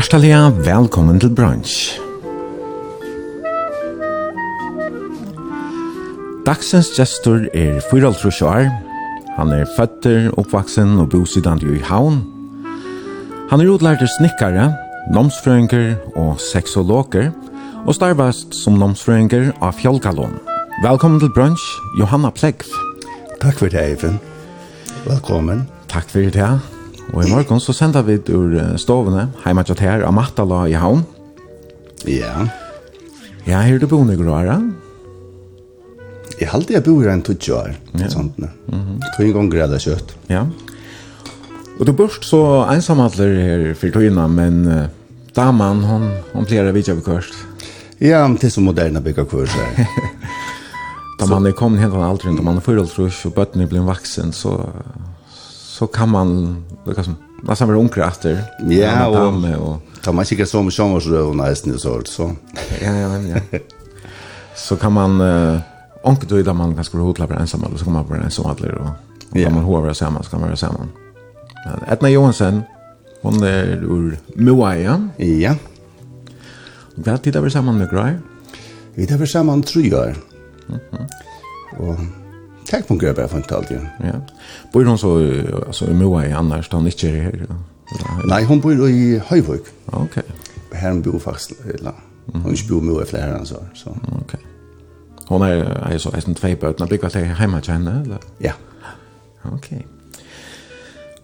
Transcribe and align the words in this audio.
Hjertelig 0.00 0.30
velkommen 0.64 1.18
til 1.20 1.28
brunch. 1.36 1.98
Dagsens 6.46 6.88
gestor 6.96 7.44
er 7.52 7.82
4,5 7.90 8.40
år. 8.48 8.70
Han 9.36 9.52
er 9.52 9.68
føtter, 9.76 10.30
oppvaksen 10.40 10.96
og 11.02 11.10
bosidant 11.12 11.68
i 11.68 11.82
havn. 11.84 12.22
Han 13.52 13.60
er 13.60 13.74
utlærte 13.74 14.08
snikkare, 14.16 14.70
nomsfrøyngur 15.12 16.16
og 16.16 16.40
seksologer, 16.40 17.28
og 17.84 17.92
starvast 18.00 18.56
som 18.56 18.80
nomsfrøyngur 18.80 19.52
av 19.60 19.76
Fjolkalon. 19.84 20.40
Velkommen 20.80 21.20
til 21.20 21.34
brunch, 21.36 21.68
Johanna 22.00 22.32
Plegg. 22.32 22.64
Takk 23.44 23.60
for 23.60 23.68
det, 23.68 23.84
Eivind. 23.84 24.16
Velkommen. 25.04 25.66
Takk 25.92 26.08
for 26.08 26.24
det, 26.24 26.52
Og 27.10 27.24
i 27.24 27.30
morgen 27.30 27.60
så 27.62 27.74
sender 27.74 28.04
vi 28.06 28.20
ur 28.30 28.54
stovene 28.78 29.28
heima 29.44 29.64
til 29.66 29.80
her 29.82 30.04
av 30.06 30.14
Mattala 30.14 30.66
i 30.70 30.76
havn. 30.78 31.02
Ja. 32.06 32.46
Ja, 33.46 33.60
her 33.64 33.74
er 33.74 33.82
du 33.82 33.88
boende 33.90 34.14
i 34.14 34.20
Grara. 34.20 34.60
Jeg 36.40 36.48
halte 36.48 36.72
jeg 36.72 36.84
bor 36.86 37.02
her 37.04 37.12
en 37.12 37.24
tutsi 37.24 37.52
år. 37.52 37.74
Ja. 37.98 38.08
Sånt. 38.08 38.38
Mm 38.38 38.48
-hmm. 38.68 39.00
Tog 39.16 39.26
en 39.26 39.32
gang 39.32 39.50
grad 39.52 39.80
kjøtt. 39.80 40.14
Ja. 40.28 40.46
Og 41.80 41.86
du 41.86 41.92
børst 41.92 42.24
så 42.24 42.66
ensamhandler 42.72 43.34
her 43.40 43.74
for 43.74 43.88
togene, 43.88 44.28
men 44.28 44.66
uh, 44.68 44.86
damen, 45.36 45.84
hon, 45.84 46.10
hon 46.32 46.44
pleier 46.44 46.68
å 46.68 46.72
vidtja 46.72 46.94
bekost. 46.94 47.34
Ja, 48.00 48.26
men 48.28 48.36
det 48.36 48.44
er 48.44 48.50
så 48.50 48.60
moderne 48.60 49.00
bygga 49.00 49.24
kurs 49.24 49.50
her. 49.50 49.86
da 51.20 51.26
man 51.26 51.46
er 51.46 51.52
kommet 51.52 51.80
helt 51.80 51.94
av 51.94 52.02
alderen, 52.02 52.36
da 52.36 52.42
man 52.42 52.56
er 52.56 52.60
forholdsrus 52.60 53.26
og 53.26 53.34
bøttene 53.34 53.66
blir 53.66 53.80
vaksen, 53.80 54.32
så, 54.32 54.54
så 55.76 55.86
kan 55.86 56.08
man 56.08 56.56
det 56.84 56.94
kan 56.94 57.04
som 57.04 57.16
nästan 57.42 57.68
var 57.68 57.74
onkra 57.74 58.06
efter. 58.06 58.44
Ja, 58.68 59.06
och 59.06 59.68
och 59.68 59.82
ta 60.02 60.12
man 60.12 60.24
kika 60.24 60.46
som 60.46 60.70
sommarsrövna 60.70 61.50
i 61.50 61.56
snusort 61.56 62.06
så. 62.06 62.32
Ja, 62.82 62.92
ja, 62.92 63.18
ja. 63.18 63.58
så 64.56 64.76
kan 64.76 64.92
man 64.92 65.20
uh, 65.20 65.60
onkel 66.02 66.28
då 66.28 66.42
där 66.42 66.52
man 66.52 66.74
kanske 66.74 66.96
hotla 66.96 67.26
på 67.26 67.34
ensam 67.34 67.64
eller 67.64 67.76
så 67.76 67.84
kan 67.84 67.92
man 67.92 68.04
på 68.04 68.14
ensam 68.14 68.56
eller 68.58 68.74
och 68.74 68.88
ja. 69.32 69.44
kan 69.44 69.54
man 69.54 69.64
hovra 69.64 69.94
samman 69.94 70.22
så 70.22 70.30
kan 70.30 70.40
man 70.40 70.48
vara 70.48 70.56
samman. 70.56 70.88
Men 71.66 71.92
Etna 71.92 72.10
Johansen 72.10 72.62
hon 73.22 73.42
är 73.42 73.66
ur 73.66 74.18
Moaia. 74.36 75.08
Ja. 75.16 75.54
Och 76.96 77.06
vad 77.06 77.22
tittar 77.22 77.40
vi 77.40 77.50
samman 77.50 77.78
med 77.78 77.90
Gray? 77.90 78.14
Vi 78.94 79.06
tittar 79.06 79.18
vi 79.18 79.26
samman 79.26 79.62
tre 79.62 79.94
år. 79.94 80.16
Mhm. 80.66 80.80
Mm 80.92 81.06
och 81.78 82.19
Tack 82.70 82.88
på 82.88 82.94
grabbar 82.94 83.26
från 83.26 83.40
Italien. 83.40 83.88
Ja. 83.98 84.12
Bor 84.72 84.84
hon 84.84 84.98
så 84.98 85.34
alltså 85.66 85.90
i 85.90 85.94
Moa 85.94 86.26
i 86.26 86.32
annars 86.32 86.68
då 86.68 86.78
inte 86.78 87.08
här. 87.08 87.46
Nej, 88.24 88.44
hon 88.44 88.60
bor 88.60 88.88
i 88.88 89.22
Høyvøk. 89.26 89.62
Okej. 89.86 90.02
Okay. 90.02 90.80
Här 90.80 90.94
bor 90.94 91.18
faktiskt 91.18 91.52
eller 91.74 91.92
hon 92.32 92.42
bor 92.68 92.80
Moa 92.80 93.02
i 93.02 93.06
flera 93.06 93.40
år 93.40 93.44
så. 93.74 93.90
Okej. 93.90 94.18
Okay. 94.24 94.40
Hon 95.26 95.42
är 95.42 95.86
alltså 95.92 96.16
är 96.16 96.20
sån 96.20 96.34
två 96.34 96.48
bötna 96.60 96.86
bygga 96.86 97.10
sig 97.10 97.24
hemma 97.24 97.60
till 97.60 97.72
henne 97.72 98.02
eller? 98.04 98.18
Ja. 98.38 98.52
Okej. 99.42 99.56
Okay. 99.56 99.82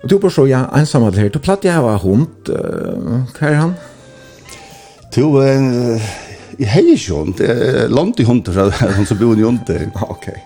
Du 0.08 0.18
bor 0.18 0.30
så 0.30 0.48
ja 0.48 0.70
ensam 0.74 1.02
här. 1.02 1.30
Du 1.30 1.38
platt 1.38 1.64
jag 1.64 1.82
var 1.82 1.98
hund. 1.98 2.28
Vad 3.40 3.50
är 3.50 3.54
han? 3.54 3.74
Du 5.14 5.22
eh 5.22 6.02
i 6.58 6.64
hejjon, 6.64 7.34
det 7.38 7.46
är 7.46 7.88
långt 7.88 8.20
i 8.20 8.24
hund 8.24 8.44
så 8.46 8.72
hon 8.96 9.06
så 9.06 9.14
bor 9.14 9.38
i 9.38 9.42
hunden. 9.42 9.90
Okej. 9.94 10.44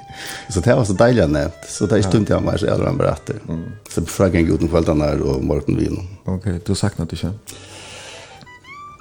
Så 0.49 0.61
det 0.61 0.77
var 0.77 0.85
så 0.85 0.93
deilig 0.93 1.29
nevnt. 1.29 1.65
Så 1.69 1.87
det 1.87 1.99
är 1.99 2.03
stund 2.03 2.31
jeg 2.31 2.43
meg, 2.43 2.59
så 2.61 2.67
jag 2.67 2.79
har 2.79 2.93
berättat. 2.93 3.49
Mm. 3.49 3.65
Så 3.91 4.05
frågan 4.07 4.47
god 4.47 4.59
kväll 4.59 4.71
kveldene 4.71 5.05
her 5.05 5.23
og 5.23 5.45
morgon 5.45 5.77
vin. 5.77 6.09
Okej, 6.25 6.37
okay, 6.37 6.61
du 6.67 6.75
saknar 6.75 7.07
det 7.07 7.23
inte. 7.25 7.55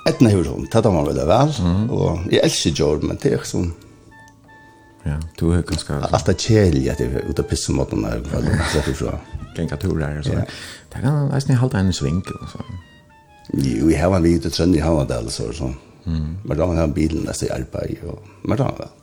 Etten 0.08 0.28
er 0.28 0.44
hun, 0.44 0.68
det 0.72 0.84
tar 0.84 0.92
man 0.92 1.06
väl 1.06 1.16
väl 1.16 1.54
Og 1.90 2.20
jeg 2.32 2.40
elsker 2.44 2.72
Jordan 2.72 3.08
men 3.08 3.18
det 3.22 3.32
er 3.32 3.38
ikke 3.38 3.48
sånn. 3.48 3.74
Ja, 5.06 5.18
du 5.40 5.52
er 5.52 5.62
ganske... 5.62 5.94
Alt 5.94 6.28
er 6.28 6.32
är 6.32 6.92
at 6.92 7.00
jeg 7.00 7.12
er 7.12 7.18
är 7.18 7.30
ute 7.30 7.42
och 7.42 7.50
pissar 7.50 7.74
mot 7.74 7.90
den 7.90 8.02
där 8.02 8.22
kvällen. 8.30 9.22
Gänga 9.56 9.78
turer 9.78 10.22
så. 10.22 10.34
Ja. 10.34 10.46
Det 10.90 11.02
kan 11.02 11.30
nästan 11.30 11.56
halta 11.56 11.78
en 11.78 11.94
svinkel 11.94 12.36
og 12.42 12.50
så. 12.50 12.60
Jo, 13.54 13.90
jeg 13.90 14.00
har 14.00 14.16
en 14.16 14.24
liten 14.24 14.52
trend 14.52 14.76
i 14.76 14.80
Havandal 14.80 15.32
så. 15.32 15.74
Men 16.44 16.58
da 16.58 16.66
har 16.66 16.74
jeg 16.74 16.94
bilen 16.94 17.26
nästa 17.26 17.46
i 17.46 17.50
arbeid. 17.50 17.98
og... 18.08 18.20
Men 18.44 18.58
da 18.58 18.64
har 18.64 18.72
jeg 18.72 18.80
väl. 18.80 18.99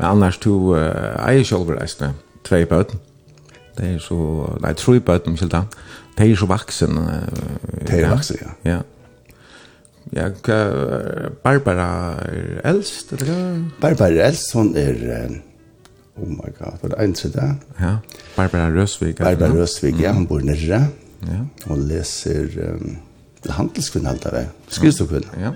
Men 0.00 0.08
annars 0.08 0.38
to 0.40 0.54
uh, 0.72 0.80
eier 1.20 1.44
sjølver 1.44 1.76
reisende, 1.76 2.14
tvei 2.46 2.62
bøten. 2.68 3.02
Det 3.76 3.84
er 3.84 3.98
så, 4.00 4.16
nei, 4.64 4.72
tro 4.80 4.94
i 4.96 5.02
bøten, 5.04 5.36
ikke 5.36 5.50
da. 5.52 5.66
Det 6.16 6.24
er 6.24 6.40
så 6.40 6.48
vaksen. 6.48 6.96
Uh, 6.96 7.84
det 7.84 7.98
er 7.98 8.08
vaksen, 8.08 8.40
ja. 8.40 8.54
Ja. 8.70 8.78
Ja, 10.16 10.30
Barbara 11.44 11.90
er 12.24 12.64
eldst, 12.72 13.12
eller 13.12 13.28
hva? 13.28 13.36
Barbara 13.84 14.08
er 14.16 14.30
eldst, 14.30 14.56
hun 14.56 14.72
er, 14.80 14.96
oh 16.16 16.32
my 16.32 16.48
god, 16.56 16.80
var 16.80 16.96
det 16.96 17.04
en 17.04 17.14
til 17.14 17.36
det? 17.36 17.52
Ja, 17.78 17.94
Barbara 18.34 18.72
Røsvig. 18.72 19.14
Barbara 19.20 19.52
Røsvig, 19.60 19.94
ja, 20.00 20.16
hun 20.16 20.26
bor 20.26 20.42
nere. 20.42 20.86
Ja. 21.28 21.44
Hun 21.68 21.84
leser, 21.92 22.48
um, 22.72 22.96
handelskvinne 23.44 24.16
alt 24.16 24.26
av 24.32 24.40
det, 24.40 24.46
skrivstokvinne. 24.72 25.44
Ja. 25.44 25.54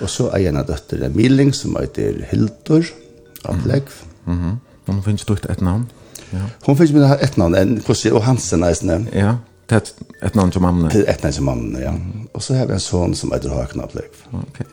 Og 0.00 0.10
så 0.10 0.32
er 0.32 0.48
en 0.48 0.64
av 0.64 0.66
døtterne 0.72 1.12
Milling, 1.12 1.52
som 1.54 1.76
heter 1.76 2.24
Hildur. 2.32 2.88
Ja 2.88 3.05
Atlegv. 3.48 3.88
Mm 4.26 4.38
-hmm. 4.40 4.92
Hon 4.92 5.02
finns 5.02 5.24
du 5.24 5.32
et 5.32 5.60
namn? 5.60 5.90
Ja. 6.32 6.38
Hon 6.66 6.76
finns 6.76 6.92
med 6.92 7.18
et 7.22 7.36
namn, 7.36 7.54
en 7.54 7.80
Kossi 7.86 8.10
og 8.10 8.24
Hansen 8.24 8.62
er 8.62 8.68
nästan. 8.68 9.08
Ja, 9.12 9.34
det 9.70 9.94
et 10.22 10.34
namn 10.34 10.52
som 10.52 10.62
mamma. 10.62 10.90
Til 10.90 11.04
et 11.08 11.22
namn 11.22 11.32
som 11.32 11.44
mannen, 11.44 11.76
ja. 11.80 11.92
Og 12.34 12.42
så 12.42 12.54
har 12.54 12.66
vi 12.66 12.72
en 12.72 12.80
son 12.80 13.14
som 13.14 13.32
heter 13.32 13.48
Håkan 13.48 13.80
Atlegv. 13.80 14.14
Okej. 14.32 14.44
Okay. 14.48 14.66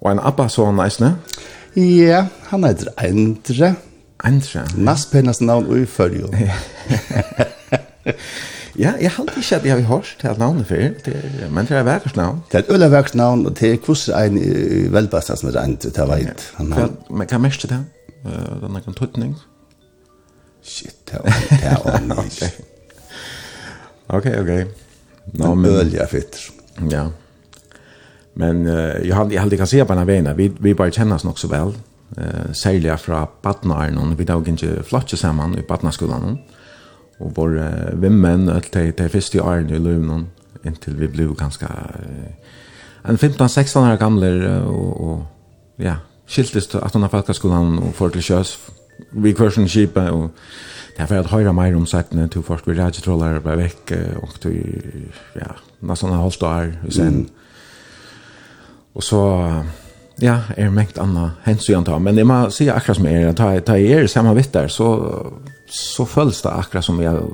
Och 0.00 0.12
en 0.12 0.18
abba 0.18 0.48
son 0.48 0.76
nästan? 0.76 1.12
Ja, 1.76 2.26
han 2.42 2.64
heter 2.64 2.86
Endre. 3.04 3.74
Endre? 4.24 4.54
Ja. 4.54 4.64
Nästan 4.76 5.10
pennas 5.12 5.40
namn 5.40 5.66
och 5.66 5.78
i 5.78 5.86
följer. 5.86 6.54
Ja, 8.78 8.92
jeg 9.00 9.10
har 9.10 9.24
ikke 9.24 9.56
at 9.56 9.64
jeg 9.64 9.72
har 9.72 9.80
hørt 9.86 10.16
til 10.20 10.38
navnet 10.38 10.66
før, 10.66 10.88
men 11.50 11.66
det 11.66 11.76
er 11.78 11.84
vekkert 11.86 12.16
navn. 12.16 12.40
Det 12.50 12.58
er 12.58 12.62
et 12.64 12.70
øyne 12.74 12.90
vekkert 12.90 13.14
navn, 13.14 13.46
og 13.46 13.60
det 13.60 13.72
er 13.72 13.76
hvordan 13.86 14.38
en 14.38 14.92
velbastet 14.92 15.38
som 15.38 15.50
er 15.50 15.58
rent 15.60 15.86
til 15.86 16.02
å 16.02 16.06
veit. 16.10 16.46
Men 16.58 17.28
hva 17.30 17.38
mest 17.38 17.66
er 17.68 17.74
det? 17.74 17.82
Den 18.24 18.78
er 18.78 18.88
en 18.88 18.96
tøtning? 18.98 19.36
Shit, 20.64 20.96
det 21.10 21.20
er 21.62 21.76
ordentlig 21.84 22.24
ikke. 22.32 22.50
Ok, 24.08 24.26
ok. 24.40 24.52
Nå, 25.32 25.54
men... 25.54 25.70
Øl, 25.70 25.92
jeg 25.94 26.08
fytter. 26.08 26.48
Ja. 26.90 27.04
Men 28.34 28.66
uh, 28.66 28.98
jeg 29.06 29.14
har 29.14 29.30
aldri 29.44 29.60
kan 29.60 29.70
se 29.70 29.84
på 29.84 29.94
denne 29.94 30.06
veien, 30.08 30.30
vi 30.36 30.48
vi 30.60 30.74
bare 30.74 30.92
kjenner 30.92 31.20
oss 31.20 31.24
nok 31.24 31.38
så 31.38 31.52
vel. 31.52 31.76
Uh, 32.18 32.50
Særlig 32.52 32.98
fra 33.00 33.22
Batnaren, 33.42 34.18
vi 34.18 34.26
da 34.26 34.40
ikke 34.40 34.82
flott 34.88 35.14
sammen 35.18 35.54
i 35.58 35.62
Batnaskolen. 35.68 36.38
Ja 36.40 36.53
og 37.20 37.32
vår 37.36 37.58
uh, 37.58 38.02
vimmen, 38.02 38.48
de, 38.48 38.88
de 38.92 39.08
første 39.08 39.42
årene 39.42 39.76
i 39.76 39.82
løven, 39.82 40.26
inntil 40.64 40.96
vi 40.98 41.10
ble 41.12 41.28
ganske 41.36 41.68
en 43.04 43.16
15-16 43.16 43.78
år 43.78 43.96
gamle, 44.00 44.30
og, 44.64 45.00
og 45.00 45.26
ja, 45.78 45.98
skiltes 46.26 46.70
til 46.72 46.80
18 46.80 47.04
av 47.04 47.12
folkeskolen 47.12 47.78
og 47.82 47.92
får 47.98 48.14
til 48.14 48.26
kjøs, 48.30 48.54
vi 49.12 49.34
kvar 49.36 49.52
sin 49.52 49.68
kjipe, 49.68 50.00
og 50.10 50.30
det 50.94 51.02
er 51.02 51.10
for 51.10 51.20
at 51.20 51.32
høyre 51.32 51.52
mer 51.52 51.76
om 51.76 51.86
settene 51.90 52.28
til 52.30 52.44
folk, 52.46 52.66
vi 52.68 52.78
radiotroller 52.78 53.42
ble 53.44 53.56
vekk, 53.60 53.94
og 54.22 54.36
til, 54.40 55.08
ja, 55.36 55.56
nesten 55.84 56.14
har 56.14 56.22
holdt 56.22 56.46
år, 56.48 56.70
og 56.86 56.92
sen, 56.94 57.26
og 58.94 59.02
så, 59.02 59.22
ja, 60.22 60.36
er 60.56 60.70
mengt 60.74 60.98
anna 61.02 61.32
hensyn 61.44 61.86
ta, 61.86 61.98
men 62.02 62.18
jeg 62.18 62.28
må 62.28 62.44
si 62.54 62.68
akkurat 62.70 63.00
som 63.00 63.08
er, 63.10 63.32
ta, 63.38 63.50
ta 63.66 63.78
jeg 63.80 64.04
er 64.04 64.10
samme 64.10 64.34
vitt 64.36 64.52
der, 64.54 64.70
så, 64.70 64.88
så 65.70 66.06
føles 66.06 66.42
det 66.44 66.52
akkurat 66.52 66.86
som 66.86 67.00
jeg, 67.02 67.24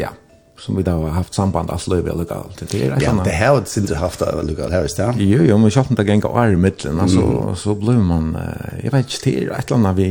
ja, 0.00 0.12
som 0.60 0.76
vi 0.76 0.84
da 0.84 0.98
har 1.00 1.16
haft 1.16 1.36
samband 1.36 1.72
alls 1.72 1.86
løyve 1.88 2.12
og 2.12 2.26
galt. 2.28 2.60
Det 2.60 2.82
er 2.84 2.98
ja, 3.00 3.14
det 3.24 3.36
har 3.36 3.54
jo 3.56 3.62
sindri 3.70 3.96
haft 3.96 4.20
av 4.26 4.42
lukalt 4.44 4.74
her 4.76 4.84
i 4.84 4.92
sted. 4.92 5.22
Jo, 5.24 5.40
jo, 5.48 5.56
men 5.60 5.72
kjallt 5.72 5.94
det 5.96 6.04
genga 6.08 6.28
år 6.28 6.56
i 6.56 6.60
middelen, 6.60 7.00
altså, 7.00 7.24
mm. 7.24 7.54
så 7.62 7.76
blir 7.80 8.02
man, 8.04 8.34
jeg 8.82 8.92
vet 8.92 9.08
ikke, 9.08 9.22
det 9.24 9.36
er 9.38 9.54
et 9.56 9.70
eller 9.70 9.80
annet 9.80 9.96
vi, 9.96 10.10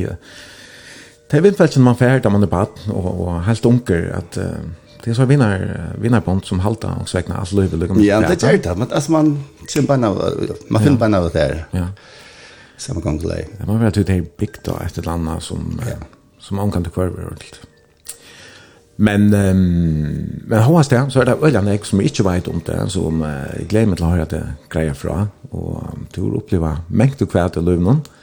det 1.29 1.37
er 1.37 1.45
vindfelsen 1.45 1.85
man 1.85 1.97
færd 1.99 2.23
da 2.25 2.33
man 2.33 2.45
er 2.45 2.49
bad, 2.49 2.85
og, 2.89 3.09
og 3.27 3.41
helt 3.45 3.69
unker, 3.69 4.07
at, 4.17 4.39
uh, 4.41 4.88
det 5.03 5.09
är 5.09 5.13
så 5.13 5.25
vinnar 5.25 5.95
vinnarbond 5.97 6.45
som 6.45 6.59
halta 6.59 6.93
och 7.01 7.09
svekna 7.09 7.35
allt 7.35 7.51
löv 7.51 7.79
liksom. 7.79 8.03
Ja, 8.03 8.19
det 8.19 8.43
är 8.43 8.57
det, 8.57 8.75
men 8.75 8.87
as 8.91 9.09
man 9.09 9.43
sen 9.67 9.87
på 9.87 9.95
när 9.95 10.15
man 10.67 10.83
finn 10.83 10.97
på 10.97 11.07
när 11.07 11.29
där. 11.33 11.65
Ja. 11.71 11.87
Samma 12.77 13.01
gång 13.01 13.19
lei. 13.19 13.45
Det 13.57 13.65
var 13.65 13.77
väl 13.77 13.87
att 13.87 13.93
det 13.93 14.09
är 14.09 14.25
big 14.37 14.49
då 14.63 14.77
efter 14.85 15.03
landa 15.03 15.39
som 15.39 15.81
ja. 15.89 15.95
som 16.39 16.57
man 16.57 16.71
kan 16.71 16.83
ta 16.83 16.89
kvar 16.89 17.07
ordentligt. 17.07 17.59
Men 18.95 19.33
um, 19.33 20.41
men 20.45 20.63
hos 20.63 20.87
det 20.87 21.11
så 21.11 21.21
er 21.21 21.25
det 21.25 21.37
øyne 21.43 21.71
jeg 21.71 21.85
som 21.85 22.01
ikke 22.01 22.23
vet 22.23 22.47
om 22.47 22.61
det, 22.65 22.91
som 22.91 23.21
uh, 23.21 23.67
gleder 23.69 23.87
meg 23.87 23.97
til 23.97 24.05
å 24.05 24.09
høre 24.09 24.21
at 24.21 24.33
jeg 24.33 24.55
greier 24.69 24.93
fra, 24.93 25.27
og 25.51 25.93
um, 25.93 26.07
til 26.13 26.23
å 26.23 26.41
oppleve 26.41 26.77
mengt 26.89 27.21
og 27.21 27.29
kvært 27.31 27.55
i 27.55 27.63
løvnen. 27.63 28.03
Mm 28.03 28.18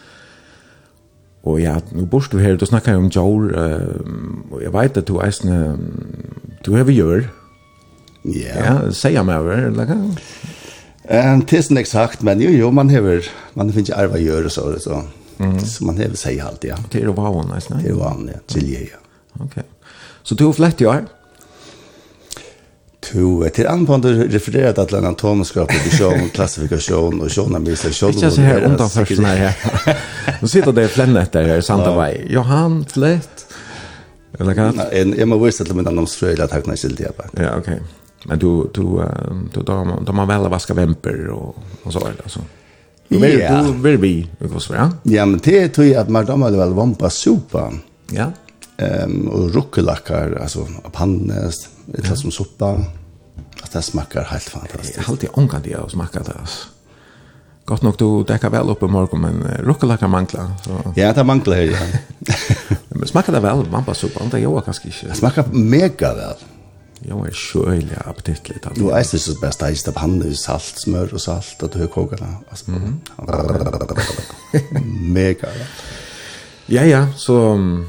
Og 1.47 1.61
ja, 1.63 1.77
nu 1.95 2.07
borst 2.11 2.33
du 2.35 2.41
her, 2.43 2.57
du 2.59 2.67
snakkar 2.67 2.97
jo 2.97 3.05
om 3.05 3.11
Joel, 3.15 3.51
uh, 3.55 4.55
og 4.55 4.63
jeg 4.65 4.73
vet 4.75 4.97
at 4.99 5.09
du 5.09 5.21
eisne, 5.23 5.59
du 6.67 6.73
hever 6.75 6.95
gjør. 6.95 7.29
Ja. 8.27 8.57
Ja, 8.59 8.73
sier 8.91 9.23
meg 9.27 9.45
over, 9.45 9.69
eller 9.69 9.87
hva? 9.87 9.99
Um, 10.01 10.17
det 11.07 11.21
er 11.23 11.45
Tilsen 11.47 11.79
exakt, 11.79 12.25
men 12.27 12.43
jo, 12.43 12.51
jo, 12.51 12.73
man 12.75 12.91
hever, 12.91 13.29
man 13.55 13.71
finner 13.71 13.93
ikke 13.93 14.01
arva 14.03 14.19
gjør 14.19 14.49
og 14.49 14.55
så, 14.57 14.65
så, 14.83 15.05
mm. 15.39 15.61
så 15.63 15.87
man 15.87 16.03
hever 16.03 16.19
seg 16.19 16.43
alt, 16.43 16.67
ja. 16.67 16.79
Til 16.91 17.13
å 17.13 17.15
vavn, 17.15 17.55
Det 17.55 17.63
Til 17.85 17.95
å 17.95 18.01
vavn, 18.01 18.33
ja, 18.35 18.43
til 18.51 18.67
jeg, 18.73 18.91
ja. 18.91 18.99
Ok. 19.39 19.61
Så 20.27 20.35
du 20.35 20.49
har 20.49 20.59
flett 20.59 20.83
jo 20.83 20.91
her? 20.91 21.07
to 23.13 23.45
ett 23.45 23.55
till 23.55 23.67
använder 23.67 24.15
refererar 24.15 24.71
att 24.71 24.79
alla 24.79 24.99
anatomiskapet 24.99 25.87
i 25.87 25.91
sjön 25.91 26.29
klassifikasjon 26.35 27.21
og 27.21 27.31
sjön 27.31 27.63
med 27.63 27.79
sig 27.79 27.93
sjön. 27.93 28.13
Det 28.21 28.27
är 28.27 28.31
så 28.31 28.41
her 28.41 28.65
undan 28.65 28.91
først 28.91 29.17
såna 29.17 29.29
här. 29.29 29.55
Nu 30.41 30.49
sitter 30.49 30.73
det 30.73 30.89
flennet 30.89 31.33
där 31.33 31.45
her, 31.45 31.61
Santa 31.61 31.95
Bay. 31.95 32.27
Johan 32.29 32.85
Flett. 32.85 33.47
Eller 34.39 34.55
kan 34.55 34.81
en 34.93 35.15
jag 35.19 35.29
måste 35.29 35.63
veta 35.63 35.75
med 35.75 35.85
någon 35.85 36.05
at 36.05 36.39
jeg 36.39 36.49
hakna 36.53 36.75
ikke 36.75 36.89
det 36.89 37.17
bara. 37.17 37.45
Ja, 37.45 37.57
okej. 37.59 37.81
Men 38.25 38.39
du 38.39 38.71
du 38.75 38.83
du 39.55 39.63
då 39.63 40.03
då 40.07 40.13
man 40.13 40.29
väl 40.29 40.49
vaska 40.49 40.75
vemper 40.75 41.29
och 41.29 41.57
och 41.83 41.93
så 41.93 41.99
där 41.99 42.15
alltså. 42.23 42.41
Du 43.09 43.19
vill 43.19 43.39
du 43.39 43.91
vill 43.91 43.99
vi 43.99 44.29
vad 44.39 44.63
så 44.63 44.75
ja. 44.75 44.91
Ja, 45.03 45.27
men 45.27 45.41
det 45.45 45.69
tror 45.69 45.87
jeg 45.87 45.97
at 45.97 46.09
man 46.09 46.27
då 46.27 46.37
vel 46.37 46.73
vampa 46.73 47.11
sopa. 47.11 47.73
Ja. 48.11 48.33
Um, 48.79 49.29
og 49.29 49.55
ruckelackar 49.55 50.37
altså, 50.41 50.67
pannest. 50.93 51.69
Ett 51.95 52.09
ja. 52.09 52.17
som 52.17 52.31
soppa. 52.31 52.85
Att 53.63 53.73
det 53.73 53.83
smakar 53.83 54.25
helt 54.25 54.43
fantastiskt. 54.43 54.97
Jag 54.97 55.05
har 55.05 55.13
alltid 55.13 55.31
ångat 55.33 55.65
det 55.65 55.77
och 55.77 55.91
smakat 55.91 56.27
det. 56.27 56.33
Alltså. 56.33 56.69
Gott 57.65 57.83
nog 57.83 57.95
du 57.99 58.25
däckar 58.25 58.51
väl 58.51 58.71
upp 58.71 58.83
i 58.83 58.87
morgon 58.87 59.21
men 59.21 59.43
uh, 59.43 59.59
ruckelacka 59.59 60.09
mangla 60.09 60.53
så. 60.65 60.93
Ja, 60.97 61.13
det 61.13 61.25
manglar 61.25 61.57
ja. 61.57 61.79
men 62.89 63.09
smakar 63.09 63.33
det 63.33 63.41
väl 63.41 63.71
mamma 63.71 63.95
soppa 63.95 64.25
det 64.31 64.41
gör 64.41 64.61
kanske 64.61 64.89
inte. 64.89 65.07
Det 65.07 65.15
smakar 65.15 65.45
mega 65.53 66.15
väl. 66.15 66.37
Jo, 67.01 67.25
är 67.25 67.31
sjöliga 67.31 68.03
aptitligt. 68.07 68.67
Du 68.75 68.89
er 68.89 68.99
ikke 68.99 69.19
så 69.19 69.35
bäst 69.41 69.63
att 69.63 69.85
det 69.85 69.99
handlar 69.99 70.33
salt, 70.33 70.79
smør 70.79 71.13
og 71.13 71.21
salt 71.21 71.63
og 71.63 71.71
du 71.73 71.87
kokar 71.87 72.17
det. 72.17 72.37
Alltså, 72.51 72.71
mm. 72.71 73.01
mega. 75.15 75.49
Ja, 76.67 76.85
ja, 76.85 77.07
så 77.17 77.33
um, 77.33 77.87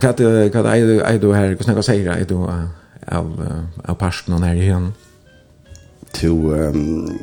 Kat 0.00 0.16
kat 0.52 0.64
du 0.64 1.00
ei 1.00 1.18
du 1.18 1.32
her, 1.32 1.54
kva 1.54 1.64
snakka 1.64 1.82
seira, 1.82 2.18
ei 2.18 2.24
du 2.24 2.36
av, 3.08 3.46
av 3.84 3.94
pasten 3.94 4.34
och 4.34 4.40
när 4.40 4.54
igen 4.54 4.92
To... 6.12 6.54
Um, 6.54 7.18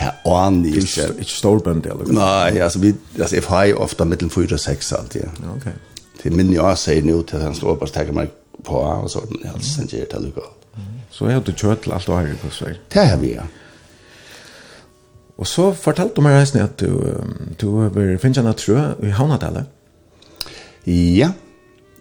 ja, 0.00 0.10
anig 0.24 0.76
ikke. 0.76 1.08
Ikke 1.18 1.30
storbønd, 1.30 1.86
eller? 1.86 2.12
Nei, 2.12 2.58
altså, 2.58 2.78
vi, 2.78 2.94
altså, 3.18 3.36
jeg 3.36 3.44
har 3.48 3.82
ofte 3.82 4.04
mellom 4.04 4.30
4 4.30 4.54
og 4.54 4.60
6 4.60 4.92
alltid. 4.92 5.20
Ja. 5.20 5.52
okay 5.56 5.76
Til 6.22 6.34
min 6.34 6.52
jeg 6.52 6.78
sier 6.78 7.04
nå 7.06 7.22
til 7.22 7.42
han 7.42 7.54
står 7.54 7.76
bare 7.78 7.88
stekker 7.92 8.12
meg 8.16 8.32
på, 8.66 8.78
og 8.78 9.10
så 9.10 9.22
den 9.30 9.44
helst, 9.46 9.76
sen 9.76 9.86
gjør 9.86 10.08
det 10.12 10.22
lukket. 10.24 10.54
Så 11.10 11.26
är 11.26 11.40
du 11.40 11.52
kjørt 11.52 11.82
til 11.82 11.92
alt 11.92 12.06
du 12.06 12.12
har 12.12 12.26
i 12.26 12.36
Kosvei? 12.42 12.74
Det 12.94 13.06
har 13.06 13.16
vi, 13.16 13.34
ja. 13.34 13.46
Och 15.36 15.46
så 15.46 15.74
fortalte 15.74 16.14
du 16.16 16.20
mig 16.20 16.40
resten 16.40 16.62
att 16.62 16.78
du, 16.78 17.14
du 17.60 18.18
finner 18.18 18.48
en 18.48 18.54
trø 18.54 18.94
i 19.02 19.10
Havnadalet. 19.10 19.64
Ja, 20.86 21.32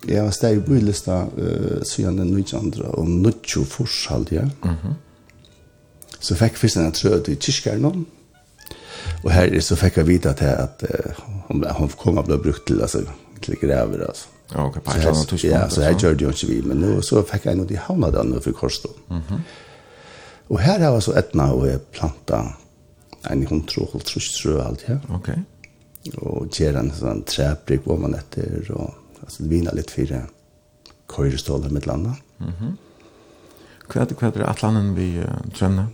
Jeg 0.08 0.24
var 0.24 0.32
steg 0.36 0.60
i 0.60 0.64
bylista 0.64 1.24
uh, 1.26 1.82
siden 1.88 2.20
den 2.22 2.34
19. 2.36 2.74
og 2.86 3.08
19. 3.08 3.66
forskjall, 3.66 4.28
ja. 4.32 4.44
Mm 4.44 4.70
-hmm. 4.70 4.94
Så 6.20 6.36
fikk 6.36 6.52
jeg 6.52 6.58
først 6.58 6.78
en 6.78 6.92
trød 6.92 7.28
i 7.28 7.36
kyrkjæren 7.36 8.06
Og 9.24 9.32
her 9.32 9.60
så 9.60 9.76
fikk 9.76 9.98
jeg 9.98 10.08
vite 10.08 10.30
at, 10.30 10.42
at 10.42 10.84
uh, 10.84 11.12
hun, 11.48 11.66
hun 11.70 11.90
kom 11.90 12.18
og 12.18 12.26
ble 12.26 12.38
brukt 12.38 12.68
til, 12.68 12.82
altså, 12.82 13.04
til 13.42 13.56
grever, 13.56 14.06
altså. 14.08 14.28
Ja, 14.56 14.66
ok, 14.66 14.84
på 14.84 14.92
et 14.92 15.06
annet 15.06 15.28
tidspunkt. 15.28 15.44
Ja, 15.44 15.70
så 15.70 15.82
her 15.82 15.94
gjør 15.94 16.14
det 16.14 16.22
jo 16.22 16.30
ikke 16.30 16.48
vi, 16.48 16.62
men 16.62 16.78
nå, 16.78 17.02
så 17.02 17.24
fikk 17.28 17.46
jeg 17.46 17.58
noe 17.60 17.68
de 17.68 17.78
havna 17.78 18.12
den 18.12 18.42
for 18.42 18.52
Korsdom. 18.52 18.92
Mm 19.10 19.18
-hmm. 19.18 19.40
Og 20.50 20.60
her 20.60 20.80
har 20.80 20.94
jeg 20.94 21.04
så 21.04 21.14
etna 21.20 21.52
og 21.54 21.68
jeg 21.68 21.82
planta 21.82 22.44
en 23.32 23.48
hundtro, 23.48 23.90
hundtro, 23.92 24.20
trø 24.20 24.62
alt 24.64 24.82
her. 24.88 25.00
Ok. 25.14 25.30
Og 26.18 26.48
gjør 26.56 26.80
en 26.80 26.92
sånn 26.96 27.24
træbrygg 27.28 27.84
hvor 27.84 28.00
man 28.00 28.16
etter, 28.16 28.62
og 28.70 28.94
alltså 29.22 29.44
vinna 29.44 29.72
lite 29.72 29.94
för 29.94 31.32
körstal 31.32 31.72
med 31.72 31.88
landa. 31.88 32.16
Mhm. 32.38 32.54
Mm 32.60 32.78
kvad 33.90 34.18
kvad 34.18 34.38
är 34.38 34.50
Atlanten 34.50 34.96
vi 34.96 35.24
tränna. 35.58 35.88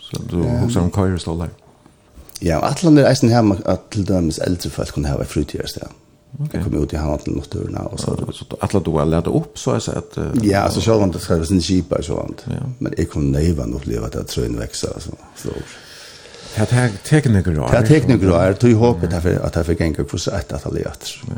Så 0.00 0.22
du 0.30 0.64
också 0.64 0.80
om 0.80 0.90
körstal 0.90 1.38
där. 1.38 1.50
Ja, 2.40 2.56
Atlanten 2.62 3.04
är 3.04 3.14
sen 3.14 3.28
hemma 3.28 3.56
att 3.64 3.90
till 3.90 4.04
dömes 4.04 4.38
äldre 4.38 4.70
folk 4.70 4.92
kunde 4.92 5.08
ha 5.08 5.22
i 5.22 5.24
fritidsdag. 5.24 5.88
Ja. 6.30 6.44
Okay. 6.44 6.60
Jag 6.60 6.64
kom 6.64 6.82
ut 6.82 6.92
i 6.92 6.96
handeln 6.96 7.36
mot 7.36 7.50
dörrarna 7.50 7.80
och 7.80 8.00
så. 8.00 8.32
Så 8.32 8.44
alla 8.60 8.80
då 8.80 9.04
lärt 9.04 9.26
upp 9.26 9.58
så 9.58 9.72
är 9.72 9.78
så 9.78 9.90
att... 9.90 10.18
uh, 10.18 10.32
ja, 10.42 10.58
alltså 10.58 10.80
så 10.80 10.98
var 10.98 11.06
det 11.06 11.18
själva 11.18 11.44
sin 11.44 11.62
kipa 11.62 11.96
och 11.96 12.04
sånt. 12.04 12.44
Ja. 12.46 12.52
Men 12.78 12.94
jag 12.96 13.10
kunde 13.10 13.38
nöjva 13.38 13.64
och 13.64 13.76
uppleva 13.76 14.06
att 14.06 14.28
tröjn 14.28 14.58
växer 14.58 14.92
så 14.98 15.12
stor. 15.36 15.52
Det 16.56 16.70
här 16.70 16.92
tekniker 17.08 17.50
då. 17.54 17.60
Det 17.60 17.76
här 17.76 17.86
tekniker 17.86 18.26
är. 18.26 18.56
Det 18.60 18.66
här 18.66 18.74
hoppet 18.74 19.12
att 19.44 19.56
jag 19.56 19.66
fick 19.66 19.80
en 19.80 19.92
gång 19.92 20.06
för 20.06 20.18
så 20.18 20.30
att 20.30 20.62
jag 20.64 20.74
lärt. 20.74 21.20
Ja. 21.26 21.34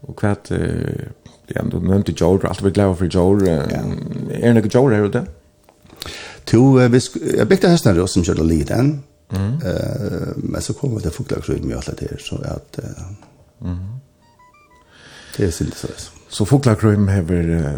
Och 0.00 0.18
kvart 0.18 0.50
eh 0.50 1.08
ja, 1.46 1.62
du 1.62 1.80
nämnde 1.80 2.12
Joel, 2.16 2.46
allt 2.46 2.62
vi 2.62 2.70
glada 2.70 2.94
för 2.94 3.06
Joel. 3.06 3.48
Är 4.30 4.54
det 4.54 4.74
Joel 4.74 4.94
här 4.94 5.04
ute? 5.04 5.26
To 6.44 6.88
vi 6.88 7.00
jeg 7.36 7.48
byggde 7.48 7.68
hästen 7.68 7.96
då 7.96 8.06
som 8.06 8.24
körde 8.24 8.44
liten. 8.44 9.02
Mm. 9.30 9.52
Eh 9.64 10.36
men 10.36 10.62
så 10.62 10.74
kom 10.74 10.98
det 10.98 11.10
fåglar 11.10 11.50
ut 11.50 11.64
med 11.64 11.76
alla 11.76 11.94
det 11.98 12.20
så 12.20 12.36
at 12.36 12.78
mm. 13.60 13.78
Det 15.36 15.46
er 15.46 15.50
synd 15.50 15.72
så. 15.76 15.88
Så 16.28 16.44
fåglarkrym 16.44 17.08
Uh, 17.08 17.72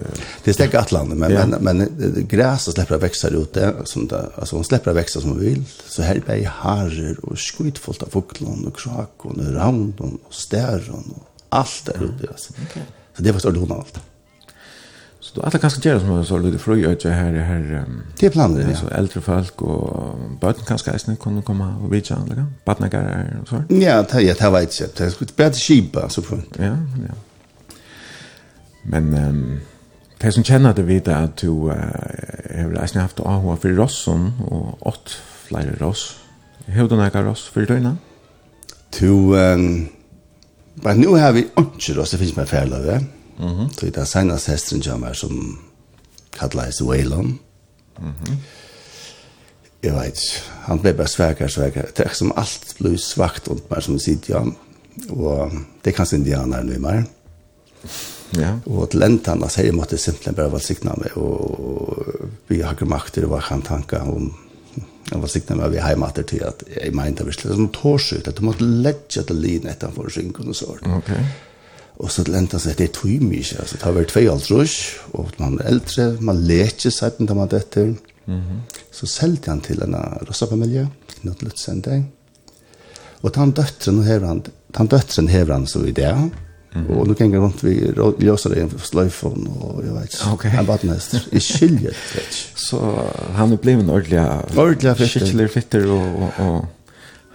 det 0.45 0.53
stäcker 0.55 0.79
Atlanten 0.79 1.19
men 1.19 1.33
ja. 1.33 1.47
men 1.47 1.65
men 1.65 2.27
gräset 2.29 2.75
släpper 2.75 2.99
växa 2.99 3.29
ut 3.29 3.55
det 3.55 3.75
som 3.85 4.09
det 4.09 4.31
alltså 4.35 4.57
hon 4.57 4.65
släpper 4.65 4.93
växa 4.93 5.21
som 5.21 5.39
vill 5.39 5.65
så 5.87 6.03
här 6.03 6.21
blir 6.27 6.47
harer 6.47 7.17
och 7.23 7.39
skitfullt 7.39 8.03
av 8.03 8.09
fåglar 8.09 8.67
och 8.67 8.77
krak 8.77 9.11
och 9.17 9.55
ravn 9.55 9.95
och 9.99 10.35
stjärn 10.35 11.13
och 11.17 11.28
allt 11.49 11.85
där 11.85 12.05
ute 12.05 12.29
alltså. 12.29 12.53
Så 13.17 13.23
det 13.23 13.33
var 13.33 13.41
så 13.41 13.51
lånat 13.51 13.79
allt. 13.79 14.01
Så 15.21 15.41
då 15.41 15.47
alla 15.47 15.59
kanske 15.59 15.89
gör 15.89 15.99
som 15.99 16.25
så 16.25 16.39
lite 16.39 16.59
fröj 16.59 16.87
och 16.87 17.05
här 17.05 17.33
här 17.33 17.85
um, 17.87 18.03
det 18.19 18.27
är 18.27 18.31
planer 18.31 18.65
det 18.65 18.77
så 18.77 18.89
äldre 18.89 19.21
folk 19.21 19.63
och 19.63 20.19
barn 20.41 20.55
kanske 20.67 20.91
ens 20.91 21.21
kunna 21.21 21.43
komma 21.43 21.77
och 21.77 21.89
bitcha 21.89 22.15
andra 22.15 22.47
barnagar 22.65 23.39
och 23.43 23.49
så. 23.49 23.63
Ja, 23.69 24.03
det 24.03 24.23
jag 24.23 24.39
tar 24.39 24.51
vet 24.51 24.81
jag. 24.81 24.89
Det 24.97 25.11
skulle 25.11 25.31
bättre 25.37 25.59
skipa 25.59 26.09
så 26.09 26.23
på. 26.23 26.39
Ja, 26.57 26.65
ja. 27.09 27.15
Men 28.83 29.15
ehm 29.15 29.61
Det 30.21 30.33
som 30.33 30.45
känner 30.45 30.75
det 30.75 30.83
vid 30.83 31.09
att 31.09 31.37
du 31.37 31.49
uh, 31.49 31.71
har 31.71 32.71
reisende 32.71 33.03
haft 33.03 33.21
AHA 33.21 33.57
för 33.57 33.69
Rosson 33.69 34.33
och 34.51 34.87
åt 34.87 35.11
flera 35.47 35.77
Ross. 35.79 36.17
Hva 36.67 36.83
er 36.83 36.89
det 36.89 36.97
noen 36.99 37.25
Ross 37.25 37.47
for 37.49 37.65
døgnet? 37.65 37.97
um, 39.33 39.89
Men 40.83 41.01
nu 41.01 41.15
har 41.17 41.33
vi 41.33 41.47
ikke 41.47 41.95
råd, 41.97 42.11
det 42.11 42.19
finnes 42.19 42.37
meg 42.37 42.49
ferdig 42.49 42.75
av 42.75 43.07
Mm 43.39 43.55
-hmm. 43.55 43.75
Så 43.75 43.87
det 43.87 43.97
er 43.97 44.05
senest 44.05 44.47
hesteren 44.47 44.83
kommer 44.83 45.13
som 45.13 45.59
kalles 46.33 46.83
Waylon. 46.83 47.39
Mm 48.01 48.13
-hmm. 48.13 48.35
Jeg 49.83 49.95
vet, 49.95 50.19
han 50.61 50.79
ble 50.79 50.93
bare 50.93 51.09
svekere, 51.09 51.49
svekere. 51.49 51.87
Det 51.97 52.07
er 52.07 52.15
som 52.15 52.33
alt 52.37 52.75
ble 52.79 52.99
svagt 52.99 53.49
rundt 53.49 53.71
meg 53.71 53.83
som 53.83 53.99
sitter 53.99 54.35
ja. 54.35 54.43
Og 55.11 55.53
det 55.85 55.93
er 55.93 55.97
kanskje 55.97 56.17
indianer 56.17 56.63
nå 56.63 56.73
i 56.73 56.79
meg. 56.79 57.05
Ja. 58.37 58.59
Og 58.67 58.91
til 58.91 59.03
enda 59.03 59.31
han, 59.31 59.43
altså, 59.43 59.63
jeg 59.63 59.75
måtte 59.75 59.97
simpelthen 59.97 60.35
bare 60.35 60.53
valgsikne 60.53 60.95
meg 60.99 61.17
og 61.17 62.05
vi 62.49 62.61
har 62.61 62.73
ikke 62.73 62.85
makt 62.85 63.15
til 63.15 63.27
hva 63.27 63.41
han 63.41 63.63
tanker 63.63 64.01
om 64.01 64.35
Jeg 65.09 65.23
var 65.23 65.31
sikker 65.33 65.57
med 65.57 65.73
vi 65.73 65.81
hjemme 65.81 66.09
etter 66.11 66.27
til 66.29 66.43
at 66.45 66.65
jeg 66.69 66.95
mente 66.97 67.25
vi 67.25 67.33
som 67.33 67.55
sånn 67.57 67.71
tårsut, 67.73 68.29
at 68.29 68.37
du 68.37 68.45
måtte 68.45 68.67
ledge 68.67 69.23
til 69.25 69.39
lin 69.41 69.69
etter 69.71 69.93
for 69.95 70.13
synkene 70.13 70.53
og 70.53 70.59
sånt. 70.59 70.89
Okej. 70.99 71.23
Og 71.99 72.13
så 72.15 72.23
lente 72.29 72.55
han 72.55 72.63
seg, 72.63 72.77
det 72.79 72.91
er 72.91 72.93
tog 72.95 73.25
mye, 73.27 73.57
altså 73.59 73.79
det 73.79 73.87
har 73.87 73.97
vært 73.97 74.13
tvei 74.13 74.27
alt 74.31 74.51
rush, 74.53 74.99
og 75.19 75.33
man 75.41 75.57
er 75.59 75.73
eldre, 75.73 76.13
man 76.23 76.45
leker 76.47 76.95
seg 76.95 77.17
den 77.19 77.33
man 77.35 77.51
dette. 77.51 77.89
Mm. 78.29 78.61
Så 78.95 79.09
selte 79.11 79.51
han 79.51 79.65
til 79.65 79.83
en 79.83 79.97
rossafamilie, 80.29 80.85
noe 81.25 81.41
til 81.41 81.51
utsending. 81.51 82.05
Og 83.25 83.35
han 83.35 83.55
døtteren 83.57 84.05
hever 84.07 84.29
han, 84.31 84.45
han 84.77 84.91
døtteren 84.93 85.33
hever 85.33 85.57
han 85.57 85.67
så 85.67 85.83
i 85.89 85.97
det, 85.97 86.13
Og 86.75 86.81
-hmm. 86.81 87.09
Nu 87.09 87.15
kan 87.15 87.33
jeg 87.33 87.41
rundt 87.41 87.65
vi 87.65 87.93
ljøser 88.19 88.51
det 88.51 88.71
för 88.71 88.79
slöjfon 88.79 89.49
og 89.61 89.85
jeg 89.85 89.95
vet. 89.95 90.27
Okay. 90.33 90.49
Han 90.49 90.67
bara 90.67 90.79
näst. 90.83 91.15
I 91.33 91.41
skiljet. 91.41 91.95
Så 92.69 92.77
han 93.35 93.57
blev 93.57 93.79
en 93.79 93.91
ordentlig 93.91 94.21
ordentlig 94.57 94.97
fitter. 94.97 95.27
Skiljer 95.27 95.49
fitter 95.49 95.91
och 95.91 96.23
och 96.23 96.47
och 96.47 96.65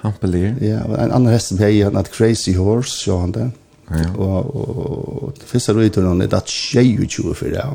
hampelir. 0.01 0.55
Ja, 0.61 1.03
en 1.03 1.11
annan 1.11 1.33
hest 1.33 1.47
som 1.47 1.57
heter 1.57 1.83
han 1.83 1.97
att 1.97 2.11
Crazy 2.11 2.53
Horse 2.53 3.03
så 3.03 3.17
han 3.17 3.31
det. 3.31 3.51
Ja. 3.89 4.15
Og, 4.17 4.55
og, 4.55 5.23
og 5.23 5.33
første 5.45 5.73
honom 5.95 6.19
det 6.19 6.33
att 6.33 6.47
tjej 6.47 7.07
ju 7.09 7.33
för 7.33 7.49
det. 7.49 7.65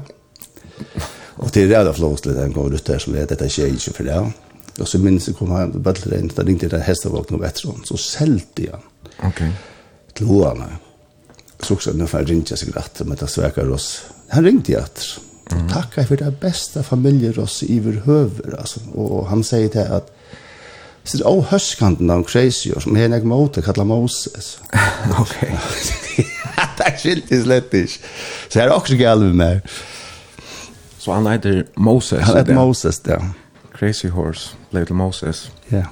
Og 1.36 1.50
det 1.54 1.62
är 1.62 1.66
rädda 1.66 1.92
flås 1.92 2.26
lite 2.26 2.42
en 2.42 2.52
gång 2.52 2.74
ut 2.74 2.86
der 2.86 2.98
som 2.98 3.14
er 3.14 3.26
dette 3.26 3.48
22 3.48 3.92
for 3.92 4.04
det. 4.04 4.32
Og 4.80 4.88
så 4.88 4.98
minnes 4.98 5.28
jeg 5.28 5.36
kom 5.36 5.50
han 5.50 5.82
bara 5.82 5.94
till 5.94 6.10
den 6.10 6.30
där 6.36 6.48
inte 6.48 6.68
där 6.68 6.78
hästen 6.78 7.12
vaknade 7.12 7.42
bättre 7.42 7.72
så 7.84 7.96
sälte 7.96 8.66
han. 8.70 8.80
Okej. 9.28 9.52
Til 10.14 10.26
hoene. 10.26 10.44
hoarna 10.44 10.87
så 11.60 11.74
också 11.74 11.92
när 11.92 12.08
jag 12.12 12.30
ringde 12.30 12.56
sig 12.56 12.70
gratt 12.70 13.00
med 13.04 13.22
att 13.22 13.30
sväka 13.30 13.70
oss. 13.70 14.02
Han 14.28 14.44
ringde 14.44 14.72
jag 14.72 14.82
att 14.82 15.04
mm. 15.52 15.68
tacka 15.68 16.06
för 16.06 16.16
det 16.16 16.40
bästa 16.40 16.82
familjer 16.82 17.38
oss 17.38 17.62
i 17.62 17.80
vår 17.80 17.92
höver. 17.92 18.58
Alltså. 18.58 18.80
Och 18.94 19.26
han 19.26 19.44
säger 19.44 19.68
till 19.68 19.80
att 19.80 20.14
Så 21.04 21.16
det 21.16 21.24
är 21.24 21.40
hörskanten 21.40 22.10
av 22.10 22.22
crazy 22.22 22.72
som 22.78 22.96
är 22.96 23.04
en 23.04 23.28
motor 23.28 23.62
kallar 23.62 23.84
Moses. 23.84 24.58
Okej. 25.18 25.58
Det 26.76 26.84
är 26.84 26.96
skilt 26.96 27.32
i 27.32 27.42
slettish. 27.42 28.00
Så 28.48 28.58
här 28.58 28.66
är 28.66 28.74
också 28.74 28.94
galv 28.94 29.34
med. 29.34 29.60
Så 30.98 31.12
han 31.12 31.26
heter 31.26 31.66
Moses? 31.74 32.20
Han 32.20 32.36
heter 32.36 32.54
Moses, 32.54 33.02
ja. 33.04 33.24
Crazy 33.78 34.08
Horse, 34.08 34.50
Little 34.70 34.94
Moses. 34.94 35.50
Ja. 35.66 35.76
Yeah. 35.76 35.88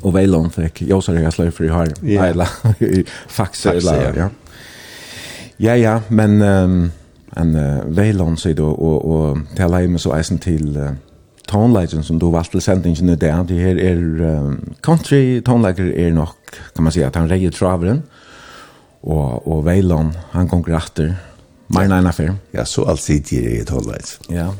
Och 0.00 0.16
Veilon 0.16 0.50
fick 0.50 0.82
Josar 0.82 1.14
Höslöj 1.14 1.50
för 1.50 1.64
i 1.64 1.68
här. 1.68 1.92
Ja. 2.02 3.04
Faxer, 3.28 4.14
ja. 4.16 4.30
Ja, 5.60 5.74
ja, 5.76 6.00
men 6.08 6.42
um, 6.42 6.92
en 7.36 7.54
uh, 7.56 7.96
Veilon 7.96 8.36
sier 8.40 8.56
du, 8.58 8.64
og, 8.70 9.04
og 9.04 9.42
til 9.56 9.76
hjemme 9.78 10.00
så 10.00 10.14
eisen 10.16 10.40
til 10.42 10.76
uh, 10.76 10.92
tonelagen 11.48 12.04
som 12.06 12.18
du 12.20 12.30
valgte 12.32 12.58
til 12.58 12.64
sendingen 12.64 13.12
i 13.12 13.16
det. 13.16 13.32
det 13.48 13.60
her 13.60 13.80
er 13.80 14.00
um, 14.40 14.56
country 14.82 15.40
tonelager 15.44 15.92
er 15.92 16.12
nok, 16.12 16.36
kan 16.74 16.84
man 16.84 16.92
si, 16.92 17.02
at 17.02 17.16
han 17.16 17.30
reier 17.30 17.50
traveren, 17.50 18.02
og, 19.02 19.46
og 19.48 19.64
Veilon, 19.66 20.12
han 20.32 20.48
konkurrater, 20.48 21.14
mer 21.72 21.88
enn 21.88 21.96
en 21.96 22.10
affær. 22.10 22.36
Ja, 22.54 22.64
så 22.68 22.84
alt 22.88 23.02
sitter 23.02 23.48
i 23.58 23.64
tonelagen. 23.66 24.32
Ja, 24.32 24.50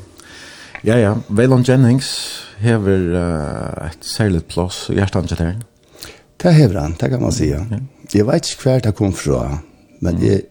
ja, 0.83 0.97
ja, 0.99 1.13
Veilon 1.31 1.65
Jennings 1.67 2.09
hever 2.63 3.05
uh, 3.15 3.89
et 3.89 4.07
særlig 4.07 4.45
plass 4.51 4.89
i 4.91 4.99
hjertet 4.99 5.39
her. 5.39 5.61
Det 6.43 6.55
hever 6.55 6.81
han, 6.81 6.97
det 6.99 7.11
kan 7.11 7.23
man 7.23 7.35
si, 7.35 7.53
ja. 7.53 7.63
Jeg 8.13 8.27
vet 8.27 8.49
ikke 8.51 8.67
hver 8.67 8.81
det 8.83 8.97
kom 8.99 9.13
fra, 9.15 9.61
men 10.03 10.19
jeg, 10.23 10.43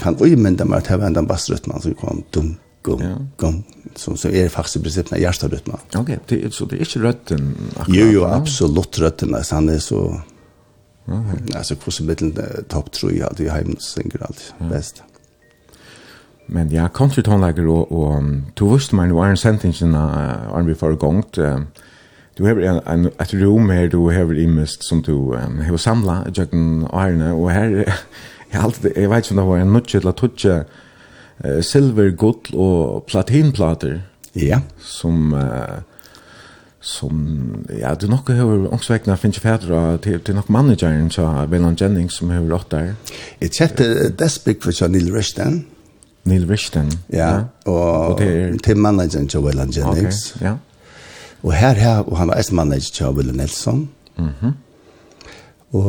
kan 0.00 0.16
uimynda 0.16 0.64
meg 0.64 0.86
til 0.86 0.96
å 0.96 1.02
vende 1.02 1.20
en 1.20 1.28
bassrytman 1.28 1.82
som 1.84 1.94
kom 2.00 2.22
dum, 2.32 2.54
gum, 2.82 3.02
ja. 3.04 3.16
gum, 3.38 3.62
som, 3.96 4.16
som 4.16 4.32
er 4.32 4.48
faktisk 4.52 4.80
i 4.80 4.84
prinsippet 4.86 5.16
en 5.16 5.22
hjertarytman. 5.22 5.82
Ok, 6.00 6.14
det, 6.30 6.42
så 6.56 6.66
det 6.70 6.78
er 6.78 6.86
ikke 6.86 7.04
røtten 7.06 7.54
akkurat? 7.76 7.96
Jo, 7.96 8.10
jo, 8.10 8.26
absolutt 8.28 9.00
røtten, 9.02 9.34
altså 9.36 9.60
han 9.60 9.72
er 9.72 9.82
så... 9.84 10.04
Okay. 11.02 11.56
Alltså 11.58 11.74
hur 11.84 11.92
så 11.92 12.04
liten 12.04 12.36
topp 12.68 12.92
tror 12.92 13.12
jag 13.12 13.28
alltid 13.28 13.50
hem 13.50 13.76
synger 13.78 14.22
allt 14.22 14.54
ja. 14.58 14.68
bäst. 14.70 15.02
Men 16.46 16.70
ja, 16.70 16.88
concert 16.88 17.26
hon 17.26 17.40
lägger 17.40 17.66
och 17.66 17.92
och 17.92 18.22
du 18.54 18.72
visste 18.74 18.94
man 18.94 19.14
var 19.14 19.26
en 19.26 19.36
sentence 19.36 19.84
in 19.84 19.94
on 19.94 20.66
before 20.66 20.94
gångt. 20.94 21.32
Du 22.36 22.44
har 22.44 22.60
en 22.60 22.80
en 22.86 23.06
ett 23.18 23.34
rum 23.34 23.70
här 23.70 23.88
du 23.88 23.96
har 23.96 24.38
imist 24.38 24.84
som 24.84 25.02
du 25.02 25.12
um, 25.12 25.58
har 25.58 25.76
samla 25.76 26.26
jag 26.34 26.50
kan 26.50 26.88
iron 26.92 27.22
och 27.22 27.50
här 27.50 27.94
Jeg, 28.52 28.62
alltid, 28.62 28.90
jeg 28.96 29.10
vet 29.10 29.24
ikke 29.24 29.34
om 29.34 29.40
det 29.40 29.46
var 29.48 29.62
en 29.62 29.72
nødtje 29.72 30.00
eller 30.00 30.12
tutje 30.12 30.58
uh, 31.44 31.62
silver, 31.64 32.10
gull 32.16 32.52
og 32.54 33.04
platinplater. 33.08 34.00
Ja. 34.36 34.60
Som, 34.78 35.32
uh, 35.32 35.80
som, 36.80 37.20
ja, 37.78 37.94
du 37.94 38.06
er 38.06 38.10
nok 38.10 38.32
høver 38.32 38.66
ångsvekkene 38.72 39.16
finnes 39.16 39.38
ikke 39.38 39.48
fædre 39.48 39.98
til, 40.04 40.20
til 40.20 40.34
nok 40.34 40.50
manageren, 40.50 41.10
så 41.10 41.28
Velan 41.50 41.78
Jennings 41.80 42.18
som 42.18 42.30
høver 42.30 42.56
åtte 42.58 42.76
der. 42.76 43.14
Jeg 43.40 43.54
kjette 43.58 44.10
Desbik 44.18 44.62
for 44.64 44.88
Neil 44.88 45.12
Rishton. 45.14 45.64
Neil 46.24 46.46
Rishton. 46.50 46.92
ja. 47.12 47.28
ja. 47.28 47.40
Og, 47.66 48.06
og 48.08 48.18
til, 48.18 48.58
til 48.58 48.76
manageren 48.76 49.28
til 49.28 49.40
Velan 49.40 49.72
Jennings. 49.76 50.36
Okay, 50.36 50.46
ja. 50.46 50.54
Og 51.42 51.52
her, 51.52 51.72
her 51.74 51.98
og 51.98 52.18
han 52.18 52.28
var 52.28 52.38
eismanager 52.38 52.92
til 52.94 53.16
Ville 53.16 53.32
Nelson. 53.32 53.88
Mhm. 54.16 54.28
Mm. 54.42 54.52
Og 55.72 55.86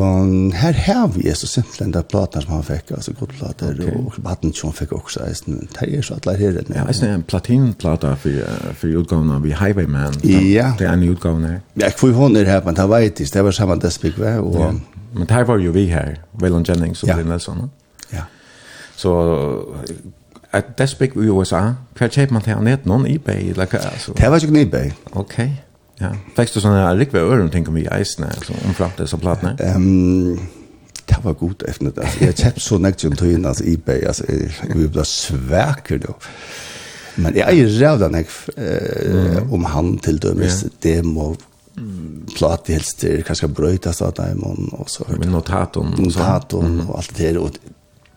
her 0.56 0.78
har 0.86 1.08
vi 1.12 1.32
så 1.36 1.48
simpelthen 1.48 1.92
det 1.92 2.06
platen 2.08 2.42
som 2.42 2.54
han 2.56 2.64
fikk, 2.64 2.94
altså 2.96 3.12
god 3.20 3.34
plater, 3.36 3.74
okay. 3.74 3.98
og 4.00 4.14
baden 4.24 4.54
som 4.56 4.70
han 4.70 4.78
fikk 4.78 4.94
også, 4.96 5.26
det 5.46 5.98
er 5.98 6.02
så 6.02 6.16
alle 6.22 6.38
her. 6.40 6.62
Ja, 6.70 6.86
det 6.88 7.04
er 7.04 7.18
en 7.18 7.26
platinplata 7.28 8.14
for, 8.16 8.54
for 8.80 8.96
utgavene 9.02 9.42
vi 9.44 9.52
Highwayman, 9.52 10.16
ja. 10.24 10.72
det 10.80 10.88
er 10.88 10.94
en 10.94 11.04
utgavene 11.10 11.48
her. 11.48 11.60
Ja, 11.82 11.92
hvor 12.00 12.16
hun 12.16 12.36
er 12.40 12.48
her, 12.48 12.64
men 12.64 12.80
det 12.80 12.88
var 12.90 13.04
etisk, 13.04 13.34
det 13.34 13.44
var 13.44 13.52
samme 13.52 13.80
despik, 13.80 14.20
og... 14.20 14.60
Ja. 14.60 14.72
Men 15.14 15.30
her 15.30 15.44
var 15.44 15.60
jo 15.62 15.72
vi 15.72 15.86
her, 15.86 16.16
Waylon 16.42 16.66
Jennings 16.70 17.04
og 17.04 17.10
ja. 17.10 17.16
Bill 17.16 17.28
Nelson. 17.28 17.58
no? 17.58 17.68
Ja. 18.14 18.24
Så 18.96 19.12
at 20.54 20.78
despik 20.78 21.16
i 21.16 21.30
USA, 21.30 21.62
hva 21.98 22.08
kjøper 22.08 22.34
man 22.34 22.42
til 22.46 22.54
han 22.54 22.68
et 22.68 22.86
noen 22.86 23.06
eBay? 23.10 23.54
Like, 23.58 23.80
altså. 23.80 24.14
Det 24.18 24.32
var 24.32 24.42
ikke 24.42 24.54
en 24.54 24.68
eBay. 24.68 24.92
Okay. 25.12 25.50
Ja. 26.02 26.10
Fekst 26.36 26.56
du 26.56 26.60
sånne 26.60 26.88
rikve 27.00 27.20
øren, 27.22 27.50
tenker 27.54 27.72
vi 27.72 27.82
i 27.86 27.92
eisene, 27.92 28.28
altså, 28.34 28.54
omframt 28.66 28.98
disse 28.98 29.18
platene? 29.18 29.56
Um, 29.76 30.40
det 31.10 31.18
var 31.24 31.34
godt 31.34 31.64
efter 31.68 31.86
det. 31.92 32.04
Altså, 32.04 32.20
jeg 32.26 32.36
kjøpt 32.36 32.62
så 32.62 32.78
nekt 32.82 33.02
som 33.02 33.16
tøyen, 33.16 33.46
altså, 33.46 33.64
eBay, 33.68 34.02
altså, 34.08 34.24
jeg- 34.30 34.76
vi 34.76 34.88
ble 34.88 35.06
svæker 35.06 35.98
då. 35.98 36.14
Men 37.18 37.36
jeg 37.36 37.60
er 37.60 37.80
rævda 37.80 38.08
nek 38.10 38.28
eh, 38.58 39.54
om 39.54 39.64
han 39.64 39.98
til 40.00 40.18
dømes, 40.18 40.64
ja. 40.64 40.70
det 40.84 41.06
må 41.06 41.36
plat 42.38 42.68
helst 42.68 43.02
det 43.02 43.26
kanske 43.26 43.48
brötas 43.48 44.02
att 44.02 44.16
där 44.16 44.32
imorgon 44.32 44.70
og 44.74 44.90
så 44.90 45.04
hörde 45.08 45.28
notatorn 45.30 45.94
notatorn 45.98 46.80
och 46.90 46.98
allt 46.98 47.16
det 47.18 47.38
og 47.38 47.52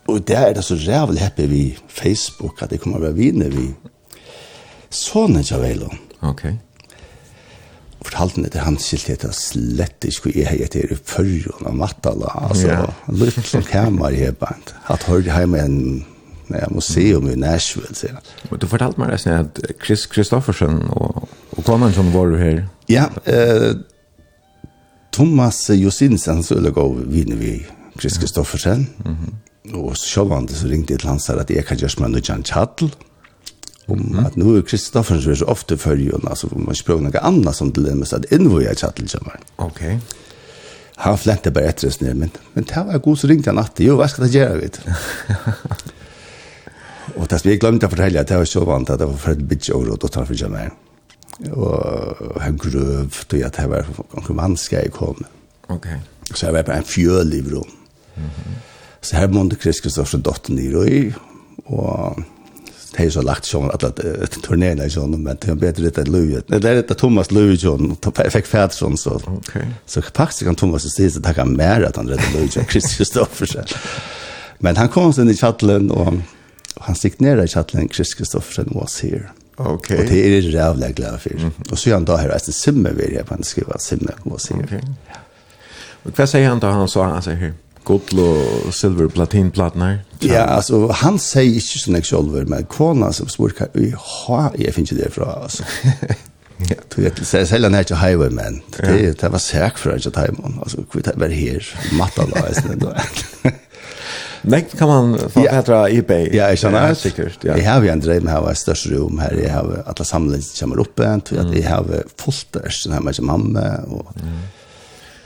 och 0.06 0.21
där 0.21 0.47
är 0.50 0.54
det 0.54 0.62
så 0.62 0.75
rævlig 0.75 1.21
happy 1.21 1.47
vi 1.47 1.78
Facebook 1.88 2.62
at 2.62 2.71
det 2.71 2.80
kommer 2.80 2.99
å 2.99 3.00
være 3.02 3.14
vinner 3.14 3.49
vi 3.50 3.75
såna 4.90 5.40
jag 5.50 5.59
väl 5.61 5.85
okej 6.21 6.59
fortalte 8.06 8.40
han 8.40 8.50
det 8.52 8.62
han 8.64 8.78
skilte 8.80 9.16
det 9.22 9.32
slett 9.36 10.06
ikke 10.08 10.32
jeg 10.34 10.48
har 10.48 10.76
i 10.78 10.98
førjon 10.98 11.66
av 11.68 11.75
Mattala, 11.78 12.32
altså, 12.48 12.68
yeah. 12.68 13.00
litt 13.12 13.40
som 13.46 13.64
kammer 13.66 14.14
i 14.14 14.26
hebant. 14.26 14.75
At 14.92 15.08
hørte 15.10 15.34
hjemme 15.34 15.62
en 15.62 15.80
ja, 16.50 16.68
museum 16.70 17.26
i 17.30 17.36
Nashville, 17.38 17.94
sier 17.98 18.16
han. 18.18 18.30
Men 18.50 18.62
du 18.62 18.68
fortalte 18.70 19.02
meg 19.02 19.12
nesten 19.14 19.34
at 19.34 19.60
Chris 19.82 20.06
Kristoffersen 20.10 20.84
og, 20.94 21.26
og 21.56 21.92
som 21.96 22.12
var 22.14 22.30
du 22.30 22.38
her. 22.40 22.62
Ja, 22.90 23.08
eh, 23.26 23.72
Thomas 25.16 25.64
Josinsen, 25.70 26.42
så 26.44 26.58
ville 26.58 26.70
gå 26.76 26.86
vinner 27.08 27.36
vi 27.40 27.58
Chris 27.98 28.18
Kristoffersen. 28.18 28.86
Mm 29.04 29.16
-hmm. 29.16 29.34
Og 29.75 29.96
selv 29.96 30.32
om 30.32 30.46
det 30.46 30.56
så 30.56 30.68
ringte 30.68 30.92
jeg 30.92 31.00
til 31.00 31.08
han, 31.08 31.20
sa 31.20 31.32
at 31.32 31.50
jeg 31.50 31.64
kan 31.64 31.76
gjøre 31.76 32.00
meg 32.00 32.10
noe 32.10 32.22
Jan 32.28 32.44
Chattel, 32.44 32.92
om 33.87 34.00
mm. 34.00 34.26
att 34.26 34.37
nu 34.37 34.59
är 34.59 34.62
Kristoffer 34.62 35.21
så 35.21 35.31
är 35.31 35.35
så 35.35 35.45
ofta 35.45 35.76
följer 35.76 36.28
alltså 36.28 36.49
man 36.59 36.75
språk 36.75 37.00
noe 37.00 37.21
annet 37.21 37.55
som 37.57 37.73
til 37.73 37.85
det 37.85 37.95
med 37.95 38.09
så 38.09 38.16
att 38.16 38.33
invoja 38.33 38.75
chattel 38.75 39.09
som 39.09 39.21
var. 39.25 39.38
Okej. 39.57 39.87
Okay. 39.87 39.99
Han 40.97 41.19
flente 41.19 41.50
bare 41.50 41.69
etter 41.69 41.88
oss 41.88 42.00
ned, 42.00 42.14
men 42.14 42.31
men 42.55 42.64
det 42.64 42.85
var 42.87 42.99
god 42.99 43.19
så 43.19 43.26
ringte 43.26 43.50
han 43.50 43.59
att 43.59 43.81
jo 43.81 43.97
hva 43.97 44.09
skal 44.09 44.25
det 44.25 44.35
gjøre, 44.35 44.61
vet. 44.61 44.81
Og 47.16 47.28
det 47.31 47.47
vi 47.47 47.57
glömde 47.57 47.87
att 47.87 47.93
fortälja 47.93 48.21
att 48.21 48.28
det 48.28 48.37
var 48.37 48.45
så 48.45 48.64
vant 48.64 48.90
at 48.90 48.99
det 48.99 49.07
var 49.07 49.16
för 49.16 49.33
ett 49.33 49.38
bitch 49.38 49.71
och 49.71 49.99
då 49.99 50.09
tar 50.09 50.25
för 50.25 50.37
jag 50.43 50.50
med. 50.50 50.71
Och 51.52 52.43
han 52.43 52.57
gröv 52.57 53.14
då 53.28 53.37
jag 53.37 53.52
det 53.52 53.66
var 53.66 53.87
noen 54.12 54.37
manska 54.37 54.83
jeg 54.83 54.93
kom. 54.93 55.25
Ok. 55.69 55.87
Så 56.35 56.47
jeg 56.47 56.55
var 56.55 56.62
på 56.62 56.73
en 56.73 56.85
fjøl 56.85 57.35
i 57.35 57.43
bro. 57.43 57.66
Mhm. 58.16 58.31
Mm 58.47 58.57
så 59.07 59.16
her 59.16 59.31
måtte 59.31 59.57
Cristo 59.57 59.90
så 59.90 60.19
dottern 60.19 60.59
i 60.59 61.12
och 61.64 62.19
har 62.97 63.11
så 63.11 63.23
lagt 63.23 63.45
sån 63.45 63.71
att 63.71 64.00
turnéerna 64.43 64.85
i 64.85 64.91
sån 64.91 65.23
men 65.23 65.37
det 65.41 65.49
är 65.50 65.55
bättre 65.55 65.83
detta 65.83 66.03
Louis. 66.03 66.45
Det 66.47 66.55
är 66.55 66.75
detta 66.75 66.95
Thomas 66.95 67.31
Louis 67.31 67.62
John 67.62 67.91
och 67.91 68.15
perfekt 68.15 68.49
Färdson 68.49 68.99
så. 68.99 69.21
Okej. 69.26 69.67
Så 69.87 70.03
faktiskt 70.03 70.45
kan 70.45 70.55
Thomas 70.55 70.95
se 70.95 71.11
så 71.11 71.21
tacka 71.21 71.45
mer 71.45 71.83
att 71.83 71.97
han 71.97 72.09
redde 72.09 72.23
Louis 72.35 72.57
och 72.57 72.69
Kristoffersen. 72.69 73.65
Men 74.59 74.76
han 74.76 74.88
kom 74.88 75.12
sen 75.12 75.31
i 75.31 75.37
chatten 75.37 75.91
och 75.91 76.15
han 76.75 76.95
signerade 76.95 77.45
i 77.45 77.49
chatten 77.49 77.88
Kristoffersen 77.88 78.69
was 78.75 79.03
here. 79.03 79.31
Okej. 79.57 79.99
Och 79.99 80.05
det 80.05 80.26
är 80.26 80.43
det 80.43 80.49
jävla 80.49 80.88
glad 80.88 81.21
för. 81.21 81.50
Och 81.71 81.79
så 81.79 81.93
han 81.93 82.05
då 82.05 82.17
här 82.17 82.29
är 82.29 82.41
det 82.47 82.91
vill 82.91 83.15
jag 83.15 83.26
på 83.26 83.35
att 83.35 83.45
skriva 83.45 83.79
simmer 83.79 84.15
was 84.23 84.50
here. 84.50 84.65
Okej. 84.65 84.83
Och 86.03 86.19
vad 86.19 86.29
säger 86.29 86.49
han 86.49 86.61
då 86.61 86.67
han 86.67 86.88
sa 86.88 87.05
han 87.05 87.23
säger 87.23 87.55
gull 87.87 88.23
og 88.23 88.73
silver 88.75 89.09
platin 89.12 89.50
platnar. 89.55 90.00
Ja, 90.25 90.45
altså 90.57 90.87
han 91.02 91.21
sier 91.23 91.59
ikke 91.59 91.83
sånn 91.83 91.99
jeg 91.99 92.09
selv, 92.09 92.38
men 92.50 92.71
kona 92.73 93.12
som 93.14 93.28
spør 93.31 93.55
hva 93.59 93.69
jeg 93.75 93.93
har, 93.97 94.57
jeg 94.59 94.75
finner 94.75 94.93
ikke 94.93 95.05
det 95.05 95.12
fra, 95.16 95.37
altså. 95.47 95.69
Ja, 96.71 96.78
du 96.88 97.02
vet, 97.02 97.19
så 97.21 97.43
jeg 97.43 97.50
selger 97.50 97.69
nær 97.69 97.85
til 97.85 97.99
highway, 98.00 98.31
men 98.33 98.62
det, 98.78 99.19
det 99.21 99.28
var 99.28 99.43
sæk 99.45 99.76
fra 99.76 99.99
ikke 99.99 100.14
timen, 100.16 100.55
altså, 100.64 100.87
vi 100.95 101.02
det 101.05 101.12
var 101.21 101.35
her, 101.37 101.66
matta 101.99 102.25
da, 102.31 102.47
jeg 102.47 102.62
stedet. 102.62 103.57
Nei, 104.47 104.62
kan 104.78 104.88
man 104.88 105.16
få 105.33 105.43
ja. 105.43 105.52
Petra 105.57 105.83
eBay? 105.90 106.28
Ja, 106.31 106.47
jeg 106.55 106.62
skjønner. 106.62 106.87
Ja, 106.88 106.97
sikkert, 106.97 107.45
ja. 107.45 107.57
Jeg 107.59 107.66
har 107.66 107.85
jo 107.85 107.90
en 107.93 108.00
drev 108.00 108.25
med 108.25 108.38
å 108.38 108.45
ha 108.47 108.52
et 108.55 108.61
størst 108.61 108.88
rom 108.93 109.21
her, 109.21 109.37
jeg 109.43 109.52
har 109.52 109.73
alle 109.83 110.07
samlingen 110.09 110.45
som 110.47 110.62
kommer 110.64 110.85
oppe, 110.87 111.11
jeg 111.35 111.66
har 111.66 111.90
fullt 112.23 112.43
størst, 112.47 112.88
jeg 112.88 112.97
har 112.97 113.26
mamma, 113.26 113.66
og 113.90 114.14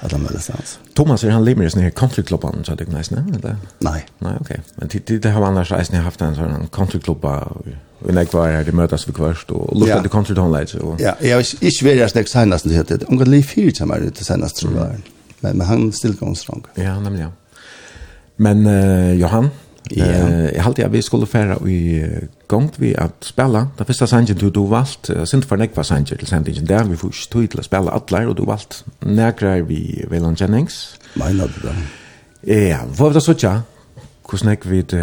alla 0.01 0.19
möjliga 0.19 0.41
stans. 0.41 0.79
Thomas, 0.95 1.25
är 1.25 1.31
han 1.31 1.45
limer 1.45 1.65
i 1.65 1.71
sån 1.71 1.83
här 1.83 1.91
countryklubban 1.91 2.65
så 2.65 2.75
det 2.75 2.89
är 2.89 2.99
nice, 2.99 3.15
nej? 3.15 3.35
Eller? 3.39 3.57
Nej. 3.79 4.07
Nej, 4.19 4.33
okej. 4.41 4.61
Men 4.75 4.89
det, 4.93 5.19
det 5.19 5.31
har 5.31 5.47
annars 5.47 5.71
reisning 5.71 6.01
haft 6.01 6.21
en 6.21 6.35
sån 6.35 6.69
countryklubba 6.73 7.41
och 7.41 7.67
när 8.15 8.23
jag 8.23 8.33
var 8.33 8.49
här, 8.49 8.65
det 8.65 8.73
mötas 8.73 9.09
vi 9.09 9.13
kvörst 9.13 9.51
och 9.51 9.81
lukta 9.81 10.01
till 10.01 10.11
countrytonlights. 10.11 10.75
Ja, 10.99 11.15
jag 11.21 11.37
har 11.37 11.65
inte 11.65 11.85
varit 11.85 11.99
här 11.99 12.09
snäckt 12.09 12.31
senast 12.31 12.69
det 12.69 12.75
heter 12.75 12.99
det. 12.99 13.05
Hon 13.09 13.19
kan 13.19 13.31
liv 13.31 13.43
fyrt 13.43 13.77
som 13.77 13.91
är 13.91 14.01
ute 14.01 14.25
senast 14.25 14.57
tror 14.57 14.77
jag. 14.77 14.87
Men, 15.41 15.57
men 15.57 15.67
han 15.67 15.93
stillgångsdrang. 15.93 16.65
Ja, 16.75 17.01
nämligen. 17.01 17.31
Men 18.37 18.67
uh, 18.67 19.15
Johan, 19.15 19.51
Ja. 19.97 20.05
Eh, 20.05 20.55
jag 20.55 20.63
hade 20.63 20.83
jag 20.83 20.89
vi 20.89 21.03
skulle 21.03 21.27
fære 21.27 21.57
i 21.69 22.05
gang 22.49 22.71
vi 22.79 22.95
at 22.95 23.13
spela. 23.21 23.67
Det 23.79 23.87
første 23.87 24.07
sangen 24.07 24.37
du 24.37 24.51
du 24.51 24.67
valgt, 24.67 25.11
valt, 25.11 25.29
sent 25.29 25.45
for 25.45 25.57
nekva 25.57 25.83
sanger 25.83 26.17
til 26.17 26.27
sendingen 26.27 26.69
der, 26.69 26.85
vi 26.85 26.97
får 26.97 27.09
ikke 27.09 27.31
tog 27.33 27.51
til 27.51 27.61
å 27.61 27.63
spela 27.63 27.91
alla 27.91 28.29
og 28.29 28.37
du 28.37 28.45
valgt 28.45 28.85
nägra 29.03 29.61
vi 29.61 30.05
Velan 30.11 30.37
Jennings. 30.41 30.99
Nej, 31.17 31.33
du 31.33 31.61
då. 31.63 31.75
Ja, 32.47 32.79
hva 32.85 33.05
vad 33.05 33.15
det 33.15 33.23
så 33.23 33.35
tja. 33.35 33.51
Hvordan 33.51 34.57
Kusnek 34.57 34.71
vid 34.71 34.95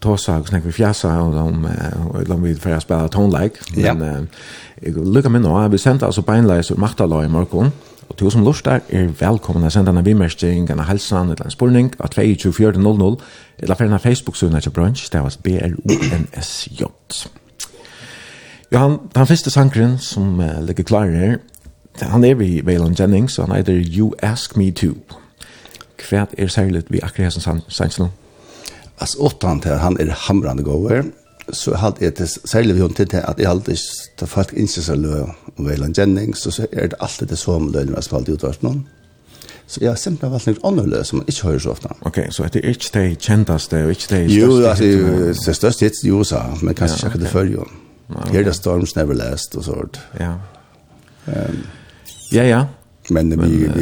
tåsa, 0.00 0.32
hvordan 0.32 0.48
snackar 0.48 0.66
vi 0.66 0.72
fjasa, 0.72 1.08
og 1.08 1.34
om 1.34 1.68
och 2.10 2.24
de 2.24 2.42
vill 2.42 2.60
för 2.60 2.80
spela 2.80 3.08
tone 3.08 3.42
like 3.42 3.56
men 3.94 4.28
jag 4.82 5.14
lukar 5.14 5.30
mig 5.30 5.40
nu 5.40 5.48
nå, 5.48 5.68
vi 5.68 5.78
sendte 5.78 6.06
altså 6.06 6.22
beinleis 6.22 6.50
en 6.50 6.56
läs 6.56 6.70
och 6.70 6.78
macht 6.78 7.00
alla 7.00 7.24
i 7.24 7.28
morgon 7.28 7.72
Og 8.08 8.16
til 8.18 8.30
som 8.30 8.44
lort 8.44 8.64
der 8.64 8.80
er 8.88 9.08
velkommen 9.20 9.64
å 9.66 9.70
sende 9.72 9.90
en 9.90 10.04
vimersting, 10.04 10.68
en 10.70 10.84
halsan, 10.84 11.30
eller 11.32 11.46
en 11.46 11.54
spurning, 11.54 11.92
av 11.98 12.12
224000, 12.12 13.16
eller 13.62 13.78
ferdene 13.78 13.98
Facebook-sønne 13.98 14.60
til 14.60 14.74
brunch, 14.74 15.08
det 15.12 15.22
var 15.22 15.36
B-R-O-N-S-J. 15.42 16.84
Johan, 18.72 18.98
den 19.14 19.26
første 19.26 19.50
sangren 19.50 19.98
som 19.98 20.40
uh, 20.40 20.60
ligger 20.66 20.84
klar 20.84 21.10
her, 21.10 21.36
han 22.02 22.24
er 22.24 22.34
vi 22.34 22.62
Waylon 22.66 22.96
Jennings, 22.98 23.38
og 23.38 23.48
han 23.48 23.56
heter 23.56 23.78
You 23.98 24.12
Ask 24.22 24.56
Me 24.56 24.70
Too. 24.70 24.94
Hva 26.02 26.26
er 26.38 26.48
særlig 26.50 26.82
vi 26.90 27.00
akkurat 27.02 27.32
som 27.32 27.62
sangren? 27.68 28.10
Altså, 29.00 29.18
åttan 29.18 29.60
til 29.60 29.78
han 29.78 29.96
er 30.00 30.10
hamrande 30.26 30.62
gåver, 30.62 31.02
så 31.52 31.76
hadde 31.76 32.04
jeg 32.04 32.14
til, 32.14 32.28
særlig 32.44 32.74
vi 32.74 32.80
hun 32.80 32.94
til 32.94 33.08
at 33.12 33.38
jeg 33.38 33.50
alltid 33.50 33.76
tar 34.18 34.26
folk 34.26 34.52
innsynsar 34.56 34.96
løy 34.96 35.26
om 35.58 35.68
Veiland 35.68 35.98
Jennings, 35.98 36.42
så, 36.42 36.50
så 36.50 36.66
er 36.72 36.92
det 36.92 37.00
alltid 37.00 37.30
det 37.30 37.38
som 37.38 37.70
løgner 37.72 38.00
som 38.00 38.18
alltid 38.18 38.38
utvart 38.38 38.62
noen. 38.66 38.84
Så 39.66 39.80
jeg 39.80 39.88
har 39.88 39.96
simpelthen 39.96 40.32
valgt 40.34 40.46
noen 40.46 40.58
andre 40.58 40.68
annerledes 40.70 41.10
som 41.10 41.20
man 41.20 41.30
ikke 41.30 41.48
hører 41.48 41.62
så 41.64 41.72
ofte. 41.72 41.94
Ok, 42.04 42.18
så 42.30 42.48
det 42.52 42.60
er 42.60 42.74
ikke 42.74 42.90
det 42.94 43.04
kjenteste 43.18 43.80
og 43.84 43.94
ikke 43.94 44.08
de 44.10 44.20
største? 44.28 44.36
Jo, 44.36 44.50
altså, 44.68 45.48
det 45.48 45.56
største 45.56 45.88
hits 45.88 46.04
i 46.04 46.12
USA, 46.12 46.42
men 46.60 46.76
kanskje 46.76 46.98
ja, 46.98 47.08
ikke 47.08 47.16
okay. 47.16 47.24
det 47.24 47.32
før 47.32 47.50
jo. 47.54 47.66
Here 48.28 48.44
the 48.44 48.52
storms 48.52 48.96
never 48.96 49.16
last 49.16 49.56
og 49.56 49.64
sånt. 49.64 50.00
Ja. 50.20 50.34
Um, 51.26 51.62
ja, 52.32 52.44
ja. 52.44 52.64
Men 53.12 53.30
det 53.30 53.38
blir... 53.38 53.72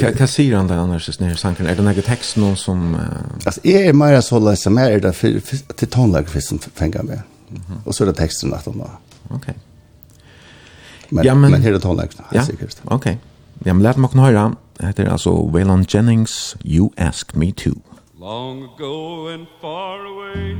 Hva, 0.00 0.12
hva 0.16 0.28
sier 0.28 0.56
han 0.56 0.68
der 0.68 0.80
annars 0.80 1.08
nere 1.20 1.36
i 1.36 1.40
sanken? 1.40 1.68
Er 1.68 1.76
det 1.76 1.84
noen 1.84 2.04
tekst 2.04 2.36
noen 2.40 2.56
som... 2.60 2.94
Uh... 2.96 3.40
Altså, 3.46 3.60
jeg 3.64 3.88
er 3.88 3.96
mer 3.96 4.20
så 4.24 4.40
løs 4.40 4.64
som 4.64 4.78
er 4.80 5.00
det 5.04 5.14
til 5.20 5.88
tonelaget 5.88 6.44
som 6.44 6.60
fenger 6.60 7.04
med. 7.04 7.24
Mm. 7.50 7.82
Og 7.84 7.92
så 7.94 8.04
er 8.04 8.12
det 8.12 8.20
teksten 8.20 8.54
at 8.56 8.68
han 8.68 8.80
da. 8.84 8.92
Ok 9.36 9.50
men, 11.10 11.24
ja, 11.24 11.34
men, 11.34 11.50
men 11.50 11.62
här 11.62 11.72
är 11.72 11.78
tonläxna, 11.78 12.24
ja? 12.32 12.44
säkert. 12.44 12.76
Okej. 12.84 12.96
Okay. 12.96 13.16
Ja, 13.64 13.74
men 13.74 13.82
lät 13.82 13.96
mig 13.96 14.10
kunna 14.10 14.22
höra. 14.22 14.56
Det 14.78 14.86
heter 14.86 15.06
alltså 15.06 15.46
Waylon 15.46 15.84
Jennings, 15.88 16.56
You 16.64 16.90
Ask 16.96 17.34
Me 17.34 17.52
To. 17.52 17.70
Long 18.20 18.64
ago 18.64 19.28
and 19.28 19.46
far 19.60 20.04
away 20.04 20.50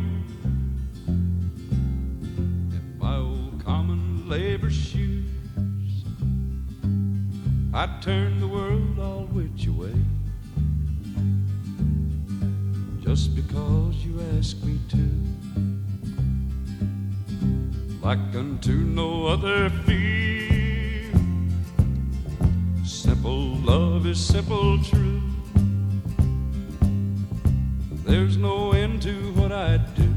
In 2.70 2.98
my 2.98 3.16
old 3.16 3.64
common 3.64 4.28
labor 4.28 4.70
shoes 4.70 6.04
I 7.74 7.86
turned 8.02 8.40
the 8.40 8.46
world 8.46 8.98
all 8.98 9.26
which 9.32 9.68
way 9.68 9.94
Just 13.04 13.34
because 13.36 14.04
you 14.04 14.20
asked 14.38 14.64
me 14.64 14.78
to 14.90 14.96
Like 18.02 18.34
unto 18.34 18.72
no 18.72 19.26
other 19.26 19.68
fear 19.84 20.39
simple 23.00 23.54
love 23.64 24.06
is 24.06 24.20
simple 24.20 24.78
true 24.84 25.22
There's 28.04 28.36
no 28.36 28.72
end 28.72 29.00
to 29.02 29.14
what 29.32 29.52
I 29.52 29.78
do. 29.96 30.12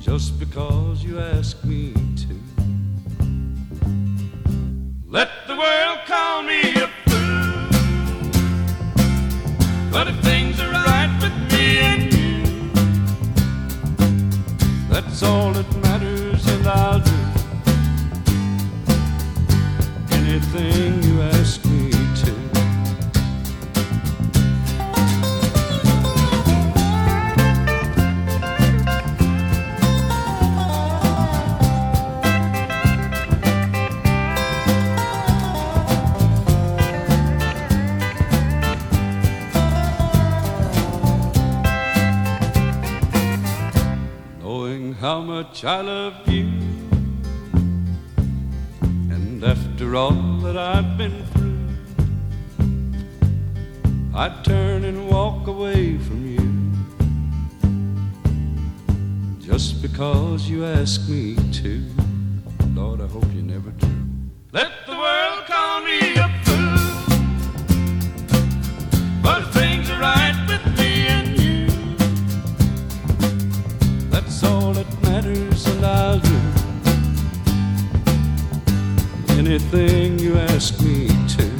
Just 0.00 0.38
because 0.38 1.04
you 1.04 1.18
ask 1.18 1.62
me 1.64 1.92
to. 2.22 2.34
Let 5.06 5.28
the 5.46 5.56
world 5.56 5.98
call 6.06 6.42
me 6.42 6.60
a 6.84 6.88
fool. 7.04 7.68
But 9.90 10.08
if 10.08 10.18
things 10.20 10.58
are 10.58 10.72
right 10.72 11.12
with 11.20 11.36
me 11.52 11.78
and 11.90 12.14
you 12.14 12.44
That's 14.88 15.22
all 15.22 15.52
that 15.52 15.70
matters 15.82 16.46
and 16.46 16.66
I'll 16.66 17.00
do. 17.00 17.21
everything 20.42 21.02
you 21.02 21.22
ask 21.22 21.64
me 21.66 21.90
to. 21.90 22.32
Knowing 44.40 44.94
how 44.94 45.20
much 45.20 45.64
I 45.64 45.80
love 45.80 46.28
you 46.28 46.31
after 49.72 49.96
all 49.96 50.38
that 50.40 50.56
I've 50.56 50.98
been 50.98 51.24
through. 51.32 51.58
I 54.14 54.28
turn 54.42 54.84
and 54.84 55.08
walk 55.08 55.46
away 55.46 55.96
from 55.96 56.26
you. 56.26 56.72
Just 59.40 59.80
because 59.80 60.46
you 60.48 60.66
ask 60.66 61.08
me 61.08 61.36
to. 61.62 61.82
Lord, 62.74 63.00
I 63.00 63.06
hope 63.06 63.24
you 63.32 63.40
never 63.42 63.70
do. 63.70 63.88
Let 64.52 64.72
the 64.86 64.92
world 64.92 65.46
call 65.46 65.80
me 65.80 66.16
a 66.16 66.28
fool. 66.44 66.78
But 69.22 69.50
things 69.52 69.88
are 69.88 70.00
right 70.00 70.36
with 70.48 70.66
me 70.78 71.06
and 71.16 71.40
you. 71.40 71.66
That's 74.10 74.44
all 74.44 74.74
that 74.74 75.02
matters 75.02 75.66
and 75.66 75.84
I'll 75.86 76.18
do 76.18 76.31
anything 79.52 80.18
you 80.18 80.38
ask 80.38 80.80
me 80.80 81.08
to. 81.28 81.51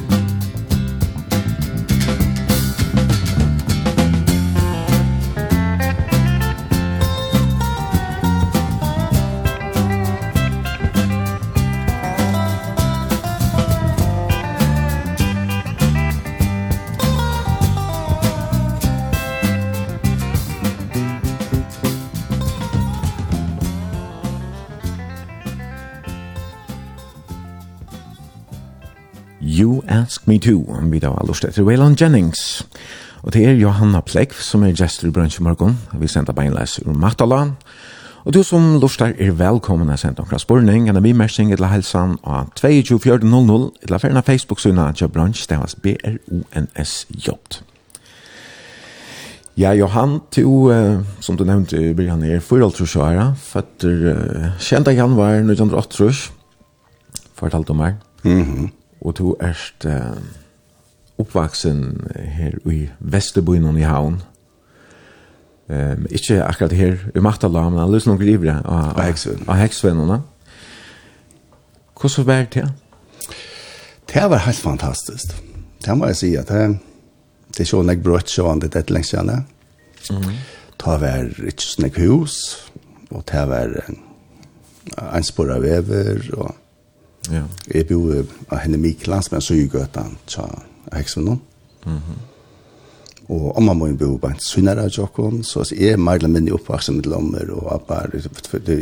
22, 30.43 30.91
vi 30.91 30.99
da 30.99 31.13
var 31.13 31.25
lust 31.27 31.45
etter 31.47 31.63
Waylon 31.63 31.95
Jennings. 31.99 32.63
Og 33.23 33.31
det 33.33 33.45
er 33.47 33.55
Johanna 33.55 34.01
Plekv 34.03 34.41
som 34.43 34.63
er 34.63 34.75
gestor 34.75 35.07
i 35.07 35.13
Brønsjemorgon, 35.15 35.77
vi 35.99 36.09
sender 36.11 36.35
beinleis 36.35 36.79
ur 36.83 36.93
Matala. 36.93 37.53
Og 38.23 38.33
du 38.35 38.41
som 38.43 38.77
lustar 38.79 39.15
er 39.19 39.35
velkommen 39.39 39.91
å 39.91 39.97
sende 39.99 40.23
omkring 40.23 40.41
spurning, 40.43 40.89
en 40.89 40.99
bimersing 41.03 41.51
eller 41.55 41.71
helsan 41.71 42.17
av 42.23 42.51
22.4.00, 42.59 43.69
eller 43.87 44.03
ferna 44.03 44.23
Facebook-syna 44.23 44.89
til 44.95 45.11
brunch, 45.11 45.45
det 45.47 45.59
var 45.59 45.71
B-R-O-N-S-J. 45.83 47.35
Ja, 49.59 49.73
Johan, 49.77 50.19
du, 50.35 50.45
uh, 50.71 51.03
som 51.21 51.37
du 51.37 51.43
nevnte 51.45 51.77
i 51.77 51.93
begynnelsen, 51.93 52.31
er 52.35 52.43
4,5 52.43 52.99
år, 52.99 53.35
føtter 53.39 54.07
uh, 54.11 54.53
20. 54.59 54.95
januar 54.97 55.43
1908, 55.43 56.31
fortalte 57.35 57.71
du 57.71 57.77
meg. 57.79 57.99
Mhm. 58.23 58.63
Mm 58.63 58.71
og 59.03 59.17
du 59.17 59.33
erst 59.43 59.85
uh, 59.85 60.15
oppvaksen 61.19 62.07
her 62.15 62.55
i 62.71 62.87
Vesterbyen 62.99 63.77
i 63.77 63.87
Havn. 63.87 64.21
Um, 65.67 66.05
ikke 66.11 66.43
akkurat 66.43 66.75
her 66.75 66.95
i 67.15 67.19
Mahtala, 67.23 67.67
men 67.69 67.79
han 67.79 67.91
løser 67.91 68.11
noen 68.11 68.21
grivere 68.21 68.59
av, 68.63 68.97
av, 68.99 69.27
av 69.47 69.59
heksvennerne. 69.59 70.21
Hvordan 71.99 72.27
var 72.27 72.49
det? 72.51 72.65
Det 74.13 74.25
var 74.29 74.43
helt 74.47 74.59
fantastisk. 74.59 75.35
Det 75.85 75.97
må 75.97 76.09
jeg 76.11 76.19
si 76.19 76.33
at 76.39 76.51
det, 76.51 76.79
det 77.55 77.63
er 77.63 77.69
sånn 77.69 77.91
jeg 77.91 78.03
brøtt 78.03 78.31
sånn 78.31 78.63
det 78.63 78.75
er 78.75 78.91
lengst 78.91 79.15
siden. 79.15 79.45
Mm. 80.11 80.33
Det 80.83 80.97
var 80.99 81.31
ikke 81.47 81.67
sånn 81.67 81.95
hus, 82.01 82.37
og 83.11 83.23
det 83.31 83.45
var 83.47 83.77
en, 83.85 84.01
en 84.99 85.25
spore 85.27 85.59
vever, 85.63 86.27
og 86.35 86.51
Ja. 87.31 87.43
Jeg 87.73 87.87
bor 87.87 88.25
av 88.49 88.57
henne 88.63 88.77
Mikland, 88.77 89.23
som 89.23 89.37
er 89.37 89.43
så 89.45 89.55
i 89.55 89.67
Gøtan, 89.67 90.17
så 90.27 90.47
Heksvinnum. 90.93 91.41
Mm 91.85 91.97
-hmm. 91.97 92.21
Og 93.29 93.63
mamma 93.63 93.87
bo 93.93 94.17
på 94.17 94.27
en 94.27 94.39
sunnere 94.39 94.83
av 94.83 94.89
Jokken, 94.97 95.43
så 95.43 95.63
jeg 95.71 95.93
er 95.93 95.97
mer 95.97 96.13
eller 96.13 96.27
mindre 96.27 96.53
oppvaksen 96.53 96.95
med 96.95 97.05
lommer, 97.05 97.51
og 97.51 97.81
bare 97.87 98.21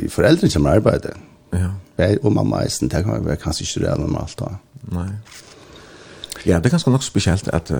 foreldrene 0.10 0.50
som 0.50 0.66
arbeide. 0.66 1.14
Ja. 1.54 1.68
Jeg 1.98 2.18
og 2.24 2.34
mamma 2.34 2.64
er 2.64 2.70
sånn, 2.70 2.90
det 2.90 3.04
kan 3.04 3.26
være 3.26 3.36
kanskje 3.36 3.62
ikke 3.62 3.86
reelle 3.86 4.02
normalt 4.02 4.40
da. 4.40 4.46
Nei. 4.92 5.08
Ja, 6.46 6.58
det 6.58 6.66
er 6.66 6.70
ganske 6.70 6.92
nok 6.92 7.04
spesielt 7.04 7.48
at... 7.48 7.72
Uh, 7.72 7.78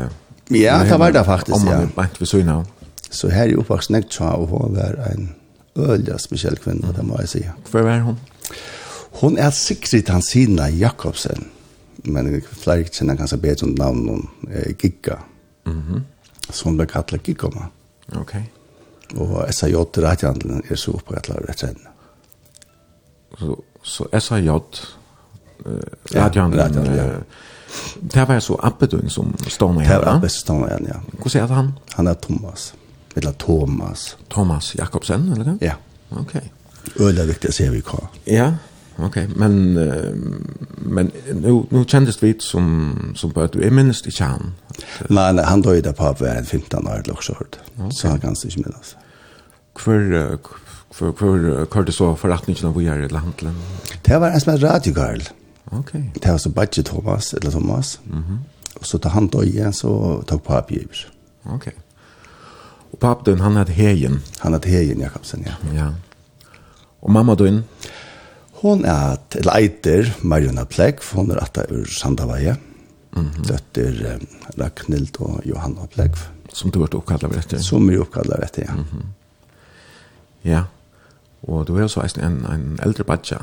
ja, 0.52 0.84
det 0.84 1.00
var 1.00 1.12
det 1.12 1.26
faktisk, 1.26 1.56
ja. 1.56 1.56
Om 1.56 1.66
man 1.66 1.82
er 1.82 1.88
bare 1.96 2.10
ved 2.20 2.28
sunnere 2.28 2.56
av. 2.56 2.66
Så 3.12 3.30
her 3.30 3.46
i 3.46 3.56
oppvaksen, 3.56 3.96
jeg 3.96 4.10
tror 4.10 4.46
hun 4.46 4.76
var 4.76 5.12
en 5.12 5.36
øyelig 5.76 6.20
spesiell 6.20 6.58
kvinne, 6.58 6.94
det 6.96 7.06
må 7.06 7.18
jeg 7.20 7.30
si. 7.30 7.44
Hvor 7.72 7.82
var 7.82 8.00
hun? 8.00 8.20
Ja. 8.52 8.81
Hon 9.20 9.38
er 9.38 9.50
Sigrid 9.50 10.10
Hansina 10.10 10.70
Jakobsen. 10.70 11.50
Men 12.04 12.42
flere 12.42 12.88
kjenner 12.90 13.20
kanskje 13.20 13.38
bedre 13.38 13.68
om 13.68 13.76
navn 13.78 14.08
hun, 14.10 14.30
eh, 14.50 14.74
Gigga. 14.78 15.20
Mm 15.66 15.82
-hmm. 15.82 16.02
hun 16.64 16.78
ble 16.78 16.86
kattlet 16.86 17.24
Giggoma. 17.24 17.70
Ok. 18.16 18.36
Og 19.16 19.54
SAJ 19.54 19.76
retthandelen 19.98 20.64
er 20.70 20.76
så 20.76 20.92
opprettet 20.92 21.36
rett 21.50 21.62
henne. 21.62 21.90
Så, 23.40 23.64
så 23.84 24.20
SAJ 24.20 24.50
retthandelen 26.16 26.86
ja, 26.86 27.06
ja. 27.06 27.20
Det 28.02 28.28
var 28.28 28.40
så 28.40 28.56
Appetun 28.64 29.10
som 29.10 29.36
stod 29.48 29.74
med 29.74 29.86
henne? 29.86 30.00
Det 30.00 30.06
var 30.06 30.14
Abbedun 30.14 30.30
som 30.30 30.40
stod 30.40 30.60
med 30.60 30.70
henne, 30.70 30.90
ja. 30.90 31.00
Hvordan 31.22 31.42
er 31.42 31.54
han? 31.54 31.72
Han 31.94 32.08
er 32.08 32.14
Thomas. 32.14 32.74
Eller 33.16 33.32
Thomas. 33.32 34.18
Thomas 34.30 34.76
Jakobsen, 34.76 35.32
eller 35.32 35.44
det? 35.44 35.58
Ja. 35.62 35.74
Ok. 36.10 36.36
Øyla 37.00 37.26
viktig 37.26 37.50
å 37.50 37.54
se 37.54 37.70
vi 37.70 37.82
hva. 37.82 38.08
Ja, 38.26 38.34
ja 38.34 38.52
okej, 39.04 39.26
okay. 39.26 39.28
men 39.36 39.78
uh, 39.78 40.16
men 40.76 41.12
nu 41.34 41.64
nu 41.70 41.86
kändes 41.86 42.24
vi 42.24 42.36
som 42.40 43.14
som 43.16 43.32
på 43.32 43.42
att 43.42 43.52
du 43.52 43.64
är 43.64 43.72
minst 43.72 44.08
i 44.08 44.12
kärn. 44.12 44.52
Nej, 45.10 45.34
nej, 45.34 45.46
han 45.46 45.62
döde 45.62 45.94
på 45.94 46.04
var 46.04 46.44
15 46.44 46.88
år 46.88 47.12
också 47.12 47.34
hört. 47.34 47.58
Så 47.92 48.08
han 48.08 48.20
kan 48.20 48.36
sig 48.36 48.52
inte 48.58 48.70
minnas. 48.70 48.96
Kvar 49.76 50.38
för 50.92 51.12
för 51.12 51.66
kvar 51.66 51.84
det 51.84 51.92
så 51.92 52.16
förrättningen 52.16 52.66
av 52.66 52.84
Jerry 52.84 53.08
Lantlen. 53.10 53.56
Det 54.02 54.18
var 54.18 54.30
en 54.30 54.42
sån 54.42 54.60
radio 54.60 54.94
girl. 54.94 55.22
Okej. 55.66 55.80
Okay. 55.80 56.04
Det 56.14 56.32
var 56.32 56.38
så 56.38 56.50
budget 56.50 56.86
Thomas 56.86 57.34
eller 57.34 57.52
Thomas. 57.52 58.00
Mhm. 58.04 58.24
Mm 58.24 58.40
och 58.82 58.88
så 58.88 58.98
tar 58.98 59.10
han 59.10 59.28
då 59.28 59.44
igen 59.44 59.74
så 59.74 60.22
tog 60.28 60.44
på 60.44 60.54
Okej. 60.54 60.88
Okay. 61.44 61.74
Och 62.92 63.00
pappen 63.00 63.40
han 63.40 63.56
hade 63.56 63.72
hejen. 63.72 64.22
Han 64.38 64.54
hade 64.54 64.70
hejen 64.70 65.00
Jakobsen 65.00 65.46
ja. 65.46 65.72
Ja. 65.76 65.94
Och 67.00 67.10
mamma 67.10 67.36
då 67.36 67.48
in. 67.48 67.64
Hon 68.62 68.86
er 68.86 69.16
at, 69.16 69.36
eller 69.40 70.12
Marjona 70.22 70.66
Plegg, 70.70 71.02
for 71.02 71.22
hon 71.22 71.32
er 71.34 71.42
at 71.42 71.56
det 71.56 71.66
er 71.70 71.86
Sandavaje. 71.90 72.58
Mm 73.16 73.26
-hmm. 73.26 73.48
Døtter 73.48 74.16
um, 74.16 74.28
Ragnhild 74.60 75.22
og 75.22 75.42
Johanna 75.46 75.86
Plegg. 75.86 76.16
Som 76.54 76.72
du 76.72 76.80
har 76.80 76.96
oppkallet 76.96 77.24
av 77.24 77.38
etter? 77.38 77.60
Som 77.60 77.90
er 77.90 78.00
oppkallet 78.00 78.34
av 78.34 78.44
etter, 78.44 78.64
ja. 78.68 78.74
Mm 78.74 78.84
-hmm. 78.84 79.06
Ja, 80.44 80.64
og 81.44 81.68
du 81.68 81.78
er 81.78 81.84
også 81.84 82.02
en, 82.22 82.46
en 82.46 82.80
eldre 82.84 83.04
badja. 83.04 83.38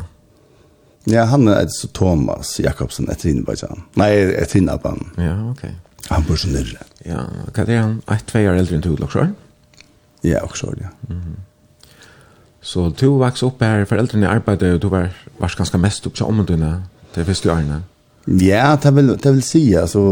Ja, 1.07 1.25
han 1.25 1.49
er 1.49 1.67
så 1.69 1.89
Thomas 1.95 2.61
Jakobsen, 2.61 3.11
et 3.11 3.25
rinnabadjan. 3.25 3.85
Nei, 3.97 4.11
et 4.13 4.55
rinnaban. 4.55 5.11
Ja, 5.19 5.51
ok. 5.51 5.65
Han 6.11 6.25
bor 6.25 6.37
så 6.37 6.49
nyrre. 6.49 6.85
Ja, 7.07 7.25
hva 7.55 7.65
er 7.65 7.81
han? 7.81 8.03
Et, 8.13 8.25
tve 8.27 8.45
år 8.51 8.59
eldre 8.61 8.77
enn 8.77 8.85
du, 8.85 8.97
også? 9.05 9.29
Ja, 10.25 10.43
også, 10.45 10.73
ja. 10.81 10.89
Mm 11.09 11.21
-hmm. 11.21 11.48
Så 12.61 12.88
du 12.90 13.07
vokste 13.21 13.47
opp 13.47 13.62
her, 13.62 13.85
foreldrene 13.88 14.29
arbeidet, 14.29 14.75
og 14.77 14.83
du 14.83 14.88
var, 14.92 15.12
var 15.38 15.55
ganske 15.57 15.79
mest 15.79 16.07
opp 16.09 16.16
til 16.18 16.27
omhendene, 16.27 16.73
til 17.14 17.27
første 17.29 17.53
årene. 17.53 17.83
Ja, 18.42 18.77
det 18.83 18.94
vil, 18.97 19.14
det 19.16 19.33
vil 19.33 19.44
si, 19.47 19.62
altså, 19.79 20.03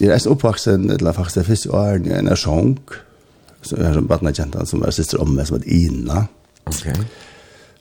jeg 0.00 0.10
er 0.10 0.28
oppvaksen, 0.28 0.90
eller 0.90 1.16
faktisk 1.16 1.40
det 1.40 1.46
første 1.46 1.70
årene, 1.70 2.18
en 2.18 2.28
er 2.28 2.40
sjunk, 2.40 2.96
så 3.62 3.78
jeg 3.78 3.86
har 3.86 4.00
en 4.00 4.08
badna 4.10 4.32
som 4.66 4.82
var 4.82 4.90
sister 4.90 5.22
om 5.22 5.36
meg, 5.36 5.46
som 5.46 5.60
var 5.60 5.68
Ina. 5.70 6.24
Ok. 6.66 6.88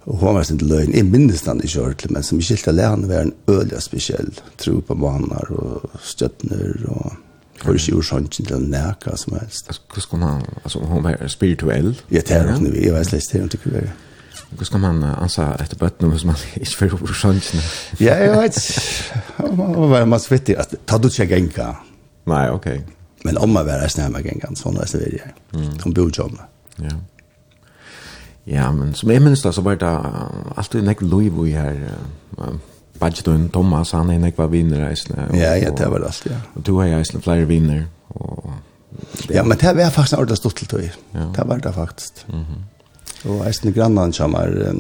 Og 0.06 0.18
hun 0.18 0.36
var 0.36 0.46
sin 0.46 0.62
løgn, 0.62 0.94
jeg 0.94 1.06
minnes 1.06 1.42
den 1.46 1.62
ikke 1.66 1.82
ordentlig, 1.82 2.12
men 2.14 2.24
som 2.26 2.42
skilte 2.42 2.72
alene 2.74 3.10
var 3.10 3.26
en 3.26 3.34
øyelig 3.50 3.82
spesiell, 3.82 4.32
tro 4.58 4.80
på 4.82 4.98
baner 4.98 5.52
og 5.58 6.00
støttner 6.02 6.86
og 6.90 7.12
Hvor 7.62 7.78
ikke 7.78 7.92
gjorde 7.92 8.08
sånt 8.08 8.32
til 8.34 8.64
nækka 8.70 9.16
som 9.18 9.36
helst. 9.38 9.68
Hvordan 9.88 10.02
skal 10.02 10.20
man, 10.20 10.46
altså 10.64 10.80
hun 10.80 11.04
var 11.04 11.28
spirituell? 11.28 11.92
Ja, 12.12 12.22
det 12.22 12.32
er 12.32 12.54
hun 12.54 12.66
jeg 12.74 12.94
vet 12.94 13.12
litt 13.12 13.34
det 13.34 13.42
hun 13.42 13.52
tykker 13.54 13.70
vi 13.70 13.84
er. 13.84 13.92
Hvordan 14.50 14.66
skal 14.66 14.82
man 14.84 15.04
ansa 15.04 15.46
etter 15.64 15.80
bøttene 15.80 16.12
hvis 16.12 16.26
man 16.28 16.40
ikke 16.60 16.78
får 16.80 16.90
gjort 16.96 17.14
sånn? 17.16 17.44
Ja, 18.02 18.18
jeg 18.20 18.34
vet, 18.36 18.58
man 19.58 19.78
var 19.78 19.94
være 19.94 20.10
masse 20.12 20.32
vittig, 20.32 20.58
at 20.60 20.74
ta 20.90 20.98
du 20.98 21.08
ikke 21.08 21.30
genka. 21.36 21.70
Nei, 22.28 22.50
ok. 22.52 22.68
Men 23.24 23.38
om 23.38 23.54
man 23.54 23.68
var 23.70 23.86
eisne 23.86 24.08
hjemme 24.08 24.24
genka, 24.26 24.50
sånn 24.58 24.82
er 24.82 24.90
det 24.92 25.06
videre. 25.06 25.32
Hun 25.86 25.96
bor 25.96 26.12
jo 26.12 26.26
om. 26.26 26.38
Ja. 26.82 26.98
Ja, 28.50 28.72
men 28.74 28.96
som 28.98 29.12
jeg 29.14 29.22
minns 29.22 29.44
da, 29.46 29.54
så 29.54 29.62
var 29.62 29.78
det 29.80 29.90
alltid 30.58 30.84
nekk 30.84 31.04
lov 31.06 31.46
i 31.46 31.54
her, 31.54 31.78
Badgetun, 33.02 33.48
Thomas, 33.54 33.96
han 33.98 34.12
er 34.14 34.20
nekva 34.22 34.46
vinner 34.52 34.86
eisne. 34.92 35.28
Ja, 35.38 35.56
ja, 35.58 35.72
det 35.74 35.88
var 35.90 36.04
alt, 36.06 36.28
ja. 36.30 36.38
Og 36.56 36.66
du 36.68 36.76
har 36.78 36.92
eisne 37.00 37.22
flere 37.24 37.48
vinner. 37.50 37.88
Og, 38.14 38.52
ja, 39.32 39.44
men 39.44 39.58
det 39.58 39.74
var 39.78 39.90
faktisk 39.90 40.14
en 40.14 40.22
ordentlig 40.22 40.38
stort 40.38 40.60
til 40.62 40.70
tog. 40.70 40.84
Ja. 40.86 41.26
Det 41.36 41.48
var 41.48 41.64
det 41.64 41.74
faktisk. 41.74 42.26
Mm 42.28 42.46
-hmm. 42.46 42.68
Og 43.30 43.48
eisne 43.48 43.72
grannan 43.72 44.14
kommer 44.14 44.74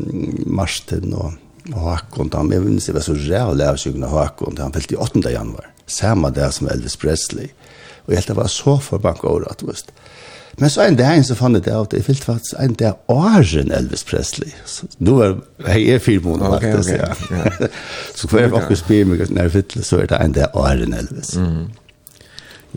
Marsten 0.45 1.13
og, 1.13 1.33
og 1.73 1.81
Hakon, 1.81 2.29
han 2.33 2.51
jeg 2.51 2.61
minns 2.61 2.85
det 2.85 2.95
var 2.95 3.01
så 3.01 3.13
rævlig 3.13 3.65
av 3.65 3.77
sykene 3.77 4.07
Hakon, 4.07 4.57
han 4.57 4.73
fyllte 4.73 4.93
i 4.93 4.97
8. 4.97 5.29
januar, 5.29 5.69
samme 5.87 6.29
dag 6.29 6.53
som 6.53 6.67
Elvis 6.67 6.97
Presley. 6.97 7.49
Og 8.05 8.13
jeg 8.13 8.17
helt 8.17 8.27
det 8.27 8.35
var 8.35 8.47
så 8.47 8.77
forbanket 8.77 9.29
over 9.29 9.45
at, 9.51 9.59
du 9.61 9.65
vet. 9.65 9.91
Men 10.59 10.69
så 10.69 10.81
en 10.81 10.95
dag 10.95 11.25
så 11.25 11.35
fann 11.35 11.55
jeg 11.55 11.65
det 11.65 11.73
av 11.73 11.87
det, 11.91 11.97
jeg 12.01 12.05
fyllte 12.05 12.25
faktisk 12.25 12.55
en 12.59 12.73
dag 12.73 12.93
åren 13.07 13.71
Elvis 13.71 14.03
Presley. 14.03 14.51
Så 14.65 14.89
nå 14.99 15.19
er 15.21 15.35
jeg 15.67 15.95
er 15.95 15.99
fire 15.99 16.23
måneder, 16.25 16.57
okay, 16.57 16.79
okay. 16.79 16.97
ja. 16.97 17.69
så 18.17 18.27
hver 18.27 18.49
gang 18.49 18.69
jeg 18.69 18.81
spyr 18.81 19.05
meg 19.05 19.23
når 19.29 19.47
jeg 19.47 19.51
fyllte, 19.51 19.83
så 19.83 20.01
er 20.01 20.11
det 20.11 20.19
en 20.19 20.35
dag 20.35 20.57
åren 20.59 20.93
Elvis. 20.97 21.35
Mm. 21.37 21.69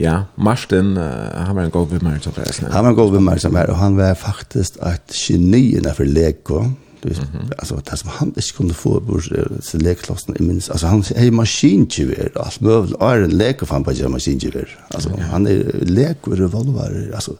Ja, 0.00 0.24
Marsten, 0.36 0.96
uh, 0.98 1.46
han 1.46 1.56
var 1.56 1.68
en 1.68 1.74
god 1.74 1.92
vimmer 1.92 2.18
som 2.22 2.34
var. 2.36 2.50
Han 2.72 2.84
var 2.84 2.90
en 2.90 2.98
god 2.98 3.12
vimmer 3.12 3.38
som 3.38 3.54
var, 3.54 3.70
og 3.70 3.78
han 3.78 3.98
var 3.98 4.16
faktisk 4.18 4.80
et 4.82 5.14
geni 5.14 5.76
innenfor 5.76 6.04
Lego. 6.04 6.64
Mm 7.04 7.16
-hmm. 7.16 7.50
Altså, 7.58 7.80
det 7.90 7.98
som 7.98 8.08
han 8.08 8.32
ikke 8.36 8.52
kunne 8.56 8.74
få 8.74 9.00
på 9.00 9.20
sin 9.60 9.80
lekeklossen, 9.80 10.34
jeg 10.38 10.46
minns, 10.46 10.70
altså, 10.70 10.86
han 10.86 11.04
er 11.14 11.26
är 11.26 11.30
maskingevär 11.30 12.28
alt 12.36 12.58
allt 12.62 12.92
og 12.92 13.12
er 13.12 13.24
en 13.24 13.32
lekofan 13.32 13.84
på 13.84 13.92
maskingevär. 14.08 14.68
Altså, 14.90 15.10
han 15.20 15.46
är 15.46 15.84
lek 15.84 16.28
och 16.28 16.38
revolver, 16.38 17.10
altså, 17.14 17.32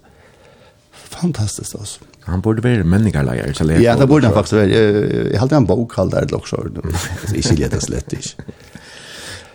fantastisk 1.14 1.74
alltså. 1.74 2.00
Han 2.24 2.42
borde 2.42 2.62
være 2.64 2.85
menningarleier, 2.85 3.53
så 3.53 3.64
lätt. 3.64 3.83
Ja, 3.83 3.96
det 3.96 4.07
borde 4.09 4.27
han 4.27 4.35
faktiskt 4.35 4.53
vara. 4.53 4.66
Jeg, 4.66 5.38
hade 5.40 5.57
en 5.57 5.66
bok 5.66 5.92
kallad 5.94 6.29
där 6.29 6.37
också. 6.37 6.57
Alltså 6.57 7.37
i 7.37 7.42
Chile 7.42 7.68
det 7.68 7.81
slett 7.83 8.12
ikke. 8.12 8.44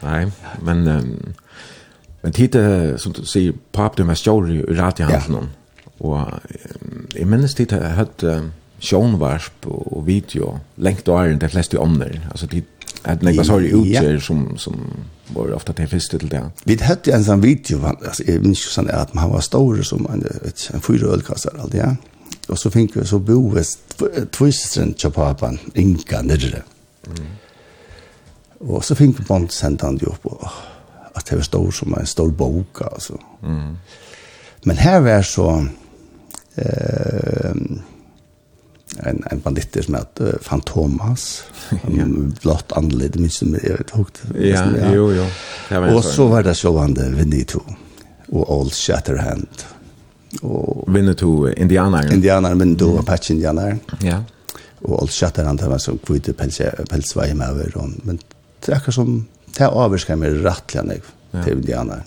Nei, 0.01 0.31
men 0.61 0.87
um, 0.87 1.33
men 2.21 2.33
tid 2.33 2.51
titta 2.51 2.97
som 2.97 3.13
du 3.13 3.25
sier, 3.25 3.53
pap 3.71 3.97
du 3.97 4.03
var 4.03 4.15
stor 4.15 4.51
i 4.51 4.61
rätt 4.61 4.99
i 4.99 5.03
handen. 5.03 5.49
Ja. 5.97 5.97
Och 5.97 6.27
i 7.15 7.25
minns 7.25 7.55
titta 7.55 7.87
hade 7.87 8.35
um, 8.35 8.51
sjånvarsp 8.79 9.67
og 9.67 10.07
video 10.07 10.59
lengt 10.75 11.07
og 11.07 11.25
är 11.25 11.31
inte 11.31 11.49
flest 11.49 11.73
i 11.73 11.77
omner. 11.77 12.27
Alltså 12.31 12.47
det 12.47 12.63
att 13.01 13.21
några 13.21 13.43
så 13.43 13.59
utger 13.59 14.19
som 14.19 14.57
som 14.57 14.75
var 15.27 15.53
ofta 15.53 15.73
det 15.73 15.87
första 15.87 16.17
till 16.17 16.29
det. 16.29 16.51
Vi 16.63 16.83
hade 16.83 17.13
en 17.13 17.23
sån 17.23 17.41
video 17.41 17.85
alltså 17.85 18.23
jag 18.23 18.41
minns 18.41 18.59
ju 18.59 18.69
sån 18.69 18.89
att 18.89 19.13
man 19.13 19.29
var 19.29 19.41
stor 19.41 19.81
som 19.81 20.05
en 20.05 20.25
ett 20.45 20.69
en 20.73 20.81
fyra 20.81 21.07
ölkassar 21.07 21.53
allt 21.59 21.73
ja. 21.73 21.95
Och 22.47 22.59
så 22.59 22.71
fick 22.71 22.95
vi 22.95 23.05
så 23.05 23.19
boes 23.19 23.77
tvåsistern 24.31 24.93
till 24.93 25.11
inga 25.15 25.57
Inka 25.73 26.21
nere. 26.21 26.63
Mm. 27.07 27.27
Och 28.59 28.85
så 28.85 28.95
fick 28.95 29.19
vi 29.19 29.23
bond 29.23 29.51
sent 29.51 29.81
han 29.81 29.99
upp 29.99 30.25
och 30.25 30.47
att 31.13 31.25
det 31.25 31.35
var 31.35 31.43
stor 31.43 31.71
som 31.71 31.93
en 31.93 32.05
stor 32.05 32.31
bok 32.31 32.81
alltså. 32.81 33.19
Mm. 33.43 33.77
Men 34.63 34.77
här 34.77 35.01
var 35.01 35.21
så 35.21 35.67
eh 36.55 37.55
en 38.97 39.23
en 39.31 39.39
bandit 39.39 39.85
som 39.85 39.95
heter 39.95 40.37
Fantomas. 40.41 41.43
Han 41.83 42.35
blott 42.41 42.71
anledd 42.71 43.19
minst 43.19 43.37
som 43.37 43.57
jag 43.63 43.77
vet 43.77 43.89
hukt. 43.89 44.21
Ja, 44.39 44.65
jo 44.93 45.13
jo. 45.13 45.25
Och 45.95 46.03
så 46.03 46.27
var 46.27 46.43
det 46.43 46.55
så 46.55 46.77
han 46.77 46.93
det 46.93 47.09
Vinito 47.09 47.61
och 48.27 48.59
Old 48.59 48.73
Shatterhand. 48.73 49.47
Och 50.41 50.95
Vinito 50.95 51.49
indianer. 51.49 52.13
Indianer 52.13 52.55
men 52.55 52.77
då 52.77 52.99
Apache 52.99 53.33
indianer. 53.33 53.77
Ja. 53.99 54.23
Och 54.81 55.01
Old 55.01 55.11
Shatterhand 55.11 55.61
var 55.61 55.77
så 55.77 55.97
kvitt 55.97 56.37
päls 56.37 56.61
pälsvaj 56.89 57.33
med 57.33 57.49
över 57.49 57.71
men 58.03 58.19
det 58.65 58.71
är 58.71 58.91
som 58.91 59.25
det 59.57 59.63
är 59.63 59.85
överskar 59.85 60.15
med 60.15 60.31
ja. 61.31 61.43
till 61.43 61.53
indianer. 61.53 62.03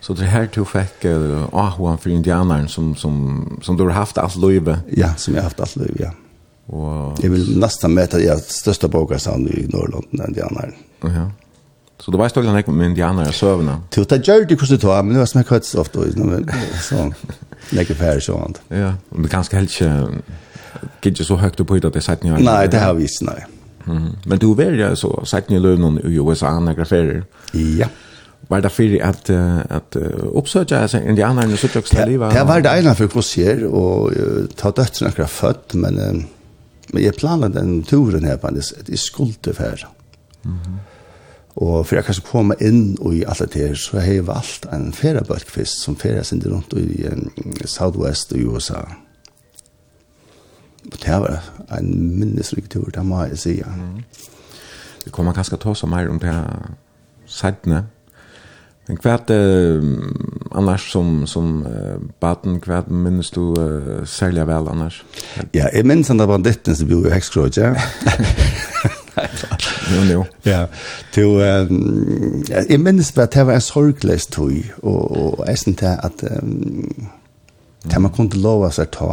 Så 0.00 0.12
det 0.12 0.24
här 0.24 0.46
tog 0.46 0.68
fick 0.68 1.04
uh, 1.04 1.48
ahuan 1.52 1.98
för 1.98 2.10
indianaren 2.10 2.68
som, 2.68 2.96
som, 2.96 3.58
som 3.62 3.76
du 3.76 3.82
har 3.82 3.90
haft 3.90 4.18
allt 4.18 4.36
livet? 4.36 4.78
Ja, 4.90 5.14
som 5.14 5.34
jag 5.34 5.40
har 5.40 5.44
haft 5.44 5.60
allt 5.60 5.76
livet, 5.76 6.00
ja. 6.00 6.10
Och 6.66 7.18
jag 7.22 7.30
vill 7.30 7.58
nästan 7.58 7.94
mäta 7.94 8.18
det 8.18 8.50
största 8.50 8.88
bokarsand 8.88 9.48
i 9.48 9.66
Norrland 9.68 10.20
enn 10.20 10.32
de 10.32 10.42
andra. 10.42 10.68
Ja. 11.00 11.30
Så 11.98 12.10
du 12.10 12.18
vet 12.18 12.36
också 12.36 12.52
när 12.52 12.72
med 12.72 12.94
de 12.94 13.02
andra 13.02 13.32
sövna. 13.32 13.82
gjør 13.96 14.46
det 14.46 14.56
hvordan 14.56 14.68
du 14.68 14.78
tar, 14.78 15.02
men 15.02 15.12
det 15.12 15.18
var 15.18 15.26
smäck 15.26 15.48
hött 15.48 15.74
ofta 15.74 16.00
så 16.80 17.12
lägger 17.70 17.94
færre 17.94 18.20
så 18.20 18.32
sånt. 18.32 18.60
Ja, 18.68 18.94
och 19.10 19.18
det 19.18 19.24
er 19.24 19.28
kanske 19.28 19.56
helt 19.56 19.82
ikke 21.06 21.24
så 21.24 21.36
høyt 21.36 21.60
upp 21.60 21.66
på 21.66 21.78
det 21.78 22.02
sätt 22.02 22.24
ni 22.24 22.30
Nei, 22.30 22.66
det 22.66 22.80
har 22.80 22.94
vi 22.94 23.02
inte. 23.02 23.24
Nej. 23.24 23.44
Mm. 23.86 24.12
Men 24.24 24.38
du 24.38 24.54
väljer 24.54 24.94
så 24.94 25.24
sagt 25.24 25.50
ni 25.50 25.58
lövnon 25.58 25.98
i 25.98 26.16
USA 26.16 26.60
när 26.60 26.74
graferer. 26.74 27.24
Ja 27.52 27.88
var 28.48 28.60
det 28.60 28.70
fyrir 28.70 29.02
at, 29.02 29.30
att 29.70 29.96
uppsöka 30.34 30.78
alltså 30.78 30.98
in 30.98 31.16
de 31.16 31.22
andra 31.22 31.46
nu 31.46 31.56
så 31.56 31.68
tog 31.68 31.84
det 31.90 32.06
livet. 32.06 32.34
Det 32.34 32.44
var 32.44 32.60
det 32.60 32.78
ena 32.78 32.94
för 32.94 33.08
kurser 33.08 33.64
och 33.64 34.12
ta 34.56 34.70
døttene 34.70 35.10
akkurat 35.10 35.30
født, 35.30 35.74
men 35.74 35.98
Uh, 35.98 36.22
men 36.96 37.04
jeg 37.04 37.18
planla 37.20 37.50
den 37.52 37.82
turen 37.84 38.24
her 38.24 38.38
på 38.40 38.48
at 38.48 38.88
jeg 38.88 38.98
skulle 38.98 39.52
færa. 39.54 39.92
Mm 40.44 40.52
-hmm. 40.52 40.78
Og 41.56 41.86
for 41.86 41.96
jeg 41.96 42.04
kan 42.04 42.14
komme 42.24 42.54
inn 42.60 42.96
i 43.12 43.24
alt 43.24 43.54
det 43.54 43.68
her, 43.68 43.74
så 43.74 44.00
har 44.00 44.12
jeg 44.12 44.26
valgt 44.26 44.66
en 44.72 44.92
ferabølgfest 44.92 45.84
som 45.84 45.96
ferer 45.96 46.22
sin 46.22 46.42
rundt 46.44 46.72
i 46.76 47.06
um, 47.08 47.30
Southwest 47.64 48.32
i 48.32 48.44
USA. 48.44 48.82
Og 50.92 50.98
det 51.04 51.20
var 51.20 51.42
en 51.78 52.18
minnesrik 52.18 52.70
tur, 52.70 52.90
det 52.94 53.06
må 53.06 53.22
jeg 53.24 53.38
si. 53.38 53.62
Mm. 53.66 54.04
Det 55.04 55.12
kommer 55.12 55.32
kanskje 55.32 55.56
ta 55.56 55.74
så 55.74 55.86
mer 55.86 56.08
om 56.08 56.18
det 56.20 56.28
her 56.28 56.76
sættene. 57.26 57.86
Men 58.88 58.98
hva 59.02 59.16
er 59.16 59.24
det 59.28 59.78
um, 59.80 60.35
annars 60.56 60.90
som, 60.92 61.26
som 61.26 61.66
uh, 61.66 61.96
baden, 62.20 62.58
hva 62.64 62.82
minnes 62.88 63.30
du 63.34 63.42
uh, 63.54 64.04
særlig 64.08 64.46
vel 64.48 64.68
annars? 64.72 65.02
Ja, 65.54 65.68
jeg 65.72 65.86
minns 65.86 66.08
han 66.08 66.20
da 66.20 66.26
banditten 66.26 66.76
som 66.76 66.88
bor 66.90 67.06
i 67.06 67.14
Hekskråd, 67.14 67.58
ja. 67.60 67.74
Jo, 69.94 70.02
jo. 70.12 70.24
Ja, 70.52 70.66
til, 71.14 71.38
um, 71.40 72.44
jeg 72.50 72.80
minns 72.80 73.12
bare 73.16 73.30
at 73.30 73.34
det 73.34 73.46
var 73.46 73.60
en 73.60 73.64
sorgles 73.64 74.26
tog, 74.26 74.52
og, 74.82 75.02
og 75.16 75.44
jeg 75.46 75.58
synes 75.58 75.78
det 75.80 75.98
at 76.02 76.24
um, 76.42 77.08
det 77.86 78.02
man 78.02 78.12
kunne 78.12 78.42
lova 78.42 78.70
seg 78.74 78.90
ta, 78.92 79.10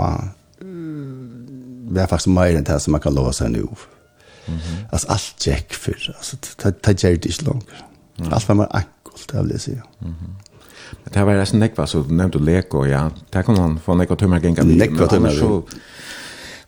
det 1.94 2.02
er 2.02 2.10
faktisk 2.10 2.34
mer 2.34 2.58
enn 2.58 2.66
det 2.68 2.80
som 2.82 2.96
man 2.96 3.04
kan 3.04 3.16
lova 3.16 3.32
seg 3.36 3.52
nå. 3.54 3.68
Mm 4.48 4.58
-hmm. 4.60 4.86
Alltså 4.92 5.08
allt 5.08 5.36
check 5.40 5.74
för 5.74 6.16
alltså 6.18 6.38
ta 6.58 6.72
ta 6.72 6.94
det 6.94 7.26
inte 7.26 7.46
långt. 7.46 7.70
Allt 8.32 8.48
var 8.48 8.56
mer 8.56 8.68
enkelt 8.72 9.32
det 9.32 9.42
vill 9.42 9.52
jag 9.52 9.62
säga. 9.62 9.84
Men 11.04 11.16
det 11.16 11.26
var 11.28 11.40
resten 11.42 11.64
nekva, 11.64 11.88
så 11.90 12.04
du 12.06 12.14
nevnte 12.16 12.42
Leko, 12.44 12.86
ja. 12.90 13.08
Det 13.34 13.44
kom 13.48 13.60
han 13.62 13.80
få 13.82 13.98
nekva 14.00 14.18
tømmer 14.20 14.44
genga. 14.44 14.66
Nekva 14.68 15.10
tømmer 15.12 15.36
vi. 15.36 15.82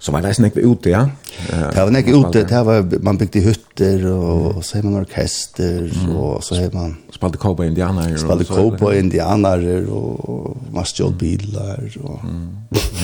Så 0.05 0.11
var 0.13 0.21
det 0.21 0.29
resten 0.33 0.45
nekva 0.45 0.61
ute, 0.61 0.91
ja. 0.91 1.03
Det 1.49 1.81
var 1.81 1.91
nekva 1.95 2.19
ute, 2.19 2.43
det 2.45 2.61
var, 2.67 2.83
man 3.07 3.17
bygde 3.17 3.41
hytter, 3.45 4.03
og, 4.11 4.59
så 4.65 4.77
har 4.77 4.85
man 4.85 4.99
orkester, 5.01 5.87
og 6.13 6.43
så 6.45 6.59
har 6.59 6.73
man... 6.75 6.97
Spalte 7.15 7.39
cowboy 7.41 7.71
indianer. 7.71 8.11
Spalte 8.21 8.45
cowboy 8.49 8.99
indianer, 8.99 9.63
og 9.89 10.57
man 10.75 10.85
stjål 10.85 11.15
bilar, 11.21 11.85
og... 12.03 12.19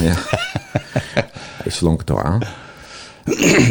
Ja. 0.03 0.17
Ikke 1.65 1.85
langt 1.87 2.05
da, 2.09 2.19
ja. 2.25 2.51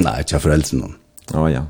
Nei, 0.00 0.16
ikke 0.22 0.38
av 0.38 0.44
foreldrene. 0.46 0.90
Å, 1.34 1.44
ja. 1.50 1.66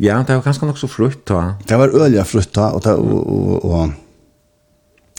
Ja, 0.00 0.22
det 0.24 0.34
var 0.34 0.46
ganske 0.46 0.66
nok 0.66 0.80
så 0.80 0.88
frukt, 0.88 1.26
da. 1.28 1.58
Det 1.68 1.76
var 1.78 1.92
øyelig 1.92 2.24
frutt 2.26 2.54
da, 2.56 2.70
og, 2.72 2.86
og, 2.88 3.20
og, 3.28 3.64
og 3.68 3.92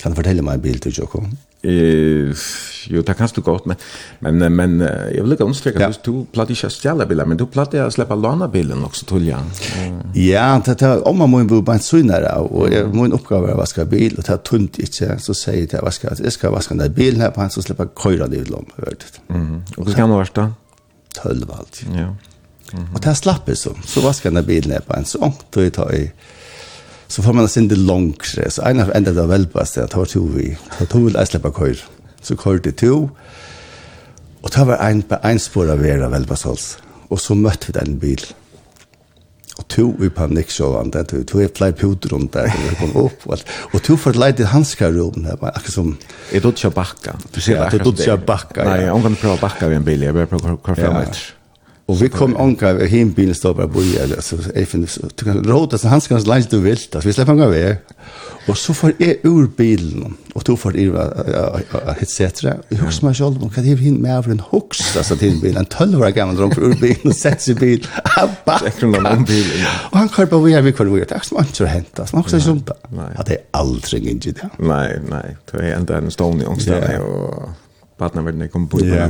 Kan 0.03 0.11
du 0.11 0.19
fortelle 0.19 0.43
meg 0.43 0.59
en 0.59 0.63
bil 0.63 0.79
til 0.83 0.95
Joko? 0.97 1.23
Eh, 1.63 2.41
jo, 2.91 3.01
det 3.07 3.13
kan 3.15 3.29
du 3.31 3.39
godt, 3.41 3.69
men, 3.71 3.77
men, 4.19 4.43
men 4.51 4.81
jeg 4.83 5.23
vil 5.23 5.31
ikke 5.31 5.45
understreke 5.47 5.79
at 5.79 5.95
ja. 5.95 6.01
du 6.03 6.25
platt 6.33 6.49
ikke 6.51 6.67
å 6.67 6.73
stjele 6.75 7.05
biler, 7.07 7.29
men 7.29 7.39
du 7.39 7.45
platt 7.47 7.77
å 7.79 7.85
slippe 7.93 8.17
låne 8.19 8.49
bilen 8.51 8.83
også, 8.83 9.07
tror 9.07 9.23
jeg. 9.23 9.53
Mm. 9.79 10.01
Ja, 10.19 10.49
det 10.65 10.75
er 10.83 11.05
om 11.07 11.23
man 11.23 11.31
må 11.31 11.39
bo 11.47 11.61
på 11.63 11.77
en 11.77 11.85
synere, 11.85 12.33
og 12.43 12.67
jeg 12.73 12.91
må 12.91 13.07
en 13.07 13.15
oppgave 13.15 13.53
er 13.53 13.55
å 13.55 13.61
vaske 13.61 13.87
bil, 13.87 14.17
og 14.17 14.27
det 14.27 14.35
er 14.35 14.43
tunt 14.43 14.81
ikke, 14.83 15.15
så 15.23 15.37
sier 15.39 15.61
jeg 15.61 15.71
til 15.71 15.79
jeg 15.79 15.87
vaske, 15.87 16.11
at 16.11 16.25
jeg 16.25 16.35
skal 16.35 16.51
vaske 16.57 16.75
den 16.75 16.99
bilen 16.99 17.23
her 17.23 17.31
på 17.31 17.45
en, 17.45 17.55
så 17.55 17.63
slipper 17.63 17.87
jeg 17.87 17.95
køyre 18.03 18.27
det 18.33 18.43
utlom. 18.43 18.67
Mm. 19.31 19.57
Og 19.77 19.81
hva 19.85 19.95
skal 19.95 20.03
han 20.03 20.15
være 20.17 20.35
da? 20.35 20.47
Tølv 21.21 21.57
alltid. 21.61 21.95
Ja. 21.95 22.11
Mm 22.73 22.79
-hmm. 22.79 22.93
Og 22.95 23.03
det 23.03 23.09
er 23.09 23.13
slappet 23.13 23.57
så, 23.57 23.71
så 23.85 24.01
vasker 24.01 24.29
den 24.29 24.45
bilen 24.45 24.71
her 24.71 24.79
på 24.79 24.97
en, 24.97 25.05
så 25.05 25.17
ångt 25.21 25.57
og 25.57 25.63
jeg 25.63 25.73
tar 25.73 25.93
i, 25.93 26.09
så 27.13 27.21
får 27.21 27.33
man 27.33 27.47
sin 27.47 27.67
det 27.67 27.77
långre. 27.77 28.49
så 28.49 28.61
en 28.61 28.79
av 28.79 28.91
enda 28.95 29.11
det 29.11 29.27
väl 29.27 29.47
bäst 29.47 29.77
att 29.77 29.93
har 29.93 30.05
två 30.05 30.19
vi 30.19 30.57
to 30.89 30.99
vil 30.99 31.13
jeg 31.13 31.27
slippe 31.27 31.51
kör 31.51 31.77
så 32.21 32.35
kör 32.35 32.57
det 32.57 32.77
to. 32.77 33.09
Og 34.41 34.49
det 34.55 34.65
var 34.67 34.77
en 34.77 35.03
en 35.23 35.39
spår 35.39 35.71
av 35.71 35.79
vera 35.79 36.09
väl 36.09 36.25
bäst 36.25 36.77
och 37.09 37.21
så 37.21 37.35
møtte 37.35 37.67
vi 37.67 37.73
den 37.73 37.99
bil 37.99 38.25
Og 39.57 39.67
to 39.67 39.83
i 40.01 40.09
panikk 40.09 40.51
så 40.51 40.77
han 40.77 40.89
det 40.89 41.07
To, 41.07 41.23
to 41.23 41.39
er 41.39 41.47
flere 41.55 41.71
puter 41.71 42.09
rundt 42.09 42.33
der. 42.33 42.49
Og, 42.49 42.77
kom 42.79 42.95
opp 42.95 43.27
og, 43.27 43.33
och 43.33 43.75
och 43.75 43.83
två 43.83 43.97
för 43.97 44.13
lite 44.13 44.45
handskar 44.45 44.91
runt 44.91 45.41
var 45.41 45.49
akkurat 45.49 45.73
som 45.73 45.97
är 46.31 46.39
då 46.39 46.51
tjabacka 46.51 47.15
precis 47.31 47.47
det 47.47 47.53
Ja, 47.53 47.69
du 47.69 47.89
ikke 47.89 48.17
bakka. 48.17 48.63
Nei, 48.63 48.81
ja. 48.81 48.87
jag 48.87 49.01
kan 49.01 49.15
prøve 49.15 49.33
å 49.33 49.41
bakka 49.41 49.67
ved 49.67 49.77
en 49.77 49.85
bil 49.85 50.01
jag 50.01 50.13
behöver 50.13 50.37
prova 50.37 50.57
kvar 50.57 50.75
fem 50.75 50.93
meter 50.93 51.42
Och 51.85 52.01
vi 52.01 52.09
kom 52.09 52.37
onka 52.37 52.73
vi 52.73 52.87
hem 52.87 53.11
bilen 53.11 53.35
står 53.35 53.53
på 53.53 53.67
boi 53.67 53.97
eller 53.97 54.21
så 54.21 54.35
jag 54.55 54.89
så 54.89 55.01
du 55.15 55.25
kan 55.25 55.43
råda 55.43 55.77
så 55.77 55.87
han 55.87 56.01
ska 56.01 56.17
lite 56.17 56.55
du 56.55 56.61
vill 56.61 56.77
att 56.93 57.05
vi 57.05 57.13
släpper 57.13 57.31
han 57.31 57.41
över. 57.41 57.77
Och 58.47 58.57
så 58.57 58.73
får 58.73 58.93
är 58.99 59.15
ur 59.23 59.47
bilen 59.57 60.17
och 60.33 60.43
då 60.45 60.57
får 60.57 60.71
det 60.71 62.01
ett 62.01 62.09
sättre. 62.09 62.57
Jag 62.69 62.77
husar 62.77 63.07
mig 63.07 63.15
själv 63.15 63.43
och 63.43 63.55
kan 63.55 63.63
det 63.63 63.75
hin 63.75 63.95
med 63.95 64.17
över 64.17 64.31
en 64.31 64.41
hux 64.49 64.97
alltså 64.97 65.15
till 65.15 65.41
bilen 65.41 65.57
en 65.57 65.65
12 65.65 66.01
år 66.01 66.09
gammal 66.09 66.35
drog 66.35 66.57
ur 66.57 66.75
bilen 66.81 67.01
och 67.03 67.15
sätts 67.15 67.47
i 67.47 67.55
bil. 67.55 67.87
Abba. 68.17 68.61
Och 69.91 69.97
han 69.97 70.09
kör 70.09 70.25
på 70.25 70.39
vi 70.39 70.53
är 70.53 70.61
vi 70.61 70.73
kör 70.73 70.85
vi 70.85 71.05
tack 71.05 71.23
så 71.23 71.39
mycket 71.39 71.55
så 71.55 71.65
hämtas. 71.65 72.09
Så 72.09 72.17
också 72.17 72.39
sånt. 72.39 72.69
Att 73.15 73.25
det 73.25 73.33
är 73.33 73.41
aldrig 73.51 74.07
inte 74.07 74.31
det. 74.31 74.49
Nej, 74.57 74.99
nej. 75.09 75.37
Det 75.51 75.57
är 75.57 75.75
ända 75.75 75.97
en 75.97 76.11
stående 76.11 76.45
omställning 76.45 77.01
och 77.01 77.49
partnervärden 77.97 78.49
kommer 78.49 78.67
på. 78.67 78.85
Ja. 78.85 79.09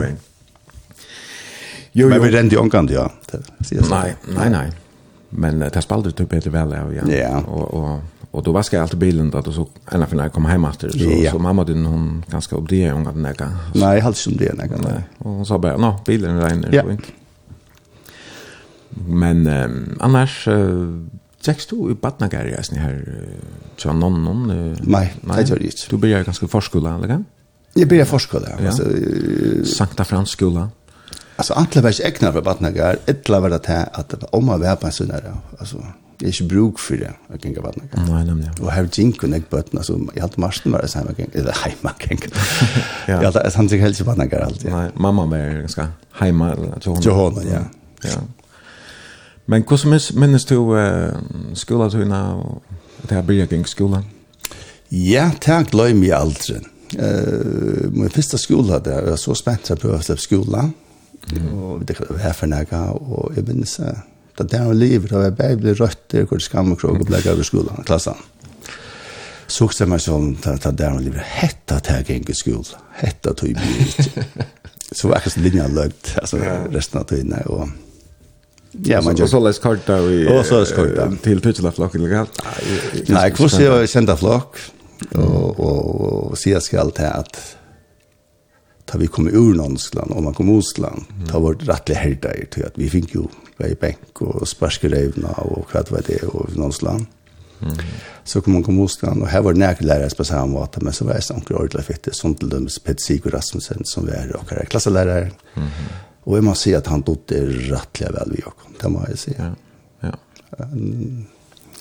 Jo, 1.93 2.07
jo. 2.07 2.09
Men 2.09 2.21
vi 2.21 2.31
rende 2.33 2.55
i 2.55 2.57
omkant, 2.57 2.91
ja. 2.91 3.05
nei, 3.89 4.15
nei, 4.33 4.49
nei. 4.49 4.65
Men 5.29 5.59
det 5.61 5.81
spalte 5.81 6.11
du 6.17 6.25
bättre 6.25 6.49
väl, 6.49 6.71
ja. 6.71 7.05
Ja. 7.09 7.37
Og, 7.47 7.73
og, 7.73 8.01
og 8.31 8.43
du 8.45 8.51
vasker 8.53 8.81
alltid 8.81 8.99
bilen 8.99 9.29
da 9.29 9.41
du 9.41 9.51
så 9.53 9.67
enda 9.91 10.07
för 10.07 10.15
när 10.15 10.23
jag 10.23 10.33
kom 10.33 10.45
hjem 10.45 10.65
etter. 10.65 10.89
Så, 10.89 10.97
ja. 11.23 11.31
så 11.31 11.39
mamma 11.39 11.63
din, 11.63 11.85
hun 11.85 12.23
ganske 12.31 12.55
upp 12.55 12.69
det 12.69 12.75
i 12.75 12.91
omkant 12.91 13.17
näka. 13.17 13.51
Nej, 13.73 13.97
jag 13.97 14.03
hade 14.03 14.17
inte 14.27 14.29
om 14.29 14.37
det 14.37 14.53
näka. 14.53 14.77
Nei. 14.77 15.03
Og 15.17 15.35
hun 15.35 15.45
sa 15.45 15.57
bare, 15.57 15.77
nå, 15.77 15.99
bilen 16.05 16.41
regner, 16.41 16.73
ja. 16.73 16.81
så 16.81 16.89
Ja. 16.89 16.97
Men 19.07 19.47
um, 19.47 19.97
annars, 19.99 20.47
uh, 20.47 21.01
Tjekst 21.43 21.69
du 21.69 21.89
i 21.91 21.93
Batnagar 21.99 22.47
i 22.47 22.53
Esni 22.55 22.79
her, 22.79 23.01
tja 23.75 23.91
noen 23.91 24.21
noen? 24.23 24.45
Nei, 24.79 25.09
nei, 25.27 25.39
det 25.41 25.49
gjør 25.49 25.59
jeg 25.59 25.73
ikke. 25.73 25.87
Du 25.91 25.97
blir 25.99 26.23
ganske 26.23 26.47
forskole, 26.47 26.93
eller 26.95 27.09
hva? 27.11 27.17
Jeg 27.75 27.89
blir 27.91 28.05
forskole, 28.07 28.53
ja. 28.53 28.69
ja. 28.69 29.65
Sankta 29.67 30.05
Frans 30.07 30.37
skole. 30.37 30.69
Alltså 31.35 31.53
alla 31.53 31.81
vars 31.81 31.99
ägna 31.99 32.31
för 32.31 32.41
vattnagar, 32.41 32.97
ettla 33.05 33.39
var 33.39 33.49
det 33.49 33.65
här 33.65 33.89
att 33.93 34.23
om 34.23 34.45
man 34.45 34.61
var 34.61 34.75
på 34.75 34.87
en 34.87 34.93
sån 34.93 35.07
där, 35.07 35.33
alltså 35.59 35.85
det 36.17 36.25
är 36.25 36.41
inte 36.41 36.43
bruk 36.43 36.79
för 36.79 36.97
det 36.97 37.13
att 37.33 37.45
gänga 37.45 37.61
vattnagar. 37.61 38.13
Nej, 38.13 38.25
nej, 38.25 38.35
nej. 38.35 38.49
Och 38.61 38.71
här 38.71 38.89
gink 38.93 39.23
och 39.23 39.29
nek 39.29 39.49
bötna, 39.49 39.79
alltså 39.79 39.99
jag 40.13 40.21
hade 40.21 40.33
marschen 40.35 40.71
var 40.71 40.81
det 40.81 40.93
här 40.95 41.03
med 41.03 41.19
gänga, 41.19 41.29
eller 41.33 41.55
heima 41.63 41.91
gänga. 41.99 42.21
ja. 43.07 43.23
Jag 43.23 43.31
hade 43.31 43.51
han 43.55 43.69
sig 43.69 43.79
helst 43.79 44.01
vattnagar 44.01 44.39
alltid. 44.39 44.71
Nej, 44.71 44.89
mamma 44.95 45.25
var 45.25 45.59
ganska 45.59 45.87
hemma, 46.11 46.55
till 46.55 46.89
honom. 46.89 47.01
Till 47.01 47.11
honom, 47.11 47.43
ja. 47.51 47.59
Ja. 48.03 48.21
Men 49.45 49.63
hur 49.69 49.77
som 49.77 50.19
minns 50.19 50.45
du 50.45 50.55
uh, 50.55 51.13
skolan 51.53 51.89
till 51.89 51.99
henne, 51.99 52.43
det 53.01 53.15
här 53.15 53.21
blir 53.21 53.53
gäng 53.53 53.65
skolan? 53.65 54.05
Ja, 54.89 55.31
tack 55.39 55.71
glöm 55.71 55.99
mig 55.99 56.11
aldrig. 56.11 56.61
Uh, 56.99 57.89
min 57.91 58.09
första 58.09 58.37
skola 58.37 58.79
där, 58.79 59.01
jag 59.01 59.09
var 59.09 59.15
så 59.15 59.35
spänt 59.35 59.71
att 59.71 59.81
pröva 59.81 59.97
att 59.97 60.19
skolan 60.19 60.73
Mm. 61.31 61.47
Og 61.53 61.79
vi 61.79 61.87
dekket 61.89 62.11
her 62.21 62.35
for 62.37 62.51
nega, 62.51 62.81
og 62.93 63.37
jeg 63.37 63.47
minnes 63.47 63.77
det. 63.79 63.93
Da 64.37 64.45
det 64.49 64.61
var 64.65 64.73
livet, 64.73 65.09
da 65.11 65.19
var 65.19 65.29
jeg 65.29 65.37
bare 65.37 65.59
ble 65.61 65.75
rødt, 65.77 66.03
det 66.11 66.25
var 66.29 66.41
skam 66.41 66.73
og 66.73 66.79
krog, 66.81 66.99
og 66.99 67.09
ble 67.09 67.21
over 67.31 67.45
skolen, 67.45 67.85
klassen. 67.87 68.17
Så 69.47 69.67
også 69.67 69.85
man 69.85 70.01
sånn, 70.01 70.33
da 70.41 70.55
det 70.57 70.89
var 70.89 70.99
livet, 71.03 71.21
hette 71.37 71.77
at 71.77 71.89
jeg 71.91 72.07
gikk 72.09 72.33
i 72.33 72.37
skolen, 72.37 72.85
hette 72.97 73.33
at 73.33 73.43
jeg 73.45 73.57
ble 73.59 74.47
Så 74.93 75.09
var 75.09 75.17
akkurat 75.17 75.41
linja 75.41 75.67
løgt, 75.69 76.15
altså 76.21 76.41
resten 76.73 76.99
av 76.99 77.07
tøyene, 77.09 77.41
og 77.49 77.69
Ja, 78.73 79.01
man 79.01 79.15
just 79.15 79.33
alls 79.33 79.59
karta 79.59 80.01
vi. 80.01 80.27
Och 80.27 80.45
så 80.45 80.65
korta 80.65 81.11
till 81.21 81.41
pyttela 81.41 81.71
flock 81.71 81.95
eller 81.95 82.09
galt. 82.09 82.41
Nej, 83.07 83.31
kvossi 83.31 83.67
och 83.67 83.89
sända 83.89 84.17
flock 84.17 84.57
och 85.11 85.59
och 85.59 86.31
och 86.31 86.37
se 86.37 86.61
skall 86.61 86.91
det 86.95 87.11
att 87.11 87.57
da 88.93 88.99
vi 88.99 89.07
kom 89.07 89.27
ur 89.27 89.55
Nånsland 89.57 90.11
og 90.13 90.23
man 90.23 90.33
kom 90.37 90.51
Osland, 90.53 91.05
mm. 91.09 91.27
da 91.31 91.39
var 91.41 91.55
det 91.57 91.65
rettelig 91.65 91.97
herdeir 91.97 92.49
til 92.53 92.65
at 92.67 92.75
vi 92.77 92.91
fikk 92.93 93.15
jo 93.15 93.23
vei 93.57 93.71
benk 93.79 94.21
og 94.21 94.45
sparskerevna 94.45 95.33
og 95.47 95.71
hva 95.71 95.81
det 95.81 95.95
var 95.95 96.05
det 96.05 96.19
og 96.29 96.53
Nånsland. 96.59 97.07
Mm. 97.63 97.79
Så 98.23 98.43
kom 98.45 98.53
man 98.53 98.65
kom 98.67 98.77
Osland, 98.83 99.23
og 99.23 99.31
her 99.33 99.41
var 99.41 99.57
det 99.57 99.63
nærkelig 99.63 100.11
på 100.17 100.27
samme 100.29 100.59
måte, 100.59 100.83
men 100.85 100.93
så 100.93 101.09
var 101.09 101.17
jeg 101.17 101.25
sånn 101.25 101.41
ordentlig 101.47 101.87
fitte, 101.89 102.13
sånn 102.13 102.37
til 102.37 102.53
dem 102.53 102.69
Petter 102.69 103.01
Sigurd 103.01 103.33
Rasmussen, 103.33 103.81
som 103.89 104.05
var 104.05 104.29
dere 104.29 104.69
klasselærere. 104.69 105.31
Mm 105.55 105.67
-hmm. 105.67 105.91
Og 106.25 106.35
jeg 106.35 106.43
må 106.43 106.53
si 106.55 106.73
at 106.73 106.87
han 106.87 107.01
dodde 107.01 107.45
rettelig 107.71 108.13
vel 108.13 108.31
vi 108.37 108.43
også, 108.45 108.77
det 108.81 108.91
må 108.91 109.05
jeg 109.07 109.17
si. 109.17 109.33
Ja, 109.39 109.53
ja. 110.03 110.11
Um, 110.59 111.25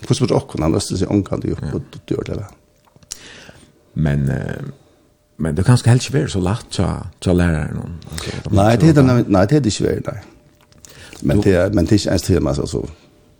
Hvordan 0.00 0.20
var 0.20 0.26
det 0.26 0.36
også, 0.36 0.62
han 0.62 0.72
løste 0.72 0.98
seg 0.98 1.10
omkant 1.10 1.44
i 1.44 1.52
opp 1.52 1.74
og 1.74 1.82
dodde 2.08 2.24
det 2.24 2.36
vel. 2.36 2.46
Men... 3.94 4.30
Uh 4.30 4.72
men 5.36 5.54
det 5.54 5.62
kanske 5.62 5.90
helst 5.90 6.14
vara 6.14 6.28
så 6.28 6.40
lätt 6.40 6.66
så 6.70 6.96
så 7.20 7.32
läraren 7.32 7.74
någon. 7.74 7.98
Nej, 8.50 8.78
det 8.80 8.88
är 8.88 8.92
det 8.92 9.24
nej 9.26 9.46
det 9.48 9.56
är 9.56 9.60
det 9.60 9.70
svårt 9.70 10.06
nej. 10.06 10.22
Men 11.20 11.40
det 11.40 11.54
är 11.54 11.70
men 11.70 11.84
det 11.84 12.06
är 12.06 12.12
inte 12.12 12.32
ens 12.32 12.70
så 12.70 12.88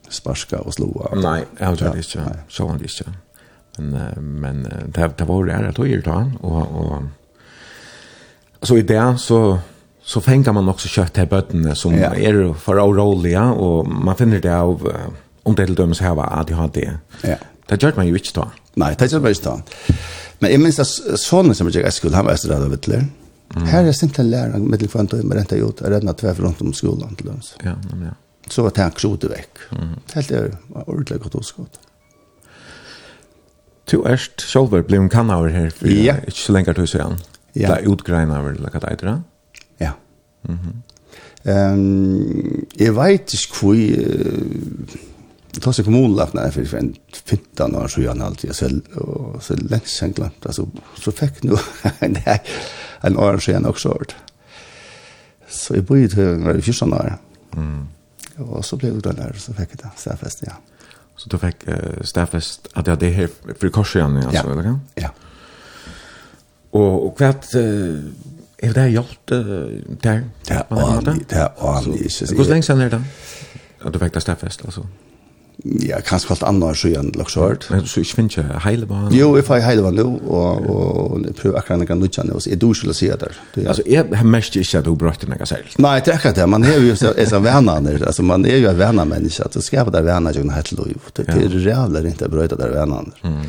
sparska 0.09 0.59
och 0.59 0.74
slå. 0.74 1.11
Nej, 1.16 1.44
jag 1.59 1.66
har 1.66 1.76
det 1.76 1.96
inte. 1.96 2.38
Så 2.48 2.66
var 2.66 2.78
det 2.78 2.85
inte. 2.85 3.12
Men 3.76 4.40
men 4.40 4.62
det 4.87 5.18
det 5.18 5.24
var 5.24 5.44
det 5.44 5.68
att 5.68 5.74
då 5.74 6.31
och 6.40 6.66
och 6.81 7.02
så 8.62 8.76
i 8.76 8.83
det 8.83 9.18
så 9.18 9.59
så 10.05 10.20
fänger 10.20 10.52
man 10.52 10.68
också 10.68 10.88
kött 10.88 11.16
här 11.16 11.26
bötten 11.26 11.76
som 11.76 11.94
ja. 11.94 12.14
är 12.14 12.55
för 12.55 12.87
oroliga 12.88 13.44
och 13.44 13.88
man 13.88 14.16
finner 14.16 14.40
det 14.40 14.57
av 14.57 14.92
om 15.42 15.55
det 15.55 15.66
till 15.66 15.74
dömes 15.74 16.00
här 16.00 16.14
var 16.14 16.38
ADHD. 16.40 16.90
Ja. 17.22 17.37
Det 17.66 17.83
gör 17.83 17.92
man 17.96 18.07
ju 18.07 18.14
inte 18.14 18.31
då. 18.35 18.50
Nej, 18.74 18.94
det 18.98 19.12
gör 19.12 19.20
man 19.20 19.28
inte 19.28 19.48
då. 19.48 19.61
Men 20.42 20.50
jeg 20.50 20.62
minns 20.62 20.81
at 20.83 21.20
sonen 21.22 21.55
som 21.55 21.70
jeg 21.70 21.94
skulle, 21.94 22.18
han 22.18 22.26
var 22.26 22.35
estrad 22.35 22.64
av 22.64 22.72
Vittler. 22.74 23.05
Mm. 23.52 23.66
Her 23.68 23.87
er 23.87 23.94
simpelthen 23.94 24.31
lærer 24.33 24.64
med 24.64 24.81
til 24.81 24.90
kvant 24.90 25.14
og 25.14 25.24
med 25.28 25.38
renta 25.38 25.59
gjort, 25.59 25.85
er 25.85 25.94
redna 25.94 26.14
tver 26.18 26.40
rundt 26.42 26.62
om 26.64 26.72
skolan 26.74 27.14
til 27.18 27.28
lønns. 27.31 27.52
Ja, 27.62 27.76
nemlig, 27.90 28.11
ja. 28.11 28.18
Så 28.50 28.64
var 28.64 28.74
det 28.74 28.83
han 28.83 28.94
krote 28.96 29.28
vekk. 29.31 29.61
Mm. 29.78 29.92
Helt 30.16 30.33
er 30.35 30.48
ordentlig 30.83 31.20
godt 31.22 31.37
oskott. 31.38 31.78
Du 33.90 34.00
erst 34.09 34.42
sjolver 34.48 34.83
blei 34.87 34.98
en 34.98 35.11
kannaver 35.12 35.52
her, 35.52 35.68
for 35.74 35.90
ja. 35.90 36.16
ikke 36.26 36.40
så 36.40 36.57
lenger 36.57 36.74
du 36.74 36.83
sier 36.87 37.05
han. 37.07 37.20
Ja. 37.52 37.68
Det 37.68 37.76
er 37.76 37.92
utgreina 37.92 38.40
over, 38.40 38.57
eller 38.57 38.72
hva 38.72 38.83
det 38.83 38.96
er 38.96 39.07
det? 39.11 39.20
Ja. 39.85 39.94
Mhm. 40.48 40.59
Mm 40.59 40.88
um, 41.44 42.66
jeg 42.78 42.94
vet 42.96 43.35
ikke 43.35 43.59
hvor... 43.61 43.74
Uh, 43.74 45.00
Det 45.54 45.60
tar 45.60 45.72
sig 45.72 45.84
kommunläkna 45.84 46.42
när 46.42 46.50
för 46.50 46.76
en 46.76 46.94
fitta 47.24 47.66
när 47.66 47.88
så 47.88 48.02
jag 48.02 48.22
alltid 48.22 48.50
jag 48.50 48.56
så 48.56 49.40
så 49.40 49.54
länge 49.54 49.86
sen 49.86 50.12
glömt 50.12 50.46
alltså 50.46 50.68
så 50.98 51.12
fick 51.12 51.42
nu 51.42 51.56
en 53.00 53.16
orange 53.18 53.44
igen 53.48 53.66
också. 53.66 53.88
ord. 53.88 54.12
Så 55.48 55.74
jag 55.74 55.84
bodde 55.84 56.16
här 56.16 56.58
i 56.58 56.62
fjärsan 56.62 56.92
år. 56.92 57.18
Mm. 57.56 57.88
Och 58.36 58.64
så 58.64 58.76
blev 58.76 59.02
det 59.02 59.12
där 59.12 59.32
så 59.38 59.54
fick 59.54 59.68
jag 59.70 59.78
det 59.78 59.90
stäffest 59.96 60.42
ja. 60.46 60.52
Så 61.16 61.28
du 61.28 61.38
fick 61.38 61.68
uh, 61.68 62.02
stäffest 62.02 62.68
att 62.72 62.86
jag 62.86 62.98
det 62.98 63.10
här 63.10 63.28
för 63.58 63.68
korsen 63.68 64.16
alltså 64.16 64.46
ja. 64.46 64.52
eller 64.52 64.62
kan? 64.62 64.80
Ja. 64.94 65.08
Och 66.70 67.06
och 67.06 67.16
kvart 67.16 67.54
uh, 67.54 68.04
Är 68.56 68.72
det 68.72 68.88
hjälpt 68.88 69.26
där? 70.02 70.30
Ja, 70.46 70.66
det 70.70 70.74
är 70.74 70.94
ordentligt. 70.96 71.32
Hur 72.38 72.44
länge 72.44 72.62
sedan 72.62 72.80
är 72.80 72.90
det? 72.90 73.02
Att 73.80 73.92
du 73.92 73.98
fick 73.98 74.14
det 74.14 74.20
stäffest 74.20 74.64
alltså? 74.64 74.86
Ja, 75.62 76.01
kanskje 76.03 76.33
alt 76.35 76.42
annet 76.42 76.79
så 76.81 76.88
igjen, 76.88 77.12
lagt 77.14 77.37
hørt. 77.38 77.68
Men 77.70 77.85
så 77.87 78.03
ikke 78.03 78.16
finner 78.18 78.33
ikke 78.33 78.61
Heilevann? 78.64 79.12
Jo, 79.14 79.29
jeg 79.38 79.46
får 79.46 79.61
Heilevann 79.62 79.94
nå, 79.94 80.07
og, 80.27 80.64
og 80.72 81.20
jeg 81.22 81.37
prøver 81.38 81.59
akkurat 81.61 81.79
noen 81.79 82.01
nødvendig 82.03 82.25
nå, 82.33 82.40
så 82.42 82.51
jeg 82.51 82.59
dår 82.64 82.79
skulle 82.81 82.96
si 82.98 83.11
det 83.12 83.18
der. 83.20 83.38
Altså, 83.62 83.85
jeg 83.87 84.27
mest 84.27 84.59
ikke 84.59 84.81
at 84.81 84.88
du 84.88 84.96
brøtte 84.98 85.29
noe 85.31 85.46
selv. 85.46 85.77
Nei, 85.85 85.94
det 86.03 86.11
er 86.11 86.18
akkurat 86.18 86.40
det. 86.40 86.48
Man 86.51 86.66
er 86.66 86.81
jo 86.83 86.96
en 86.96 87.46
venner, 87.46 88.01
altså 88.11 88.27
man 88.27 88.48
er 88.48 88.59
jo 88.59 88.72
en 88.72 88.81
venner 88.81 89.07
menneske, 89.12 89.46
at 89.46 89.55
du 89.55 89.62
skaper 89.62 89.94
der 89.94 90.09
venner 90.09 90.35
ikke 90.35 90.57
helt 90.57 90.75
lov. 90.81 91.12
Det 91.14 91.29
er 91.31 91.55
reale 91.55 92.03
rent 92.09 92.27
å 92.27 92.31
brøte 92.33 92.59
der 92.59 92.75
venner. 92.75 93.14
Mm. 93.22 93.46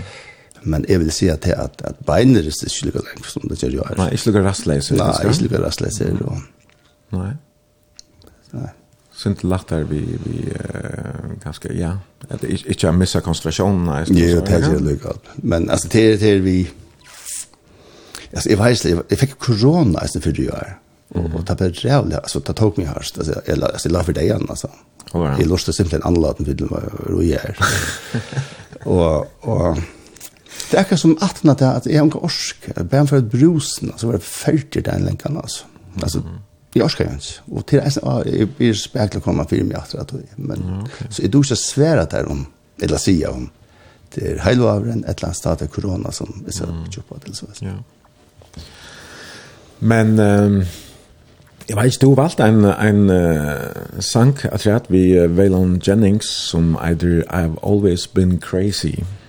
Men 0.64 0.86
jeg 0.88 1.02
vil 1.02 1.10
si 1.12 1.28
at, 1.34 1.50
at, 1.50 1.82
at 1.84 2.06
beiner 2.08 2.46
er 2.46 2.54
ikke 2.54 2.92
lykke 2.92 3.04
lengt 3.08 3.26
som 3.34 3.50
det 3.50 3.58
gjør 3.60 3.74
jo 3.80 3.90
her. 3.90 3.98
Nei, 4.00 4.12
ikke 4.16 4.30
lykke 4.30 4.46
rastleiser. 4.46 5.02
Nei, 5.02 5.10
ikke 5.26 5.48
lykke 5.48 5.66
rastleiser. 5.66 6.14
Nei. 7.18 7.34
Nei. 8.54 8.72
Sint 9.24 9.44
lättar 9.44 9.80
vi 9.84 10.20
vi 10.24 10.52
uh, 10.52 11.44
ganska 11.44 11.74
ja 11.74 11.98
att 12.30 12.44
inte 12.44 12.92
missa 12.92 13.22
koncentrationen 13.22 13.86
nej 13.86 14.32
Ja, 14.32 14.42
det 14.42 14.52
är 14.52 14.72
ju 14.72 14.80
lugnt. 14.80 15.24
Men 15.36 15.70
alltså 15.70 15.88
det 15.92 16.00
är 16.00 16.18
det 16.18 16.40
vi 16.40 16.70
Alltså 18.34 18.50
jag 18.50 18.58
vet 18.64 18.86
inte, 18.86 19.04
jag 19.08 19.20
fick 19.20 19.40
corona 19.40 20.00
alltså 20.00 20.20
för 20.20 20.32
det 20.32 20.50
år. 20.50 20.80
Mm. 21.16 21.34
Och 21.34 21.48
tappade 21.48 21.70
jävla 21.88 22.18
alltså 22.18 22.40
det 22.40 22.54
tog 22.54 22.78
mig 22.78 22.88
hörst 22.88 23.18
alltså 23.18 23.42
eller 23.46 23.68
alltså 23.68 23.90
la 23.90 24.04
för 24.04 24.14
dig 24.14 24.24
igen 24.24 24.46
alltså. 24.50 24.70
Jag 25.14 25.48
lust 25.48 25.76
simpelthen 25.76 26.04
anlaten 26.04 26.46
till 26.46 26.68
vad 26.70 26.84
du 27.08 27.26
gör. 27.26 27.58
Och 28.86 29.48
och 29.50 29.78
det 30.72 30.78
är 30.78 30.96
som 30.96 31.18
att 31.22 31.44
att 31.72 31.86
jag 31.86 32.00
har 32.00 32.06
en 32.06 32.14
orsk, 32.14 32.58
jag 32.76 32.86
bär 32.86 33.06
för 33.06 33.22
brusen 33.22 33.94
så 33.98 34.08
var 34.08 34.14
det 34.14 34.20
i 34.76 34.82
den 34.82 35.06
länkan 35.06 35.38
alltså. 35.38 35.66
Alltså 36.02 36.24
i 36.76 36.82
Årskarens. 36.82 37.42
Og 37.52 37.66
til 37.68 37.82
reisen, 37.82 38.04
ah, 38.08 38.22
jeg 38.26 38.50
blir 38.58 38.74
spekla 38.78 39.22
kommet 39.22 39.50
for 39.50 39.66
meg 39.66 39.78
etter 39.80 40.02
at 40.02 40.14
Men. 40.38 40.88
Så 41.10 41.22
jeg 41.22 41.34
du 41.34 41.42
ikke 41.42 41.56
svære 41.56 42.06
der 42.12 42.30
om, 42.30 42.48
eller 42.82 42.98
sier 42.98 43.30
om, 43.30 43.50
til 44.12 44.40
heilvavren, 44.44 45.04
et 45.04 45.18
eller 45.18 45.30
annet 45.30 45.38
stat 45.38 45.62
av 45.62 45.68
korona 45.68 46.12
som 46.12 46.44
vi 46.46 46.52
ser 46.52 46.72
mm. 46.72 47.04
på 47.10 47.20
til 47.26 47.36
så. 47.36 47.46
Ja. 47.62 47.74
Men, 49.80 50.20
um, 50.20 50.64
jeg 51.70 51.78
vet 51.78 51.86
ikke, 51.86 52.06
du 52.06 52.16
valgte 52.16 52.44
en, 52.44 52.66
en 52.66 53.10
uh, 53.10 54.00
sang, 54.00 54.38
at 54.46 54.86
vi 54.90 55.20
uh, 55.20 55.32
Waylon 55.32 55.82
Jennings, 55.88 56.26
som 56.26 56.78
either 56.82 57.24
I've 57.30 57.58
always 57.64 58.08
been 58.08 58.40
crazy. 58.40 58.96
Mm 59.00 59.23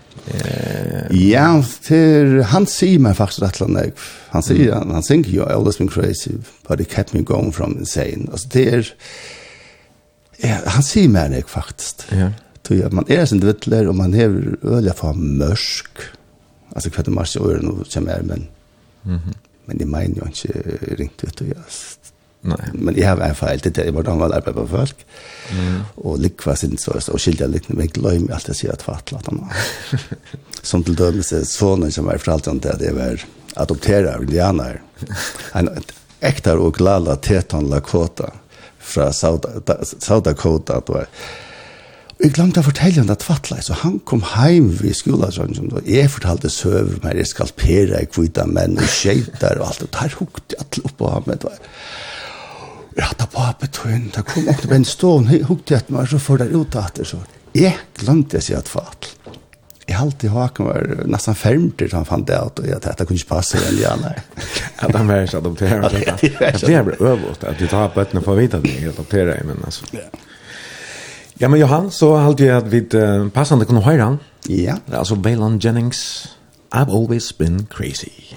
Ja, 1.15 1.49
til, 1.85 2.39
han 2.49 2.67
sier 2.71 3.03
meg 3.03 3.17
faktisk 3.19 3.45
rett 3.45 3.61
og 3.61 3.71
slett. 3.71 4.05
Han 4.33 4.45
sier, 4.45 4.71
mm. 4.71 4.79
han, 4.79 4.95
han 4.97 5.05
sier, 5.05 5.29
you 5.29 5.45
always 5.45 5.79
been 5.81 5.91
crazy, 5.91 6.39
but 6.69 6.81
it 6.81 6.89
kept 6.93 7.15
me 7.15 7.23
going 7.23 7.53
from 7.53 7.77
insane. 7.79 8.29
Altså, 8.33 8.49
det 8.55 8.65
er, 8.73 8.93
ja, 10.41 10.59
han 10.75 10.87
sier 10.87 11.13
meg 11.13 11.35
nek 11.35 11.51
faktisk. 11.53 12.07
Ja. 12.15 12.33
Tog 12.65 12.81
at 12.87 12.97
man 12.97 13.09
er 13.13 13.27
sin 13.29 13.43
vittler, 13.45 13.91
og 13.91 13.99
man 14.01 14.17
hever 14.17 14.57
øyla 14.65 14.95
for 14.97 15.13
mørk. 15.13 16.07
Altså, 16.75 16.91
kvart 16.91 17.13
og 17.13 17.19
mars 17.21 17.37
i 17.37 17.43
året 17.45 17.63
nå 17.63 17.77
kommer 17.93 18.17
jeg, 18.17 18.25
men, 18.31 18.49
mm 19.05 19.17
-hmm. 19.17 19.37
men 19.67 19.79
det 19.79 19.89
mener 19.89 20.15
jo 20.17 20.27
ikke 20.27 20.97
ringt, 20.99 21.23
vet 21.23 21.39
du, 21.39 21.45
yes. 21.45 21.99
Nej. 22.47 22.59
Men 22.73 22.97
jag 22.97 23.09
har 23.09 23.17
en 23.17 23.35
fel 23.35 23.61
det 23.63 23.79
är 23.79 23.93
vart 23.93 24.07
han 24.07 24.19
var 24.19 24.31
arbeta 24.31 24.53
på 24.53 24.67
folk. 24.69 25.07
Mm. 25.51 25.81
Och 25.95 26.19
likva 26.19 26.57
sin 26.57 26.79
så 26.79 26.93
och 27.13 27.23
skilja 27.23 27.47
lite 27.47 27.73
med 27.73 27.93
glöm 27.93 28.29
allt 28.33 28.47
det 28.47 28.55
ser 28.55 28.73
att 28.73 28.83
fatta 28.83 29.17
att 29.17 29.27
han. 29.27 29.49
som 30.63 30.85
till 30.85 30.95
dömelse 30.95 31.45
sonen 31.45 31.93
som 31.93 32.05
var 32.05 32.19
förallt 32.19 32.47
om 32.47 32.61
det 32.61 32.77
det 32.79 32.93
var 32.93 33.21
adoptera 33.55 34.19
indianer. 34.21 34.83
En 35.53 35.71
äktar 36.21 36.57
och 36.57 36.75
glada 36.75 37.17
tetan 37.17 37.69
Lakota 37.69 38.31
från 38.79 39.13
South 39.13 40.23
Dakota 40.23 40.77
att 40.77 40.89
var 40.89 41.07
Jeg 42.19 42.31
glemte 42.37 42.61
å 42.63 42.65
fortelle 42.65 43.03
om 43.03 43.09
det 43.09 43.17
tvattlet, 43.25 43.65
så 43.67 43.75
han 43.75 43.97
kom 44.07 44.21
heim 44.23 44.69
ved 44.79 44.95
skolen, 44.95 45.33
sånn 45.35 45.57
som 45.57 45.67
det 45.73 45.83
jeg 45.91 46.13
fortalte 46.15 46.49
søv, 46.49 46.93
men 47.03 47.19
jeg 47.19 47.27
skalpere, 47.27 47.99
jeg 47.99 48.13
kvita 48.13 48.45
menn, 48.47 48.79
og 48.79 48.87
skjøyter 48.87 49.59
og 49.59 49.67
alt, 49.67 49.83
og 49.83 49.91
der 49.97 50.15
hukte 50.21 50.61
alle 50.63 50.85
opp 50.87 50.95
på 51.01 51.11
ham, 51.11 51.27
vet 51.27 51.43
du 51.43 51.51
Ja, 52.95 53.09
da 53.11 53.25
Ratta 53.25 53.27
pape 53.27 53.67
tøyen, 53.75 54.11
da 54.15 54.23
kom 54.23 54.47
opp 54.49 54.61
til 54.63 54.73
en 54.77 54.85
Stån, 54.87 55.31
hukte 55.49 55.75
etter 55.77 55.95
meg, 55.97 56.07
så 56.11 56.21
får 56.23 56.45
der 56.45 56.53
ut 56.55 56.77
etter, 56.79 57.07
så 57.09 57.19
jeg 57.55 57.75
glemte 57.99 58.41
jeg 58.43 58.59
at 58.59 58.71
fatt. 58.71 59.13
Jeg 59.85 59.99
halte 59.99 60.27
i 60.27 60.31
haken 60.33 60.67
var 60.67 60.87
nesten 61.13 61.37
fermter 61.37 61.91
til 61.91 61.97
han 61.99 62.07
fant 62.09 62.27
det 62.27 62.39
ut, 62.39 62.63
og 62.63 62.67
jeg 62.67 62.81
tenkte 62.81 62.93
at 62.95 63.03
det 63.03 63.07
kunne 63.09 63.21
ikke 63.21 63.31
passe 63.35 63.59
igjen, 63.61 63.81
ja, 63.83 63.95
nei. 64.01 64.15
Ja, 64.81 64.89
det 64.91 64.99
er 64.99 65.07
mer 65.07 65.27
sånn 65.31 65.45
at 65.45 65.47
de 65.47 65.69
tar 65.69 65.85
det. 65.93 66.61
Det 66.61 66.73
er 66.75 66.87
bare 66.87 67.11
øvått 67.13 67.45
at 67.47 67.61
du 67.61 67.67
tar 67.71 67.93
på 67.95 68.05
for 68.17 68.33
å 68.35 68.39
vite 68.39 68.59
at 68.59 68.67
jeg 68.69 68.91
adopterer 68.91 69.35
deg, 69.35 69.47
men 69.49 69.63
altså. 69.65 69.87
Ja, 71.41 71.51
men 71.51 71.61
Johan, 71.61 71.91
så 71.95 72.15
halte 72.19 72.47
jeg 72.47 72.57
at 72.57 72.71
vi 72.73 72.83
passende 73.35 73.67
kunne 73.67 73.85
høre 73.87 74.09
han. 74.11 74.19
Ja. 74.51 74.79
Altså, 74.91 75.19
Waylon 75.19 75.61
Jennings, 75.63 76.01
I've 76.73 76.91
always 76.91 77.33
been 77.33 77.67
crazy. 77.71 78.35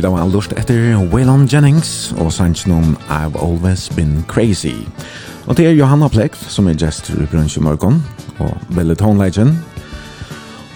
Vi 0.00 0.04
da 0.06 0.14
var 0.14 0.30
lust 0.32 0.54
etter 0.56 0.94
Waylon 1.12 1.42
Jennings 1.44 2.14
og 2.16 2.30
sannsyn 2.32 2.72
om 2.72 2.94
I've 3.12 3.36
Always 3.36 3.82
Been 3.92 4.22
Crazy. 4.28 4.72
Og 5.44 5.58
det 5.58 5.66
er 5.66 5.74
Johanna 5.76 6.08
Plekt 6.08 6.40
som 6.48 6.70
er 6.70 6.78
gestur 6.80 7.20
i 7.20 7.26
brunch 7.28 7.58
i 7.58 7.60
morgen 7.60 7.98
og 8.40 8.54
Belle 8.72 8.96
Tone 8.96 9.20
Legend. 9.20 9.58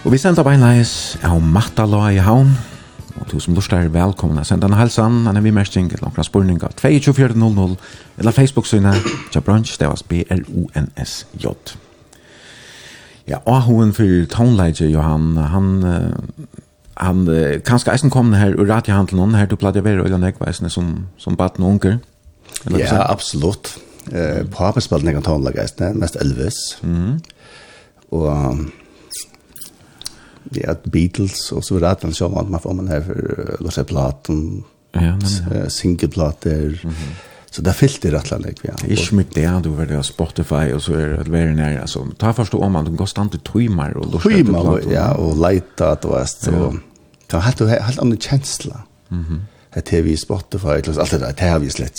Og 0.05 0.13
vi 0.13 0.21
sender 0.21 0.45
beinleis 0.45 1.17
av 1.25 1.41
Matta 1.41 1.87
Loa 1.89 2.11
i 2.13 2.21
Havn. 2.21 2.51
Og 3.15 3.31
du 3.31 3.39
som 3.41 3.57
lort 3.57 3.73
er 3.73 3.89
velkomna 3.89 4.45
sender 4.45 4.69
en 4.69 4.77
halsan, 4.77 5.23
en 5.25 5.41
er 5.41 5.47
vi 5.47 5.55
mersting 5.57 5.89
et 5.89 6.05
langt 6.05 6.21
spurning 6.29 6.61
av 6.61 6.77
2400 6.77 7.79
eller 8.19 8.37
Facebook-synet 8.43 9.09
til 9.33 9.41
brunch, 9.41 9.79
det 9.81 9.89
var 9.89 10.05
B-R-O-N-S-J. 10.09 11.55
Ja, 13.25 13.41
og 13.47 13.63
hun 13.71 13.97
for 13.97 14.29
toneleidje, 14.29 14.93
Johan, 14.93 15.37
han 15.37 15.73
han 16.97 17.29
uh, 17.29 17.57
kanskje 17.67 17.93
eisen 17.93 18.11
kom 18.11 18.33
her 18.33 18.55
ur 18.59 18.69
radiohandelen 18.69 19.35
her 19.35 19.49
du 19.51 19.57
platt 19.57 19.77
jeg 19.77 19.85
være 19.85 20.05
øyne 20.07 20.21
nekveisene 20.23 20.71
som, 20.71 21.07
som 21.19 21.37
baden 21.37 21.65
og 21.65 21.71
unger. 21.71 21.99
Ja, 22.71 22.79
yeah, 22.79 23.11
absolutt. 23.11 23.75
Eh, 24.13 24.45
Papa 24.53 24.81
spalte 24.81 25.07
nekkan 25.09 25.25
tonlag 25.25 25.59
eisene, 25.61 25.95
mest 25.99 26.17
Elvis. 26.21 26.79
Mm. 26.83 27.21
og 28.15 28.29
um, 28.31 28.73
ja, 30.55 30.75
Beatles 30.93 31.53
og 31.53 31.65
så 31.65 31.75
videre. 31.75 31.97
Den 32.03 32.15
sjåvann 32.15 32.51
man 32.51 32.61
får 32.61 32.73
man 32.79 32.89
her 32.89 33.03
for 33.03 33.63
Lorseplaten 33.65 34.65
ja, 34.95 35.17
ja. 35.51 35.69
singleplater 35.69 36.79
mm 36.85 36.91
-hmm 36.91 37.34
Så 37.55 37.63
det 37.63 37.73
fyllt 37.73 37.93
fyllde 37.93 38.17
rätt 38.17 38.31
läge 38.31 38.55
vi. 38.63 38.91
Inte 38.91 39.15
mycket 39.15 39.35
det 39.35 39.61
du 39.63 39.69
var 39.69 39.87
det 39.87 40.03
Spotify 40.03 40.73
och 40.73 40.83
så 40.83 40.93
är 40.93 41.09
det 41.09 41.31
väldigt 41.31 41.57
nära 41.57 41.81
alltså 41.81 42.07
ta 42.19 42.33
förstå 42.33 42.59
om 42.59 42.73
man 42.73 42.97
går 42.97 43.07
stand 43.07 43.31
till 43.31 43.41
timmar 43.41 43.97
och 43.97 44.11
då 44.11 44.21
timmar 44.21 44.81
ja 44.93 45.15
och 45.15 45.51
lite 45.51 45.89
att 45.89 46.05
vara 46.05 46.27
så. 46.27 46.75
Det 47.31 47.37
du 47.59 47.69
helt 47.69 47.99
annan 47.99 48.19
känsla. 48.19 48.81
Mhm 49.09 49.43
det 49.75 49.91
har 49.91 50.03
vi 50.03 50.17
Spotify, 50.17 50.69
eller 50.69 51.01
allt 51.01 51.11
det 51.11 51.19
där 51.19 51.35
det 51.39 51.49
har 51.49 51.59
vi 51.59 51.71
slett. 51.71 51.99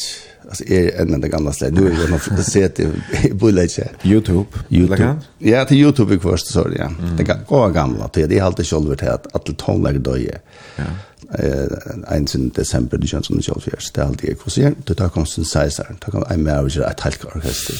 Alltså 0.49 0.63
är 0.63 1.01
en 1.01 1.21
den 1.21 1.30
gamla 1.30 1.53
slett. 1.53 1.73
Nu 1.73 1.88
är 1.88 1.91
det 1.91 2.09
noe 2.09 2.43
set 2.43 2.80
i 2.80 2.88
bulletje. 3.34 3.89
YouTube? 4.03 4.45
YouTube. 4.69 5.15
Ja, 5.39 5.65
till 5.65 5.78
YouTube 5.78 6.15
i 6.15 6.19
kvørst, 6.19 6.47
sorry, 6.47 6.78
ja. 6.78 6.88
Mm. 6.88 7.17
Det 7.17 7.28
går 7.47 7.69
gamla 7.69 8.07
til 8.07 8.32
jeg 8.32 8.41
har 8.41 8.47
alltid 8.47 8.65
kjolver 8.65 8.93
att 8.93 9.26
at 9.26 9.28
alle 9.34 9.55
tonlager 9.55 9.99
døye. 9.99 10.39
Ja. 10.78 10.84
en 12.11 12.28
sin 12.28 12.49
december 12.49 12.97
det 12.97 13.07
känns 13.07 13.26
som 13.26 13.36
du 13.36 13.41
kjolver 13.41 13.61
fjerst. 13.61 13.95
Det 13.95 14.01
er 14.01 14.07
alltid 14.07 14.30
jeg 14.30 14.38
kursier. 14.38 14.73
Tar 14.86 15.09
konstant 15.09 15.47
size 15.47 15.59
seiseren, 15.59 15.97
tar 15.97 16.34
en 16.34 16.43
marriage 16.43 16.78
att 16.78 16.99
helt 17.01 17.15
et 17.15 17.23
halvt 17.23 17.36
orkester. 17.36 17.76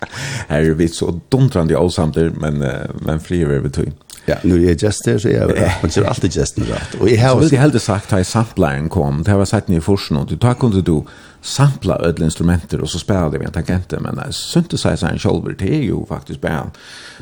Her 0.48 0.60
er 0.60 0.74
vi 0.74 0.88
så 0.88 1.20
dumtrande 1.32 1.72
i 1.72 1.76
åsamter, 1.76 2.30
men, 2.30 2.64
men 3.02 3.20
friver 3.20 3.60
vi 3.60 3.68
tøy. 3.68 3.90
Ja, 4.30 4.36
nu 4.42 4.64
är 4.64 4.68
jag 4.68 4.92
det 5.04 5.20
så 5.20 5.28
jag 5.28 5.52
man 5.82 5.90
ser 5.90 6.04
alltid 6.04 6.36
gästen 6.36 6.64
rätt. 6.64 6.94
Och 7.00 7.10
jag 7.10 7.28
har 7.34 7.42
så 7.42 7.56
helt 7.56 7.82
sagt 7.82 8.12
att 8.12 8.26
samplaren 8.26 8.88
kom. 8.88 9.22
Det 9.22 9.30
har 9.30 9.44
sagt 9.44 9.68
ni 9.68 9.76
i 9.76 9.80
forsen 9.80 10.16
och 10.16 10.26
du 10.26 10.36
tar 10.36 10.54
kunde 10.54 10.82
du 10.82 11.02
sampla 11.42 11.98
ödla 11.98 12.24
instrumenter 12.24 12.80
och 12.80 12.90
så 12.90 12.98
spelade 12.98 13.38
vi 13.38 13.44
en 13.44 13.74
inte 13.76 14.00
men 14.00 14.20
synthesizern 14.30 15.18
själv 15.18 15.54
det 15.58 15.74
är 15.74 15.82
ju 15.82 16.06
faktiskt 16.06 16.40
band. 16.40 16.70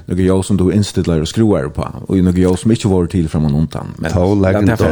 Några 0.06 0.22
jag 0.22 0.44
som 0.44 0.56
du 0.56 0.72
installerar 0.72 1.20
och 1.20 1.28
skruvar 1.28 1.68
på 1.68 1.88
och 2.06 2.16
några 2.16 2.38
jag 2.38 2.59
som 2.59 2.70
inte 2.70 2.88
var 2.88 3.06
till 3.06 3.28
från 3.28 3.54
undan. 3.54 3.86
Men 3.96 4.12
då 4.14 4.34
lägger 4.34 4.76
då 4.76 4.84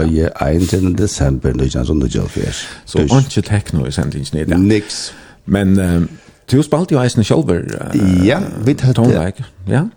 en 0.47 0.75
en 0.75 0.97
december 0.97 1.53
nu 1.53 1.71
känns 1.71 1.89
gör 2.07 2.27
för. 2.27 2.55
Så 2.85 2.99
inte 2.99 3.43
techno 3.43 3.87
i 3.87 3.93
sentingen 3.93 4.49
där. 4.49 4.57
Nix. 4.57 5.13
Men 5.45 6.09
Du 6.47 6.63
spalt 6.63 6.93
ju 6.93 7.03
eisen 7.03 7.25
shoulder. 7.25 7.89
Ja, 8.25 8.39
vi 8.65 8.75
hatt. 8.83 9.35
Ja 9.69 9.89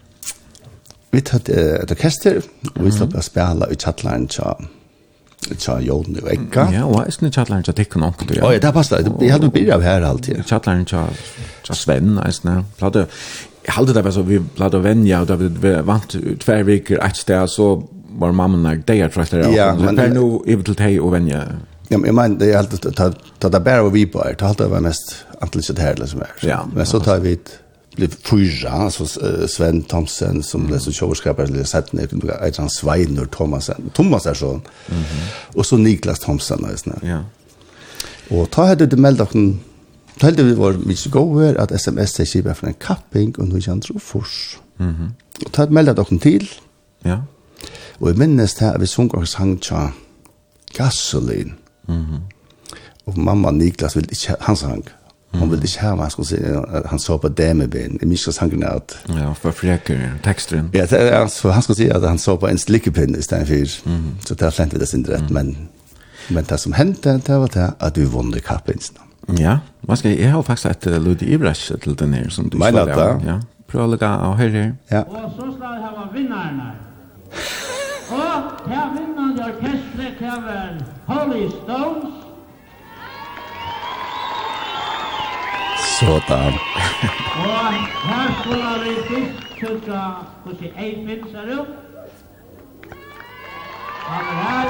vi 1.11 1.21
tatt 1.25 1.49
et 1.49 1.91
orkester, 1.91 2.41
og 2.75 2.83
vi 2.85 2.91
slapp 2.93 3.15
å 3.17 3.23
spille 3.25 3.69
i 3.71 3.79
Kjattlæren 3.79 4.27
tja 4.29 4.53
tja 5.55 5.77
Jón 5.81 6.17
i 6.19 6.21
vekka. 6.21 6.65
Ja, 6.73 6.83
og 6.85 6.99
jeg 7.05 7.15
synes 7.15 7.35
Kjattlæren 7.37 7.63
tja 7.65 7.73
Tikkun 7.77 8.03
Onkel, 8.05 8.35
ja. 8.35 8.49
Ja, 8.51 8.59
det 8.61 8.73
passet, 8.75 9.07
jeg 9.21 9.31
hadde 9.33 9.51
byrja 9.53 9.77
av 9.79 9.85
her 9.85 10.05
alltid. 10.05 10.43
Kjattlæren 10.49 10.85
tja 10.89 11.05
Sven, 11.69 12.17
jeg 12.19 12.39
synes. 12.41 12.67
platt 12.79 12.99
Jeg 13.69 13.75
hadde 13.75 13.93
det 13.93 14.03
bare 14.03 14.15
så, 14.15 14.23
vi 14.25 14.39
platt 14.39 14.73
å 14.73 14.81
venja, 14.81 15.21
og 15.21 15.29
da 15.29 15.35
vi 15.39 15.73
vant 15.85 16.15
tver 16.41 16.63
viker 16.67 17.01
et 17.05 17.17
sted, 17.19 17.49
så 17.51 17.71
var 18.19 18.33
mamma 18.35 18.57
nær 18.57 18.79
deg 18.87 19.03
er 19.05 19.11
trøytter, 19.13 19.45
Ja, 19.53 19.71
men... 19.77 19.95
per 19.95 20.13
nu, 20.13 20.41
jeg 20.47 20.59
vil 20.59 20.71
til 20.71 20.77
deg 20.79 20.99
og 21.03 21.13
venja. 21.13 21.43
Ja, 21.89 21.97
men 21.97 22.09
jeg 22.09 22.15
mener, 22.17 22.37
det 22.39 22.49
er 22.51 22.59
alltid, 22.61 22.87
ta 22.95 23.51
det 23.51 23.63
bare 23.65 23.89
vi 23.93 24.05
på 24.09 24.21
her, 24.23 24.37
ta 24.37 24.49
halte 24.51 24.65
det 24.65 24.73
var 24.73 24.85
mest 24.85 25.13
antelig 25.41 25.69
sitt 25.69 25.81
her, 25.81 25.97
liksom 25.99 26.23
her. 26.25 26.33
Ja. 26.45 26.59
Men 26.73 26.89
så 26.89 27.01
tar 27.03 27.21
vi 27.23 27.35
et, 27.37 27.53
blev 27.99 28.11
fyra, 28.23 28.71
altså 28.85 29.05
Sven 29.47 29.83
Thomsen 29.83 30.43
som 30.43 30.61
mm. 30.61 30.71
läser 30.73 30.91
tjårskapare 30.91 31.47
eller 31.47 31.63
sett 31.63 31.93
ner, 31.93 32.09
ett 32.41 32.57
han 32.57 32.69
Svein 32.69 33.27
Thomasen, 33.31 33.89
Thomas 33.93 34.25
är 34.25 34.33
så. 34.33 34.51
Mm 34.51 34.61
-hmm. 34.87 35.55
Och 35.55 35.65
så 35.65 35.77
Niklas 35.77 36.19
Thomsen. 36.19 36.65
Ja. 37.03 37.23
Och 38.29 38.51
ta 38.51 38.65
hade 38.65 38.85
det 38.85 38.97
melda 38.97 39.25
kon 39.25 39.59
Talte 40.19 40.43
vi 40.43 40.53
var 40.53 40.73
mye 40.73 41.09
goer 41.11 41.55
at 41.57 41.71
SMS 41.71 42.19
er 42.19 42.25
skippa 42.25 42.53
for 42.53 42.67
en 42.67 42.73
kapping 42.73 43.39
og 43.39 43.47
noe 43.47 43.61
kjent 43.61 43.87
det 43.87 44.01
fors. 44.01 44.59
Mhm. 44.77 44.89
-hmm. 44.89 45.45
Og 45.45 45.51
ta 45.51 45.61
hadde 45.61 45.73
meldet 45.73 45.97
dere 45.97 46.19
til, 46.19 46.49
Ja. 47.05 47.17
og 47.99 48.07
jeg 48.07 48.17
minnes 48.17 48.53
til 48.53 48.65
at 48.65 48.81
vi 48.81 48.85
såg 48.85 49.15
og 49.15 49.27
sang 49.27 49.61
tja 49.61 49.91
gasolin. 50.77 51.53
Mhm. 51.87 51.97
Mm 51.97 52.19
mamma 53.17 53.51
Niklas 53.51 53.95
vill 53.95 54.09
inte 54.09 54.35
han 54.39 54.55
sang. 54.55 54.83
Mm. 55.31 55.39
Hon 55.39 55.51
ville 55.51 55.63
ikke 55.63 55.81
ha 55.81 55.95
han 55.95 56.09
skulle 56.09 56.27
säga 56.27 56.83
han 56.85 56.99
så 56.99 57.17
på 57.17 57.27
det 57.27 57.55
med 57.55 57.69
ben. 57.69 57.97
Jeg 58.01 58.07
minns 58.07 58.37
han 58.37 58.49
kunde 58.49 58.67
at... 58.67 58.99
Ja, 59.09 59.33
for 59.33 59.51
freker 59.51 59.99
teksten. 60.23 60.69
Ja, 60.73 60.85
det, 60.85 61.31
så 61.31 61.51
han 61.51 61.61
skulle 61.61 61.77
si 61.77 61.89
at 61.89 62.07
han 62.07 62.17
så 62.17 62.37
på 62.37 62.47
en 62.47 62.57
slickepinn 62.57 63.15
istället 63.15 63.47
för. 63.47 63.89
Mm. 63.89 64.15
Så 64.25 64.33
det 64.35 64.45
er 64.45 64.51
flent 64.51 64.73
vi 64.73 64.79
det 64.79 64.87
sin 64.89 65.05
rett, 65.07 65.29
mm. 65.29 65.33
men 65.33 65.69
men 66.31 66.43
det 66.43 66.59
som 66.59 66.73
hendte, 66.73 67.21
det 67.27 67.37
var 67.37 67.47
det 67.47 67.73
at 67.79 67.97
vi 67.97 68.05
vann 68.05 68.33
kapinsen. 68.45 68.97
Ja, 69.39 69.59
hva 69.81 69.95
vad 69.95 70.05
jeg, 70.05 70.19
jag 70.19 70.31
ha 70.31 70.43
faktiskt 70.43 70.87
att 70.87 71.01
Ludi 71.01 71.33
Ibrash 71.33 71.73
til 71.81 71.95
den 71.95 72.13
her, 72.13 72.29
som 72.29 72.49
du 72.49 72.59
sa 72.59 72.71
där. 72.71 73.19
Ja. 73.25 73.39
prøv 73.69 73.93
å 73.93 73.97
Prova 73.97 74.15
av 74.25 74.37
her 74.39 74.49
her. 74.49 74.71
Ja. 74.89 75.03
Og 75.05 75.33
så 75.37 75.51
skal 75.55 75.75
jag 75.81 75.91
ha 75.97 76.07
vinnarna. 76.13 76.71
Och 78.09 78.69
här 78.69 78.89
vinnande 78.97 79.43
orkestret 79.43 80.19
här 80.19 80.41
var 80.41 80.83
Holy 81.05 81.49
Stones 81.49 82.28
Sådan. 85.99 86.53
Og 87.45 87.73
her 88.09 88.25
skulle 88.39 88.73
vi 88.83 88.93
diskutere 89.15 90.15
hvordan 90.43 90.71
Eivind 90.83 91.23
ser 91.31 91.59
ut. 91.59 91.67
Han 94.09 94.23
er 94.31 94.37
her. 94.43 94.67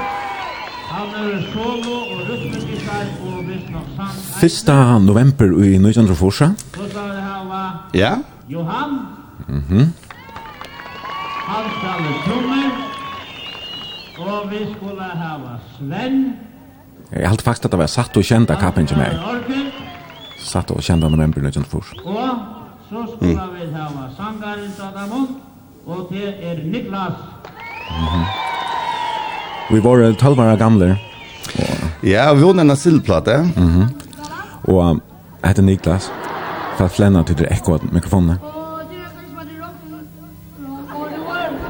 Han 0.90 1.08
er 1.20 1.42
solo 1.52 1.96
og 2.12 2.20
rytmegitar 2.28 3.04
og 3.26 3.48
visst 3.48 3.70
nok 3.70 3.88
sang. 3.96 4.96
1. 4.98 5.06
november 5.06 5.44
i 5.44 5.74
1940. 5.74 6.54
Så 6.74 6.90
skal 6.90 7.00
det 7.00 7.22
her 7.22 7.90
ja. 7.94 8.12
Johan. 8.48 8.90
Mm 9.48 9.62
-hmm. 9.68 9.86
Han 11.50 11.64
spiller 11.76 12.14
trommer. 12.26 12.66
Og 14.18 14.50
vi 14.50 14.56
skulle 14.76 15.02
hava 15.02 15.58
Sven. 15.78 16.34
Jeg 17.12 17.28
halte 17.28 17.44
faktisk 17.44 17.64
at 17.64 17.70
det 17.70 17.78
var 17.78 17.86
satt 17.86 18.16
og 18.16 18.22
kjent 18.24 18.50
av 18.50 18.56
kappen 18.60 18.86
til 18.86 18.96
meg. 18.96 19.06
Orgen 19.06 19.79
satt 20.50 20.70
og 20.74 20.82
kjente 20.82 21.08
november 21.10 21.44
1904. 21.46 22.02
Og 22.04 22.30
så 22.90 23.04
skulle 23.14 23.46
vi 23.54 23.66
hava 23.74 24.08
sangaren 24.16 24.72
Sadamund, 24.76 25.36
og 25.86 26.08
det 26.10 26.34
er 26.42 26.64
Niklas. 26.64 27.18
Mm 27.90 28.06
-hmm. 28.06 28.24
Vi 29.70 29.80
var 29.84 30.12
12 30.12 30.40
år 30.40 30.56
gamle. 30.56 30.98
Ja, 32.02 32.34
vi 32.34 32.42
var 32.42 32.60
en 32.60 32.76
sildplate. 32.76 33.36
Mm 33.56 33.68
-hmm. 33.68 33.88
Og 34.62 34.90
um, 34.90 35.02
heter 35.44 35.62
Niklas, 35.62 36.12
for 36.76 36.84
at 36.84 36.90
flenna 36.90 37.22
til 37.22 37.38
det 37.38 37.46
ekko 37.50 37.72
av 37.72 37.80
mikrofonene. 37.92 38.38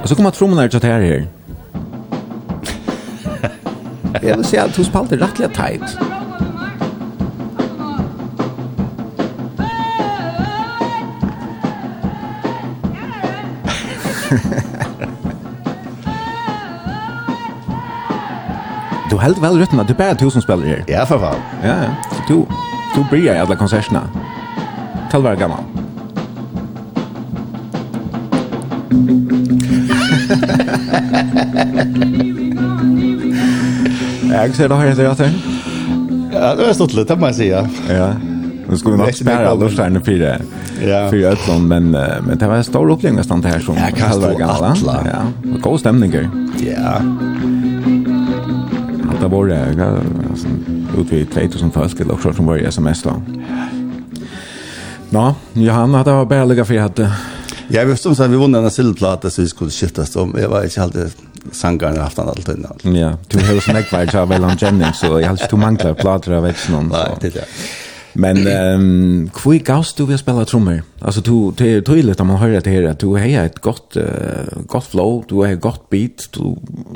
Og 0.03 0.09
så 0.09 0.15
kommer 0.15 0.31
trommene 0.31 0.69
til 0.69 0.77
at 0.77 0.85
her 0.85 1.01
her. 1.01 1.23
Jeg 4.23 4.37
vil 4.37 4.45
si 4.45 4.57
at 4.57 4.77
hun 4.77 4.85
spalte 4.85 5.17
rettelig 5.17 5.51
tight. 5.55 5.99
du 19.11 19.19
held 19.19 19.41
vel 19.43 19.59
rytmen, 19.61 19.87
du 19.87 19.93
er 19.93 19.99
bare 19.99 20.15
tusen 20.15 20.43
spiller 20.43 20.67
her. 20.67 20.83
Ja, 20.89 21.05
for 21.05 21.19
faen. 21.19 21.43
Ja, 21.65 21.77
ja. 21.83 21.91
Du, 22.31 22.47
du 22.95 23.03
bryr 23.11 23.33
i 23.33 23.39
alle 23.43 23.57
konsertene. 23.59 24.03
Tell 25.11 25.25
være 25.25 25.37
gammel. 25.37 25.59
Jeg 34.31 34.55
ser 34.55 34.69
det 34.69 34.77
her 34.79 34.91
etter 34.93 35.11
at 35.11 35.21
Ja, 36.31 36.55
det 36.55 36.67
var 36.67 36.73
stått 36.79 36.95
litt, 36.95 37.09
det 37.11 37.19
må 37.19 37.27
jeg 37.33 37.41
si, 37.41 37.49
ja. 37.51 37.65
Ja. 37.91 38.13
Nu 38.71 38.77
skulle 38.77 38.97
vi 38.97 39.03
nog 39.03 39.15
spara 39.15 39.55
lursarna 39.55 40.01
för 40.01 40.13
det. 40.13 40.43
Ja. 40.85 41.11
fire 41.11 41.29
ötlån, 41.29 41.69
men, 41.69 41.91
men 41.91 42.39
det 42.39 42.47
var 42.47 42.55
en 42.55 42.65
stor 42.65 42.91
upplevelse 42.91 43.25
stann 43.25 43.41
det 43.41 43.49
här 43.49 43.59
som 43.59 43.77
ja, 43.77 44.07
halva 44.07 44.47
atla. 44.47 45.07
Ja, 45.13 45.51
Og 45.55 45.61
god 45.61 45.81
stämning. 45.81 46.13
Ja. 46.59 46.95
Att 49.11 49.21
det 49.21 49.29
var 49.29 49.47
det, 49.47 50.01
ut 50.99 51.13
vid 51.13 51.33
2000 51.33 51.71
folk 51.71 52.01
eller 52.01 52.15
også 52.15 52.33
som 52.33 52.47
var 52.47 52.57
i 52.57 52.65
sms 52.65 53.03
da. 53.03 53.15
Nå, 55.11 55.35
Johan, 55.53 55.93
det 55.93 56.13
var 56.13 56.25
bare 56.25 56.47
bara 56.47 56.65
for 56.65 56.65
för 56.65 56.79
att 56.79 57.01
Jag 57.69 57.87
visste 57.87 58.09
om 58.09 58.15
så 58.15 58.27
vi 58.27 58.37
vunnet 58.37 58.65
en 58.65 58.71
sildplate, 58.71 59.31
så 59.31 59.43
vi 59.43 59.49
skulle 59.49 59.71
skiftes 59.71 60.17
om. 60.17 60.35
Jeg 60.39 60.51
var 60.51 60.63
ikke 60.63 60.83
alltid 60.83 61.11
sangaren 61.53 61.97
har 61.97 62.05
haft 62.05 62.19
han 62.19 62.29
alltid 62.29 62.57
innan. 62.57 62.97
Ja, 62.97 63.19
du 63.29 63.47
har 63.47 63.55
ju 63.55 63.61
snäckvärd 63.61 64.11
så 64.11 64.25
väl 64.25 64.45
om 64.45 64.57
Jennings 64.59 64.99
så 64.99 65.21
jag 65.21 65.29
har 65.29 65.43
inte 65.43 65.57
manglar 65.57 65.95
plator 65.95 66.33
av 66.33 66.43
växeln. 66.43 66.89
Nej, 66.93 67.17
det 67.21 67.27
är 67.27 67.31
det. 67.31 67.45
Men 68.13 68.47
ehm 68.47 69.31
kvui 69.35 69.59
gaus 69.59 69.95
du 69.95 70.07
vill 70.07 70.19
spela 70.19 70.45
trummor. 70.45 70.83
Alltså 71.01 71.21
du 71.21 71.53
det 71.59 71.73
är 71.73 71.81
tydligt 71.81 72.21
att 72.21 72.27
man 72.27 72.37
hör 72.37 72.49
det 72.49 72.71
här 72.71 72.85
att 72.85 72.99
du 72.99 73.07
har 73.07 73.19
ett 73.19 73.59
gott 73.59 73.97
uh, 73.97 74.05
gott 74.67 74.87
flow, 74.87 75.25
du 75.29 75.35
har 75.35 75.49
ett 75.49 75.61
gott 75.61 75.91
beat, 75.91 76.33
du 76.33 76.41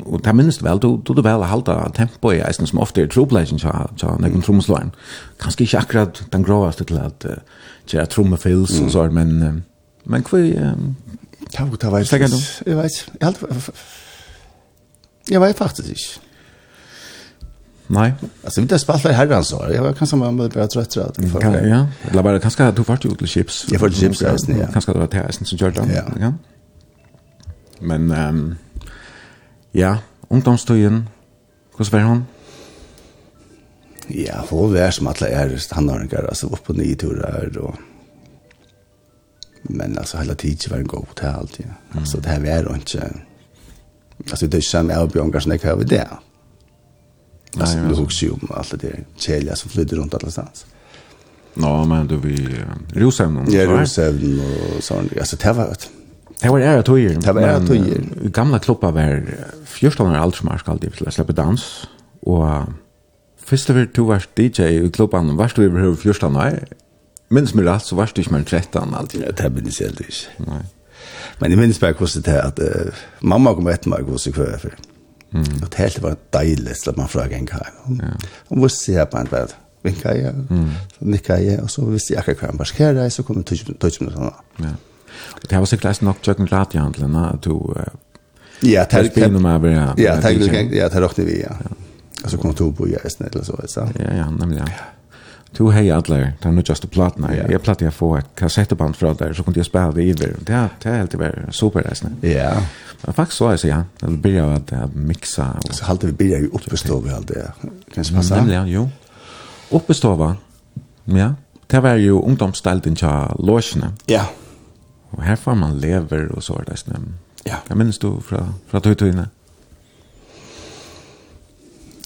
och 0.05 0.21
det 0.21 0.33
minst 0.33 0.61
väl 0.61 0.79
du 0.79 1.01
du 1.05 1.21
väl 1.21 1.41
hålla 1.43 1.89
tempo 1.89 2.33
i 2.33 2.43
isen 2.49 2.67
som 2.67 2.79
ofta 2.79 3.01
är 3.01 3.07
true 3.07 3.27
pleasure 3.27 3.59
så 3.59 3.89
så 3.95 4.17
när 4.19 4.29
kon 4.29 4.41
trumslaren. 4.41 4.91
Kanske 5.39 5.63
inte 5.63 5.77
akkurat 5.77 6.21
den 6.31 6.43
gråaste 6.43 6.83
till 6.83 6.97
att 6.97 7.25
uh, 7.93 8.05
trummor 8.05 8.37
feels 8.37 8.81
och 8.81 8.91
så 8.91 9.03
men 9.03 9.43
uh, 9.43 9.53
men 10.03 10.23
kvui 10.23 10.59
Tau, 11.51 11.77
tau, 11.77 11.77
tau, 11.77 12.03
tau, 12.03 12.03
tau, 12.03 12.27
tau, 12.27 12.27
tau, 12.27 12.39
tau, 12.59 12.81
tau, 15.29 15.53
tau, 15.53 15.53
tau, 15.53 15.73
tau, 15.73 16.25
Nej. 17.87 18.13
Alltså 18.43 18.61
inte 18.61 18.79
spalta 18.79 19.09
i 19.09 19.13
herrans 19.13 19.53
år. 19.53 19.71
Jag 19.73 19.83
var 19.83 19.93
kanske 19.93 20.15
man 20.15 20.37
började 20.37 20.53
börja 20.53 20.67
trötta 20.67 21.05
att 21.05 21.15
för. 21.31 21.39
Kan, 21.41 21.69
ja. 21.69 21.87
Eller 22.11 22.23
bare 22.23 22.39
kanskje 22.39 22.71
du 22.71 22.81
var 22.81 22.99
ju 23.03 23.15
till 23.15 23.27
chips. 23.27 23.65
Jag 23.71 23.79
får 23.79 23.89
chips 23.89 24.19
där. 24.19 24.37
Ja. 24.47 24.67
Kanskje 24.73 24.93
det 24.93 24.99
var 24.99 25.07
til 25.07 25.19
tärsen 25.19 25.45
som 25.45 25.57
gjorde 25.57 25.81
det. 25.81 26.03
Ja. 26.19 26.33
Men 27.79 28.11
um, 28.11 28.55
ja, 29.71 29.97
ungdomstøyen. 30.29 31.09
Hvordan 31.77 31.91
var 31.91 32.09
hun? 32.09 32.25
Ja, 34.09 34.45
hun 34.49 34.73
var 34.73 34.91
som 34.91 35.07
alla 35.07 35.27
är 35.27 35.57
standardingar 35.57 36.23
altså, 36.23 36.47
upp 36.47 36.63
på 36.63 36.73
nye 36.73 36.95
turer 36.95 37.57
og... 37.57 37.75
men 39.63 39.97
altså, 39.97 40.17
hele 40.17 40.35
tiden 40.35 40.71
var 40.71 40.77
en 40.77 40.87
god 40.87 41.05
hotell 41.07 41.35
alltid. 41.35 41.65
Altså, 41.97 42.17
det 42.17 42.25
her 42.25 42.39
var 42.39 42.63
jo 42.63 42.75
ikke... 42.75 43.21
Altså, 44.31 44.47
det 44.47 44.53
er 44.53 44.57
ikke 44.57 44.57
är 44.57 44.57
ju 44.57 44.61
samma 44.61 44.93
jeg 44.93 45.59
har 45.63 45.71
över 45.71 45.83
det. 45.83 46.07
Alltså 47.59 47.77
du 47.77 47.95
huxar 47.95 48.27
ju 48.27 48.33
om 48.33 48.47
allt 48.51 48.81
det 48.81 48.95
kälja 49.15 49.55
som 49.55 49.69
flyter 49.69 49.95
runt 49.95 50.13
alla 50.13 50.31
stans. 50.31 50.65
Nå, 51.55 51.85
men 51.85 52.07
du 52.07 52.17
vi 52.17 52.35
uh, 52.35 52.65
Rosevn. 52.93 53.51
Ja, 53.51 53.65
Rosevn 53.65 54.41
och 54.41 54.83
sånt. 54.83 55.17
Alltså 55.17 55.35
det 55.35 55.53
var 55.53 55.75
Det 56.41 56.49
var 56.49 56.59
ära 56.59 56.83
tøyer. 56.83 57.19
Det 57.19 57.33
var 57.33 57.41
ära 57.41 57.59
tøyer. 57.59 58.01
Gamla 58.29 58.59
klubba 58.59 58.91
var 58.91 59.21
14 59.65 60.07
år 60.07 60.17
alt 60.19 60.35
som 60.35 60.49
er 60.51 60.59
skaldig 60.59 60.91
til 60.97 61.07
å 61.07 61.13
slippe 61.15 61.33
dans. 61.33 61.63
Og 62.27 62.73
først 63.39 63.71
var 63.71 63.87
du 63.95 64.01
var 64.09 64.25
DJ 64.37 64.81
i 64.81 64.89
klubban, 64.89 65.37
varst 65.37 65.55
du 65.55 65.63
i 65.63 65.69
behøver 65.71 65.95
14 65.95 66.35
år. 66.35 66.59
Minns 67.29 67.55
mig 67.55 67.65
rett, 67.65 67.87
så 67.87 67.95
varst 67.95 68.15
du 68.15 68.21
ikke 68.21 68.35
mer 68.35 68.43
enn 68.43 68.49
13 68.51 68.93
alltid. 68.93 69.23
Ja, 69.23 69.31
det 69.31 69.53
minns 69.55 69.79
jeg 69.79 69.93
aldri 69.93 70.09
ikke. 70.11 70.49
Nei. 70.49 70.61
Men 71.39 71.51
jeg 71.51 71.59
minns 71.59 71.79
bare 71.79 71.95
hvordan 71.95 72.25
det 72.27 72.35
er 72.35 72.43
at 72.43 72.59
uh, 72.59 73.05
mamma 73.21 73.55
kom 73.55 73.71
etter 73.71 73.89
meg 73.89 74.03
hvordan 74.03 74.27
jeg 74.27 74.35
kvar 74.35 74.51
jeg. 74.59 74.75
Mm. 75.35 75.61
Og 75.61 75.69
det 75.75 76.01
var 76.03 76.15
dejligt 76.33 76.83
så 76.83 76.93
man 76.97 77.07
frågade 77.11 77.35
en 77.35 77.45
kaj. 77.45 77.69
Hon 78.47 78.61
var 78.61 78.67
se 78.67 79.05
på 79.05 79.17
en 79.17 79.27
bädd. 79.27 79.53
Vinka 79.85 80.15
jeg, 80.17 80.33
mm. 80.49 80.69
nikka 80.99 81.35
jeg, 81.37 81.59
og 81.61 81.69
så 81.69 81.85
visste 81.85 82.13
jag 82.13 82.29
att 82.29 82.41
jag 82.41 82.57
var 82.57 82.65
skärra 82.65 83.09
så 83.09 83.23
kom 83.23 83.43
jeg 83.43 83.77
touch 83.79 84.01
med 84.01 84.13
sånn. 84.13 84.31
Ja. 84.59 84.71
Og 85.35 85.49
det 85.49 85.59
var 85.59 85.65
sikkert 85.65 85.81
klart 85.81 86.01
nog 86.01 86.15
jag 86.25 86.47
glad 86.47 86.75
i 86.75 86.77
handeln 86.77 87.15
att 87.15 87.43
du 87.43 87.75
Ja, 88.61 88.85
tack 88.85 89.13
för 89.13 89.29
mig. 89.29 89.71
Ja, 89.71 89.93
ja 89.97 90.15
det 90.15 90.31
er 90.31 90.49
kan. 90.49 90.73
Ja, 90.73 90.89
tack 90.89 91.15
då 91.15 91.23
vi. 91.23 91.41
Ja. 91.41 91.55
Alltså 92.23 92.37
kom 92.37 92.53
to 92.53 92.71
på 92.71 92.87
jag 92.87 92.99
eller 93.05 93.43
så 93.43 93.61
så. 93.67 93.89
Ja, 93.99 94.13
ja, 94.15 94.29
nämligen. 94.29 94.67
Ja 94.67 94.73
to 95.55 95.69
hej 95.69 95.87
det 96.07 96.33
där 96.41 96.51
nu 96.51 96.61
just 96.65 96.91
platna. 96.91 97.35
Jeg 97.35 97.51
jag 97.51 97.81
jeg 97.81 97.93
få 97.93 98.17
ett 98.17 98.35
kassettband 98.35 98.95
fra 98.95 99.13
där 99.13 99.33
så 99.33 99.43
kunde 99.43 99.59
jag 99.59 99.65
spela 99.65 99.91
det 99.91 100.03
i 100.03 100.13
det 100.13 100.35
det 100.45 100.89
er 100.89 100.97
helt 100.97 101.13
över 101.13 101.51
superresan 101.51 102.15
ja. 102.21 102.61
Men 103.05 103.13
faktisk 103.13 103.37
så 103.37 103.47
är 103.47 103.57
så 103.57 103.67
ja 103.67 103.83
det 103.99 104.07
blir 104.07 104.55
at 104.55 104.73
att 104.73 104.95
mixa 104.95 105.57
och 105.69 105.75
så 105.75 105.85
halt 105.85 106.01
det 106.01 106.17
blir 106.17 106.37
ju 106.37 106.49
vi 107.03 107.11
allt 107.11 107.27
det 107.27 107.51
kanske 107.93 108.15
passa? 108.15 108.47
Ja 108.47 108.65
jo 108.65 108.89
uppståva 109.69 110.35
ja 111.03 111.33
det 111.67 111.79
var 111.79 111.95
ju 111.95 112.11
ungdomsställen 112.11 112.95
tja 112.95 113.35
logen 113.39 113.93
ja. 114.05 114.25
Och 115.09 115.23
her 115.23 115.35
får 115.35 115.55
man 115.55 115.79
lever 115.79 116.31
och 116.31 116.43
så 116.43 116.61
där 116.61 116.77
ja. 117.43 117.55
Jag 117.67 117.77
minnes 117.77 117.99
du 117.99 118.21
fra 118.21 118.53
fra 118.67 118.79
tøytøyne 118.79 119.27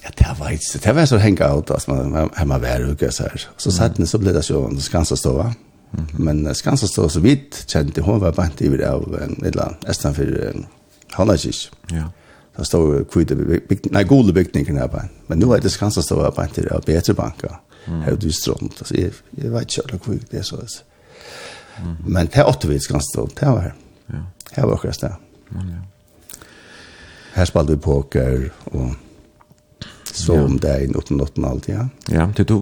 Ja, 0.04 0.10
det 0.18 0.40
var 0.40 0.50
ikke, 0.50 0.80
det 0.84 0.96
var 0.96 1.06
så 1.06 1.18
hänga 1.18 1.54
ut 1.54 1.72
att 1.72 1.88
man 1.88 2.30
hemma 2.36 2.58
var 2.58 2.82
uke, 2.92 3.12
så 3.12 3.24
her. 3.24 3.48
Så 3.58 3.72
satt 3.72 3.98
ni 3.98 4.08
så 4.08 4.18
ble 4.18 4.34
det 4.34 4.44
så 4.44 4.66
en 4.66 4.80
ganska 4.92 5.16
stor 5.16 5.54
Men 6.14 6.44
ganska 6.44 6.88
stor 6.88 7.08
så 7.08 7.20
vidt, 7.20 7.66
kjente 7.68 8.02
hun 8.02 8.20
var 8.20 8.32
bant 8.32 8.62
i 8.62 8.70
det 8.70 8.90
av 8.90 9.22
en 9.22 9.36
lilla 9.42 9.76
nästan 9.88 10.14
för 10.14 10.54
Hallagis. 11.12 11.72
Ja. 11.92 12.12
Där 12.56 12.64
stod 12.64 13.12
kvita 13.12 13.36
nei, 13.92 14.04
gode 14.04 14.34
bygninger 14.34 14.74
där 14.74 14.88
på. 14.88 15.02
Men 15.28 15.40
nå 15.40 15.54
er 15.56 15.62
det 15.62 15.78
ganska 15.80 16.02
stor 16.02 16.32
bant 16.36 16.58
i 16.58 16.62
det 16.62 16.72
av 16.72 16.84
bedre 16.86 17.14
banker. 17.14 17.60
Her 17.86 18.12
er 18.12 18.18
du 18.20 18.32
strömt 18.32 18.82
altså, 18.82 18.96
jeg, 18.98 19.14
jeg 19.38 19.52
vet 19.54 19.78
ikke 19.78 19.92
hur 19.92 20.00
kvickt 20.00 20.32
det 20.32 20.46
så 20.46 20.60
altså. 20.60 20.84
Men 22.06 22.28
det 22.28 22.42
er 22.42 22.50
åtta 22.50 22.68
vis 22.68 22.88
ganska 22.88 23.08
stå, 23.14 23.28
det 23.40 23.48
var. 23.48 23.74
Ja. 24.12 24.24
Her 24.52 24.66
var 24.66 24.74
akkurat 24.74 25.02
det. 25.02 25.14
Ja. 25.56 25.80
Här 27.34 27.46
spelade 27.46 27.76
vi 27.76 27.80
poker 27.80 28.52
och 28.64 28.92
så 30.14 30.34
ja. 30.34 30.44
om 30.44 30.60
det 30.60 30.70
är 30.70 30.88
något 30.88 31.38
något 31.38 31.68
ja. 31.68 31.88
Ja, 32.10 32.30
det 32.38 32.48
du 32.48 32.62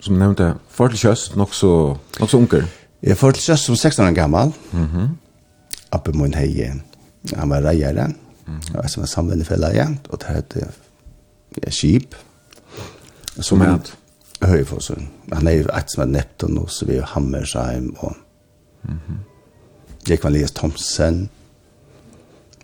som 0.00 0.18
nevnte 0.18 0.54
for 0.68 0.88
til 0.88 0.98
kjøst 0.98 1.36
nok 1.36 1.54
så 1.54 1.96
nok 2.20 2.30
så 2.30 2.38
onkel. 2.38 2.66
til 3.04 3.16
förtelköst 3.16 3.64
som 3.64 3.76
16 3.76 4.06
år 4.06 4.12
gammal. 4.12 4.52
Mhm. 4.72 4.82
Mm 4.82 5.08
Uppe 5.94 6.10
-hmm. 6.10 6.22
min 6.22 6.34
hei, 6.34 6.72
Han 7.34 7.50
var 7.50 7.60
rejare. 7.60 8.06
Mhm. 8.06 8.16
Mm 8.46 8.60
-hmm. 8.60 8.88
Som 8.88 9.02
en 9.02 9.06
samlande 9.06 9.44
fälla 9.44 9.74
ja 9.74 9.86
och 10.08 10.18
det 10.18 10.34
hette 10.34 10.66
ja, 11.62 11.70
skip. 11.70 12.14
Som 13.40 13.62
er 13.62 13.78
Höjforsen. 14.42 15.08
Han 15.32 15.46
är 15.46 15.52
jo 15.52 15.64
et 15.78 15.90
som 15.90 16.02
är 16.02 16.06
Neptun 16.06 16.58
och 16.58 16.70
så 16.70 16.86
vi 16.86 16.96
er 16.96 17.02
Hammersheim 17.02 17.96
och 17.98 18.16
Mhm. 18.82 18.92
Mm 18.92 18.98
-hmm. 19.06 20.10
Jag 20.10 20.20
kan 20.20 20.48
Thomsen. 20.54 21.28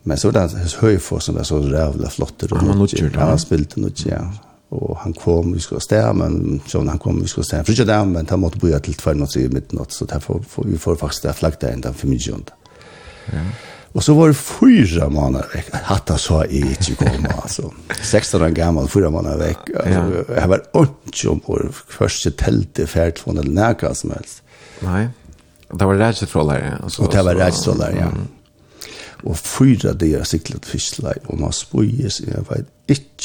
Men 0.03 0.19
så 0.19 0.31
där 0.31 0.49
hos 0.63 0.75
Höjfors 0.75 1.23
som 1.23 1.35
där 1.35 1.43
så 1.43 1.61
jävla 1.61 2.11
flott 2.11 2.43
och 2.43 2.59
han 2.59 2.79
lutjer 2.79 3.11
där. 3.11 3.21
Han 3.21 3.39
spelade 3.39 3.81
nog 3.81 3.93
ja. 4.05 4.33
Och 4.69 4.97
han 4.99 5.13
kom 5.13 5.53
vi 5.53 5.61
skulle 5.61 5.81
stämma 5.81 6.13
men 6.13 6.61
så 6.67 6.85
han 6.85 6.99
kom 6.99 7.21
vi 7.21 7.29
skulle 7.29 7.45
stämma. 7.45 7.65
För 7.65 7.85
där 7.85 8.05
men 8.05 8.27
han 8.31 8.41
måste 8.41 8.59
börja 8.59 8.79
till 8.79 8.95
två 8.95 9.13
natt 9.13 9.37
i 9.37 9.49
midnatt 9.49 9.93
så 9.93 10.05
där 10.05 10.21
får 10.21 10.45
vi 10.65 10.79
får 10.79 10.97
faktiskt 10.97 11.23
där 11.23 11.33
flagga 11.33 11.71
ända 11.71 11.93
för 11.93 12.07
mig 12.07 12.19
junt. 12.21 12.51
Ja. 13.27 13.41
Och 13.93 14.05
så 14.05 14.15
var 14.15 14.29
det 14.29 14.35
fyra 14.35 15.09
månader 15.09 15.47
veck. 15.55 15.67
Hatta 15.73 16.19
så 16.19 16.45
i 16.45 16.61
inte 16.61 16.95
komma 16.95 17.29
alltså. 17.43 17.73
16 18.03 18.43
år 18.43 18.49
gammal 18.49 18.89
fyra 18.89 19.11
månader 19.11 19.39
veck. 19.39 19.59
Alltså 19.77 20.25
jag 20.35 20.49
var 20.49 20.63
ont 20.73 21.25
om 21.29 21.41
på 21.41 21.69
första 21.89 22.31
tältet 22.31 22.91
färd 22.91 23.19
från 23.19 23.35
den 23.35 23.47
näka 23.47 23.95
som 23.95 24.11
helst. 24.11 24.43
Nej. 24.81 25.09
Det 25.73 25.85
var 25.85 25.95
rädsla 25.95 26.27
för 26.27 26.41
alla. 26.41 26.59
Och 26.99 27.13
det 27.13 27.23
var 27.23 27.35
rädsla 27.35 27.75
för 27.75 27.85
alla, 27.85 27.97
ja. 27.97 28.03
Mm 28.03 28.29
og 29.23 29.37
fyra 29.39 29.93
det 29.99 30.13
er 30.19 30.25
siklet 30.27 30.67
fiskleir, 30.67 31.21
og 31.31 31.39
man 31.41 31.55
spøyes, 31.55 32.21
jeg 32.27 32.47
vet 32.49 32.71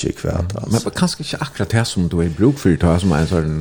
ikke 0.06 0.28
hva 0.28 0.42
det 0.46 0.60
altså. 0.62 0.84
Men 0.86 0.98
kanskje 1.00 1.26
ikke 1.26 1.42
akkurat 1.42 1.74
det 1.74 1.88
som 1.90 2.10
du 2.10 2.20
er 2.22 2.30
i 2.30 2.36
bruk 2.38 2.62
for, 2.62 2.70
det 2.70 3.00
som 3.02 3.16
en 3.18 3.30
sånn, 3.32 3.58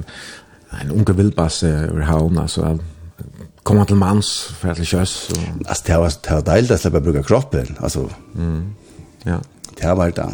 en 0.82 0.92
unge 0.92 1.16
vildbasse 1.16 1.70
over 1.88 2.04
havna, 2.08 2.46
så 2.50 2.74
komma 3.66 3.86
til 3.88 3.98
mans, 3.98 4.30
for 4.60 4.76
til 4.76 4.86
kjøs. 4.92 5.16
Og... 5.34 5.46
Altså, 5.64 5.82
det 5.88 5.98
var, 6.02 6.16
det 6.28 6.36
var 6.36 6.46
deilig 6.52 6.76
å 6.76 6.80
slippe 6.82 7.02
å 7.02 7.06
bruke 7.08 7.24
kroppen, 7.26 7.76
altså. 7.80 8.06
Mm. 8.36 8.62
Ja. 9.26 9.40
Det 9.76 9.96
var 9.98 10.12
det. 10.16 10.30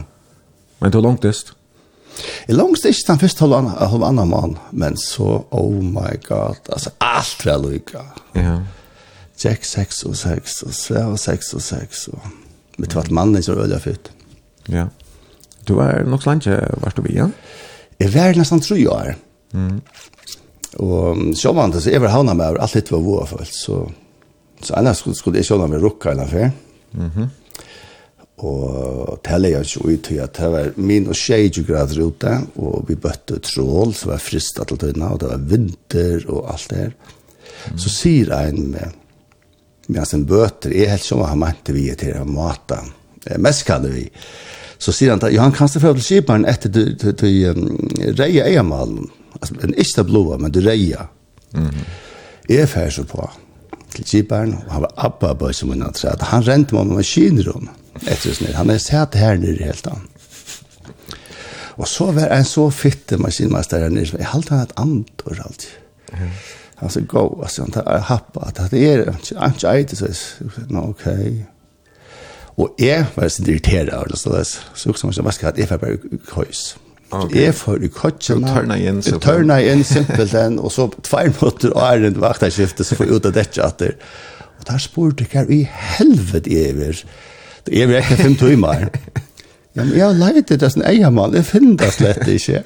Men 0.82 0.92
det 0.92 0.98
var 0.98 1.06
langt? 1.06 1.24
Jeg 1.24 2.56
langt 2.58 2.84
ikke 2.84 3.08
den 3.08 3.22
første 3.22 3.46
halvannan 3.46 4.28
mann, 4.28 4.58
men 4.72 4.98
så, 5.00 5.44
oh 5.50 5.78
my 5.80 6.18
god, 6.26 6.60
altså, 6.68 6.92
alt 7.00 7.46
var 7.46 7.62
lykka. 7.62 8.06
Ja. 8.34 8.42
Yeah 8.42 8.62
sex, 9.42 9.70
sex 9.70 10.02
och 10.02 10.16
sex 10.16 10.62
och 10.62 10.74
så 10.74 11.06
och 11.06 11.20
sex 11.20 11.54
och 11.54 11.62
sex 11.62 12.08
och 12.08 12.26
med 12.76 12.92
vart 12.94 13.10
mannen 13.10 13.42
så 13.42 13.52
öliga 13.52 13.78
fett. 13.78 14.10
Ja. 14.66 14.88
Du 15.64 15.74
var 15.74 16.04
nog 16.04 16.22
slant 16.22 16.46
vart 16.82 16.96
du 16.96 17.08
igen. 17.08 17.32
Jag 17.98 18.08
var 18.08 18.34
nästan 18.34 18.60
tre 18.60 18.86
år. 18.88 19.16
Mm. 19.52 19.80
Och 20.76 21.36
så 21.36 21.52
var 21.52 21.68
det 21.68 21.80
så 21.80 21.90
över 21.90 22.08
havna 22.08 22.34
med 22.34 22.58
allt 22.58 22.72
det 22.72 22.90
var 22.90 23.00
vår 23.00 23.26
fullt 23.26 23.54
så 23.54 23.90
så 24.62 24.74
annars 24.74 24.98
skulle 24.98 25.16
skulle 25.16 25.38
jag 25.38 25.46
köra 25.46 25.66
med 25.66 25.80
rucka 25.80 26.10
eller 26.10 26.26
för. 26.26 26.50
Mhm. 26.90 27.26
Och 28.36 29.22
tala 29.22 29.48
jeg 29.48 29.60
ikke 29.60 29.88
ut 29.88 30.04
til 30.04 30.18
at 30.18 30.34
det 30.34 30.48
var 30.50 30.72
min 30.76 31.08
och 31.08 31.14
tjej 31.14 31.48
grader 31.48 32.00
ute, 32.00 32.40
og 32.56 32.84
vi 32.88 32.94
bøtte 32.94 33.38
trål 33.38 33.94
så 33.94 34.08
var 34.08 34.18
fristet 34.18 34.68
til 34.68 34.78
tøyna, 34.78 35.12
og 35.12 35.20
det 35.20 35.28
var 35.28 35.36
vinter 35.36 36.24
og 36.28 36.50
alt 36.52 36.70
det 36.70 36.78
her. 36.78 36.90
Så 37.76 37.88
sier 37.88 38.32
en 38.34 38.70
med, 38.72 38.96
med 39.86 40.08
sin 40.08 40.20
en 40.20 40.26
bøter, 40.26 40.72
er 40.74 40.92
helt 40.94 41.04
som 41.04 41.24
han 41.26 41.40
mente 41.40 41.74
vi 41.74 41.88
til 41.98 42.20
å 42.20 42.26
mate. 42.28 42.78
Mest 43.38 43.64
kan 43.66 43.86
vi. 43.90 44.06
Så 44.78 44.92
sier 44.94 45.14
han, 45.14 45.22
ja, 45.30 45.42
han 45.42 45.54
kan 45.54 45.70
stå 45.70 45.80
til 45.80 46.02
skiperen 46.02 46.46
etter 46.48 46.72
du, 46.72 46.84
du, 46.98 47.12
du 47.12 47.26
reier 48.18 48.48
eiermalen. 48.48 49.10
Altså, 49.40 49.58
en 49.62 49.74
ikke 49.78 50.04
blåa, 50.08 50.38
men 50.38 50.52
du 50.52 50.60
reier. 50.60 51.08
Mm 51.54 51.68
-hmm. 51.68 51.84
Jeg 52.48 52.68
er 52.74 52.90
så 52.90 53.04
på 53.04 53.30
til 53.94 54.06
skiperen, 54.06 54.54
og 54.66 54.72
han 54.72 54.82
var 54.82 54.92
abba 54.96 55.34
bøy 55.34 55.52
som 55.52 55.68
hun 55.68 55.82
hadde 55.82 55.98
sagt. 55.98 56.22
Han 56.22 56.46
rente 56.46 56.74
meg 56.74 56.86
med 56.86 56.96
maskinrum 56.96 57.68
etter 58.06 58.34
sånn. 58.34 58.54
Han 58.54 58.70
er 58.70 58.78
sett 58.78 59.14
her 59.14 59.36
nere 59.36 59.64
helt 59.64 59.86
annet. 59.86 60.08
Og 61.76 61.88
så 61.88 62.10
var 62.12 62.32
en 62.32 62.44
så 62.44 62.70
fitte 62.70 63.16
maskinmester 63.16 63.78
her 63.84 63.92
nere, 63.92 64.18
jeg 64.18 64.26
halte 64.26 64.54
han 64.54 64.66
et 64.66 64.74
andor 64.76 65.38
alltid. 65.44 65.70
Mm 66.12 66.28
alltså 66.82 67.00
gå 67.00 67.40
alltså 67.42 67.62
han 67.62 67.70
tar 67.70 67.98
happa 67.98 68.40
att 68.40 68.70
det 68.70 68.92
är 68.92 69.14
inte 69.46 69.78
inte 69.78 69.96
så 69.96 70.06
no 70.68 70.90
okej 70.90 71.46
och 72.54 72.80
är 72.80 73.06
var 73.14 73.28
så 73.28 73.42
irriterad 73.42 74.06
eller 74.06 74.16
så 74.16 74.36
det 74.36 74.44
så 74.74 74.90
också 74.90 75.06
måste 75.06 75.22
vaska 75.22 75.48
att 75.48 75.58
ifall 75.58 75.78
jag 75.82 75.98
kojs 76.28 76.76
Jeg 77.30 77.54
får 77.54 77.84
i 77.84 77.88
kotchen 77.88 78.44
turna 78.44 78.78
igjen. 78.78 79.02
så 79.02 79.18
turna 79.18 79.60
igen 79.60 79.84
simpelt 79.84 80.32
den 80.32 80.58
og 80.58 80.72
så 80.72 80.88
tvær 81.02 81.28
måter 81.40 81.70
og 81.76 81.82
er 81.82 82.06
en 82.06 82.50
skiftet 82.50 82.86
så 82.86 82.96
får 82.96 83.04
jeg 83.04 83.14
ut 83.14 83.26
av 83.26 83.32
dette 83.32 83.64
at 83.64 83.78
det 83.78 83.92
och 84.58 84.64
där 84.64 84.78
spurte 84.78 85.24
hva 85.24 85.44
i 85.44 85.68
helvete 85.70 86.50
över 86.50 87.04
det 87.64 87.82
är 87.82 87.86
väl 87.86 87.96
ikke 87.96 88.16
fem 88.16 88.36
timmar 88.36 88.90
Ja, 89.74 89.84
men 89.84 89.94
jeg 89.96 90.06
har 90.06 90.12
leidt 90.12 90.48
det 90.48 90.68
som 90.72 90.82
eiermann, 90.84 91.34
jeg 91.34 91.46
finner 91.48 91.76
det 91.80 91.92
slett 91.94 92.28
ikke. 92.28 92.60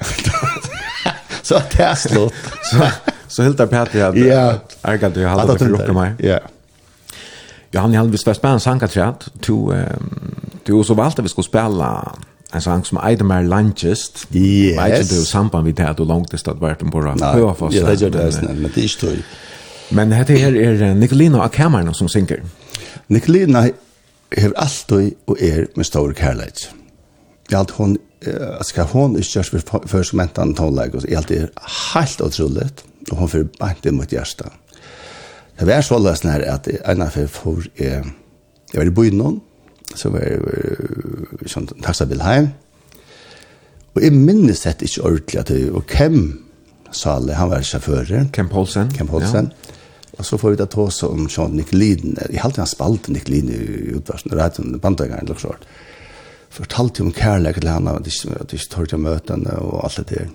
så 1.47 1.61
det 1.71 1.79
er 1.79 1.95
slutt. 1.95 2.49
Så 2.71 2.89
Så 3.27 3.43
helt 3.43 3.57
där 3.57 3.67
Patty 3.67 3.97
ja 3.97 4.59
jag 4.81 4.99
kan 4.99 5.09
inte 5.09 5.25
hålla 5.25 5.45
det 5.45 5.59
för 5.59 5.65
rockar 5.65 5.93
mig. 5.93 6.13
Ja. 6.19 6.39
Ja, 7.71 7.81
han 7.81 7.93
hade 7.93 8.09
vi 8.09 8.17
spelat 8.17 8.43
en 8.43 8.59
sång 8.59 8.83
att 8.83 9.29
to 9.41 9.73
du 10.63 10.83
så 10.83 10.93
valde 10.93 11.21
vi 11.21 11.29
skulle 11.29 11.45
spela 11.45 12.11
en 12.51 12.61
sang 12.61 12.83
som 12.83 13.09
Idemar 13.09 13.43
Lanchest. 13.43 14.27
Yes. 14.31 14.77
Vet 14.77 15.09
du 15.09 15.15
samband 15.15 15.65
vi 15.65 15.71
det 15.71 15.93
då 15.97 16.03
långt 16.03 16.31
det 16.31 16.37
stod 16.37 16.59
vart 16.59 16.79
på 16.79 17.01
rad. 17.01 17.17
Ja, 17.21 17.55
det 17.69 18.01
gör 18.01 18.09
det 18.09 18.41
men 18.41 18.71
det 18.75 18.83
är 18.83 18.87
stor. 18.87 19.17
Men 19.89 20.09
det 20.09 20.15
här 20.15 20.31
är 20.31 20.93
Nicolina 20.93 21.41
Akamarna 21.41 21.93
som 21.93 22.09
synker. 22.09 22.43
Nicolina 23.07 23.59
har 24.37 24.53
alltid 24.55 25.13
och 25.25 25.41
är 25.41 25.67
med 25.73 25.85
stor 25.85 26.15
kärlek. 26.19 26.53
Jag 27.49 27.57
har 27.57 27.67
hon 27.71 27.97
ska 28.61 28.83
hon 28.83 29.15
är 29.15 29.37
just 29.37 29.49
för 29.49 29.87
för 29.87 30.03
som 30.03 30.19
entan 30.19 30.53
tonlag 30.53 30.95
och 30.95 31.03
allt 31.17 31.31
är 31.31 31.49
helt 31.93 32.21
otroligt 32.21 32.83
og 33.11 33.21
hon 33.21 33.31
fyrir 33.31 33.49
bant 33.59 33.85
i 33.85 33.93
mot 33.95 34.11
hjärsta. 34.11 34.51
Det 35.57 35.65
var 35.67 35.81
så 35.81 35.97
alldeles 35.97 36.23
nær 36.25 36.45
at 36.53 36.69
en 36.77 37.01
av 37.05 37.13
fyrir 37.15 37.31
for 37.33 37.65
jeg, 37.79 38.03
jeg 38.71 38.79
var 38.81 38.89
i 38.89 38.95
byen 38.99 39.21
noen, 39.21 39.39
så 39.95 40.11
var 40.13 40.25
jeg 40.27 41.49
sånn 41.49 41.69
taxabil 41.81 42.21
heim, 42.21 42.51
og 43.95 44.03
jeg 44.03 44.13
minnes 44.13 44.59
dette 44.61 44.85
ikke 44.85 45.07
ordentlig 45.07 45.39
at 45.41 45.49
jeg, 45.53 45.71
og 45.73 45.95
hvem 45.97 46.19
Sale, 46.95 47.33
han 47.35 47.49
var 47.51 47.65
sjåfører. 47.67 48.29
Ken 48.31 48.47
Poulsen. 48.47 48.91
Ken 48.95 49.09
Poulsen. 49.09 49.49
Ja. 49.51 49.73
Og 50.17 50.25
så 50.25 50.37
får 50.39 50.53
vi 50.53 50.59
da 50.61 50.65
ta 50.71 50.85
oss 50.87 51.01
om 51.05 51.27
Sean 51.29 51.57
Nikolin. 51.57 52.15
Jeg 52.29 52.41
halte 52.41 52.63
han 52.63 52.69
spalte 52.69 53.11
Nikolin 53.13 53.51
i 53.53 53.59
utvarsen, 53.97 54.33
rett 54.37 54.59
under 54.63 54.81
bandøyngeren 54.81 55.27
eller 55.27 55.41
så. 55.41 55.53
Fortalte 56.53 57.03
om 57.03 57.11
kærlighet 57.13 57.59
til 57.61 57.69
han, 57.69 57.89
at 57.91 58.07
de 58.07 58.13
ikke 58.57 58.71
tørte 58.71 58.97
å 58.97 59.03
møte 59.03 59.35
henne 59.35 59.57
og 59.61 59.83
alt 59.83 59.99
det 59.99 60.07
der. 60.13 60.31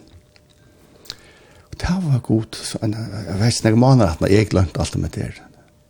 Og 1.73 1.79
det 1.81 1.95
var 2.05 2.21
godt. 2.27 2.57
Så, 2.57 2.79
en, 2.85 2.93
Jeg 2.93 3.39
vet 3.41 3.55
ikke, 3.57 3.69
jeg 3.69 3.79
maner 3.81 4.13
at 4.13 4.31
jeg 4.31 4.49
glemte 4.53 4.81
alt 4.81 4.97
om 4.97 5.07
det. 5.09 5.31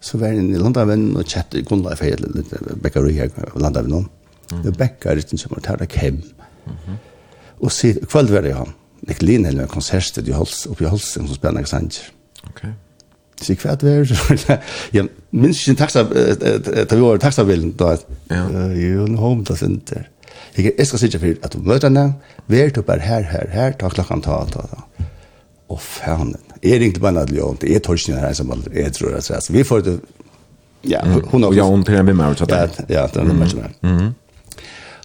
Så 0.02 0.18
var 0.18 0.32
jeg 0.32 0.44
i 0.50 0.58
landavenn 0.58 1.16
og 1.16 1.24
kjøpte 1.26 1.58
i 1.60 1.64
Gunnleif, 1.66 2.00
hele 2.02 2.30
litt 2.34 2.52
bekkeri 2.82 3.16
her 3.18 3.30
i 3.30 3.62
landavenn. 3.62 4.06
Det 4.62 4.76
bekker 4.78 5.18
ikke 5.22 5.38
som 5.38 5.54
var 5.54 5.64
tæra 5.64 5.86
kem. 5.90 6.22
Og 7.62 7.72
så 7.72 7.92
kveld 8.06 8.30
var 8.34 8.46
jeg 8.46 8.56
han. 8.58 8.72
Jeg 9.08 9.22
linn 9.22 9.46
hele 9.48 9.66
konsertet 9.66 10.28
oppe 10.30 10.84
i 10.84 10.88
Holsen 10.90 11.26
som 11.26 11.34
spennende 11.34 11.66
sanger. 11.66 12.10
Ok. 12.50 12.62
Så 13.42 13.56
hva 13.58 13.72
er 13.74 14.06
det? 14.06 14.58
Jeg 14.94 15.08
minns 15.34 15.62
ikke 15.64 15.72
en 15.74 15.80
taksa, 15.80 16.04
da 16.06 16.94
vi 16.94 17.02
var 17.02 17.18
i 17.18 17.22
taksabilen, 17.22 17.72
da 17.78 17.96
jeg 18.30 18.92
er 18.92 19.16
home 19.18 19.42
da 19.48 19.56
senter. 19.58 20.06
Jeg 20.54 20.86
skal 20.86 21.00
sitte 21.00 21.18
for 21.18 21.34
at 21.42 21.54
du 21.54 21.62
møter 21.64 21.88
henne, 21.88 22.14
vær 22.50 22.70
du 22.70 22.82
bare 22.86 23.02
her, 23.02 23.24
her, 23.26 23.48
her, 23.50 23.74
ta 23.80 23.88
klokkan 23.88 24.22
ta, 24.22 24.42
ta, 24.52 24.66
ta 24.68 24.82
og 25.72 25.80
fanen. 25.82 26.36
Jeg 26.62 26.80
ringte 26.82 27.02
bare 27.02 27.16
en 27.16 27.22
adlion, 27.24 27.56
det 27.60 27.72
er 27.74 27.82
torsken 27.82 28.20
her 28.20 28.34
som 28.38 28.52
aldri, 28.54 28.76
jeg 28.84 28.94
tror 28.94 29.16
det 29.16 29.22
er 29.30 29.46
Vi 29.52 29.64
får 29.66 29.80
det, 29.86 29.96
ja, 30.84 31.00
hun 31.04 31.42
har... 31.42 31.48
Og 31.50 31.56
jeg 31.56 31.64
håndterer 31.64 32.00
en 32.02 32.06
bimmer, 32.06 32.34
så 32.38 32.46
det. 32.46 32.84
Ja, 32.90 33.06
det 33.06 33.22
er 33.22 33.26
nummer 33.26 33.50
som 33.50 33.64
er. 33.64 34.12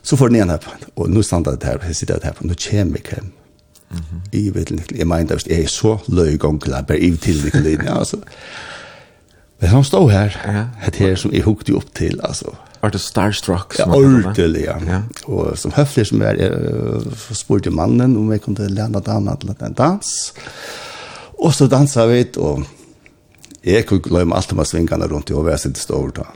Så 0.03 0.15
får 0.15 0.29
den 0.29 0.39
igjen 0.39 0.53
her, 0.53 0.69
og 0.95 1.09
nå 1.11 1.21
standa 1.25 1.51
det 1.55 1.67
her, 1.67 1.81
jeg 1.87 1.95
sitter 1.95 2.23
her, 2.23 2.37
nå 2.41 2.55
kommer 2.55 3.01
jeg 3.01 3.17
hjem. 3.17 3.33
Jeg 4.33 4.53
vet 4.55 4.71
ikke, 4.71 4.97
jeg 4.99 5.07
mener, 5.07 5.43
jeg 5.47 5.63
er 5.63 5.71
så 5.71 5.97
løy 6.07 6.37
gong 6.37 6.59
til 6.63 6.73
jeg 6.75 6.87
bare 6.87 6.99
i 6.99 7.11
til 7.15 7.43
det, 7.63 7.87
altså. 7.87 8.19
Men 9.59 9.69
han 9.69 9.83
stod 9.83 10.11
her, 10.11 10.37
det 10.85 10.95
her 10.95 11.15
som 11.15 11.33
jeg 11.33 11.43
hukte 11.47 11.73
opp 11.73 11.93
til, 11.95 12.19
altså. 12.23 12.53
Var 12.81 12.93
det 12.93 13.01
starstruck? 13.01 13.75
Ja, 13.79 13.85
ordentlig, 13.89 14.63
ja. 14.65 14.77
ja. 14.87 15.01
Og 15.25 15.57
som 15.57 15.73
høflig 15.73 16.07
som 16.09 16.21
er, 16.21 16.39
jeg 16.41 16.51
uh, 16.53 17.35
spurte 17.35 17.73
mannen 17.73 18.17
om 18.19 18.31
jeg 18.33 18.43
kunne 18.45 18.69
lære 18.69 19.01
damen 19.05 19.37
til 19.41 19.53
en 19.55 19.77
dans. 19.77 20.11
Og 21.37 21.53
så 21.53 21.67
dansa 21.69 22.05
vi, 22.09 22.23
og 22.37 22.65
jeg 23.65 23.85
kunne 23.89 24.05
glemme 24.05 24.37
alt 24.37 24.53
om 24.53 24.61
å 24.61 24.67
svingene 24.67 25.09
rundt 25.09 25.31
i 25.31 25.37
over, 25.37 25.53
jeg 25.55 25.67
sitter 25.67 25.85
stort 25.85 26.19
da. 26.21 26.27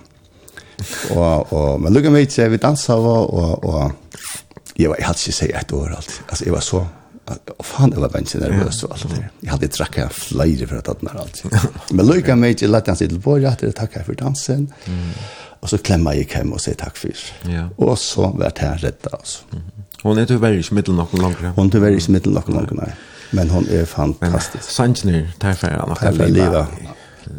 Og, 1.13 1.53
og, 1.53 1.81
men 1.81 1.93
lukket 1.93 2.13
meg 2.13 2.25
ikke, 2.25 2.49
vi 2.55 2.61
dansa, 2.61 2.97
og, 2.97 3.33
og, 3.33 3.65
og 3.65 4.75
jeg, 4.77 4.89
var, 4.89 4.97
jeg 4.97 5.07
hadde 5.07 5.21
ikke 5.21 5.37
sett 5.37 5.55
et 5.61 5.77
år 5.77 5.93
alt. 5.97 6.17
Altså, 6.27 6.47
jeg 6.47 6.57
var 6.57 6.65
så 6.65 6.83
og 7.31 7.65
faen, 7.65 7.93
jeg 7.93 8.01
var 8.01 8.09
bare 8.11 8.25
ikke 8.25 8.39
nervøs 8.41 8.81
og 8.83 8.93
alt 8.95 9.09
det. 9.13 9.25
Jag 9.43 9.51
hade 9.51 9.67
dracka 9.67 10.09
flera 10.09 10.67
för 10.67 10.75
att 10.75 10.85
ta 10.85 10.93
den 10.93 11.09
här 11.13 11.19
alt. 11.19 11.43
Men 11.91 12.05
lukket 12.05 12.23
Luca 12.23 12.35
Mage 12.35 12.67
lette 12.67 12.91
han 12.91 12.97
sitte 12.97 13.19
på, 13.19 13.37
jeg 13.39 13.49
hadde 13.49 13.71
takket 13.71 14.05
for 14.05 14.13
dansen. 14.13 14.73
Mm. 14.87 15.13
Og 15.61 15.69
så 15.69 15.77
klemmer 15.77 16.11
jeg 16.17 16.27
hjem 16.33 16.53
og 16.53 16.61
sier 16.61 16.75
takk 16.75 16.97
for. 16.97 17.25
Ja. 17.49 17.67
Og 17.77 17.97
så 17.97 18.31
var 18.37 18.49
det 18.49 18.65
her 18.65 18.83
redda, 18.83 19.09
altså. 19.13 19.43
Mm 19.51 19.59
-hmm. 19.59 19.81
Hon 20.03 20.17
är 20.17 20.25
tyvärr 20.25 20.57
inte 20.57 20.73
mitt 20.73 20.87
någon 20.87 21.21
längre. 21.21 21.53
Hon 21.55 21.67
är 21.67 21.71
tyvärr 21.71 21.91
ikke 21.91 22.11
middel 22.11 22.33
någon 22.33 22.55
längre, 22.55 22.75
nei. 22.75 22.91
Men 23.31 23.49
hon 23.49 23.67
er 23.69 23.85
fantastisk. 23.85 24.63
Sanchner, 24.63 25.31
tack 25.39 25.57
för 25.57 25.67
alla. 25.67 25.95
Tack 25.95 26.15
för 26.15 26.27
livet. 26.27 26.67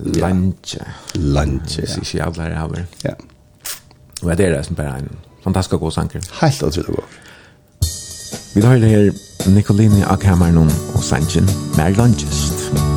Lunch. 0.05 0.77
Lunch. 1.15 1.81
Så 2.03 2.17
jag 2.17 2.27
alla 2.27 2.49
det 2.49 2.55
här. 2.55 2.87
Ja. 3.03 3.11
Og 4.23 4.39
det 4.39 4.47
er 4.47 4.57
det 4.57 4.67
som 4.67 4.77
bara 4.77 4.97
en 4.99 5.09
fantastisk 5.45 5.81
god 5.81 5.93
sanker. 5.93 6.21
Helt 6.41 6.63
otroligt 6.63 6.87
god. 6.87 7.05
Vi 8.55 8.63
tar 8.63 8.75
det 8.75 8.89
her 8.89 9.13
Nicolini 9.51 10.03
Akhammernon 10.03 10.71
och 10.95 11.05
Sanchen 11.05 11.49
med 11.77 11.97
lunchest. 11.97 12.92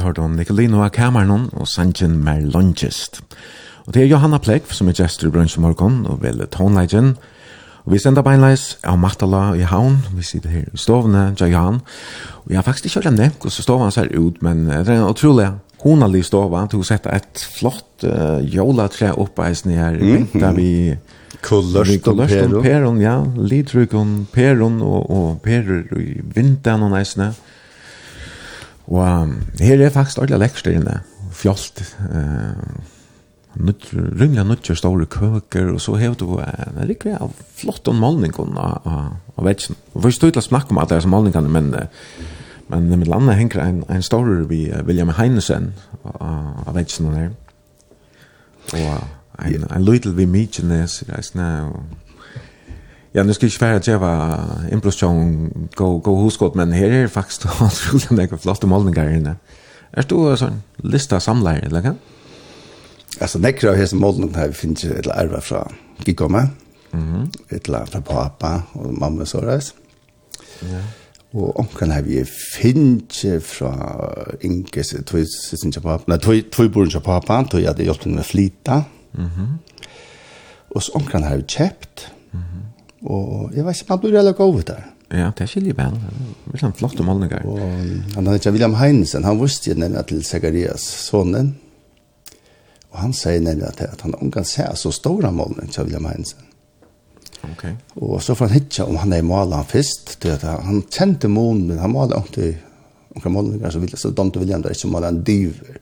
tar 0.00 0.12
då 0.12 0.28
Nicolino 0.28 0.82
av 0.84 0.90
Kamernon 0.90 1.50
og 1.52 1.68
Sanchin 1.68 2.16
mer 2.24 2.40
longest. 2.40 3.20
Og 3.86 3.94
det 3.94 4.02
er 4.02 4.10
Johanna 4.10 4.38
Plekv 4.38 4.72
som 4.72 4.88
er 4.88 4.96
gestor 4.96 5.28
i 5.28 5.34
Brunch 5.34 5.58
Morgon 5.60 6.06
og 6.08 6.22
vel 6.22 6.40
tonelegen. 6.52 7.16
Og 7.84 7.94
vi 7.94 8.00
sender 8.00 8.24
beinleis 8.24 8.78
av 8.84 8.98
Martala 9.00 9.54
i 9.56 9.64
havn, 9.66 9.98
vi 10.16 10.24
sitter 10.24 10.52
her 10.52 10.68
i 10.68 10.80
stovene, 10.80 11.30
Jajan. 11.40 11.80
Og 12.44 12.52
jeg 12.52 12.60
har 12.60 12.66
faktisk 12.66 12.90
ikke 12.90 13.02
hørt 13.02 13.16
nevnt 13.16 13.40
hvordan 13.40 13.66
stovene 13.66 13.94
ser 13.94 14.12
ut, 14.16 14.42
men 14.44 14.66
det 14.68 14.88
er 14.88 15.00
en 15.00 15.08
utrolig 15.08 15.48
honalig 15.84 16.24
stova. 16.28 16.66
Du 16.70 16.78
har 16.80 16.88
sett 16.90 17.08
et 17.08 17.44
flott 17.58 18.04
uh, 18.04 18.40
jolatre 18.44 19.14
oppeisen 19.18 19.72
her, 19.72 19.96
mm 20.00 20.28
-hmm. 20.32 20.40
der 20.40 20.52
vi 20.52 20.96
Kullørsten 21.42 22.00
peron. 22.00 22.16
Kullørsten 22.16 22.62
peron, 22.62 23.00
ja. 23.00 23.24
Lidrykon 23.36 24.26
peron 24.32 24.82
og, 24.82 25.10
og 25.10 25.40
perer 25.42 25.82
i 25.96 26.20
vinteren 26.34 26.82
og 26.82 26.90
neisene. 26.90 27.32
Og 28.90 29.34
her 29.60 29.80
er 29.80 29.92
faktisk 29.94 30.18
alle 30.22 30.38
lekster 30.40 30.74
inne. 30.74 31.00
Fjolt. 31.32 31.82
Uh, 32.10 32.88
Rungla 34.20 34.42
nødger 34.46 34.74
store 34.74 35.06
køker, 35.06 35.72
og 35.72 35.80
så 35.80 35.94
har 35.98 36.14
du 36.14 36.38
en 36.38 36.88
rikve 36.88 37.16
av 37.18 37.32
flott 37.58 37.88
og 37.88 37.94
målning 37.98 38.34
av, 38.38 38.58
av, 38.86 39.08
av 39.36 39.44
vetsen. 39.44 39.78
Vi 39.94 40.02
får 40.02 40.14
stå 40.14 40.30
til 40.30 40.42
å 40.42 40.46
snakke 40.46 40.70
om 40.70 40.78
at 40.78 40.90
det 40.90 41.00
er 41.00 41.10
målningene, 41.10 41.50
men, 41.50 41.72
uh, 41.74 41.86
men 42.70 42.90
med 42.94 43.10
landet 43.10 43.38
henger 43.38 43.64
en, 43.64 43.80
en 43.90 44.06
store 44.06 44.44
vi 44.50 44.68
uh, 44.70 44.82
William 44.86 45.14
Heinesen 45.18 45.72
av 46.04 46.74
vetsen 46.74 47.10
der. 47.14 47.32
Og 48.74 48.86
uh, 48.86 49.02
en, 49.46 49.66
en 49.70 49.84
lydel 49.86 50.14
vi 50.18 50.28
Mykines, 50.30 51.02
reisende, 51.10 51.50
og 51.70 52.09
Ja, 53.12 53.22
nu 53.22 53.34
ska 53.34 53.46
jag 53.46 53.52
svära 53.52 53.76
att 53.76 53.86
jag 53.86 53.98
var 53.98 54.40
improvisation 54.72 55.68
gå, 55.74 55.98
gå 55.98 56.16
huskot 56.16 56.54
men 56.54 56.72
här 56.72 56.90
är 56.90 57.08
faktiskt 57.08 57.46
otroligt 57.60 58.10
några 58.10 58.38
flotta 58.38 58.66
målningar 58.66 59.10
inne. 59.10 59.36
Är 59.90 60.02
du 60.02 60.36
så 60.36 60.44
en 60.44 60.62
lista 60.76 61.20
samlare 61.20 61.58
eller 61.58 61.82
kan? 61.82 61.98
Alltså 63.20 63.38
näkra 63.38 63.70
av 63.70 63.76
hesa 63.76 63.96
målningar 63.96 64.38
här 64.38 64.52
finns 64.52 64.84
ju 64.84 64.92
ett 64.92 65.06
ärva 65.06 65.40
från 65.40 65.72
Gigoma. 66.04 66.48
Mhm. 66.90 67.30
Ett 67.48 67.68
la 67.68 67.86
från 67.86 68.02
pappa 68.02 68.62
och 68.72 68.94
mamma 68.94 69.26
så 69.26 69.40
där. 69.40 69.62
Ja. 70.60 70.82
Og 71.32 71.58
omkring 71.58 71.92
har 71.92 72.02
vi 72.02 72.24
finnet 72.56 73.44
fra 73.44 73.72
Inge, 74.40 74.82
tog 75.06 75.26
sin 75.28 75.72
pappa, 75.72 76.04
nei, 76.08 76.42
tog 76.50 76.72
boren 76.72 76.90
til 76.90 77.00
pappa, 77.00 77.44
tog 77.46 77.60
jeg 77.60 77.70
hadde 77.70 77.86
hjulpet 77.86 78.06
med 78.10 78.24
flita. 78.24 78.82
Mm 79.12 79.26
-hmm. 79.26 79.48
Og 80.70 80.82
så 80.82 80.92
omkring 80.94 81.24
har 81.24 81.36
vi 81.36 81.42
kjøpt, 81.42 82.12
mm 82.32 82.40
-hmm. 82.40 82.69
Og 83.08 83.54
jeg 83.56 83.64
vet 83.64 83.80
ikke, 83.80 83.88
man 83.88 84.00
blir 84.02 84.16
veldig 84.18 84.34
god 84.36 84.58
ut 84.58 84.66
der. 84.72 84.84
Ja, 85.10 85.30
det 85.34 85.42
er 85.42 85.50
skilje 85.50 85.74
vel. 85.74 85.96
Det 86.44 86.54
er 86.54 86.62
sånn 86.62 86.76
flott 86.78 87.00
om. 87.02 87.08
Og 87.10 87.58
han 88.14 88.28
heter 88.30 88.54
William 88.54 88.76
Heinesen, 88.78 89.26
han 89.26 89.40
visste 89.40 89.72
jo 89.72 89.80
nemlig 89.80 90.04
til 90.10 90.22
Zacharias 90.26 90.84
sonen. 91.08 91.54
Og 92.90 92.98
han 92.98 93.14
sier 93.14 93.42
nemlig 93.42 93.66
at, 93.68 93.82
at 93.86 94.04
han 94.06 94.14
omgang 94.20 94.46
ser 94.46 94.70
så 94.78 94.92
store 94.94 95.32
målene 95.34 95.70
til 95.70 95.88
William 95.88 96.06
Heinesen. 96.10 96.46
Okay. 97.52 97.72
Og 97.96 98.20
så 98.22 98.34
får 98.36 98.50
han 98.50 98.58
hitja 98.58 98.84
om 98.84 98.98
han 99.00 99.14
er 99.16 99.24
malet 99.24 99.56
han 99.56 99.68
først. 99.70 100.18
Han 100.44 100.82
kjente 100.92 101.30
målen, 101.32 101.66
men 101.70 101.80
han 101.80 101.94
malet 101.94 102.18
ordentlig 102.18 102.58
omkring 103.16 103.34
målninger, 103.34 103.70
så, 103.70 103.82
så 103.96 104.10
domte 104.14 104.38
William 104.38 104.62
der 104.62 104.76
ikke 104.76 104.92
malet 104.92 105.14
en 105.14 105.22
diver. 105.26 105.78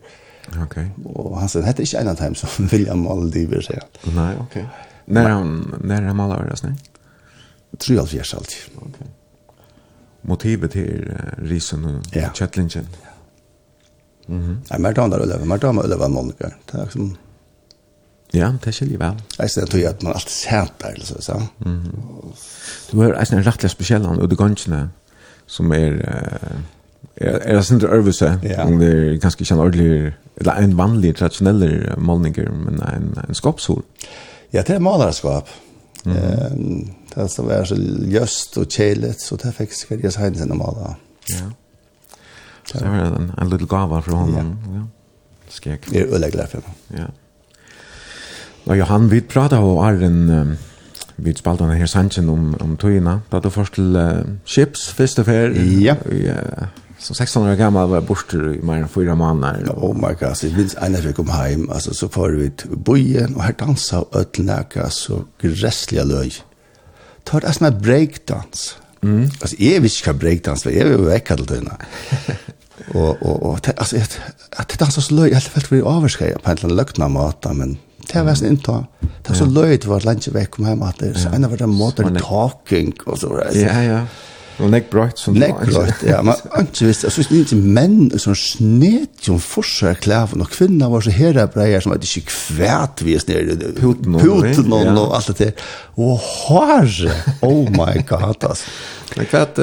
Okay. 0.65 0.87
Og 1.05 1.35
han 1.41 1.51
sier, 1.51 1.67
dette 1.67 1.83
er 1.83 1.89
ikke 1.91 2.05
en 2.05 2.13
av 2.15 2.21
dem 2.23 2.37
som 2.39 2.69
William 2.73 3.03
malet 3.05 3.35
diver, 3.35 3.65
sier 3.67 3.83
han. 3.83 4.15
Nei, 4.17 4.31
ok. 4.45 4.63
När 5.09 5.31
han 5.31 5.75
när 5.85 6.03
han 6.03 6.17
målar 6.17 6.47
det 6.51 6.57
snä. 6.57 6.75
73 7.71 7.99
alltid. 8.35 8.57
Okay. 8.77 9.09
Motivet 10.21 10.73
till 10.73 11.13
risen 11.39 11.85
och 11.85 12.05
ja. 12.13 12.31
chattlingen. 12.35 12.71
Ja. 13.03 13.09
Mhm. 14.27 14.45
Mm 14.45 14.61
Nej, 14.71 14.81
men 14.81 14.95
då 14.95 15.07
där 15.07 15.19
över, 15.19 15.45
men 15.45 15.59
då 15.59 15.67
över 15.67 15.97
var 15.97 16.09
Monica. 16.09 16.53
Tack 16.67 16.93
som 16.93 17.17
Ja, 18.31 18.55
det 18.65 18.73
skiljer 18.73 18.99
väl. 18.99 19.15
Jag 19.39 19.51
ser 19.51 19.63
att 19.63 19.75
att 19.75 20.03
man 20.03 20.13
alltid 20.13 20.29
sent 20.29 20.73
där 20.79 21.01
så 21.03 21.23
så. 21.23 21.43
Mhm. 21.57 21.93
Du 22.91 22.97
har 22.97 23.13
alltså 23.13 23.35
en 23.35 23.43
rättliga 23.43 23.71
speciell 23.71 24.05
han 24.05 24.19
och 24.19 24.29
det 24.29 24.37
ganska 24.37 24.89
som 25.47 25.73
är 25.73 25.93
uh, 25.93 26.49
är 27.15 27.55
det 27.55 27.63
sånt 27.63 27.83
överse. 27.83 28.39
Det 28.43 28.55
är 28.55 29.15
ganska 29.15 29.45
känner 29.45 29.63
ordentligt 29.63 30.15
eller 30.37 30.53
en 30.53 30.77
vanlig 30.77 31.17
traditionell 31.17 31.93
målningar 31.97 32.51
men 32.51 32.83
en 32.83 33.21
en 33.29 33.35
skapsol. 33.35 33.83
Ja, 34.51 34.63
det 34.67 34.75
är 34.75 34.81
malarskap. 34.81 35.49
Mm 35.49 35.49
Mm. 36.09 36.81
Eh, 37.17 37.27
det 37.27 37.45
var 37.47 37.69
så 37.69 37.79
ljøst 38.13 38.59
og 38.61 38.69
kjelet, 38.73 39.23
så 39.23 39.39
det 39.41 39.55
fikk 39.57 39.75
Sveriges 39.77 40.19
Heinsen 40.21 40.55
å 40.55 40.59
male. 40.59 40.95
Ja. 41.33 41.49
Så 42.69 42.83
det 42.83 42.93
var 42.93 43.17
en, 43.17 43.31
en 43.33 43.51
liten 43.53 43.71
gava 43.71 44.01
fra 44.05 44.23
honom. 44.23 44.55
Ja. 44.69 44.81
ja. 44.81 44.87
Skek. 45.49 45.89
Jeg 45.93 46.05
er 46.05 46.15
øyelig 46.15 46.33
glad 46.35 46.53
for 46.53 46.65
det. 46.65 47.01
Ja. 47.01 47.07
Og 48.69 48.77
Johan, 48.77 49.07
vi 49.11 49.23
pratar 49.25 49.65
om 49.65 49.79
Arren, 49.81 50.29
Arjen, 50.31 50.59
vi 51.17 51.33
spalte 51.35 51.65
den 51.65 51.81
her 51.81 51.89
sannsyn 51.89 52.29
om, 52.29 52.51
om 52.61 52.77
tøyene. 52.79 53.21
Da 53.33 53.41
du 53.41 53.49
først 53.51 53.75
til 53.75 53.97
uh, 53.97 54.21
Chips, 54.47 54.93
første 54.95 55.25
fer. 55.25 55.57
Ja. 55.83 55.97
Ja 56.13 56.69
Så 56.99 57.15
16 57.15 57.49
år 57.49 57.55
gammal 57.55 57.89
var 57.89 58.01
borster 58.01 58.55
i 58.55 58.63
mer 58.63 58.75
än 58.75 58.89
fyra 58.89 59.15
månader. 59.15 59.65
Ja, 59.67 59.73
oh 59.73 59.95
my 59.95 60.15
god, 60.21 60.37
det 60.41 60.57
minns 60.57 60.77
en 60.81 60.93
när 60.93 61.01
vi 61.01 61.13
kom 61.13 61.29
hem. 61.29 61.71
Alltså 61.71 61.95
så 61.95 62.09
får 62.09 62.29
vi 62.29 62.45
ut 62.45 62.65
bojen 62.65 63.35
och 63.35 63.43
här 63.43 63.55
dansade 63.59 64.05
ötlnäka 64.13 64.91
så 64.91 65.25
gräsliga 65.41 66.05
löj. 66.05 66.33
Ta 67.25 67.41
det 67.41 67.53
som 67.53 67.67
en 67.67 67.83
breakdans. 67.83 68.77
Mm. 69.03 69.31
Alltså 69.41 69.57
jag 69.59 69.81
visste 69.81 70.01
inte 70.01 70.11
vad 70.11 70.21
breakdans 70.21 70.65
var. 70.65 70.73
Jag 70.73 70.99
var 70.99 71.05
väcka 71.05 71.37
till 71.37 71.47
dina. 71.47 71.77
och, 72.95 73.23
och, 73.23 73.43
och 73.43 73.69
alltså, 73.77 73.97
att, 73.97 74.21
att 74.51 74.79
dansa 74.79 75.01
så 75.01 75.15
löj. 75.15 75.31
Jag 75.31 75.41
hade 75.41 75.67
väldigt 75.69 75.87
avskrivet 75.87 76.43
på 76.43 76.51
en 76.51 76.57
liten 76.57 76.77
lökna 76.77 77.09
maten, 77.09 77.57
men 77.57 77.79
det 78.13 78.23
var 78.23 78.35
sin 78.35 78.49
inta. 78.49 78.87
Det 79.01 79.29
var 79.29 79.37
så 79.37 79.47
löjt 79.47 79.85
var 79.85 80.01
landet 80.01 80.29
väck 80.29 80.51
kom 80.51 80.65
hem 80.65 80.83
att 80.83 80.99
det. 80.99 81.15
Så 81.15 81.29
en 81.29 81.45
av 81.45 81.57
det 81.57 81.67
modern 81.67 82.21
talking 82.21 82.95
och 83.07 83.19
så. 83.19 83.43
Ja, 83.53 83.83
ja. 83.83 84.07
Og 84.59 84.71
nek 84.71 84.89
brøyt 84.91 85.19
som 85.19 85.37
lägg 85.39 85.55
bröt. 85.55 86.03
Ja, 86.03 86.19
men 86.23 86.35
ikke 86.61 86.89
visst 86.89 87.05
jeg 87.07 87.15
synes 87.15 87.31
ikke 87.31 87.59
menn 87.63 88.11
som 88.19 88.35
snett 88.35 89.23
som 89.23 89.39
forsøk 89.43 90.01
kläder 90.03 90.41
og 90.41 90.51
kvinner 90.51 90.91
var 90.91 91.01
så 91.01 91.11
här 91.11 91.47
breier 91.47 91.81
som 91.81 91.93
att 91.93 92.01
det 92.01 92.17
gick 92.17 92.29
kvärt 92.29 93.03
vi 93.03 93.15
är 93.15 93.19
snäll 93.19 93.75
puten 93.81 94.15
og 94.73 95.15
alt 95.17 95.27
det. 95.27 95.39
der. 95.39 95.53
Og 95.97 96.19
har 96.19 96.89
oh 97.43 97.71
my 97.71 98.03
god 98.09 98.45
alltså. 98.45 98.65
Men 99.17 99.27
kvart 99.27 99.57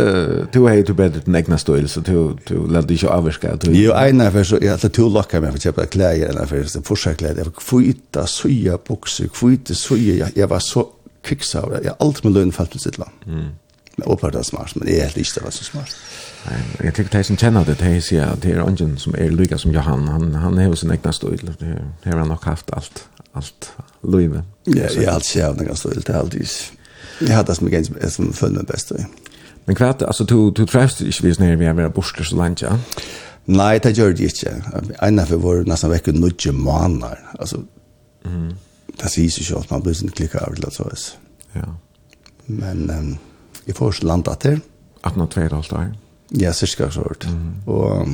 du 0.54 0.62
har 0.68 0.74
jo 0.74 0.94
bedre 0.94 1.22
den 1.26 1.36
egna 1.36 1.58
stil 1.58 1.90
så 1.90 2.00
du 2.00 2.38
du 2.48 2.94
ikke 2.94 3.10
avvarska. 3.10 3.52
avskärka. 3.52 3.72
Jo, 3.72 3.94
ena 3.94 4.32
för 4.32 4.44
så 4.44 4.58
jag 4.62 4.74
att 4.74 4.94
du 4.94 5.10
lockar 5.10 5.42
mig 5.42 5.52
för 5.52 5.60
kjøpe 5.60 5.86
kläder 5.86 6.28
eller 6.28 6.46
för 6.46 6.64
så 6.64 6.82
forsøk 6.82 7.18
kläder. 7.18 7.38
jeg 7.38 7.46
var 7.46 7.52
kvita, 7.52 8.28
soja 8.28 8.78
bukser, 8.78 9.28
kvita, 9.28 9.74
yta 9.74 9.96
jeg 9.96 10.32
Jag 10.36 10.48
var 10.48 10.60
så 10.60 10.88
kviksa, 11.24 11.60
jeg 11.72 11.86
Jag 11.86 11.96
allt 12.00 12.24
med 12.24 12.34
lön 12.34 12.52
fallt 12.52 12.82
sitt 12.82 12.98
land. 12.98 13.12
Mm. 13.28 13.50
Men 13.98 14.08
oppar 14.12 14.34
det 14.36 14.46
smart, 14.46 14.76
men 14.76 14.90
jeg 14.90 15.00
er 15.00 15.10
helt 15.10 15.18
ikke 15.18 15.40
det 15.40 15.44
var 15.44 15.54
så 15.56 15.64
smart. 15.64 15.98
Nei, 16.46 16.58
jeg 16.84 16.94
tykker 16.98 17.18
de 17.18 17.24
som 17.24 17.38
kjenner 17.42 17.66
det, 17.66 17.78
de 17.80 18.02
sier 18.04 18.28
at 18.28 18.42
det 18.44 18.54
er 18.54 18.64
ungen 18.64 18.98
som 19.02 19.16
er 19.18 19.32
lykke 19.34 19.58
som 19.58 19.72
Johan, 19.74 20.08
han, 20.12 20.34
han 20.44 20.58
har 20.60 20.68
jo 20.70 20.76
sin 20.78 20.92
egna 20.94 21.14
støyl, 21.16 21.54
det 21.60 21.78
har 22.04 22.20
han 22.20 22.30
nok 22.30 22.44
haft 22.46 22.70
alt, 22.76 23.06
alt 23.34 23.70
løyve. 24.04 24.44
Ja, 24.68 24.90
jeg 24.92 25.08
har 25.08 25.16
alltid 25.16 25.32
sier 25.32 25.48
av 25.48 25.56
den 25.58 25.70
egna 25.70 25.94
det 25.96 26.10
er 26.10 26.20
alltid 26.20 26.42
is. 26.42 26.58
Jeg 27.22 27.36
har 27.36 27.48
det 27.48 27.56
som 27.56 27.72
er 27.72 28.10
som, 28.10 28.34
følger 28.34 28.60
meg 28.60 28.68
best. 28.70 28.92
Men 29.66 29.78
hva 29.80 29.88
er 29.90 30.00
det, 30.00 30.10
altså, 30.12 30.26
du, 30.28 30.52
du 30.52 30.66
treffes 30.66 31.02
ikke 31.02 31.30
hvis 31.30 31.40
nere 31.42 31.58
vi 31.58 31.66
er 31.66 31.78
vært 31.78 31.96
borsker 31.96 32.28
så 32.28 32.38
langt, 32.38 32.62
ja? 32.62 32.76
Nei, 33.46 33.78
det 33.80 33.96
gjør 33.98 34.14
det 34.18 34.30
ikke. 34.34 34.54
En 35.06 35.22
av 35.22 35.32
vår 35.32 35.64
nesten 35.70 35.94
vekk 35.94 36.10
er 36.12 36.20
nødje 36.20 36.54
måneder, 36.54 37.22
altså, 37.40 37.62
mm. 38.26 38.52
det 39.02 39.12
sier 39.14 39.32
seg 39.32 39.46
ikke 39.46 39.64
at 39.64 39.74
man 39.74 39.86
blir 39.86 39.98
sin 39.98 40.14
klikket 40.14 40.44
av 40.44 40.60
det, 40.60 40.74
så 40.74 40.90
Ja. 41.56 41.72
Men, 42.48 42.90
um, 42.92 43.18
i 43.66 43.76
først 43.76 44.04
landet 44.04 44.40
til. 44.46 44.62
18-2,5 45.06 45.76
år? 45.76 45.92
Ja, 46.40 46.54
cirka 46.54 46.90
så 46.90 47.06
hørt. 47.06 47.28
Mm. 47.30 47.54
Og... 47.66 48.08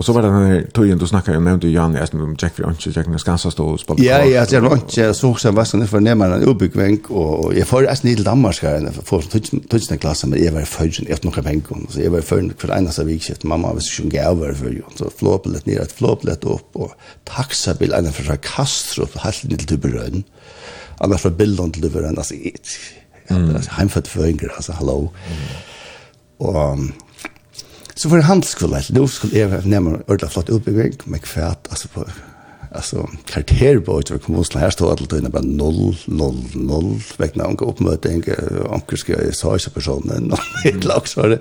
Og 0.00 0.04
så 0.04 0.12
var 0.12 0.22
det 0.22 0.30
den 0.32 0.46
her 0.46 0.60
tøyen 0.72 0.98
du 0.98 1.04
snakket 1.06 1.36
om, 1.36 1.44
nevnte 1.44 1.68
Jan, 1.68 1.92
jeg 1.98 2.08
snakket 2.08 2.24
om 2.24 2.36
Jack 2.40 2.54
for 2.56 2.68
Ønske, 2.70 2.92
Jack 2.94 3.08
Nes 3.10 3.24
Gansa 3.26 3.50
stod 3.52 3.74
og 3.74 3.80
spalte 3.82 4.04
Ja, 4.04 4.20
ja, 4.24 4.46
jeg 4.48 4.62
var 4.64 4.78
ikke 4.78 5.10
så 5.12 5.28
også 5.28 5.50
jeg 5.50 5.56
var 5.58 5.66
sånn, 5.68 5.82
for 5.90 6.00
nærmere 6.00 6.38
en 6.38 6.46
ubygvenk, 6.48 7.10
og 7.10 7.50
jeg 7.52 7.68
får 7.68 7.84
nesten 7.84 8.08
til 8.08 8.24
Danmark 8.24 8.62
her, 8.64 8.78
jeg 8.86 9.04
får 9.10 9.28
tøysen 9.34 9.96
en 9.96 10.00
klasse, 10.00 10.30
men 10.30 10.40
jeg 10.40 10.54
var 10.54 10.64
i 10.64 10.70
førgen, 10.70 11.10
jeg 11.10 11.18
har 11.18 11.26
noen 11.26 11.48
penger, 11.50 11.82
så 11.92 12.00
jeg 12.00 12.14
var 12.14 12.24
i 12.24 12.28
førgen 12.30 12.54
for 12.62 12.72
en 12.76 12.88
av 12.88 12.96
seg 12.96 13.10
vikskift, 13.10 13.44
mamma 13.50 13.74
var 13.76 13.84
ikke 13.84 14.14
gaver 14.14 14.56
for 14.62 14.70
jo, 14.70 14.78
i 14.78 14.86
førgen, 14.86 14.98
så 15.02 15.12
flåpillet 15.20 15.68
ned, 15.68 15.82
et 15.82 15.96
flåpillet 15.98 16.48
opp, 16.54 16.80
og 16.80 16.94
taxabil, 17.28 17.92
en 17.98 18.08
fra 18.14 18.38
Kastrup, 18.46 19.20
helt 19.26 19.44
ned 19.50 19.66
til 19.66 19.74
Tuberøden, 19.74 20.24
annars 21.04 21.26
fra 21.26 21.34
Billund 21.42 21.76
til 21.76 21.90
Tuberøden, 21.90 22.16
altså, 22.16 22.40
jeg, 22.40 22.56
Mm. 23.30 23.56
heimfødt 23.70 24.08
føringer, 24.08 24.48
altså, 24.56 24.72
hallo. 24.72 24.92
hallå. 24.92 25.10
Och 26.40 26.78
så 27.94 28.08
var 28.08 28.18
för 28.18 28.26
handelsskola 28.26 28.80
nå 28.90 29.06
skulle 29.08 29.38
jeg 29.38 29.66
nämna 29.68 29.98
ordla 30.08 30.28
flott 30.28 30.50
utbygging, 30.50 30.94
med 31.04 31.20
kvärt 31.22 31.68
altså, 31.70 31.88
på 31.88 32.04
altså, 32.70 33.06
karaktärbord 33.26 34.04
til 34.04 34.18
kommunen, 34.18 34.60
her 34.60 34.70
stod 34.70 34.90
allt 34.90 35.12
inne 35.12 35.30
bare 35.30 35.44
0 35.44 35.96
0 36.06 36.36
0 36.54 37.02
vägna 37.18 37.44
och 37.44 37.68
uppmöte 37.68 38.08
en 38.08 38.24
onkel 38.70 38.98
ska 38.98 39.12
jag 39.12 39.34
sa 39.34 39.54
ikke 39.54 39.70
personen 39.70 40.32
og 40.32 40.38
ett 40.64 40.84
lag 40.84 41.08
så 41.08 41.28
det 41.28 41.40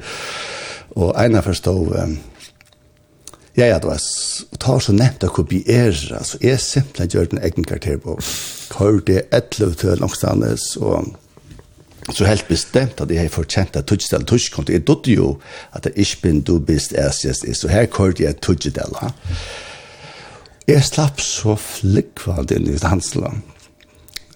Og 0.89 1.25
en 1.25 1.35
av 1.35 1.43
forstod, 1.43 1.95
um, 1.95 2.17
ja 3.57 3.65
ja 3.65 3.79
det 3.79 3.87
var 3.87 4.01
og 4.51 4.59
tar 4.59 4.79
så 4.79 4.91
nevnt 4.91 5.23
å 5.23 5.29
kopiere, 5.29 6.17
altså, 6.17 6.37
jeg 6.41 6.59
simpelthen 6.59 7.09
gjør 7.09 7.25
den 7.25 7.43
egen 7.43 7.63
karaktärbord 7.63 8.23
kör 8.73 9.01
det 9.07 9.21
11 9.31 9.73
till 9.73 9.99
någonstans 9.99 10.77
og 10.77 11.15
så 12.15 12.25
helt 12.25 12.47
bestemt 12.47 13.01
at 13.01 13.11
jeg 13.11 13.21
har 13.21 13.33
fortjent 13.33 13.77
at 13.79 13.87
Tudjedal 13.89 14.25
Tudjekonto. 14.25 14.73
Jeg 14.73 14.87
dødde 14.87 15.13
jo 15.13 15.29
at 15.73 15.85
jeg 15.85 15.97
ikke 16.05 16.21
bin 16.21 16.41
du 16.41 16.59
best 16.59 16.93
æsjes 16.97 17.43
er, 17.43 17.53
så 17.53 17.67
her 17.71 17.85
kørte 17.85 18.23
jeg 18.23 18.41
Tudjedal. 18.41 18.95
Jeg 20.67 20.83
slapp 20.85 21.21
så 21.21 21.55
flikkvand 21.55 22.51
inn 22.53 22.67
i 22.69 22.77
Hansland. 22.81 23.41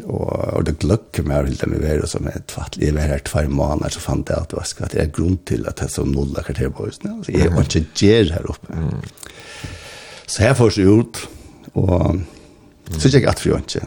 Og, 0.03 0.31
og 0.57 0.63
det 0.67 0.79
gløkker 0.81 1.23
meg 1.27 1.45
helt 1.47 1.65
med 1.69 1.83
været 1.83 2.09
som 2.09 2.25
er 2.27 2.41
tvatt. 2.49 2.79
Jeg 2.81 2.95
var 2.95 3.07
her 3.07 3.21
tvær 3.23 3.47
måneder, 3.47 3.93
så 3.93 4.01
fant 4.03 4.29
jeg 4.29 4.41
at 4.41 4.49
det 4.51 4.57
var 4.57 4.67
skatt. 4.67 4.95
Det 4.95 5.01
er 5.03 5.11
grunn 5.13 5.37
til 5.47 5.67
at 5.69 5.83
jeg 5.83 5.93
som 5.93 6.09
nulla 6.11 6.43
kvarter 6.43 6.71
på 6.73 6.87
husen. 6.87 7.11
Altså, 7.19 7.35
jeg 7.37 7.53
var 7.53 7.67
ikke 7.67 7.85
gjer 8.01 8.33
her 8.33 8.49
oppe. 8.49 8.73
Mm. 8.73 9.03
Så 10.27 10.43
her 10.43 10.55
får 10.57 10.73
seg 10.75 10.89
ut, 10.89 11.21
og 11.77 12.19
så 12.97 13.11
gikk 13.11 13.21
jeg 13.21 13.31
at 13.31 13.43
for 13.43 13.53
jo 13.53 13.59
ikke. 13.61 13.85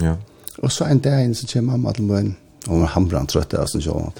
Ja. 0.00 0.14
Og 0.62 0.72
så 0.72 0.86
en 0.88 1.02
dag 1.02 1.24
inn 1.24 1.34
så 1.36 1.48
kommer 1.50 1.76
mamma 1.76 1.94
til 1.96 2.06
meg 2.08 2.30
Og 2.68 2.86
han 2.94 3.08
brann 3.08 3.28
trøtt 3.30 3.56
av 3.56 3.68
sånn 3.70 3.84
sjåan. 3.84 4.16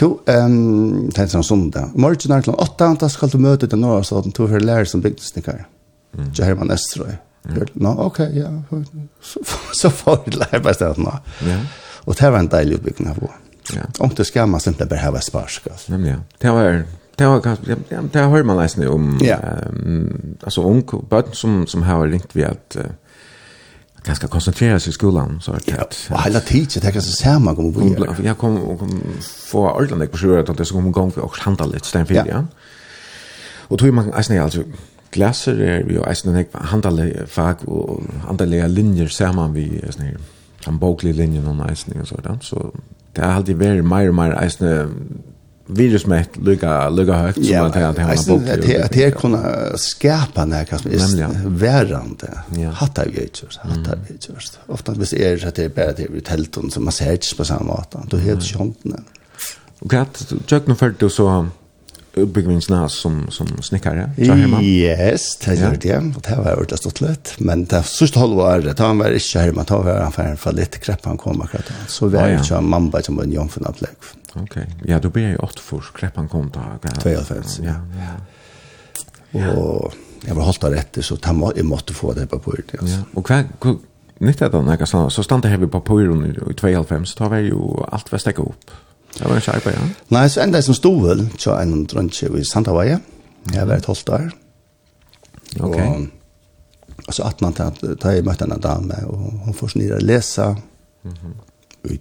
To, 0.00 0.08
um, 0.24 1.10
tenkte 1.12 1.36
han 1.36 1.42
sånn 1.42 1.48
sundag. 1.48 1.92
Morgen 2.00 2.32
er 2.32 2.44
klant 2.44 2.60
åtta, 2.62 2.92
da 3.00 3.10
skal 3.12 3.32
du 3.32 3.38
møte 3.42 3.68
til 3.68 3.80
Norge, 3.80 4.06
så 4.08 4.22
to 4.24 4.32
tog 4.32 4.50
for 4.52 4.64
lærer 4.64 4.88
som 4.88 5.02
bygningssnikker. 5.04 5.64
Mm. 6.16 6.32
Så 6.32 6.46
Herman 6.46 6.72
Estrøy. 6.72 7.12
Mm. 7.48 7.60
Nå, 7.82 7.92
ok, 8.06 8.18
ja. 8.36 8.50
Så 9.20 9.42
så 9.76 9.90
får 9.90 10.22
vi 10.24 10.36
lærbeidsstedet 10.38 11.02
nå. 11.02 11.14
Ja. 11.48 11.60
Og 12.06 12.16
det 12.18 12.30
var 12.30 12.38
en 12.38 12.50
deilig 12.52 12.80
utbygging 12.80 13.12
av 13.12 13.20
henne. 13.20 13.38
Ja. 13.72 13.86
Om 14.02 14.10
det 14.16 14.26
skal 14.26 14.48
man 14.50 14.60
simpelthen 14.60 14.98
bare 14.98 15.16
inte 15.16 15.26
sparsk, 15.26 15.68
altså. 15.70 15.92
Nemlig, 15.94 16.16
ja. 16.16 16.18
Det 16.38 16.52
var 16.56 16.82
det 17.18 17.26
var 17.28 17.40
ganske, 17.40 17.76
ja, 17.90 18.00
det 18.12 18.20
har 18.20 18.42
man 18.42 18.56
nästan 18.56 18.88
om 18.88 19.18
ja. 19.20 19.36
um, 19.68 20.36
altså, 20.42 20.62
ung 20.64 20.82
bøten 21.10 21.34
som 21.34 21.66
som 21.66 21.82
har 21.82 22.06
ringt 22.08 22.36
ved 22.36 22.44
at, 22.44 22.76
uh, 22.76 22.90
ganska 24.04 24.28
koncentrera 24.28 24.80
sig 24.80 24.90
i 24.90 24.92
skolan 24.92 25.40
så 25.40 25.52
att 25.52 25.68
ja, 25.68 25.84
och 26.10 26.22
hela 26.22 26.40
tiden 26.40 26.82
det 26.82 26.92
kan 26.92 27.02
så 27.02 27.12
ser 27.12 27.38
man 27.38 27.56
kommer 27.56 27.72
bli 27.72 28.26
jag 28.26 28.38
kom 28.38 28.56
och 28.56 28.78
kom 28.78 29.02
få 29.22 29.70
ordentligt 29.70 30.10
på 30.12 30.18
sjön 30.18 30.44
att 30.48 30.56
det 30.56 30.64
ska 30.64 30.74
komma 30.76 30.88
igång 30.88 31.10
och 31.10 31.36
handla 31.38 31.66
lite 31.66 31.86
sten 31.86 32.06
för 32.06 32.14
ja. 32.14 32.44
och 33.68 33.78
tror 33.78 33.92
man 33.92 34.12
alltså 34.12 34.38
alltså 34.38 34.62
glaser 35.10 35.60
är 35.60 35.84
vi 35.84 35.98
alltså 35.98 36.30
den 36.30 36.44
handla 36.52 37.26
fag 37.26 37.56
och 37.64 38.02
andra 38.28 38.44
linjer 38.66 39.08
ser 39.08 39.32
man 39.32 39.52
vi 39.52 39.80
alltså 39.86 40.02
en 40.66 40.78
boklig 40.78 41.14
linjen 41.14 41.46
och 41.46 41.56
nice 41.68 42.00
och 42.00 42.08
sådant 42.08 42.44
så 42.44 42.74
det 43.12 43.24
har 43.24 43.32
alltid 43.32 43.56
varit 43.56 43.84
mer 43.84 44.08
och 44.08 44.14
mer 44.14 44.32
alltså 44.32 44.88
virusmätt 45.66 46.36
lugga 46.36 46.88
lugga 46.88 47.14
högt 47.14 47.34
som 47.34 47.44
yeah, 47.44 47.66
att 47.66 47.74
han 47.74 47.84
har 47.84 48.28
bort 48.28 48.42
det 48.46 48.82
att 48.84 48.92
det 48.92 49.10
kunna 49.10 49.38
skärpa 49.76 50.44
när 50.44 50.64
kanske 50.64 50.88
är 50.88 51.48
värande 51.48 52.28
hatar 52.72 53.06
vi 53.14 53.22
inte 53.22 53.46
hatar 53.62 53.98
vi 54.08 54.14
inte 54.14 54.32
ofta 54.66 54.92
vis 54.92 55.12
är 55.12 55.36
det 55.36 55.48
att 55.48 55.54
det 55.54 55.64
är 55.64 55.68
bara 55.68 55.92
det 55.92 56.02
ut 56.02 56.28
helt 56.28 56.56
och 56.56 56.72
som 56.72 56.84
man 56.84 56.92
ser 56.92 57.12
inte 57.12 57.36
på 57.36 57.44
samma 57.44 57.76
sätt 57.76 57.96
då 58.10 58.16
helt 58.16 58.44
sköntna 58.44 58.96
och 59.78 59.94
att 59.94 60.32
jag 60.46 60.68
nu 60.68 60.74
för 60.74 60.94
det 60.98 61.10
så 61.10 61.46
uppbyggningsna 62.14 62.88
som 62.88 63.30
som 63.30 63.62
snickare 63.62 64.10
så 64.16 64.32
hemma 64.32 64.62
yes 64.62 65.38
det 65.44 65.50
är 65.50 65.78
det. 65.80 65.96
Och 66.16 66.22
det 66.22 66.34
har 66.34 66.44
varit 66.44 66.78
stått 66.78 67.00
lätt 67.00 67.34
men 67.38 67.64
det 67.64 67.82
sista 67.82 68.20
halvåret 68.20 68.78
han 68.78 68.98
var 68.98 69.10
inte 69.10 69.38
hemma 69.38 69.64
ta 69.64 69.82
var 69.82 70.12
han 70.16 70.36
för 70.36 70.52
lite 70.52 70.78
krepp 70.78 71.04
han 71.04 71.18
kommer 71.18 71.48
så 71.88 72.06
vi 72.06 72.18
är 72.18 72.44
ju 72.50 72.60
mamma 72.60 73.02
som 73.02 73.20
en 73.20 73.32
jungfru 73.32 73.64
på 73.64 73.72
Okej. 74.34 74.44
Okay. 74.44 74.92
Ja, 74.92 74.98
då 74.98 75.08
blir 75.08 75.28
jag 75.28 75.44
åt 75.44 75.60
för 75.60 75.80
skräppan 75.80 76.28
kom 76.28 76.50
ta. 76.50 76.78
Ja. 77.62 77.74
Ja. 79.30 79.52
Och 79.52 79.94
jag 80.26 80.34
var 80.34 80.42
hållt 80.42 80.64
rätt 80.64 80.98
så 81.00 81.16
tamma 81.16 81.52
i 81.56 81.62
måste 81.62 81.94
få 81.94 82.12
det 82.12 82.26
på 82.26 82.38
på 82.38 82.50
det. 82.50 82.78
Ja. 82.82 83.02
Och 83.14 83.26
kvar 83.26 83.44
nytta 84.18 84.48
då 84.48 84.62
när 84.62 84.84
så 84.84 85.10
så 85.10 85.22
stannade 85.22 85.48
här 85.48 85.56
vi 85.56 85.66
på 85.66 85.80
på 85.80 86.02
i 86.02 86.06
2.5 86.06 87.04
så 87.04 87.16
tar 87.16 87.28
vi 87.28 87.40
ju 87.40 87.84
allt 87.88 88.12
vad 88.12 88.20
stäcka 88.20 88.42
upp. 88.42 88.70
Det 89.18 89.28
var 89.28 89.34
en 89.34 89.40
skärpa, 89.40 89.70
ja. 89.70 89.78
Nei, 90.08 90.28
så 90.28 90.40
enda 90.40 90.62
som 90.62 90.74
stod 90.74 91.02
vel, 91.06 91.28
så 91.38 91.54
en 91.60 91.84
drøntje 91.84 92.30
i 92.38 92.44
Sandavaja. 92.44 93.00
Jeg 93.52 93.60
var 93.60 93.74
vært 93.74 93.86
holdt 93.90 94.06
der. 94.06 94.30
Ok. 95.60 95.76
Og 97.08 97.14
så 97.14 97.26
at 97.28 97.40
man 97.40 97.52
tar 97.52 98.14
jeg 98.14 98.24
møtte 98.24 98.44
en 98.44 98.60
dame, 98.62 99.02
og 99.06 99.18
hun 99.44 99.54
får 99.54 99.74
snirre 99.74 100.00
lese. 100.00 100.54
Mm 101.02 101.98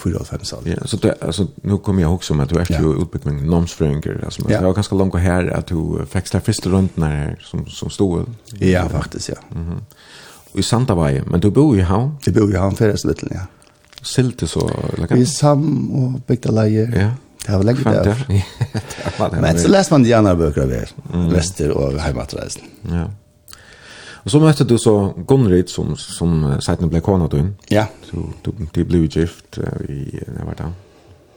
4,5 0.00 0.54
år. 0.54 0.62
Ja, 0.64 0.86
så 0.86 0.96
det, 0.96 1.22
alltså, 1.22 1.46
nu 1.54 1.78
kommer 1.78 2.02
jag 2.02 2.14
också 2.14 2.34
med 2.34 2.44
att 2.44 2.50
du 2.50 2.58
är 2.58 2.80
ju 2.80 3.02
utbytt 3.02 3.24
med 3.24 3.34
nomsfröingar. 3.34 4.20
Alltså, 4.24 4.42
ja. 4.48 4.58
Det 4.58 4.66
var 4.66 4.72
ganska 4.72 4.94
långt 4.94 5.14
här 5.14 5.46
att 5.46 5.66
du 5.66 6.06
fick 6.10 6.32
det 6.32 6.40
första 6.40 6.70
runt 6.70 6.96
när 6.96 7.38
som, 7.42 7.66
som 7.66 7.90
stod. 7.90 8.34
Ja, 8.58 8.88
faktiskt, 8.88 9.28
ja. 9.28 9.34
Mm 9.54 9.70
-hmm. 9.70 9.80
Och 10.52 10.58
i 10.58 10.62
Santavaje, 10.62 11.22
men 11.26 11.40
du 11.40 11.50
bor 11.50 11.78
i 11.78 11.80
Havn? 11.80 12.16
Jag 12.24 12.34
bor 12.34 12.54
i 12.54 12.56
Havn 12.56 12.76
för 12.76 12.88
det 12.88 13.14
ja. 13.30 13.40
Silte 14.02 14.46
så? 14.46 14.70
Like, 14.96 15.16
I 15.16 15.26
Sam 15.26 15.90
och 15.90 16.20
byggda 16.26 16.50
läger. 16.50 17.14
Ja. 17.46 17.52
Det 17.52 17.56
var 17.56 17.64
läget 17.64 17.84
där. 17.84 18.44
Men 19.40 19.58
så 19.58 19.68
läste 19.68 19.94
man 19.94 20.02
de 20.02 20.14
andra 20.14 20.34
böcker 20.34 20.62
av 20.62 20.72
er. 20.72 20.88
Mm. 21.14 21.32
Väster 21.32 21.70
och 21.70 22.00
heimatreisen. 22.00 22.62
Ja. 22.82 23.10
Och 24.22 24.30
så 24.30 24.40
mötte 24.40 24.64
du 24.64 24.78
så 24.78 25.14
Gunrid 25.16 25.68
som 25.68 25.96
som 25.96 26.44
uh, 26.44 26.58
sen 26.58 26.88
blev 26.88 27.00
kona 27.00 27.28
då. 27.28 27.48
Ja. 27.68 27.86
Så 28.10 28.16
du 28.42 28.52
de 28.72 28.84
blev 28.84 29.16
gift 29.16 29.58
uh, 29.58 29.90
i 29.90 30.22
när 30.26 30.44
var 30.44 30.54
det? 30.54 30.72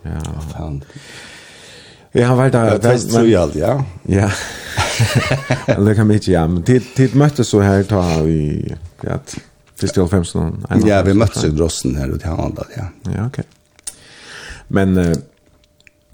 Ja. 0.01 0.41
Fan. 0.57 0.84
Ja, 2.11 2.25
han 2.25 2.38
var 2.38 2.49
där. 2.49 2.79
Det 2.79 3.15
är 3.15 3.23
ju 3.23 3.36
allt, 3.36 3.55
ja. 3.55 3.86
Ja. 4.03 4.31
Det 5.77 5.95
kan 5.95 6.07
mycket 6.07 6.27
ja, 6.27 6.47
men 6.47 6.63
det 6.63 6.84
det 6.95 7.13
mötte 7.13 7.43
så 7.43 7.61
här 7.61 7.84
ta 7.84 8.27
i 8.27 8.75
ja. 9.01 9.19
Det 9.79 9.97
är 9.97 10.07
15 10.07 10.65
Ja, 10.86 11.01
vi 11.01 11.13
møttes 11.13 11.43
i 11.43 11.49
Drossen 11.49 11.95
her 11.95 12.07
ute 12.15 12.25
i 12.25 12.29
Hanadal, 12.29 12.65
ja. 12.77 12.84
Ja, 13.15 13.25
okej. 13.27 13.43
Men 14.67 14.97
eh 14.97 15.15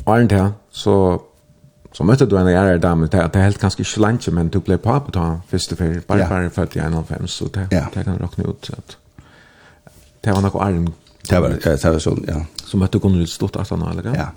Arnt 0.06 0.32
här 0.32 0.52
så 0.72 1.22
Så 2.00 2.06
mötte 2.06 2.26
du 2.26 2.38
en 2.38 2.48
äldre 2.48 2.78
dam 2.78 3.02
det 3.12 3.30
det 3.34 3.40
helt 3.40 3.58
ganska 3.58 3.84
slantje 3.84 4.34
men 4.34 4.50
du 4.50 4.60
blev 4.60 4.78
på 4.78 5.00
på 5.00 5.12
ta 5.12 5.42
första 5.48 5.76
för 5.76 6.02
bara 6.08 6.30
bara 6.30 6.50
för 6.50 6.64
att 6.64 6.76
jag 6.76 6.92
någon 6.92 7.28
så 7.28 7.46
det 7.46 7.68
det 7.94 8.04
kan 8.04 8.18
rockna 8.18 8.44
ut 8.44 8.66
så 8.66 8.74
att 8.74 8.98
det 10.22 10.32
var 10.32 10.42
något 10.42 10.62
arm 10.62 10.94
det 11.30 11.40
var 11.40 11.50
det 11.50 11.84
var 11.84 12.00
sånn, 12.00 12.26
ja. 12.28 12.46
Så 12.66 12.78
mötte 12.78 12.98
du 12.98 13.00
kunde 13.02 13.28
stort 13.28 13.56
att 13.56 13.70
han 13.70 13.82
eller 13.82 14.16
ja. 14.16 14.28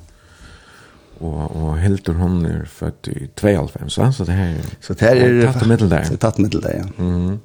Och 1.19 1.57
och 1.57 1.79
Hildur 1.79 2.15
hon 2.15 2.47
är 2.47 2.65
född 2.65 3.09
i 3.09 3.31
92 3.43 3.69
va 3.97 4.13
så 4.13 4.25
det 4.25 4.33
här 4.33 4.61
så 4.81 4.95
det 4.95 5.07
här 5.07 5.17
är 5.17 5.53
tatt 5.53 5.67
middel 5.67 5.89
där. 5.89 6.05
så 6.05 6.17
tatt 6.17 6.35
og 6.35 6.41
middel 6.41 6.61
der, 6.61 6.75
ja. 6.79 7.05
Mhm 7.05 7.41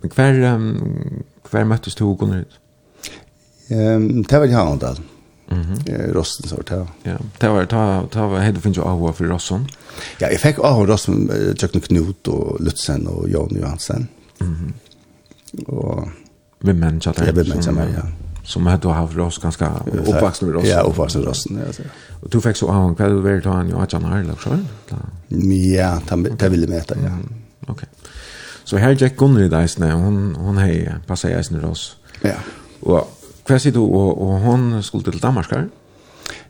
Men 0.00 0.10
kvar 0.10 0.32
um, 0.54 1.24
kvar 1.50 1.64
möttes 1.64 1.94
du 1.94 2.04
hon 2.04 2.34
ut. 2.34 2.58
Um, 3.70 4.22
det 4.22 4.38
var 4.38 4.46
jag 4.46 4.72
inte. 4.72 4.96
Mhm. 5.50 5.78
Mm 5.86 6.12
rossen 6.12 6.48
sort 6.48 6.70
här. 6.70 6.86
Ja. 7.02 7.16
Det 7.38 7.48
var 7.48 7.64
ta 7.64 8.08
ta 8.12 8.26
var 8.28 8.38
hade 8.38 8.60
finns 8.60 8.76
ju 8.76 8.82
av 8.82 9.12
för 9.12 9.24
rossen. 9.24 9.68
Ja, 10.18 10.30
jag 10.30 10.40
fick 10.40 10.58
av 10.58 10.86
rossen 10.86 11.30
Jack 11.58 11.72
Knut 11.82 12.28
och 12.28 12.60
Lutsen 12.60 13.06
och 13.06 13.28
Jan 13.28 13.56
Johansen. 13.60 14.08
Mhm. 14.38 14.72
Och 15.66 16.08
vem 16.60 16.78
men 16.78 17.00
chatta. 17.00 17.26
Ja, 17.26 17.32
vem 17.34 17.48
men 17.48 17.62
chatta. 17.62 17.90
Ja. 17.96 18.02
Som 18.44 18.66
hade 18.66 18.88
haft 18.88 19.16
ross 19.16 19.38
ganska 19.38 19.72
uppvuxen 19.92 20.48
med 20.48 20.54
rossen. 20.54 20.70
Ja, 20.70 20.80
uppvuxen 20.80 21.22
rossen. 21.22 21.60
Ja, 21.66 21.72
så. 21.72 21.82
Och 22.22 22.30
du 22.30 22.40
fick 22.40 22.56
så 22.56 22.68
av 22.68 22.88
en 22.88 22.94
kväll 22.94 23.22
väl 23.22 23.42
ta 23.42 23.50
han 23.50 23.68
ju 23.68 23.74
att 23.74 23.92
han 23.92 24.04
har 24.04 24.22
lagt 24.22 24.42
så. 24.42 24.50
Ja, 25.28 26.00
det 26.38 26.48
ville 26.48 26.66
mäta, 26.66 26.94
ja. 27.04 27.18
Okej. 27.66 27.88
Så 28.64 28.76
här 28.76 28.96
Jack 29.00 29.16
Gunnar 29.16 29.40
i 29.42 29.48
Dyson, 29.48 29.90
hon 29.90 30.36
hon 30.36 30.58
hej 30.58 30.94
passar 31.06 31.28
jag 31.28 31.38
Dyson 31.38 31.60
ross. 31.60 31.96
Ja. 32.20 32.34
Och 32.80 33.17
Hva 33.48 33.56
sier 33.56 33.72
du, 33.72 33.80
og, 33.80 34.18
og 34.20 34.40
hun 34.44 34.82
skulle 34.84 35.08
til 35.08 35.22
Danmark 35.22 35.52
her? 35.54 35.68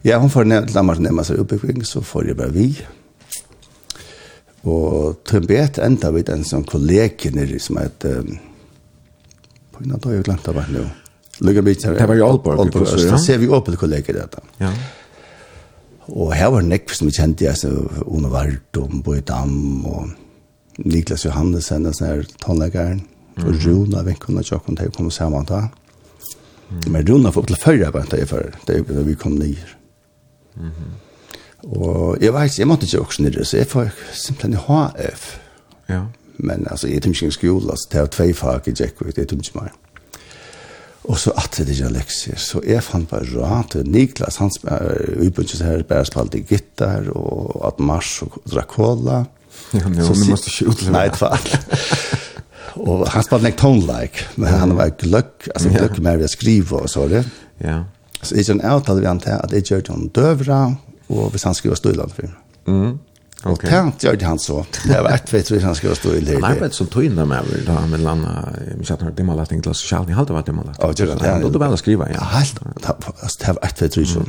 Ja, 0.02 0.18
hun 0.18 0.30
får 0.30 0.48
ned 0.50 0.66
til 0.66 0.74
Danmark 0.74 0.98
ned 1.02 1.14
seg 1.26 1.38
oppbygging, 1.44 1.84
så 1.86 2.02
får 2.02 2.32
jeg 2.32 2.38
bare 2.38 2.54
vi. 2.54 2.66
Og 4.66 5.20
til 5.28 5.46
bet 5.46 5.78
enda 5.82 6.10
vi 6.10 6.24
den 6.26 6.42
som 6.44 6.66
kollega 6.66 7.30
nere 7.34 7.60
som 7.62 7.78
er 7.78 7.92
et... 7.92 8.06
um, 8.10 8.38
på 9.72 9.84
grunn 9.84 9.94
av 9.94 10.00
det 10.02 10.10
har 10.10 10.16
jeg 10.16 10.26
glemt 10.26 10.48
av 10.50 10.58
henne 10.58 10.82
nå. 10.82 10.88
Lugga 11.46 11.62
bit 11.62 11.84
her. 11.86 11.94
Det 11.94 12.06
var 12.10 12.18
i 12.18 12.22
Aalborg. 12.26 12.58
Aalborg, 12.64 12.88
så 12.90 13.12
ja. 13.12 13.18
ser 13.22 13.38
vi 13.38 13.46
åpne 13.46 13.78
kollega 13.78 14.14
dette. 14.16 14.42
Ja. 14.58 14.72
Og 16.08 16.32
her 16.34 16.50
var 16.50 16.66
nekk 16.66 16.90
som 16.90 17.06
vi 17.06 17.14
kjente, 17.14 17.46
altså, 17.46 17.70
Ono 18.10 18.32
Vardom, 18.32 19.04
Boidam, 19.06 19.84
og 19.86 20.82
Niklas 20.82 21.28
Johannesen, 21.28 21.86
den 21.86 21.94
sånne 21.94 22.10
her 22.10 22.24
tonleggeren, 22.42 23.04
mm 23.04 23.44
-hmm. 23.44 23.46
og 23.46 23.66
Runa, 23.66 24.02
vekkene, 24.02 24.42
tjokken, 24.42 24.74
de 24.74 24.90
kom 24.90 25.10
sammen 25.10 25.44
da. 25.44 25.60
Mm 25.60 25.87
Mm. 26.68 26.92
Men 26.92 27.08
runda 27.08 27.30
for 27.32 27.48
til 27.48 27.56
førre 27.56 27.92
bare 27.92 28.10
det 28.12 28.28
for 28.28 28.50
da 28.68 29.02
vi 29.02 29.14
kom 29.14 29.38
ned. 29.40 29.56
Mm 30.56 30.96
og 31.66 32.18
jeg 32.22 32.34
vet, 32.34 32.58
jeg 32.58 32.68
måtte 32.70 32.86
ikke 32.86 33.00
også 33.02 33.22
ned, 33.22 33.44
så 33.44 33.56
jeg 33.56 33.66
får 33.66 33.90
simpelthen 34.14 34.60
HF. 34.68 35.26
Ja. 35.88 36.00
Men 36.38 36.66
altså, 36.70 36.88
jeg 36.88 37.02
tog 37.02 37.10
ikke 37.16 37.30
skole, 37.34 37.70
altså, 37.70 37.88
det 37.92 38.00
var 38.00 38.12
tve 38.14 38.34
fag 38.34 38.68
i 38.68 38.74
Jekko, 38.80 39.10
det 39.16 39.28
tog 39.28 39.42
ikke 39.42 39.58
meg. 39.58 39.74
Og 41.08 41.18
så 41.18 41.32
at 41.40 41.56
det 41.56 41.72
ikke 41.72 41.90
lekser, 41.92 42.36
så 42.36 42.60
jeg 42.66 42.82
fant 42.84 43.08
bare 43.10 43.26
rart, 43.40 43.74
Niklas, 43.86 44.36
han 44.36 44.52
utbundet 45.24 45.64
her, 45.64 45.82
bare 45.88 46.06
spalte 46.06 46.42
gitar, 46.46 47.08
og 47.16 47.66
at 47.66 47.80
Mars 47.80 48.20
og 48.22 48.38
Dracola. 48.52 49.24
Ja, 49.74 49.88
men 49.88 50.00
hun 50.04 50.28
måtte 50.28 50.52
ikke 50.52 50.70
utleve. 50.70 50.92
Nei, 50.92 51.08
det 51.08 51.20
var 51.20 51.34
alt 51.38 51.58
og 52.74 53.08
han 53.08 53.22
spelade 53.22 53.44
nek 53.44 53.56
tone 53.56 53.80
like 53.80 54.26
men 54.36 54.48
han 54.48 54.76
var 54.76 54.88
glöck 54.98 55.48
altså 55.54 55.68
glöck 55.68 55.98
med 55.98 56.24
att 56.24 56.30
skriva 56.30 56.76
og 56.76 56.90
så 56.90 57.08
det. 57.08 57.24
Ja. 57.60 57.84
Så 58.22 58.34
jeg 58.34 58.48
är 58.48 58.52
en 58.52 59.06
han 59.06 59.20
til 59.20 59.30
at 59.30 59.52
jeg 59.52 59.62
gjør 59.62 59.80
det 59.80 59.88
han 59.88 60.08
døvra, 60.08 60.74
og 61.08 61.30
hvis 61.30 61.42
han 61.42 61.54
sen 61.54 61.58
skulle 61.58 61.76
stå 61.76 62.08
för. 62.08 62.28
Mm. 62.66 62.98
Okej. 63.44 63.68
Okay. 63.68 63.92
gjør 64.00 64.16
det 64.16 64.26
han 64.26 64.38
så. 64.38 64.64
Det 64.84 65.02
var 65.02 65.14
ett 65.14 65.32
vet 65.32 65.50
vi 65.50 65.58
han 65.58 65.74
skulle 65.74 65.94
stå 65.94 66.12
i 66.12 66.20
det. 66.20 66.34
Han 66.34 66.44
arbetade 66.44 66.74
som 66.74 66.86
tog 66.86 67.10
med 67.10 67.28
väl 67.28 67.64
då 67.66 67.86
med 67.86 68.00
landa 68.00 68.48
vi 68.78 68.84
satt 68.84 69.00
när 69.00 69.10
det 69.10 69.24
mal 69.24 69.38
att 69.40 69.52
inte 69.52 69.74
så 69.74 69.94
jag 69.94 70.10
hade 70.10 70.32
varit 70.32 70.46
mal. 70.46 70.70
Ja, 70.78 70.92
det 70.92 71.06
där. 71.06 71.42
Då 71.42 71.48
då 71.50 71.58
bara 71.58 71.76
skriva. 71.76 72.08
Ja, 72.08 72.14
Ja, 72.14 72.24
helt. 72.24 72.60
Det 73.38 73.46
var 73.46 73.64
ett 73.64 73.82
vet 73.82 73.96
vi 73.96 74.06
så. 74.06 74.20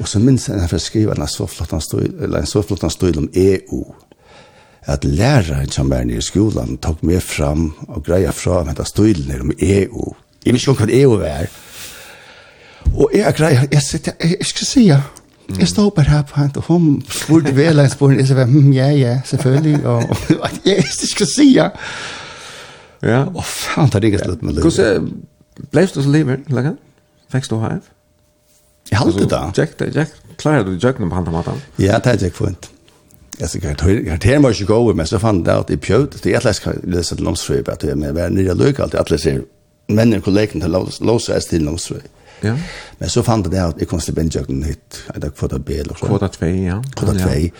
Och 0.00 0.08
så 0.08 0.18
minns 0.18 0.48
jag 0.48 0.56
när 0.56 0.68
jag 0.72 0.80
skrev 0.80 1.10
en 1.10 1.28
så 1.28 1.46
flott 1.46 1.70
han 1.70 1.80
stod 1.80 2.22
eller 2.22 2.38
en 2.38 2.46
så 2.46 2.62
flott 2.62 2.82
han 2.82 2.90
stod 2.90 3.16
om 3.16 3.28
EU 3.32 3.94
at 4.88 5.04
læreren 5.04 5.70
som 5.70 5.90
var 5.92 6.06
nere 6.08 6.22
i 6.22 6.24
skolan 6.24 6.78
tok 6.82 7.02
meg 7.06 7.22
fram 7.22 7.70
og 7.88 8.02
greia 8.06 8.32
fra 8.32 8.62
med 8.64 8.78
det 8.80 8.88
tøylen 8.96 9.44
om 9.44 9.52
EU. 9.52 10.12
Jeg 10.44 10.54
vet 10.54 10.62
ikke 10.62 10.76
hva 10.80 10.92
EU 11.02 11.18
er. 11.28 11.48
Og 12.94 13.10
jeg 13.12 13.34
greia, 13.36 13.66
jeg 13.72 13.82
sitter, 13.84 14.16
jeg, 14.20 14.38
jeg 14.40 14.52
skal 14.52 14.66
si, 14.66 14.90
Mm. 15.48 15.58
Jeg 15.58 15.68
stod 15.68 15.90
bare 15.90 16.04
her 16.04 16.22
på 16.22 16.40
henne, 16.40 16.52
og 16.56 16.62
hun 16.62 17.02
spurte 17.08 17.56
vel 17.56 17.78
en 17.78 17.88
spørsmål, 17.88 18.18
jeg 18.18 18.26
sa, 18.26 18.44
hm, 18.44 18.72
ja, 18.72 18.90
ja, 18.92 19.20
selvfølgelig, 19.24 19.86
og, 19.86 20.02
og 20.42 20.50
jeg 20.64 20.76
ikke 20.76 21.06
skal 21.08 21.26
si, 21.36 21.46
ja. 21.54 21.68
Ja. 23.02 23.22
Og 23.34 23.44
faen, 23.44 23.88
det 23.88 23.94
er 23.94 24.06
ikke 24.10 24.18
slutt 24.24 24.42
med 24.42 24.58
livet. 24.58 24.62
Hvordan 24.62 25.08
ble 25.70 25.86
du 25.86 26.02
så 26.02 26.10
livet, 26.10 26.50
Lagan? 26.52 26.76
Fikk 27.32 27.48
du 27.50 27.60
her? 27.62 27.78
Jeg 28.90 28.98
halte 28.98 29.22
det 29.22 29.30
da. 29.30 29.40
Jack, 29.56 29.80
Jack, 29.94 30.12
klarer 30.36 30.68
du 30.68 30.76
Jack 30.76 31.00
på 31.00 31.08
henne 31.14 31.32
maten? 31.32 31.62
Ja, 31.78 31.96
det 32.04 32.12
er 32.12 32.26
Jack 32.26 32.36
Funt. 32.36 32.70
Jag 33.40 33.50
ska 33.50 33.68
jag 33.68 33.78
tar 34.20 34.50
ikke 34.50 34.64
gode, 34.66 34.94
men 34.94 35.06
så 35.06 35.18
fann 35.18 35.44
det 35.44 35.52
at 35.52 35.70
i 35.70 35.76
pjøt, 35.76 36.24
det 36.24 36.32
er 36.34 36.36
är 36.36 36.44
läs 36.44 36.60
läs 36.82 37.12
att 37.12 37.20
långsvep 37.20 37.68
att 37.68 37.82
jag 37.82 37.98
med 37.98 38.14
nye 38.14 38.28
nya 38.30 38.50
alltid, 38.50 38.94
at 38.94 39.10
jeg 39.10 39.20
ser 39.20 39.40
men 39.88 40.12
en 40.12 40.22
kollekten 40.22 40.60
till 40.60 40.70
låsa 41.00 41.34
är 41.34 41.40
till 41.40 41.64
långsvep. 41.64 42.02
Ja. 42.40 42.56
Men 42.98 43.08
så 43.08 43.22
fann 43.22 43.42
det 43.42 43.58
at 43.58 43.78
jeg 43.78 43.88
kom 43.88 44.00
til 44.00 44.14
Benjamin 44.14 44.62
hit 44.62 45.04
at 45.08 45.24
jeg 45.24 45.34
kvota 45.34 45.58
B 45.58 45.70
eller 45.70 45.94
kvota 45.94 46.28
2 46.28 46.46
ja. 46.46 46.82
Kvota 46.96 47.12
2. 47.12 47.50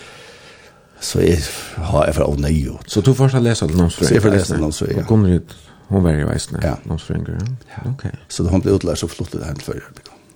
Så 1.01 1.19
jeg 1.19 1.37
har 1.75 2.05
jeg 2.05 2.15
for 2.15 2.23
å 2.23 2.35
nøye 2.35 2.69
ut. 2.69 2.91
Så 2.91 3.01
du 3.01 3.13
får 3.13 3.39
läsa 3.39 3.65
långsvep. 3.65 4.07
Så 4.07 4.13
jeg 4.13 4.21
får 4.21 4.29
lese 4.29 4.53
läsa 4.53 4.61
långsvep. 4.61 4.97
Och 4.97 5.07
kommer 5.07 5.29
ut 5.29 5.55
hon 5.87 6.03
var 6.03 6.11
i 6.11 6.23
västna. 6.23 6.59
Ja. 6.63 6.75
Långsvep. 6.83 7.17
Okej. 7.85 8.11
Så 8.27 8.43
da 8.43 8.49
hun 8.49 8.61
ble 8.61 8.71
utlært, 8.71 8.97
så 8.97 9.07
flott 9.07 9.31
det 9.31 9.45
här 9.45 9.55
för. 9.55 9.83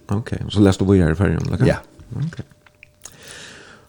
Okej. 0.07 0.45
Så 0.49 0.59
läste 0.59 0.83
du 0.83 0.91
vidare 0.91 1.15
för 1.15 1.29
honom. 1.29 1.67
Ja. 1.67 1.75
Okej. 2.15 2.45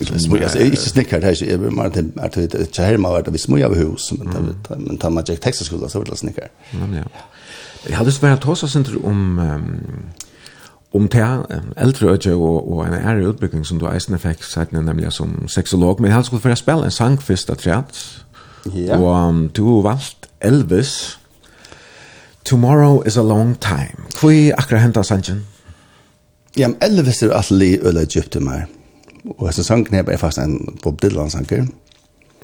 Smoj, 0.00 0.42
alltså 0.42 0.58
inte 0.58 0.76
snickar 0.76 1.20
det 1.20 1.26
här 1.26 1.34
så 1.34 1.44
är 1.44 1.58
man 1.58 1.86
att 1.86 1.96
att 2.16 2.32
det 2.32 2.78
här 2.78 2.96
man 2.96 3.12
vart 3.12 3.28
vi 3.28 3.38
smoj 3.38 3.64
av 3.64 3.74
hus 3.74 4.12
men 4.12 4.56
men 4.68 4.98
tar 4.98 5.10
man 5.10 5.24
Texas 5.24 5.66
skola 5.66 5.88
så 5.88 6.00
vill 6.00 6.16
snickar. 6.16 6.48
Men 6.70 6.94
ja. 6.94 7.04
Jag 7.88 7.96
hade 7.96 8.12
svårt 8.12 8.30
att 8.30 8.40
tossa 8.40 8.68
center 8.68 9.06
om 9.06 9.40
om 10.90 11.08
te 11.08 11.38
äldre 11.76 12.10
öde 12.10 12.34
och 12.34 12.72
och 12.72 12.86
en 12.86 12.92
är 12.92 13.16
utbildning 13.30 13.64
som 13.64 13.78
du 13.78 13.86
eisen 13.88 14.14
effekt 14.14 14.44
sedan 14.44 14.84
nämligen 14.84 15.10
som 15.10 15.48
sexolog 15.48 16.00
men 16.00 16.10
jag 16.10 16.26
skulle 16.26 16.40
för 16.40 16.50
att 16.50 16.58
spela 16.58 16.84
en 16.84 16.90
sangfest 16.90 17.50
att 17.50 17.58
trätt. 17.58 17.96
Ja. 18.74 18.96
Och 18.96 19.34
du 19.52 19.82
valt 19.82 20.28
Elvis 20.40 21.18
Tomorrow 22.42 23.06
is 23.06 23.16
a 23.16 23.22
long 23.22 23.54
time. 23.54 23.96
Kvi 24.14 24.52
akkurat 24.52 24.82
henta 24.82 25.02
sanjen? 25.02 25.46
Ja, 26.54 26.68
Elvis 26.80 27.22
er 27.22 27.32
atli 27.32 27.78
øla 27.82 28.02
Egypten 28.04 28.44
meg 28.44 28.66
og 29.24 29.54
så 29.54 29.64
sangen 29.64 29.94
er 29.94 30.02
bare 30.02 30.18
fast 30.20 30.38
en 30.38 30.78
Bob 30.82 31.02
Dylan 31.02 31.30
sanger. 31.30 31.66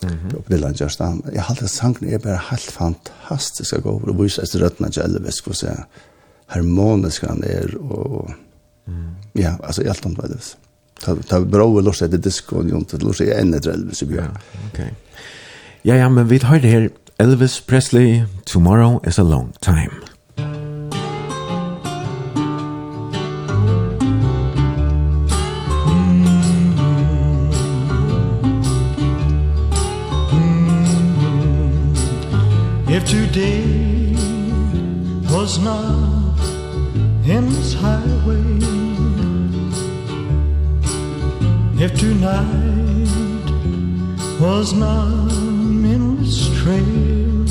Mm 0.02 0.08
-hmm. 0.08 0.32
Bob 0.32 0.48
Dylan 0.48 0.74
gjør 0.74 0.88
det. 0.98 1.34
Jeg 1.34 1.42
halte 1.42 1.68
sangen 1.68 2.14
er 2.14 2.18
bare 2.18 2.40
helt 2.50 2.70
fantastisk 2.70 3.74
å 3.74 3.80
gå 3.80 3.90
over 3.90 4.08
og 4.08 4.22
vise 4.22 4.42
etter 4.42 4.64
røttene 4.64 4.90
til 4.90 5.02
Elvis, 5.02 5.40
hvor 5.40 5.52
så 5.54 5.74
harmonisk 6.46 7.22
han 7.26 7.42
er, 7.44 7.76
og 7.80 8.30
mm. 8.86 8.94
ja, 9.34 9.54
altså 9.62 9.82
helt 9.82 10.06
annet 10.06 10.24
Elvis. 10.24 10.56
Ta, 11.00 11.14
ta 11.14 11.40
bra 11.40 11.64
og 11.64 11.82
lort 11.82 12.02
etter 12.02 12.18
disco, 12.18 12.56
og 12.56 12.68
jontet 12.68 13.02
lort 13.02 13.20
etter 13.20 13.38
enn 13.38 13.54
etter 13.54 13.72
Elvis 13.72 14.02
i 14.02 14.06
bjørn. 14.06 14.36
Ja, 14.36 14.60
okay. 14.72 14.90
ja, 15.84 15.94
ja, 15.94 16.08
men 16.08 16.30
vi 16.30 16.38
tar 16.38 16.58
det 16.58 16.70
her, 16.70 16.88
Elvis 17.18 17.60
Presley, 17.60 18.24
Tomorrow 18.46 19.00
is 19.06 19.18
a 19.18 19.22
long 19.22 19.52
time. 19.60 20.09
If 33.00 33.08
today 33.08 34.14
was 35.32 35.58
not 35.58 36.38
endless 37.26 37.72
highway 37.72 38.44
If 41.82 41.98
tonight 41.98 43.08
was 44.38 44.74
not 44.74 45.32
endless 45.32 46.48
trail 46.60 47.46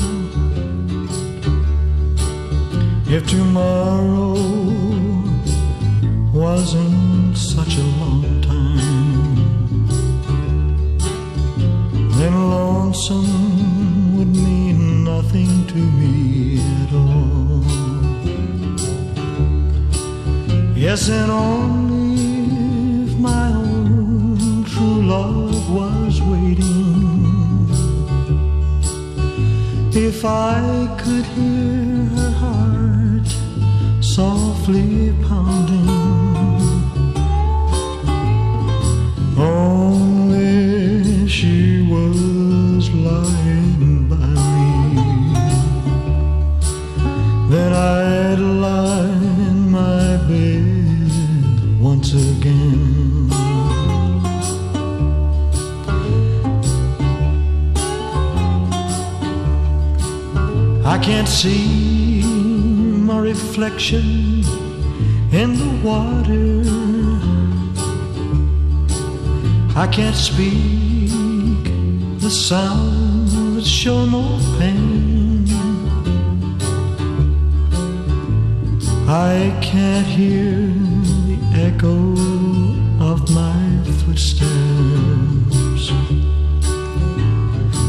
If 3.08 3.26
tomorrow 3.28 4.36
wasn't 6.32 7.36
such 7.36 7.76
a 7.76 7.86
long 7.98 8.22
time 8.42 9.36
Then 12.18 12.34
lonesome 12.50 13.49
nothing 15.22 15.66
to 15.66 15.80
me 16.00 16.58
at 16.82 16.92
all 16.94 17.62
Yes 20.74 21.10
and 21.10 21.30
only 21.30 23.04
if 23.04 23.18
my 23.18 23.48
own 23.48 24.64
true 24.64 25.02
love 25.14 25.70
was 25.78 26.22
waiting 26.22 27.68
If 29.92 30.24
I 30.24 30.58
could 31.02 31.26
hear 31.36 31.79
see 61.40 62.22
my 62.22 63.18
reflection 63.18 64.44
in 65.32 65.48
the 65.62 65.72
water. 65.82 66.52
I 69.74 69.86
can't 69.86 70.14
speak 70.14 71.64
the 72.20 72.28
sound 72.28 73.56
that 73.56 73.64
show 73.64 74.04
no 74.04 74.38
pain. 74.58 75.46
I 79.08 79.58
can't 79.62 80.06
hear 80.06 80.52
the 81.28 81.38
echo 81.68 81.96
of 83.10 83.18
my 83.40 83.60
footsteps. 84.00 85.84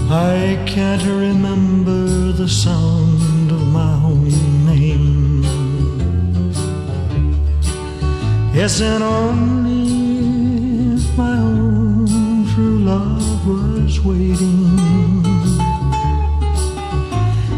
I 0.09 0.57
can't 0.65 1.03
remember 1.03 2.31
the 2.31 2.47
sound 2.47 3.00
Yes, 8.61 8.79
and 8.79 9.03
only 9.03 10.93
if 10.93 11.17
my 11.17 11.35
own 11.35 12.45
true 12.53 12.77
love 12.77 13.47
was 13.47 13.99
waiting. 14.01 14.77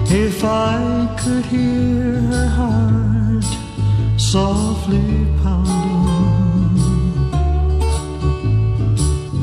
If 0.07 0.45
I 0.45 1.13
could 1.21 1.45
hear 1.47 2.21
her 2.31 2.47
heart 2.47 3.43
softly 4.17 5.27
pounding. 5.43 6.07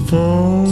For 0.09 0.70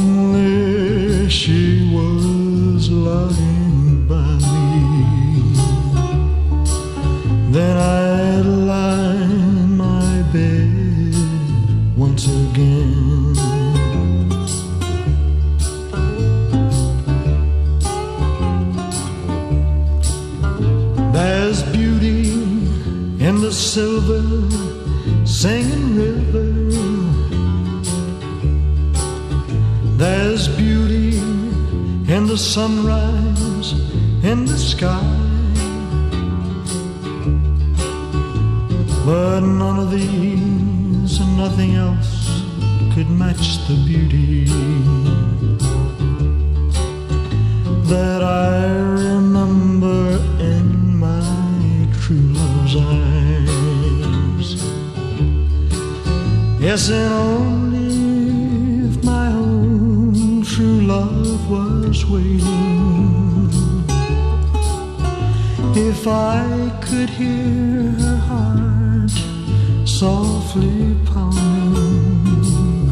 a 32.38 32.40
sunrise 32.40 33.72
in 34.22 34.44
the 34.44 34.56
sky. 34.56 35.10
But 39.04 39.40
none 39.40 39.78
of 39.80 39.90
these 39.90 41.20
and 41.20 41.36
nothing 41.36 41.74
else 41.74 42.42
could 42.94 43.10
match 43.10 43.46
the 43.66 43.76
beauty 43.88 44.44
That 47.92 48.22
I 48.22 48.66
remember 49.06 50.00
in 50.52 50.96
my 51.06 51.26
true 52.00 52.28
love's 52.38 52.76
eyes. 52.96 54.48
Yes, 56.60 56.88
in 56.90 57.12
all 57.12 57.47
I 66.10 66.72
could 66.80 67.10
hear 67.10 67.90
her 68.00 68.16
heart 68.28 69.10
softly 69.86 70.96
pounding 71.04 72.88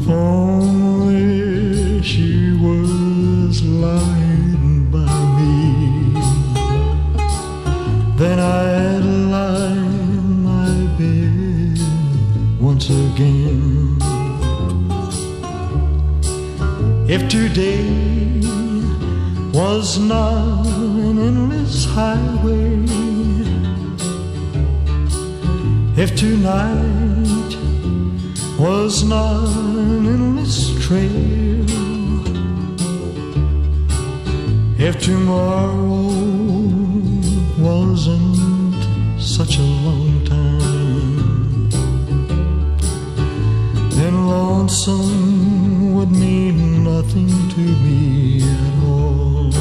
If 0.00 0.08
only 0.08 2.02
she 2.02 2.52
was 2.52 3.62
lying 3.62 4.90
by 4.90 5.12
me 5.36 6.14
Then 8.16 8.38
I'd 8.38 9.04
lie 9.34 9.72
in 10.16 10.42
my 10.42 10.72
bed 10.96 11.78
once 12.60 12.88
again. 12.88 13.98
If 17.08 17.28
today 17.28 18.08
was 19.52 19.98
not 19.98 20.37
tonight 26.18 27.52
was 28.58 29.04
not 29.04 29.46
an 29.56 30.04
endless 30.04 30.58
trail. 30.84 31.64
If 34.80 35.00
tomorrow 35.00 36.10
wasn't 37.58 38.82
such 39.20 39.58
a 39.58 39.68
long 39.86 40.24
time 40.24 41.68
Then 43.98 44.26
lonesome 44.26 45.94
would 45.94 46.10
mean 46.10 46.82
nothing 46.82 47.30
to 47.54 47.64
me 47.84 48.42
at 48.42 48.74
all. 48.84 49.52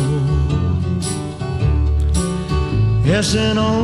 Yes, 3.06 3.36
and 3.36 3.60
all 3.60 3.77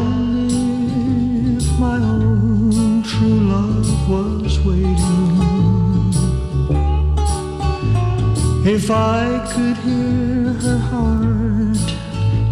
If 8.84 8.92
I 8.92 9.40
could 9.54 9.78
hear 9.78 10.52
her 10.66 10.78
heart 10.78 11.90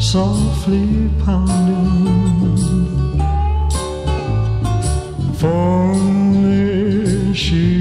softly 0.01 1.09
pounding 1.25 2.07
For 5.33 5.93
me 5.93 7.33
she 7.33 7.80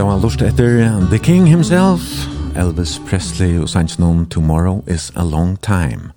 da 0.00 0.06
var 0.06 0.20
lust 0.22 0.40
etter 0.40 0.86
The 1.10 1.18
King 1.18 1.44
himself, 1.46 2.00
Elvis 2.56 2.94
Presley 3.04 3.58
og 3.60 3.68
sannsnån 3.68 4.30
Tomorrow 4.32 4.80
is 4.88 5.10
a 5.16 5.24
Long 5.24 5.58
Time. 5.60 6.14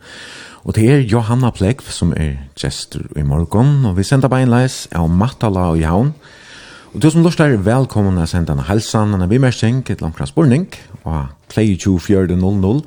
Og 0.64 0.76
det 0.76 0.86
er 0.88 1.02
Johanna 1.04 1.50
Plekv 1.52 1.90
som 1.92 2.14
er 2.16 2.38
gestor 2.56 3.04
i 3.20 3.26
morgon, 3.28 3.84
og 3.86 3.98
vi 3.98 4.06
sender 4.08 4.32
beinleis 4.32 4.86
av 4.96 5.10
Matala 5.12 5.66
og 5.74 5.82
Jaun. 5.82 6.14
Og 6.94 7.02
du 7.04 7.10
som 7.12 7.26
lust 7.26 7.44
er 7.44 7.58
velkommen 7.60 8.22
å 8.24 8.28
sende 8.30 8.56
en 8.56 8.64
halsan, 8.70 9.18
en 9.18 9.28
bimersing, 9.28 9.84
et 9.92 10.06
langkran 10.06 10.32
spurning, 10.32 10.70
og 11.04 11.34
22.4.00. 11.52 12.86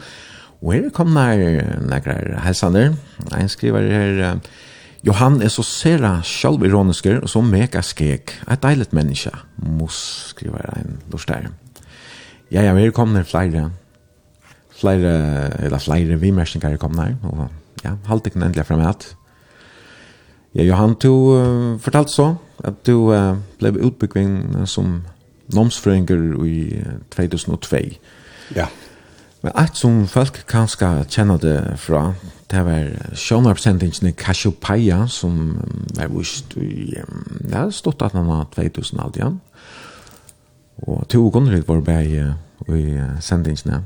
Og 0.63 0.73
her 0.73 0.89
kommer 0.97 1.37
nær 1.37 1.77
nekrar 1.93 2.39
halsaner. 2.47 2.97
en 3.37 3.53
skriver 3.53 3.93
her... 3.93 4.25
Uh, 4.33 4.65
Johan 5.07 5.39
er 5.43 5.53
så 5.55 5.63
sera 5.63 6.17
sjálvironisker 6.27 7.21
og 7.23 7.31
så 7.31 7.41
mega 7.45 7.83
skeg. 7.85 8.33
Et 8.51 8.63
deilig 8.63 8.89
menneske. 8.91 9.31
mus, 9.57 9.99
skriver 10.35 10.67
en 10.77 10.99
lorstær. 11.13 11.47
Ja, 12.51 12.63
ja, 12.63 12.73
vi 12.75 12.87
er 12.87 12.91
kommet 12.91 13.27
flere. 13.27 13.71
Flere, 14.81 15.13
eller 15.65 15.79
flere 15.79 16.21
vimerskninger 16.21 16.73
er 16.73 16.77
kommet 16.77 17.05
her. 17.05 17.15
Og 17.23 17.49
ja, 17.85 17.93
halte 18.07 18.29
ikke 18.29 18.45
endelig 18.45 18.67
frem 18.67 18.81
at. 18.81 19.17
Ja, 20.55 20.63
Johan, 20.63 20.95
du 20.95 21.13
uh, 21.13 21.81
fortalte 21.81 22.13
så 22.13 22.35
at 22.65 22.87
du 22.87 23.13
uh, 23.13 23.37
ble 23.59 23.77
utbyggving 23.87 24.67
som 24.67 25.05
nomsfrøyngur 25.55 26.45
i 26.45 26.83
2002. 27.15 27.77
Ja. 28.57 28.67
Men 29.43 29.53
alt 29.55 29.77
som 29.79 30.07
folk 30.09 30.45
kanskje 30.49 31.05
kjenner 31.09 31.37
det 31.39 31.59
fra, 31.79 32.15
Det 32.51 32.63
var 32.63 33.15
sjånarpresentingen 33.19 34.09
i 34.09 34.15
Cassiopeia 34.15 35.07
som 35.11 35.57
var 35.97 36.13
vist 36.15 36.55
i, 36.57 36.95
ja, 37.51 37.65
stått 37.75 38.05
at 38.07 38.15
han 38.15 38.29
var 38.31 38.47
2000 38.55 39.03
alt 39.03 39.19
igjen. 39.19 39.41
Og 40.87 41.07
to 41.11 41.25
gonner 41.33 41.63
var 41.67 41.83
bare 41.83 42.37
i 42.71 42.85
sendingene. 43.21 43.83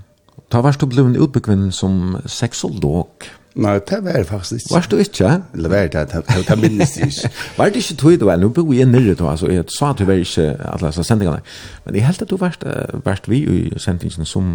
Da 0.52 0.60
var 0.60 0.76
du 0.76 0.86
blevet 0.90 1.16
utbyggvinn 1.16 1.70
som 1.72 2.18
sexolog. 2.26 3.28
Nei, 3.54 3.78
det 3.90 3.98
var 4.04 4.24
faktisk 4.24 4.52
ikke. 4.52 4.74
Var 4.74 4.86
du 4.90 4.96
ikke? 4.96 5.30
Eller 5.54 5.68
var 5.68 5.86
det, 5.90 6.22
det 6.48 6.58
minnes 6.60 6.96
jeg 6.96 7.06
ikke. 7.06 7.30
Var 7.58 7.64
det 7.68 7.76
ikke 7.76 7.96
tog 7.98 8.20
du, 8.20 8.26
vel? 8.28 8.40
nå 8.40 8.48
bor 8.54 8.72
jeg 8.74 8.86
nere 8.86 9.14
til, 9.14 9.26
altså, 9.26 9.50
jeg 9.50 9.64
sa 9.74 9.90
at 9.90 9.98
du 9.98 10.04
var 10.06 10.22
ikke 10.22 10.46
alle 10.72 10.86
disse 10.86 11.04
sendingene, 11.04 11.40
men 11.84 11.94
jeg 11.98 12.06
helt 12.06 12.22
at 12.22 12.30
du 12.30 12.36
var 12.38 12.56
vært 13.04 13.28
vi 13.28 13.42
i 13.42 13.58
sendingene 13.76 14.26
som 14.26 14.52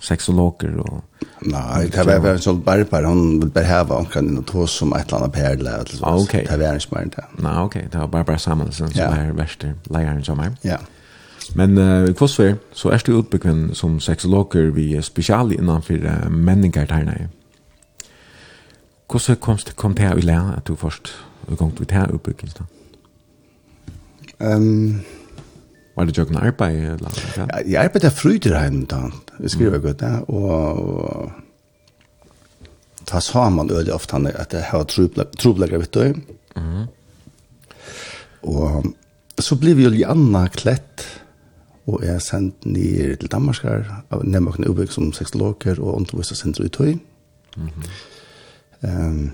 sexologer 0.00 0.80
og... 0.80 1.02
Nei, 1.44 1.86
det 1.92 2.06
var 2.08 2.32
en 2.32 2.42
sånn 2.42 2.62
barbar, 2.64 3.04
hun 3.04 3.38
ville 3.38 3.52
bare 3.52 3.68
heve 3.68 4.00
omkring 4.00 4.32
noe 4.32 4.48
to 4.48 4.66
som 4.66 4.96
et 4.96 5.06
eller 5.06 5.28
annet 5.28 5.36
perle, 5.36 5.76
Ok. 6.08 6.38
det 6.48 6.58
var 6.58 6.72
en 6.72 6.80
smør 6.80 7.10
det. 7.16 7.26
Nei, 7.44 7.56
ok, 7.62 7.74
det 7.92 8.00
var 8.00 8.06
barbar 8.16 8.40
sammen, 8.42 8.72
som 8.72 8.88
er 8.96 9.34
verste 9.36 9.74
leieren 9.92 10.24
som 10.24 10.40
er. 10.40 10.56
Ja. 10.64 10.80
Men 11.54 11.78
uh, 11.78 12.08
kvossver, 12.16 12.56
så 12.72 12.90
er 12.92 13.04
du 13.06 13.18
utbyggven 13.18 13.74
som 13.74 14.00
sexologer 14.00 14.72
vi 14.76 14.94
er 14.96 15.04
spesial 15.04 15.52
innanfor 15.52 16.00
uh, 16.04 16.30
menningar 16.32 16.88
tegnet. 16.88 17.28
Hvordan 19.08 19.36
kom 19.40 19.56
det 19.56 19.76
kom 19.76 19.94
til 19.96 20.12
å 20.12 20.20
lære 20.20 20.56
at 20.56 20.66
du 20.68 20.74
først 20.76 21.14
kom 21.56 21.70
til 21.72 21.86
å 21.86 21.88
ta 21.88 22.04
oppbyggelse? 22.12 22.66
Um, 24.38 25.00
var 25.96 26.04
det 26.06 26.18
jo 26.18 26.26
en 26.28 26.36
arbeid? 26.42 26.76
Eller? 26.92 27.10
Ja, 27.36 27.46
jeg 27.64 27.84
arbeidet 27.88 28.12
fryderheim 28.14 28.84
da. 28.86 29.08
Jeg 29.40 29.50
skriver 29.50 29.78
mm. 29.78 29.84
godt 29.86 30.00
det. 30.04 30.14
Og 30.28 31.32
ta 33.08 33.20
sa 33.24 33.48
man 33.50 33.72
øyelig 33.72 33.94
ofte 33.96 34.20
at 34.34 34.52
jeg 34.52 34.62
har 34.68 34.84
troblegger, 34.84 35.78
vet 35.78 35.94
du. 35.94 36.14
Mm. 36.60 36.86
Og 38.42 38.92
så 39.40 39.56
ble 39.58 39.74
vi 39.74 39.88
jo 39.88 39.94
Lianna 39.94 40.46
klett 40.52 41.06
og 41.88 42.02
jeg 42.04 42.20
sendt 42.20 42.66
ned 42.68 43.16
til 43.22 43.30
Danmark 43.32 43.62
her, 43.64 43.86
nemmer 44.20 44.58
noen 44.58 44.68
ubygg 44.68 44.92
som 44.92 45.08
sexologer 45.16 45.80
og 45.80 45.94
underviser 46.02 46.36
senter 46.36 46.66
i 46.66 46.68
tøy. 46.68 46.98
Mm 47.56 47.68
-hmm. 47.68 47.88
Ehm 48.86 49.30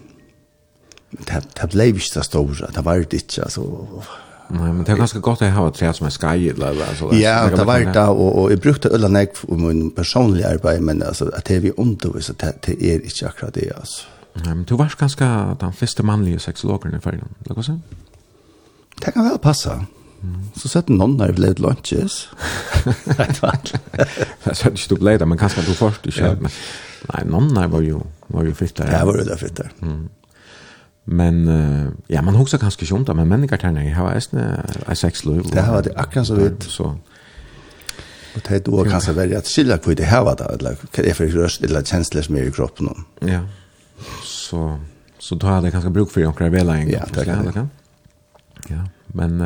det 1.15 1.41
det 1.61 1.71
blev 1.71 1.95
inte 1.95 2.07
så 2.07 2.23
stora. 2.23 2.67
Det 2.75 2.85
var 2.85 2.95
det 2.95 3.13
inte 3.13 3.43
alltså 3.43 3.63
Nei, 4.51 4.73
men 4.73 4.85
det 4.85 4.93
er 4.93 4.99
ganske 5.01 5.21
godt 5.25 5.43
å 5.43 5.49
ha 5.57 5.63
tre 5.73 5.89
som 5.97 6.07
er 6.07 6.13
skai, 6.13 6.49
eller 6.51 6.77
så. 6.99 7.09
Ja, 7.17 7.49
det 7.49 7.65
var 7.67 7.81
det, 7.81 7.97
og, 7.97 8.27
og 8.39 8.51
jeg 8.53 8.61
brukte 8.61 8.91
øyla 8.93 9.09
nek 9.09 9.39
for 9.39 9.57
min 9.57 9.89
personlige 9.97 10.47
arbeid, 10.47 10.83
men 10.85 11.03
altså, 11.03 11.31
at 11.33 11.49
det 11.49 11.57
er 11.57 11.63
vi 11.65 11.73
undervis, 11.81 12.29
det, 12.43 12.53
det 12.67 12.77
er 12.77 13.01
ikke 13.09 13.31
akkurat 13.31 13.55
det, 13.55 13.71
altså. 13.73 14.05
Nei, 14.45 14.53
men 14.53 14.67
du 14.69 14.77
var 14.77 14.95
ganske 15.01 15.31
den 15.61 15.73
første 15.73 16.05
mannlige 16.05 16.45
sexologeren 16.45 16.99
i 16.99 17.01
ferien, 17.01 17.33
eller 17.41 17.57
hva 17.57 17.65
sånn? 17.65 17.81
Det 19.01 19.15
kan 19.15 19.31
vel 19.31 19.41
passe. 19.43 19.79
Så 20.61 20.69
sett 20.69 20.93
noen 20.93 21.17
når 21.17 21.33
jeg 21.33 21.39
ble 21.41 21.55
lunches. 21.65 22.21
Det 22.85 23.41
var 23.41 23.59
det. 23.65 23.81
Jeg 24.45 24.57
sa 24.61 24.71
ikke 24.71 24.91
du 24.93 24.97
ble 25.01 25.17
det, 25.21 25.29
men 25.29 25.41
kanskje 25.41 25.65
du 25.65 25.73
først, 25.73 26.05
ikke? 26.13 26.35
Ja. 26.37 26.53
Nej, 27.13 27.25
der 27.55 27.67
var 27.67 27.81
ju 27.81 28.01
var 28.29 28.45
ju 28.45 28.55
fittar. 28.55 28.93
Ja, 28.93 29.05
var 29.05 29.17
det 29.17 29.25
där 29.25 29.37
fittar. 29.37 29.73
Mm. 29.83 30.09
Men 31.05 31.49
uh, 31.49 31.93
ja, 32.09 32.23
man 32.23 32.35
husker 32.35 32.59
kanskje 32.59 32.83
ikke 32.83 32.95
om 32.95 33.05
det, 33.05 33.17
men 33.17 33.29
mennesker 33.29 33.57
terner, 33.57 33.83
jeg 33.83 33.95
har 33.95 34.17
æsne 34.17 34.45
ei 34.89 34.97
sexløy. 34.97 35.43
Det 35.53 35.63
har 35.63 35.81
det 35.81 35.93
akkurat 35.97 36.27
så 36.27 36.35
vidt. 36.35 36.65
Så. 36.65 36.83
Og 38.35 38.41
det 38.41 38.51
er 38.51 38.57
et 38.57 38.91
kanskje 38.91 39.17
veldig 39.17 39.37
at 39.37 39.49
skilja 39.49 39.77
hvor 39.77 39.95
det 39.95 40.07
har 40.07 40.35
det, 40.35 40.47
eller 40.51 40.81
hva 40.81 41.05
er 41.05 41.15
for 41.15 41.37
røst, 41.43 41.63
eller 41.63 41.83
kjensler 41.83 42.23
som 42.23 42.37
er 42.37 42.49
i 42.49 42.51
kroppen. 42.51 42.89
Ja, 43.23 43.41
så, 44.25 44.79
så 45.19 45.35
da 45.35 45.47
har 45.47 45.61
det 45.61 45.73
kanskje 45.73 45.93
bruk 45.93 46.11
for 46.11 46.27
omkring 46.27 46.53
vela 46.53 46.77
en 46.77 46.89
gang. 46.89 46.93
Ja, 46.93 47.05
det 47.15 47.25
kan 47.25 47.47
det. 47.47 47.69
Ja, 48.71 48.81
men, 49.15 49.37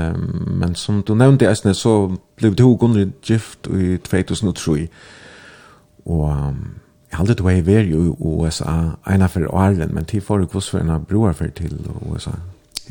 men 0.58 0.74
som 0.74 1.02
du 1.02 1.14
nevnte 1.14 1.50
Esne, 1.50 1.74
så 1.74 2.16
ble 2.36 2.54
du 2.54 2.76
Gunnrid 2.76 3.12
gift 3.26 3.66
i 3.66 3.96
2003. 3.98 4.86
Og 6.06 6.54
Jeg 7.10 7.18
halde 7.18 7.34
du 7.34 7.42
var 7.42 7.50
i 7.56 7.80
i 7.80 7.94
USA, 8.20 8.96
ena 9.08 9.26
for 9.26 9.46
åren, 9.48 9.94
men 9.94 10.04
til 10.04 10.20
for 10.20 10.44
hvordan 10.44 11.04
broar 11.08 11.32
for 11.32 11.46
til 11.46 11.78
USA? 12.10 12.30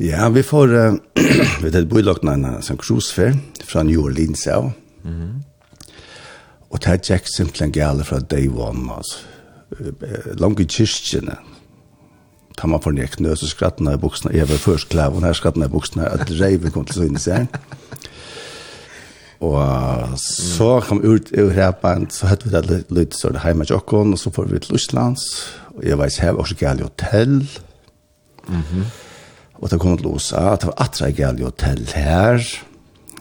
Ja, 0.00 0.28
vi 0.28 0.42
får, 0.42 0.66
uh, 0.66 0.94
vi 1.62 1.70
tar 1.70 1.86
bøylokna 1.90 2.34
en 2.34 2.62
sånn 2.62 2.78
cruisefer 2.78 3.34
fra 3.64 3.82
New 3.82 4.04
Orleans, 4.04 4.46
ja. 4.46 4.60
Mm 4.60 4.72
-hmm. 5.04 5.42
Og 6.70 6.80
det 6.80 6.88
er 6.88 6.98
Jack 7.08 7.26
simpelthen 7.26 7.72
gale 7.72 8.04
fra 8.04 8.18
day 8.18 8.48
one, 8.48 8.92
altså. 8.96 9.16
Lange 10.38 10.64
kyrkjene, 10.64 11.36
ta 12.56 12.66
man 12.66 12.82
for 12.82 12.90
nek 12.90 13.20
nøs 13.20 13.42
og 13.42 13.48
skrattene 13.48 13.94
i 13.94 13.96
buksene, 13.96 14.36
jeg 14.36 14.48
var 14.48 14.56
først 14.56 14.88
klav, 14.88 15.16
og 15.16 15.22
her 15.22 15.32
skrattene 15.32 15.64
i 15.64 15.68
buksene, 15.68 16.08
at 16.08 16.30
reiven 16.40 16.70
kom 16.70 16.84
til 16.84 17.02
å 17.02 17.06
synes 17.06 17.26
jeg. 17.26 17.46
Og 19.40 20.18
så 20.18 20.80
kom 20.82 21.02
vi 21.02 21.08
ut 21.14 21.30
i 21.30 21.42
Reband, 21.42 22.10
så 22.10 22.26
hette 22.26 22.48
vi 22.48 22.54
det 22.56 22.80
litt 22.90 23.14
større 23.14 23.42
hjemme 23.44 23.66
til 23.66 23.76
Jokkon, 23.76 24.16
og 24.16 24.18
så 24.18 24.32
får 24.34 24.48
vi 24.50 24.58
til 24.58 24.74
Lusslands. 24.74 25.26
og 25.76 25.84
jeg 25.86 25.98
var 25.98 26.06
i 26.06 26.10
Sev, 26.10 26.38
også 26.38 26.54
gale 26.54 26.82
hotell. 26.82 27.48
Mm 28.48 28.62
-hmm. 28.62 28.84
Og 29.54 29.70
det 29.70 29.80
kom 29.80 29.96
til 29.98 30.06
USA, 30.06 30.56
det 30.56 30.66
var 30.66 30.74
atra 30.76 31.10
gale 31.10 31.44
hotell 31.44 31.88
her, 31.94 32.44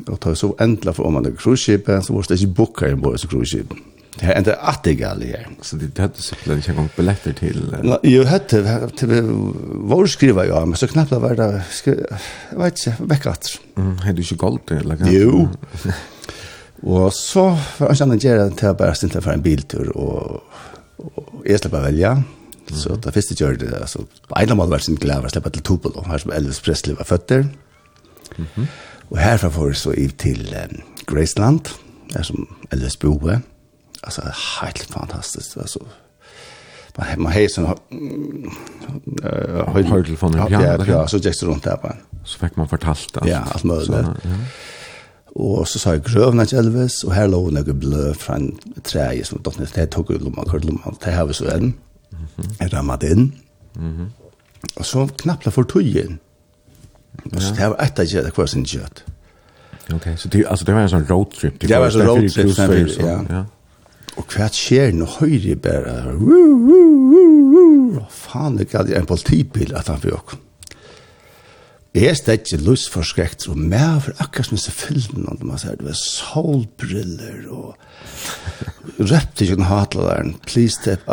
og 0.08 0.18
det 0.24 0.26
var 0.26 0.34
så 0.34 0.56
endelig 0.62 0.96
for 0.96 1.04
om 1.04 1.14
man 1.14 1.26
er 1.26 1.32
cruise-skipet, 1.32 2.06
så 2.06 2.14
var 2.14 2.22
det 2.22 2.42
ikke 2.42 2.54
bukket 2.54 2.88
i 2.88 2.92
en 2.92 3.02
bås 3.02 3.22
cruise-skipet. 3.22 3.78
Det 4.20 4.26
här 4.26 4.36
ända 4.36 4.56
att 4.56 4.84
det 4.84 4.94
här. 4.94 5.48
Så 5.62 5.76
det 5.76 6.02
hade 6.02 6.22
så 6.22 6.36
plan 6.36 6.62
jag 6.66 6.76
gång 6.76 6.90
biljetter 6.96 7.34
till. 7.34 7.76
Nej, 7.84 8.00
jag 8.02 8.26
hade 8.26 8.90
till 8.90 9.22
vår 9.64 10.08
skriva 10.08 10.46
ja, 10.46 10.66
men 10.66 10.78
så 10.78 10.88
knappt 10.88 11.12
var 11.12 11.36
det 11.36 11.64
jag 12.52 12.60
vet 12.60 12.88
inte 12.88 13.04
backat. 13.04 13.48
Mm, 13.78 13.98
hade 13.98 14.14
du 14.14 14.22
ju 14.22 14.36
gold 14.36 14.72
eller 14.72 14.98
kanske. 14.98 15.16
Jo. 15.18 15.50
Och 16.82 17.14
så 17.14 17.44
var 17.78 17.88
jag 17.88 17.98
sen 17.98 18.10
där 18.10 18.50
till 18.50 18.74
bara 18.78 18.96
stint 18.96 19.24
för 19.24 19.32
en 19.32 19.42
biltur 19.42 19.98
och 19.98 20.44
och 20.98 21.60
släppa 21.60 21.82
välja. 21.82 22.24
Så 22.72 22.96
det 22.96 23.12
första 23.12 23.44
jag 23.44 23.60
det 23.60 23.80
alltså 23.82 24.00
på 24.28 24.36
en 24.40 24.58
mål 24.58 24.70
var 24.70 24.80
sin 24.80 24.96
glädje 24.96 25.30
släppa 25.30 25.50
till 25.50 25.62
Tupelo 25.62 26.04
här 26.04 26.18
som 26.18 26.32
Elvis 26.32 26.60
Presley 26.60 26.96
var 26.96 27.04
fötter. 27.04 27.48
Mhm. 28.36 28.68
Och 29.10 29.18
härifrån 29.18 29.52
får 29.52 29.74
så 29.74 29.94
ut 29.94 30.18
till 30.18 30.56
Graceland 31.08 31.70
där 32.14 32.24
som 32.24 32.48
Elvis 32.70 33.00
boe 33.00 33.42
alltså 34.02 34.22
helt 34.62 34.92
fantastiskt 34.92 35.58
alltså 35.58 35.80
man 36.98 37.22
man 37.22 37.34
har 37.34 37.48
sån 37.48 37.66
eh 39.24 39.86
höjd 39.92 40.20
från 40.20 40.32
den 40.32 40.52
ja 40.52 40.86
ja 40.88 41.08
så 41.08 41.18
gick 41.18 41.40
det 41.40 41.46
runt 41.46 41.64
där 41.64 41.78
bara 41.84 41.98
så 42.24 42.40
fick 42.40 42.56
man 42.56 42.68
fortalt 42.68 43.18
allt 43.18 43.30
ja 43.30 43.44
allt 43.54 43.64
möjligt 43.64 43.92
ja 43.92 44.14
Og 45.38 45.68
så 45.68 45.80
sa 45.80 45.92
jeg 45.94 46.02
grøvna 46.08 46.46
til 46.46 46.58
Elvis, 46.58 47.04
og 47.06 47.14
her 47.14 47.28
lå 47.30 47.44
noe 47.54 47.74
blø 47.78 48.14
fra 48.18 48.40
en 48.40 48.48
treie 48.84 49.26
som 49.26 49.42
datt 49.46 49.60
ned. 49.60 49.70
Det 49.76 49.92
tok 49.94 50.10
ut 50.10 50.24
lomma, 50.26 50.46
kort 50.50 50.66
lomma, 50.66 50.96
det 51.04 51.14
har 51.14 51.28
vi 51.30 51.36
så 51.38 51.52
en. 51.54 51.76
Jeg 52.60 52.74
rammet 52.74 53.04
inn. 53.04 53.28
Og 54.76 54.86
så 54.86 55.06
knappla 55.22 55.54
for 55.54 55.70
tøyen. 55.70 56.18
Og 57.34 57.42
så 57.42 57.54
det 57.54 57.70
var 57.70 57.78
et 57.84 58.00
av 58.00 58.10
det 58.26 58.34
var 58.38 58.50
sin 58.50 58.66
kjøtt. 58.66 59.04
Ok, 59.94 60.08
så 60.18 60.30
det, 60.30 60.44
altså, 60.50 60.66
det 60.66 60.74
var 60.76 60.82
en 60.82 60.90
sånn 60.90 61.06
roadtrip? 61.10 61.62
Det 61.62 61.70
var 61.70 61.86
en 61.86 61.92
sånn 61.92 62.08
roadtrip, 62.08 62.98
ja. 63.30 63.44
Og 64.18 64.26
hva 64.34 64.50
skjer 64.54 64.96
nå 64.98 65.06
høyre 65.20 65.56
bare, 65.62 65.96
faen, 68.10 68.58
det 68.58 68.70
gav 68.72 68.90
en 68.90 69.10
politibil 69.10 69.76
at 69.78 69.92
han 69.92 70.02
fikk. 70.02 70.38
Jeg 71.98 72.12
er 72.12 72.18
stedt 72.18 72.52
for 72.52 72.62
lysforskrekkt, 72.62 73.48
og 73.50 73.58
mer 73.58 74.02
for 74.06 74.20
akkurat 74.22 74.50
som 74.50 74.58
disse 74.58 74.74
filmene, 74.76 75.34
når 75.40 75.48
man 75.50 75.62
ser 75.62 75.80
det 75.80 75.88
var 75.88 75.98
solbriller, 75.98 77.48
og 77.50 77.74
røpte 79.00 79.46
ikke 79.46 79.58
en 79.58 79.66
hatlaren, 79.66 80.36
please 80.46 80.76
step, 80.78 81.08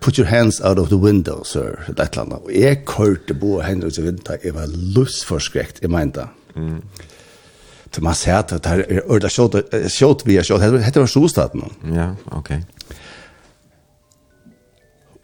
put 0.00 0.18
your 0.18 0.26
hands 0.26 0.58
out 0.60 0.80
of 0.82 0.88
the 0.90 0.98
window, 0.98 1.44
sir, 1.44 1.78
et 1.86 2.00
eller 2.00 2.24
annet. 2.24 2.42
Og 2.42 2.50
jeg 2.56 2.82
kørte 2.88 3.38
bo 3.38 3.58
og 3.60 3.66
hender 3.68 3.92
ut 3.92 4.00
i 4.00 4.06
vinter, 4.08 4.40
jeg 4.42 4.56
var 4.56 4.72
lysforskrekkt, 4.96 5.84
jeg 5.84 5.94
mente. 5.94 6.26
Mm. 6.56 6.80
Så 7.96 8.02
man 8.04 8.14
ser 8.14 8.34
at 8.36 8.48
det 8.48 8.66
här 8.68 8.78
är 8.92 9.14
öda 9.14 9.28
shot 9.28 9.54
shot 9.88 10.26
via 10.26 10.42
shot. 10.44 10.60
Det 10.60 10.82
heter 10.84 11.00
var 11.00 11.06
storstaden. 11.06 11.62
Ja, 11.94 12.10
ok. 12.36 12.50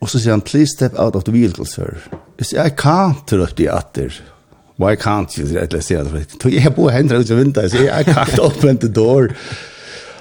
Og 0.00 0.08
så 0.08 0.18
sier 0.18 0.32
han 0.32 0.40
please 0.40 0.72
step 0.72 0.96
out 0.98 1.16
of 1.16 1.24
the 1.24 1.32
vehicle 1.32 1.66
sir. 1.68 1.98
Jeg 2.38 2.46
sier, 2.46 2.64
I 2.64 2.72
can't 2.72 3.26
to 3.28 3.44
de 3.58 3.68
atter. 3.70 4.16
Why 4.80 4.96
can't 4.96 5.36
you? 5.38 5.44
Let's 5.44 5.84
sier, 5.88 6.04
that. 6.04 6.32
Tog 6.40 6.54
jeg 6.54 6.74
bor 6.74 6.90
hendra 6.90 7.20
ut 7.20 7.30
i 7.30 7.36
vinter. 7.36 7.68
sier, 7.68 7.92
I 7.92 8.08
can't 8.08 8.40
open 8.40 8.78
the 8.78 8.88
door. 8.88 9.28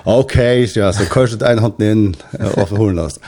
Ok, 0.05 0.35
sier 0.67 0.83
han, 0.89 0.93
så 0.93 1.07
kurset 1.07 1.41
en 1.41 1.63
hånden 1.63 1.87
hand 1.87 2.51
og 2.51 2.67
for 2.67 2.75
förhållas. 2.75 3.19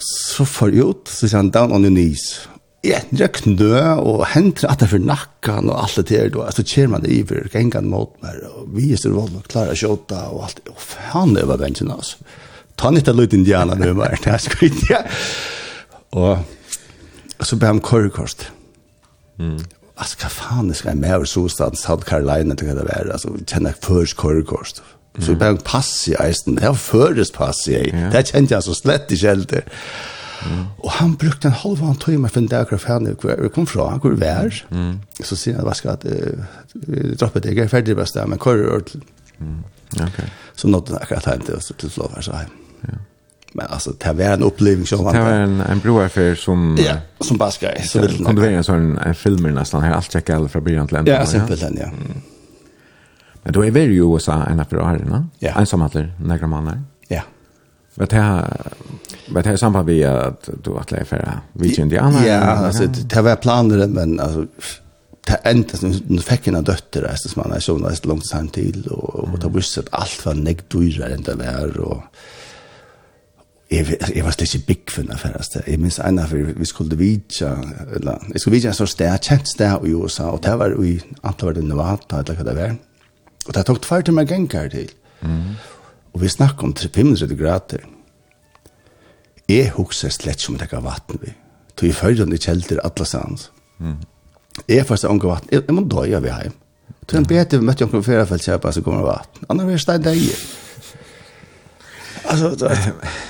Så 0.00 0.44
får 0.44 0.74
jeg 0.74 0.88
ut 0.88 1.08
så 1.08 1.28
sier 1.28 1.38
han 1.38 1.50
down 1.54 1.72
on 1.72 1.84
your 1.84 1.94
knees 1.94 2.48
i 2.82 2.90
et 2.96 3.12
røknø, 3.14 3.76
og 4.02 4.24
henter 4.32 4.70
at 4.70 4.80
det 4.82 4.88
for 4.90 5.02
nakken, 5.02 5.68
og 5.70 5.84
alt 5.84 6.00
det 6.00 6.08
der, 6.10 6.38
og 6.40 6.54
så 6.54 6.64
kjer 6.66 6.88
man 6.90 7.04
det 7.04 7.12
iver, 7.14 7.46
gengan 7.52 7.90
mot 7.90 8.16
meg, 8.24 8.40
og 8.48 8.72
vi 8.74 8.88
er 8.90 8.98
større 8.98 9.20
vold, 9.20 9.36
og 9.38 9.50
klarer 9.50 9.76
å 9.76 9.78
kjøtta, 9.78 10.22
og 10.34 10.48
alt 10.48 10.58
det, 10.58 10.72
og 10.72 10.80
faen, 10.82 11.36
det 11.36 11.44
var 11.50 11.60
bensin, 11.62 11.92
altså. 11.94 12.18
Ta 12.80 12.90
nytt 12.90 13.10
av 13.12 13.20
lyd 13.20 13.36
indianer, 13.36 13.78
det 13.78 13.92
var, 13.94 14.16
det 14.24 14.32
er 14.32 14.42
skvitt, 14.42 14.80
ja. 14.90 15.04
Og, 16.18 16.42
og 17.38 17.46
så 17.46 17.58
ber 17.60 17.70
han 17.70 17.82
korrekost. 17.84 18.48
Mm. 19.38 19.60
Altså, 19.92 20.18
hva 20.18 20.32
faen, 20.34 20.72
det 20.72 20.80
skal 20.80 20.96
jeg 20.96 21.02
med 21.04 21.14
over 21.20 21.30
solstaden, 21.30 21.78
South 21.78 22.08
Carolina, 22.08 22.56
det 22.58 22.66
kan 22.66 22.80
det 22.80 22.88
være, 22.88 23.12
altså, 23.14 23.30
kjenner 23.46 23.76
jeg 23.76 23.84
først 23.86 24.18
korrekost. 24.18 24.82
Så 25.20 25.36
ber 25.36 25.52
han 25.52 25.60
pass 25.62 25.92
i 26.08 26.16
eisen, 26.18 26.56
det 26.56 26.66
var 26.66 26.80
først 26.80 27.36
pass 27.36 27.62
i 27.68 27.76
eisen, 27.76 28.08
det 28.10 28.24
kjente 28.32 28.56
jeg 28.56 28.66
så 28.66 28.74
slett 28.74 29.12
ikke 29.12 29.28
helt, 29.28 29.50
det. 29.52 29.62
Mm. 30.50 30.64
Og 30.78 30.90
han 30.90 31.16
brukte 31.16 31.48
en 31.48 31.58
halv 31.62 31.82
annen 31.82 32.00
tog 32.02 32.18
meg 32.20 32.32
for 32.34 32.42
en 32.42 32.50
dag 32.50 32.66
hvor 32.70 33.30
jeg 33.30 33.52
kom 33.54 33.66
fra, 33.66 33.90
hvor 34.02 34.16
vi 34.18 34.28
er. 34.28 34.62
Mm. 34.70 34.96
Så 35.22 35.38
sier 35.38 35.58
han, 35.58 35.66
hva 35.66 35.76
skal 35.78 35.96
jeg 36.02 36.34
uh, 36.88 37.12
droppe 37.20 37.42
deg, 37.44 37.56
jeg 37.56 37.68
er 37.68 37.72
ferdig 37.72 37.96
best 37.98 38.18
der, 38.18 38.26
men 38.26 38.40
kører 38.42 38.74
ordentlig. 38.74 39.02
Mm. 39.38 39.62
Okay. 40.00 40.28
Så 40.56 40.68
nådde 40.68 40.94
han 40.94 41.02
akkurat 41.02 41.28
hjem 41.30 41.46
til, 41.46 41.74
til 41.78 41.90
Slov 41.90 42.20
så 42.20 42.36
hjem. 42.42 42.58
Ja. 42.88 43.00
Men 43.54 43.66
alltså 43.68 43.92
det 44.00 44.12
var 44.16 44.34
en 44.34 44.42
upplevelse 44.42 44.96
som 44.96 45.04
Det 45.04 45.20
var 45.20 45.32
en 45.32 45.60
en 45.60 45.80
broaffär 45.80 46.34
som 46.34 46.76
ja, 46.78 46.96
som 47.20 47.38
bara 47.38 47.50
ska 47.50 47.66
så 47.84 48.00
vill 48.00 48.18
det. 48.18 48.24
Kunde 48.24 48.40
vara 48.40 48.50
en 48.50 48.64
sån 48.64 48.98
en 48.98 49.14
film 49.14 49.54
nästan 49.54 49.82
här 49.82 49.92
allt 49.92 50.12
checka 50.12 50.36
alla 50.36 50.48
från 50.48 50.64
början 50.64 50.86
till 50.86 50.96
ända. 50.96 51.12
Ja, 51.12 51.26
simpelt 51.26 51.62
ja. 51.62 51.90
Men 53.42 53.52
då 53.52 53.64
är 53.64 53.70
vi 53.70 53.80
ju 53.80 54.14
USA 54.14 54.44
en 54.44 54.60
affär 54.60 54.84
här, 54.84 54.98
va? 54.98 55.26
Ja. 55.38 55.52
En 55.58 55.66
som 55.66 55.82
heter 55.82 56.12
några 56.20 56.46
månader. 56.46 56.82
Ja. 57.08 57.22
Vad 57.94 58.08
det 58.08 58.16
här 58.16 58.62
Men 59.28 59.42
det 59.42 59.48
här 59.48 59.56
samband 59.56 59.86
vi 59.86 60.04
att 60.04 60.48
du 60.64 60.78
att 60.78 60.90
lägga 60.90 61.04
för 61.04 61.40
vi 61.52 61.68
ju 61.68 61.82
inte. 61.82 61.94
Ja, 61.94 62.40
alltså 62.40 62.86
det 62.86 63.22
var 63.22 63.36
planer 63.36 63.86
men 63.86 64.20
alltså 64.20 64.46
ta 65.26 65.36
som 65.76 66.00
nu 66.06 66.20
fick 66.20 66.46
en 66.46 66.64
dotter 66.64 67.02
alltså 67.02 67.28
som 67.28 67.42
man 67.42 67.52
är 67.52 67.60
så 67.60 67.78
nästan 67.78 68.08
långt 68.08 68.26
sen 68.26 68.48
till 68.48 68.86
och 68.86 69.14
och 69.14 69.38
det 69.38 69.48
visste 69.48 69.80
att 69.80 69.88
allt 69.90 70.26
var 70.26 70.34
näck 70.34 70.68
dyrare 70.68 71.14
än 71.14 71.22
det 71.22 71.34
var 71.34 71.80
och 71.80 72.02
jeg, 73.72 73.96
jeg 74.14 74.24
var 74.24 74.30
slik 74.30 74.54
ikke 74.54 74.66
big 74.66 74.90
for 74.90 75.02
den 75.02 75.12
affæreste. 75.12 75.62
Jeg 75.66 75.80
minns 75.80 75.98
en 75.98 76.18
av 76.18 76.32
vi 76.32 76.64
skulle 76.68 76.98
vidtja, 76.98 77.54
eller, 77.94 78.26
jeg 78.32 78.40
skulle 78.40 78.56
vidtja 78.56 78.72
en 78.72 78.78
sånn 78.78 78.90
sted, 78.90 79.12
kjent 79.24 79.48
sted 79.48 79.86
i 79.88 79.94
USA, 79.94 80.30
og 80.32 80.42
det 80.44 80.56
var 80.60 80.76
i 80.84 80.98
antall 81.22 81.54
var 81.54 81.62
Nevada, 81.62 82.20
eller 82.20 82.38
hva 82.38 82.48
det 82.48 82.56
var. 82.58 82.76
Og 83.46 83.54
det 83.56 83.64
tok 83.66 83.80
tvær 83.82 84.04
til 84.06 84.16
meg 84.16 84.28
gengar 84.30 84.68
til. 84.72 84.92
Mm. 85.22 85.54
Og 86.12 86.20
vi 86.22 86.28
snakket 86.28 86.66
om 86.68 86.74
500 86.76 87.38
grader. 87.38 87.86
Jeg 89.52 89.72
husker 89.76 90.12
slett 90.12 90.40
som 90.40 90.56
det 90.56 90.70
gav 90.70 90.84
vatten 90.86 91.20
vi. 91.20 91.34
Tog 91.76 91.88
i 91.88 91.92
førren 91.96 92.32
i 92.32 92.40
kjelter 92.40 92.80
alle 92.86 93.06
stans. 93.08 93.50
Mm. 93.82 94.00
Jeg 94.68 94.86
først 94.88 95.04
har 95.08 95.18
vatten. 95.18 95.52
Jeg, 95.52 95.64
jeg 95.66 95.76
må 95.76 95.84
døye 95.90 96.20
vi 96.22 96.32
hjem. 96.32 96.58
Tog 97.06 97.18
en 97.18 97.28
bete 97.28 97.58
vi 97.58 97.66
møtte 97.66 97.84
omkring 97.84 98.04
flere 98.06 98.26
feltkjøpere 98.30 98.72
som 98.72 98.84
kommer 98.86 99.06
vatten. 99.08 99.46
Annars 99.50 99.66
er 99.66 99.72
det 99.72 99.86
stein 99.86 100.04
deg. 100.08 100.26
Alltså 102.22 102.52
det 102.54 102.68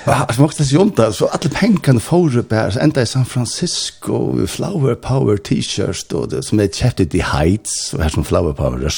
var 0.05 0.29
smått 0.35 0.53
så 0.53 0.63
junt 0.69 0.99
så 1.17 1.25
alla 1.25 1.49
pengarna 1.49 1.99
får 1.99 2.37
upp 2.37 2.53
Så 2.71 2.79
ända 2.79 3.01
i 3.01 3.05
San 3.05 3.25
Francisco 3.25 4.43
i 4.43 4.47
Flower 4.47 4.95
Power 4.95 5.37
t-shirts 5.37 6.03
då 6.09 6.25
det 6.25 6.43
som 6.43 6.59
är 6.59 6.67
chefted 6.67 7.15
i 7.15 7.19
Heights 7.19 7.93
och 7.93 8.01
här 8.01 8.09
som 8.09 8.23
Flower 8.23 8.53
Power 8.53 8.89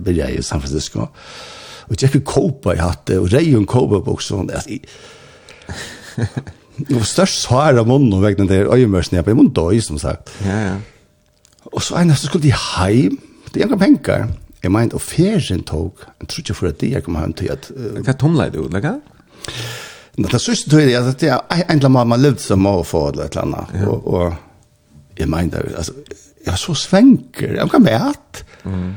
vill 0.00 0.16
jag 0.16 0.30
i 0.30 0.42
San 0.42 0.60
Francisco. 0.60 1.08
Och 1.80 2.02
jag 2.02 2.10
fick 2.10 2.24
kopa 2.24 2.74
i 2.74 2.78
hatte 2.78 3.18
och 3.18 3.30
Rayon 3.32 3.66
Koba 3.66 3.96
också. 3.96 4.46
Og 6.96 7.04
størst 7.04 7.42
svar 7.44 7.76
av 7.76 7.88
munnen 7.88 8.14
og 8.16 8.22
vekten 8.24 8.48
til 8.48 8.68
øyemørsene, 8.70 9.20
jeg 9.20 9.36
måtte 9.36 9.60
døy, 9.60 9.80
som 9.84 9.98
sagt. 10.00 10.32
Ja, 10.46 10.60
ja. 10.70 10.76
Og 11.70 11.82
så 11.84 11.98
eneste 12.00 12.30
skulle 12.30 12.46
de 12.46 12.54
heim, 12.56 13.18
det 13.54 13.66
er 13.66 13.76
penger. 13.76 14.30
Jeg 14.62 14.72
mente, 14.72 14.96
og 14.96 15.04
ferien 15.04 15.62
tog, 15.64 16.02
jeg 16.20 16.28
tror 16.28 16.42
ikke 16.42 16.56
for 16.56 16.68
at 16.68 16.80
det 16.80 16.90
jeg 16.92 17.04
kom 17.04 17.16
hjem 17.16 17.36
til 17.36 17.52
at... 17.52 17.70
Hva 18.04 18.14
tomlet 18.20 18.52
du, 18.52 18.64
eller 18.66 18.84
hva? 18.84 18.96
Nå, 20.20 20.28
det 20.28 20.40
sørste 20.42 20.72
tog 20.72 20.82
jeg, 20.82 20.96
at 20.96 21.20
det 21.20 21.30
er 21.32 21.40
en 21.62 21.78
eller 21.78 21.88
annen 21.88 22.10
man 22.12 22.20
levde 22.20 22.44
som 22.44 22.60
må 22.64 22.74
få 22.84 23.06
eller 23.10 23.28
et 23.28 23.36
eller 23.36 23.46
annet. 23.46 23.86
Og, 23.88 24.08
og 24.10 25.20
jeg 25.20 25.30
mener, 25.32 25.70
altså, 25.76 25.94
jeg 26.44 26.50
var 26.52 26.60
så 26.60 26.76
svenker, 26.86 27.56
jeg 27.60 27.72
var 27.72 27.86
med 27.86 28.42
Mm. 28.60 28.90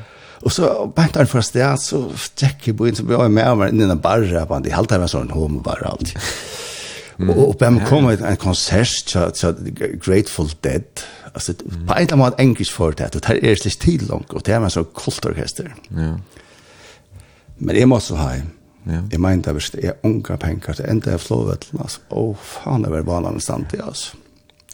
Og 0.44 0.52
så 0.52 0.68
bænt 0.92 1.16
han 1.16 1.28
fra 1.32 1.40
sted, 1.40 1.78
så 1.80 2.02
tjekk 2.36 2.74
på 2.76 2.90
inn, 2.90 2.98
så 2.98 3.06
ble 3.08 3.16
jeg 3.16 3.32
med 3.32 3.54
meg 3.56 3.72
inn 3.72 3.86
i 3.86 3.88
den 3.88 4.02
barra, 4.04 4.42
og 4.44 4.58
han, 4.58 4.66
de 4.66 4.74
halte 4.76 5.00
meg 5.00 5.12
sånn 5.12 5.32
homobarra 5.32 5.94
alltid. 5.94 6.18
Mm. 7.18 7.30
Og 7.30 7.42
oppe 7.50 7.68
hjemme 7.68 7.86
kom 7.90 8.08
et, 8.10 8.24
en 8.26 8.40
konsert 8.42 9.14
til 9.38 10.00
Grateful 10.02 10.50
Dead. 10.66 11.06
Altså, 11.34 11.56
mm. 11.60 11.86
på 11.88 11.94
en 11.94 12.02
eller 12.02 12.14
annen 12.14 12.24
måte 12.24 12.42
engelsk 12.42 12.74
for 12.74 12.98
det, 12.98 13.12
og 13.16 13.22
det 13.28 13.52
er 13.52 13.62
slik 13.62 13.80
tid 13.82 14.08
langt, 14.10 14.34
og 14.34 14.46
det 14.46 14.56
er 14.56 14.62
med 14.64 14.72
en 14.72 14.78
sånn 14.78 14.92
kultorkester. 14.98 15.72
Ja. 15.94 16.12
Men 17.64 17.80
jeg 17.80 17.90
må 17.90 18.02
så 18.04 18.18
ha 18.20 18.34
hjem. 18.38 18.52
Ja. 18.84 19.00
Jeg 19.14 19.22
mente 19.24 19.52
at 19.52 19.56
hvis 19.56 19.72
det 19.72 19.86
er 19.88 20.00
unga 20.04 20.36
penger, 20.36 20.76
så 20.76 20.86
enda 20.92 21.14
jeg 21.14 21.24
flåvetlen, 21.24 21.80
altså, 21.86 22.04
åh, 22.12 22.36
faen, 22.36 22.84
det 22.84 22.92
var 22.92 23.06
vanlig 23.08 23.46
stand 23.46 23.70
til, 23.72 23.86
altså. 23.88 24.20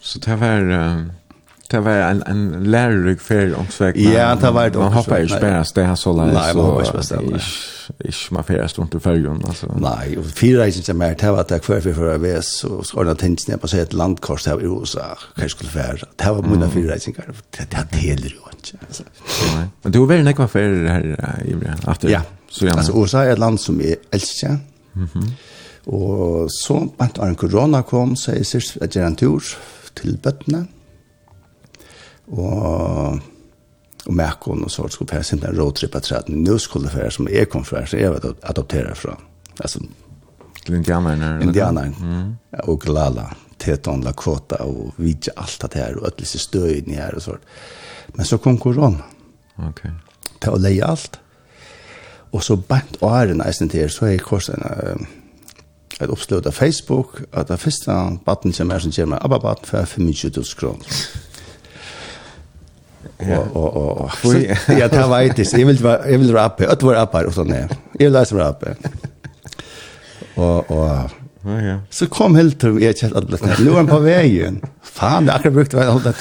Så 0.01 0.21
det 0.25 0.39
var... 0.41 0.69
Uh 0.69 1.07
Det 1.71 1.79
var 1.79 1.91
en, 1.91 2.23
en 2.27 2.63
lärarrygg 2.71 3.21
färg 3.21 3.53
om 3.53 3.65
Ja, 3.95 4.35
det 4.35 4.51
var 4.51 4.63
det 4.63 4.67
också. 4.69 4.79
Man 4.79 4.93
hoppar 4.93 5.19
ju 5.19 5.27
spärast 5.27 5.75
det 5.75 5.83
här 5.83 5.95
så 5.95 6.13
lär. 6.13 6.25
Nej, 6.25 6.55
man 6.55 6.65
hoppar 6.65 6.79
ju 6.79 6.85
spärast 6.85 7.09
det. 7.09 7.41
Ich 8.09 8.31
man 8.31 8.43
färast 8.43 8.77
runt 8.77 8.95
i 8.95 8.99
färgen. 8.99 9.43
Nej, 9.75 10.17
och 10.17 10.25
fyra 10.25 10.63
reisen 10.63 10.83
som 10.83 11.01
är 11.01 11.15
det 11.15 11.31
var 11.31 11.45
det 11.49 11.59
kvar 11.59 11.79
för 11.79 11.93
förra 11.93 12.17
väs 12.17 12.59
så 12.59 12.83
ska 12.83 13.03
det 13.03 13.23
ner 13.47 13.57
på 13.57 13.67
sig 13.67 13.79
ett 13.79 13.93
landkors 13.93 14.47
här 14.47 14.61
i 14.61 14.65
USA. 14.65 15.17
Kanske 15.35 15.49
skulle 15.49 15.69
färra. 15.69 16.07
Det 16.15 16.31
var 16.31 16.41
mina 16.41 16.69
fyra 16.69 16.93
reisen. 16.93 17.13
Det 17.57 17.75
här 17.75 17.85
teler 17.85 18.29
ju 18.29 18.39
inte. 18.53 19.03
Men 19.81 19.91
du 19.91 19.99
var 19.99 20.05
väl 20.05 20.23
nekva 20.23 20.49
det 20.53 20.89
här 20.89 21.43
i 21.45 21.55
Bränn? 21.55 21.77
Ja, 22.01 22.21
alltså 22.71 22.97
USA 23.01 23.23
är 23.23 23.31
ett 23.31 23.39
land 23.39 23.59
som 23.61 23.81
är 23.81 23.95
älskar. 24.11 24.57
Mhm. 24.93 25.33
Og 25.85 26.51
så, 26.51 26.89
att 26.97 27.17
når 27.17 27.33
korona 27.33 27.81
kom, 27.81 28.15
så 28.15 28.31
er 28.31 28.35
jeg 28.35 28.45
sist 28.45 28.77
at 28.81 28.95
jeg 28.95 29.07
en 29.07 29.15
tur 29.15 29.43
til 29.95 30.17
bøttene 30.17 30.67
og 32.29 33.19
og 34.05 34.13
Mekon 34.13 34.63
og 34.63 34.71
så 34.71 34.87
skulle 34.87 35.15
jeg 35.15 35.25
sende 35.25 35.47
en 35.47 35.59
roadtrip 35.59 35.95
att 35.95 36.03
träd. 36.03 36.29
Nå 36.29 36.57
skulle 36.57 36.87
det 36.87 36.95
være 36.95 37.11
som 37.11 37.27
jeg 37.27 37.49
kom 37.49 37.65
fra, 37.65 37.85
så 37.85 37.97
jeg 37.97 38.15
att 38.15 38.25
adoptera 38.43 38.95
fra. 38.95 39.17
Altså, 39.59 39.79
till 40.65 40.75
indianerna. 40.75 41.41
Indianerna. 41.41 41.93
Mm. 42.01 42.35
Och 42.63 42.87
Lala, 42.87 43.35
Teton 43.57 44.01
Lakota 44.01 44.55
och 44.55 44.93
vidja 44.97 45.33
alt 45.35 45.61
det 45.61 45.73
her, 45.73 45.97
og 45.97 46.03
alle 46.03 46.15
disse 46.19 46.39
støyene 46.39 46.95
her 46.95 47.15
og 47.15 47.21
sånt. 47.21 47.41
Men 48.15 48.25
så 48.25 48.37
kom 48.37 48.57
korona. 48.57 49.03
Okej. 49.57 49.91
Til 50.41 50.51
å 50.51 50.57
leie 50.57 50.85
alt. 50.85 51.19
Og 52.31 52.35
Och 52.35 52.43
så 52.43 52.55
bant 52.55 52.95
och 53.01 53.17
är 53.17 53.27
en 53.27 53.49
isen 53.49 53.69
till 53.69 53.89
så 53.89 54.05
är 54.05 54.17
korsen 54.17 54.63
et 56.01 56.09
uppslut 56.09 56.45
av 56.45 56.51
Facebook 56.51 57.21
at 57.33 57.47
det 57.47 57.59
første 57.59 58.19
batten 58.25 58.53
som 58.53 58.71
är 58.71 58.79
som 58.79 58.91
kommer 58.91 59.25
abba 59.25 59.39
batten 59.39 59.65
for 59.65 59.85
25 59.85 60.31
000 60.35 60.45
kroner 60.57 60.85
och 63.53 63.55
och 63.55 64.01
och 64.01 64.11
ja 64.67 64.87
det 64.87 65.07
var 65.07 65.21
inte 65.21 65.41
jag 65.41 65.65
vill 65.65 65.83
jag 65.83 66.17
vill 66.17 66.33
rappa 66.33 66.67
att 66.67 66.83
vara 66.83 67.01
rappa 67.01 67.25
och 67.25 67.33
sånt 67.33 67.49
där 67.49 67.69
jag 67.99 68.11
läser 68.11 68.35
rappa 68.35 68.67
och 70.35 70.71
och 70.71 71.09
ja 71.43 71.79
så 71.89 72.07
kom 72.07 72.35
helt 72.35 72.59
till 72.59 72.83
jag 72.83 72.97
kände 72.97 73.17
att 73.17 73.29
det 73.29 73.59
låg 73.59 73.77
en 73.77 73.87
på 73.87 73.99
vägen 73.99 74.61
fan 74.83 75.25
det 75.25 75.33
akkurat 75.33 75.53
brukt 75.53 75.73
var 75.73 75.83
allt 75.83 76.03
det 76.03 76.13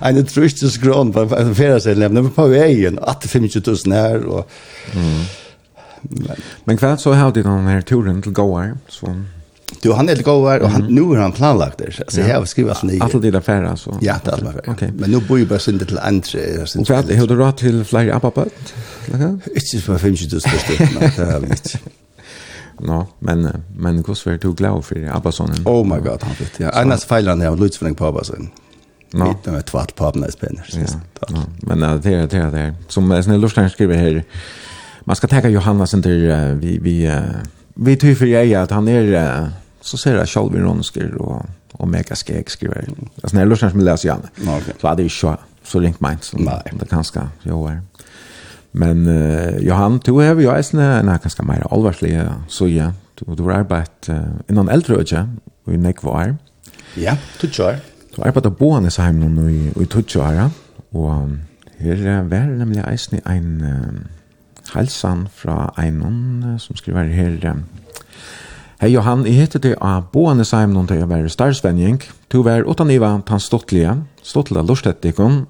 en 0.00 0.26
tröstes 0.26 0.76
grund 0.76 1.14
på 1.14 1.20
en 1.20 1.54
färdsätt 1.54 1.98
lämna 1.98 2.30
på 2.30 2.46
vägen 2.46 2.98
att 3.02 3.20
det 3.20 3.28
finns 3.28 3.56
ju 3.56 3.60
tusen 3.60 3.92
här 3.92 4.24
och 4.24 4.50
men 6.64 6.76
kvar 6.76 6.96
så 6.96 7.12
hade 7.12 7.42
de 7.42 7.56
den 7.56 7.66
här 7.66 7.80
turen 7.80 8.22
till 8.22 8.32
Goar 8.32 8.78
som 8.88 9.26
Du 9.82 9.92
han 9.92 10.08
är 10.08 10.16
god 10.16 10.24
går 10.24 10.60
och 10.60 10.70
han 10.70 10.82
nu 10.82 11.00
är 11.00 11.16
han 11.16 11.32
planlagt 11.32 11.78
det. 11.78 12.04
Så 12.08 12.20
jag 12.20 12.38
har 12.38 12.44
skrivit 12.44 12.72
allt 12.72 12.82
ner. 12.82 13.02
Allt 13.02 13.22
det 13.22 13.30
där 13.30 13.40
färra 13.40 13.76
så. 13.76 13.98
Ja, 14.00 14.16
det 14.24 14.30
är 14.30 14.32
allt 14.32 14.42
färra. 14.42 14.72
Okej. 14.72 14.92
Men 14.96 15.10
nu 15.10 15.20
bor 15.20 15.38
ju 15.38 15.46
bara 15.46 15.58
synd 15.58 15.88
till 15.88 15.98
andra. 15.98 16.38
Och 16.78 16.86
för 16.86 16.94
att 16.94 17.10
hur 17.10 17.26
du 17.26 17.36
rätt 17.36 17.56
till 17.56 17.84
flyga 17.84 18.16
upp 18.16 18.38
upp. 18.38 18.52
Inte 19.54 19.80
för 19.80 19.98
50 19.98 20.24
000 20.32 20.40
stycken, 20.40 20.88
men 21.00 21.10
det 21.16 21.32
har 21.32 21.40
vi 21.40 21.46
inte. 21.46 21.78
No, 22.80 23.06
men 23.18 23.62
men 23.76 24.04
hur 24.06 24.14
svär 24.14 24.38
du 24.42 24.52
glad 24.52 24.84
för 24.84 25.16
Abbasonen? 25.16 25.56
Oh 25.64 25.84
my 25.84 26.00
god, 26.00 26.22
han 26.22 26.34
vet. 26.38 26.60
Ja, 26.60 26.70
annars 26.70 27.04
failar 27.04 27.30
han 27.36 27.46
av 27.46 27.60
Lutzfräng 27.60 27.94
på 27.94 28.06
Abbasonen. 28.06 28.48
No. 29.10 29.28
Mitt 29.28 29.46
med 29.46 29.66
tvart 29.66 29.94
på 29.94 30.06
Abbasonen 30.06 30.32
spänner. 30.32 30.64
Ja. 31.20 31.26
Men 31.62 31.80
det 31.80 32.14
är 32.14 32.26
det 32.26 32.36
är 32.36 32.50
det. 32.50 32.74
Som 32.88 33.12
en 33.12 33.40
lustig 33.40 33.70
skriver 33.70 33.96
här. 33.96 34.24
Man 35.04 35.16
ska 35.16 35.26
tacka 35.26 35.48
Johannes 35.48 35.94
inte 35.94 36.08
vi 36.60 36.78
vi 36.78 37.10
vi 37.74 37.96
tror 37.96 38.14
för 38.14 38.26
jag 38.26 38.54
att 38.54 38.70
han 38.70 38.88
är 38.88 39.02
uh, 39.02 39.48
så 39.88 39.96
ser 39.96 40.16
jag 40.16 40.28
själv 40.28 40.56
i 40.56 40.58
ronsker 40.58 41.14
och 41.14 41.46
och 41.72 41.88
mega 41.88 42.16
skeg 42.16 42.50
skriver. 42.50 42.88
Alltså 43.22 43.36
när 43.36 43.42
jag 43.42 43.48
lyssnar 43.48 43.70
som 43.70 43.80
läser 43.80 44.08
jag. 44.08 44.18
Så 44.80 44.88
hade 44.88 45.02
ju 45.02 45.08
så 45.08 45.36
så 45.62 45.78
länge 45.78 45.96
mig 45.98 46.16
så 46.20 46.36
det 46.36 46.86
kanske 46.90 47.20
jag 47.42 47.70
är. 47.70 47.80
Men 48.70 49.06
uh, 49.06 49.58
Johan 49.58 50.00
tog 50.00 50.22
över 50.22 50.42
jag 50.42 50.58
är 50.58 51.00
en 51.00 51.06
ganska 51.06 51.42
mer 51.42 51.66
allvarlig 51.70 52.22
så 52.48 52.68
ja. 52.68 52.92
Du 53.14 53.34
du 53.34 53.42
har 53.42 53.50
arbetat 53.50 54.08
uh, 54.08 54.24
innan 54.48 54.68
äldre 54.68 54.96
och 55.64 55.74
i 55.74 55.76
Nekvar. 55.76 56.36
Ja, 56.94 57.16
du 57.40 57.50
kör. 57.50 57.76
Du 58.16 58.22
arbetar 58.22 58.50
på 58.50 58.50
Bonesheim 58.50 59.34
nu 59.34 59.52
i 59.52 59.82
i 59.82 59.86
Tutschara 59.86 60.50
och 60.90 61.10
här 61.78 62.22
var 62.22 62.38
det 62.38 62.46
nämligen 62.46 62.98
en 63.24 63.62
uh, 63.62 64.00
halsan 64.68 65.28
fra 65.34 65.72
uh, 66.42 66.58
som 66.58 66.76
skriver 66.76 67.04
her 67.04 67.62
Hei 68.78 68.92
Johan, 68.92 69.24
jeg 69.26 69.34
heter 69.34 69.58
det 69.58 69.72
av 69.82 70.04
boende 70.14 70.44
seg 70.46 70.60
Seimnon 70.60 70.86
til 70.86 71.00
å 71.02 71.08
være 71.10 71.30
starsvenning. 71.34 71.96
Du 72.30 72.44
var 72.46 72.62
utan 72.62 72.92
iva 72.94 73.08
tan 73.26 73.40
stottlige, 73.42 73.96
stottlige 74.22 74.62
lustettikon. 74.68 75.40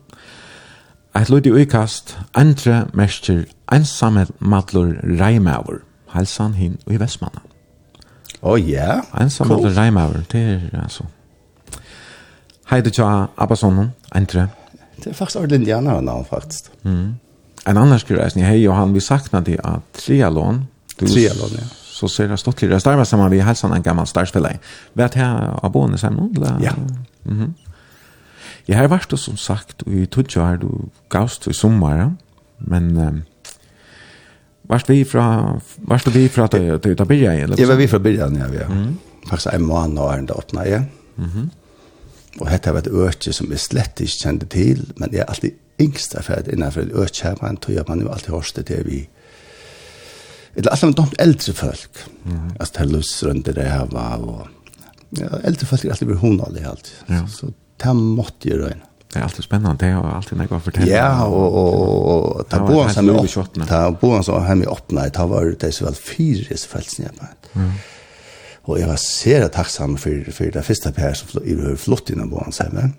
Et 1.13 1.29
lydig 1.29 1.51
uikast, 1.53 2.15
andre 2.33 2.87
mestjer, 2.97 3.43
ensamme 3.69 4.23
madlur 4.41 4.95
reimauer. 5.21 5.83
Halsan 6.15 6.55
hin 6.57 6.79
og 6.87 6.95
i 6.97 7.01
Vestmanna. 7.03 7.43
Å 8.41 8.55
oh, 8.55 8.57
ja, 8.57 8.95
yeah. 8.97 9.11
Ensamme 9.21 9.51
cool. 9.53 9.67
madlur 9.67 9.77
reimauer, 9.77 10.23
det 10.33 10.45
er 10.55 10.79
altså. 10.81 11.05
Hei 12.71 12.79
det 12.87 12.95
tja, 12.97 13.11
Abbasonen, 13.37 13.91
andre. 14.09 14.47
Det 15.03 15.11
er 15.13 15.19
faktisk 15.19 15.43
ordentlig 15.43 15.67
indianer 15.67 16.01
navn, 16.01 16.25
faktisk. 16.31 16.73
Mm. 16.89 17.19
En 17.69 17.83
annan 17.85 18.01
skriver, 18.01 18.33
hei 18.41 18.63
Johan, 18.63 18.97
vi 18.97 19.05
saknade 19.05 19.59
av 19.61 19.85
trialon. 20.01 20.63
Trialon, 20.97 21.61
ja 21.61 21.69
så 21.99 22.09
ser 22.09 22.29
det 22.29 22.37
stått 22.37 22.63
lite. 22.63 22.91
Jag 22.91 22.97
var 22.97 23.05
samma 23.05 23.29
vi 23.29 23.41
hälsan 23.41 23.73
en 23.73 23.83
gammal 23.83 24.07
starspelare. 24.07 24.59
jag 25.15 25.59
av 25.63 25.73
boende 25.73 25.99
sen 25.99 26.15
Ja. 26.63 26.73
Mhm. 27.23 27.41
Mm 27.41 27.55
jag 28.71 28.79
har 28.79 28.89
varit 28.89 29.19
som 29.19 29.37
sagt 29.37 29.83
och 29.83 29.93
i 29.93 30.07
Tudjo 30.07 30.43
har 30.43 30.57
du 30.57 30.69
gavst 31.09 31.47
i 31.47 31.53
sommar, 31.53 32.15
men 32.57 32.97
um, 32.97 33.23
varst 34.63 34.91
vi 34.91 35.05
från 35.05 35.61
du 36.05 36.11
vi 36.11 36.29
från 36.29 36.45
att 36.45 36.51
det 36.51 36.79
där 36.79 37.05
börjar 37.05 37.33
eller? 37.35 37.61
Jag 37.61 37.69
var 37.69 37.75
vi 37.75 37.89
fra 37.89 37.99
början 37.99 38.37
ja, 38.37 38.47
vi 38.51 38.59
har. 38.59 38.95
Faktiskt 39.29 39.47
en 39.47 39.63
månad 39.63 40.05
och 40.05 40.27
det 40.27 40.33
öppna 40.33 40.69
ja. 40.69 40.83
Mhm. 41.15 41.51
Och 42.39 42.49
hetta 42.49 42.73
var 42.73 42.79
ett 42.79 42.87
örtje 42.87 43.33
som 43.33 43.47
jag 43.51 43.61
slett 43.61 44.01
inte 44.01 44.13
kände 44.13 44.47
till, 44.47 44.93
men 44.97 45.09
jag 45.13 45.21
är 45.21 45.29
alltid 45.29 45.55
yngst 45.79 46.15
affär 46.15 46.53
innanför 46.53 46.81
ett 46.81 46.95
örtje 46.95 47.29
här, 47.29 47.37
men 47.41 47.57
tog 47.57 47.75
jag 47.75 47.89
man 47.89 48.01
ju 48.01 48.11
alltid 48.11 48.31
hörste 48.31 48.63
det 48.63 48.83
vi 48.83 49.09
eller 50.59 50.85
alla 50.85 50.93
de 50.93 51.09
äldre 51.19 51.53
folk. 51.53 51.91
Mm. 52.25 52.53
Alltså 52.59 52.75
det 52.79 52.85
lus 52.85 53.23
runt 53.23 53.47
det 53.55 53.63
här 53.63 53.87
var 53.87 54.17
och 54.17 54.47
ja, 55.11 55.27
äldre 55.45 55.67
folk 55.67 55.85
är 55.85 55.91
alltid 55.91 56.09
behundade 56.09 56.61
helt. 56.61 56.93
Ja. 57.07 57.29
Så 57.29 57.47
det 57.77 57.93
måste 57.93 58.49
ju 58.49 58.59
röna. 58.59 58.77
Det 59.13 59.19
är 59.19 59.23
alltid 59.23 59.45
spännande 59.45 59.87
det 59.87 59.97
och 59.97 60.17
alltid 60.17 60.39
något 60.39 60.53
att 60.53 60.65
fortälla. 60.65 60.87
Ja, 60.87 61.25
och 61.25 61.55
och, 61.55 62.37
och 62.37 62.49
ta 62.49 62.67
på 62.67 62.89
som 62.89 63.09
är 63.09 63.67
ta 63.67 63.93
på 63.93 64.23
som 64.23 64.45
hem 64.45 64.63
i 64.63 64.67
öppna. 64.67 65.09
Det 65.09 65.19
var 65.19 65.57
det 65.61 65.73
så 65.73 65.85
väl 65.85 65.95
fyra 65.95 66.57
fältsnäpp. 66.57 67.13
Mm. 67.53 67.71
Och 68.63 68.81
jag 68.81 68.89
var 68.89 68.97
så 68.97 69.49
tacksam 69.49 69.97
för 69.97 70.33
för 70.33 70.51
det 70.51 70.63
första 70.63 70.93
pär 70.93 71.15
som 71.15 71.43
i 71.45 71.55
hur 71.55 71.77
flott 71.77 72.11
innan 72.11 72.31
på 72.31 72.39
hans 72.39 72.59
hem. 72.59 72.77
Mm. 72.77 72.93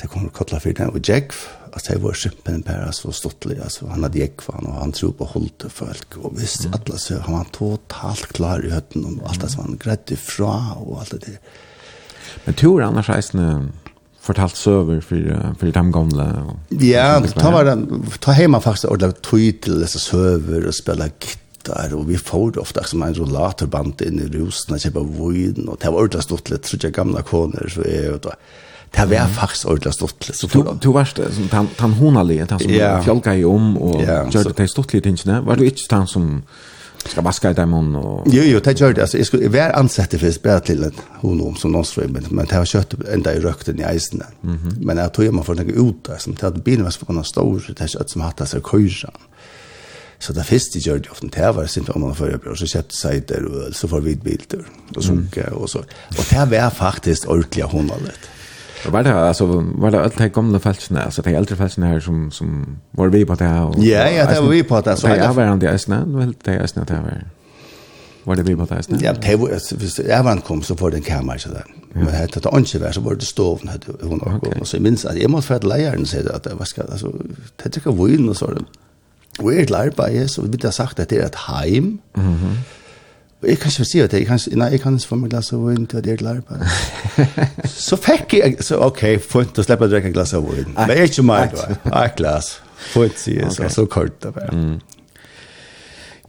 Det 0.00 0.06
kommer 0.06 0.28
kolla 0.28 0.60
för 0.60 0.72
den 0.72 0.88
och 0.88 1.08
Jack 1.08 1.32
at 1.76 1.90
jeg 1.90 2.02
var 2.02 2.16
kjempen 2.18 2.62
bare 2.66 2.92
så 2.96 3.12
stortlig, 3.14 3.58
altså 3.62 3.88
han 3.90 4.04
hadde 4.06 4.22
jekvann, 4.22 4.68
og 4.70 4.78
han 4.80 4.94
tro 4.96 5.10
på 5.16 5.28
holdt 5.32 5.66
og 5.68 5.74
folk, 5.74 6.16
og 6.20 6.38
visst, 6.38 6.66
mm. 6.66 6.76
alle 6.78 7.00
så, 7.00 7.20
han 7.26 7.38
var 7.38 7.50
totalt 7.56 8.32
klar 8.36 8.64
i 8.66 8.72
høtten 8.74 9.06
og 9.06 9.26
alt 9.30 9.44
det 9.44 9.52
som 9.54 9.66
han 9.66 9.78
greide 9.80 10.18
fra, 10.20 10.54
og 10.80 11.02
alt 11.02 11.14
det 11.16 11.22
der. 11.26 11.38
Men 12.46 12.58
tror 12.58 12.86
annars 12.86 13.10
reisende 13.10 13.50
fortalt 14.20 14.58
søver 14.58 15.00
for, 15.04 15.34
for 15.58 15.66
de 15.70 15.84
gamle? 15.94 16.26
Og, 16.44 16.80
ja, 16.82 17.12
ta, 17.34 17.52
var 17.54 17.68
den, 17.68 17.86
ta 18.22 18.36
hjemme 18.36 18.60
faktisk 18.62 18.90
og 18.90 19.02
lave 19.02 19.18
tøy 19.24 19.50
til 19.64 19.80
disse 19.82 20.02
søver 20.02 20.68
og 20.68 20.76
spille 20.76 21.10
gittar, 21.18 21.94
og 21.96 22.06
vi 22.10 22.18
får 22.20 22.56
det 22.56 22.64
ofte 22.64 22.84
som 22.88 23.04
en 23.04 23.16
rollatorband 23.16 24.04
inn 24.06 24.22
i 24.22 24.30
rusen 24.34 24.76
og 24.76 24.82
kjøpe 24.84 25.06
vojen, 25.16 25.68
og 25.68 25.80
det 25.80 25.90
var 25.90 26.04
ordentlig 26.04 26.26
stått 26.26 26.52
litt, 26.52 26.66
tror 26.66 26.84
jeg 26.86 26.96
gamle 26.96 27.24
koner, 27.26 27.72
så 27.72 27.86
er 27.86 28.18
det 28.26 28.36
Det 28.96 29.10
var 29.10 29.26
faktisk 29.26 29.66
ordentlig 29.66 29.94
stortlig. 29.94 30.36
Så 30.36 30.46
du, 30.46 30.64
du 30.82 30.92
varst 30.92 31.20
som 31.32 31.48
tan, 31.48 31.68
tan 31.78 31.92
honalige, 31.92 32.46
tan 32.46 32.58
som 32.58 32.70
yeah. 32.70 33.04
fjolka 33.04 33.34
i 33.34 33.44
om 33.44 33.76
og 33.78 34.02
yeah, 34.02 34.28
gjør 34.30 34.50
det 34.50 34.56
til 34.56 34.68
stortlige 34.68 35.06
tingene. 35.06 35.46
Var 35.46 35.56
du 35.56 35.64
ikke 35.64 35.86
tan 35.88 36.06
som 36.06 36.42
ska 37.06 37.20
vaska 37.20 37.50
i 37.50 37.54
dem 37.54 37.94
och 37.94 38.26
Jo 38.26 38.42
jo, 38.42 38.60
det 38.60 38.80
gör 38.80 38.92
det. 38.92 39.00
Alltså 39.00 39.18
jag 39.18 39.26
skulle 39.26 39.48
vara 39.48 39.72
ansett 39.72 40.20
för 40.20 40.30
spärr 40.30 40.60
till 40.60 40.84
en 40.84 40.92
honom 41.20 41.56
som 41.56 41.72
någon 41.72 41.84
strömmen, 41.84 42.26
men 42.30 42.46
det 42.46 42.54
har 42.54 42.64
kött 42.64 42.94
ända 43.12 43.34
i 43.34 43.40
rökten 43.40 43.80
i 43.80 43.96
isen. 43.96 44.22
Mm. 44.44 44.58
Men 44.80 44.96
jag 44.96 45.14
tror 45.14 45.30
man 45.30 45.44
får 45.44 45.54
något 45.54 45.90
ut 45.90 46.04
där 46.04 46.18
som 46.18 46.36
att 46.40 46.64
bilen 46.64 46.84
var 46.84 46.90
så 46.90 47.04
på 47.06 47.12
någon 47.12 47.24
stor 47.24 47.74
det 47.78 47.88
kött 47.88 48.10
som 48.10 48.20
hattas 48.20 48.50
sig 48.50 48.60
kyrkan. 48.70 49.10
Så 50.18 50.32
det 50.32 50.44
fest 50.44 50.72
det 50.72 50.78
gör 50.78 50.98
det 50.98 51.10
ofta 51.10 51.26
det 51.26 51.52
var 51.52 51.66
sent 51.66 51.88
om 51.88 52.00
man 52.00 52.14
förra 52.14 52.38
bror 52.38 52.54
så 52.54 52.66
kött 52.66 52.94
sig 52.94 53.20
där 53.20 53.44
och 53.44 53.76
så 53.76 53.88
får 53.88 54.00
vi 54.00 54.16
bilder 54.16 54.64
och 54.96 55.04
så 55.04 55.22
och 55.52 55.70
så. 55.70 55.78
Och 56.18 56.26
det 56.30 56.44
var 56.44 56.70
faktiskt 56.70 57.24
ordentliga 57.24 57.66
honalet. 57.66 58.20
Var 58.88 59.02
det 59.02 59.14
alltså 59.14 59.46
var 59.74 59.90
det 59.90 60.02
alltid 60.02 60.32
gamla 60.32 60.58
fältsna 60.58 61.02
alltså 61.02 61.22
det 61.22 61.30
är 61.30 61.34
äldre 61.34 61.56
fältsna 61.56 61.86
här 61.86 62.00
som 62.00 62.30
som 62.30 62.78
var 62.90 63.08
vi 63.08 63.24
på 63.24 63.34
det 63.34 63.44
här. 63.44 63.74
Ja, 63.78 64.08
ja, 64.10 64.26
det 64.26 64.40
var 64.40 64.48
vi 64.48 64.62
på 64.62 64.80
det 64.80 64.96
så. 64.96 65.08
Jag 65.08 65.34
var 65.34 65.52
inte 65.52 65.68
äsna, 65.68 66.04
väl 66.06 66.34
det 66.44 66.52
äsna 66.52 66.84
det 66.84 66.94
var. 66.94 67.24
Var 68.24 68.36
det 68.36 68.42
vi 68.42 68.56
på 68.56 68.64
det 68.64 68.74
äsna? 68.74 68.98
Ja, 69.00 69.12
det 69.12 69.36
var 69.36 69.58
så 69.58 70.02
jag 70.08 70.24
var 70.24 70.36
kom 70.36 70.62
så 70.62 70.74
på 70.74 70.90
den 70.90 71.02
kamera 71.02 71.38
så 71.38 71.48
där. 71.48 71.64
Men 71.92 72.04
hade 72.04 72.18
det 72.18 72.56
inte 72.56 72.78
varit 72.78 72.94
så 72.94 73.00
var 73.00 73.14
det 73.14 73.24
stoven 73.24 73.68
hade 73.68 73.86
hon 74.02 74.20
och 74.60 74.68
så 74.68 74.80
minns 74.80 75.04
att 75.04 75.16
jag 75.16 75.30
måste 75.30 75.48
för 75.48 75.54
att 75.54 75.64
läraren 75.64 76.06
säger 76.06 76.36
att 76.36 76.46
var 76.54 76.64
ska 76.64 76.82
alltså 76.82 77.12
det 77.62 77.70
tycker 77.70 77.92
vi 77.92 78.28
och 78.28 78.36
så. 78.36 78.58
Vi 79.42 79.62
är 79.62 79.66
lärare 79.66 80.28
så 80.28 80.42
vi 80.42 80.58
har 80.62 80.70
sagt 80.70 81.00
att 81.00 81.08
det 81.08 81.16
är 81.16 81.26
ett 81.26 81.34
hem. 81.34 81.98
Mhm. 82.14 82.56
Jeg 83.42 83.56
kan 83.56 83.72
ikke 83.72 83.84
si 83.88 84.00
at 84.04 84.12
jeg 84.12 84.26
kan, 84.28 84.40
nei, 84.60 84.66
jeg 84.74 84.80
kan 84.82 84.96
ikke 84.98 85.08
få 85.08 85.16
meg 85.16 85.30
glass 85.32 85.48
av 85.56 85.62
vin 85.64 85.86
til 85.88 85.96
at 86.02 86.08
jeg 86.10 86.18
klarer 86.20 86.42
på 86.44 86.58
Så 87.88 87.96
fikk 87.96 88.34
jeg, 88.36 88.58
så 88.64 88.76
ok, 88.84 89.04
fint 89.24 89.60
å 89.60 89.64
slippe 89.64 89.88
å 89.88 89.92
drekke 89.92 90.10
en 90.10 90.16
glass 90.16 90.34
av 90.36 90.44
vin. 90.44 90.68
Men 90.76 90.92
jeg 90.92 91.06
er 91.06 91.08
ikke 91.08 91.24
meg, 91.24 91.54
da. 91.56 91.78
var 91.86 92.10
et 92.10 92.18
glass. 92.20 92.50
Fint, 92.92 93.16
sier 93.16 93.46
jeg, 93.46 93.54
så, 93.56 93.70
så 93.72 93.86
kort 93.88 94.18
det 94.20 94.34
var. 94.36 94.52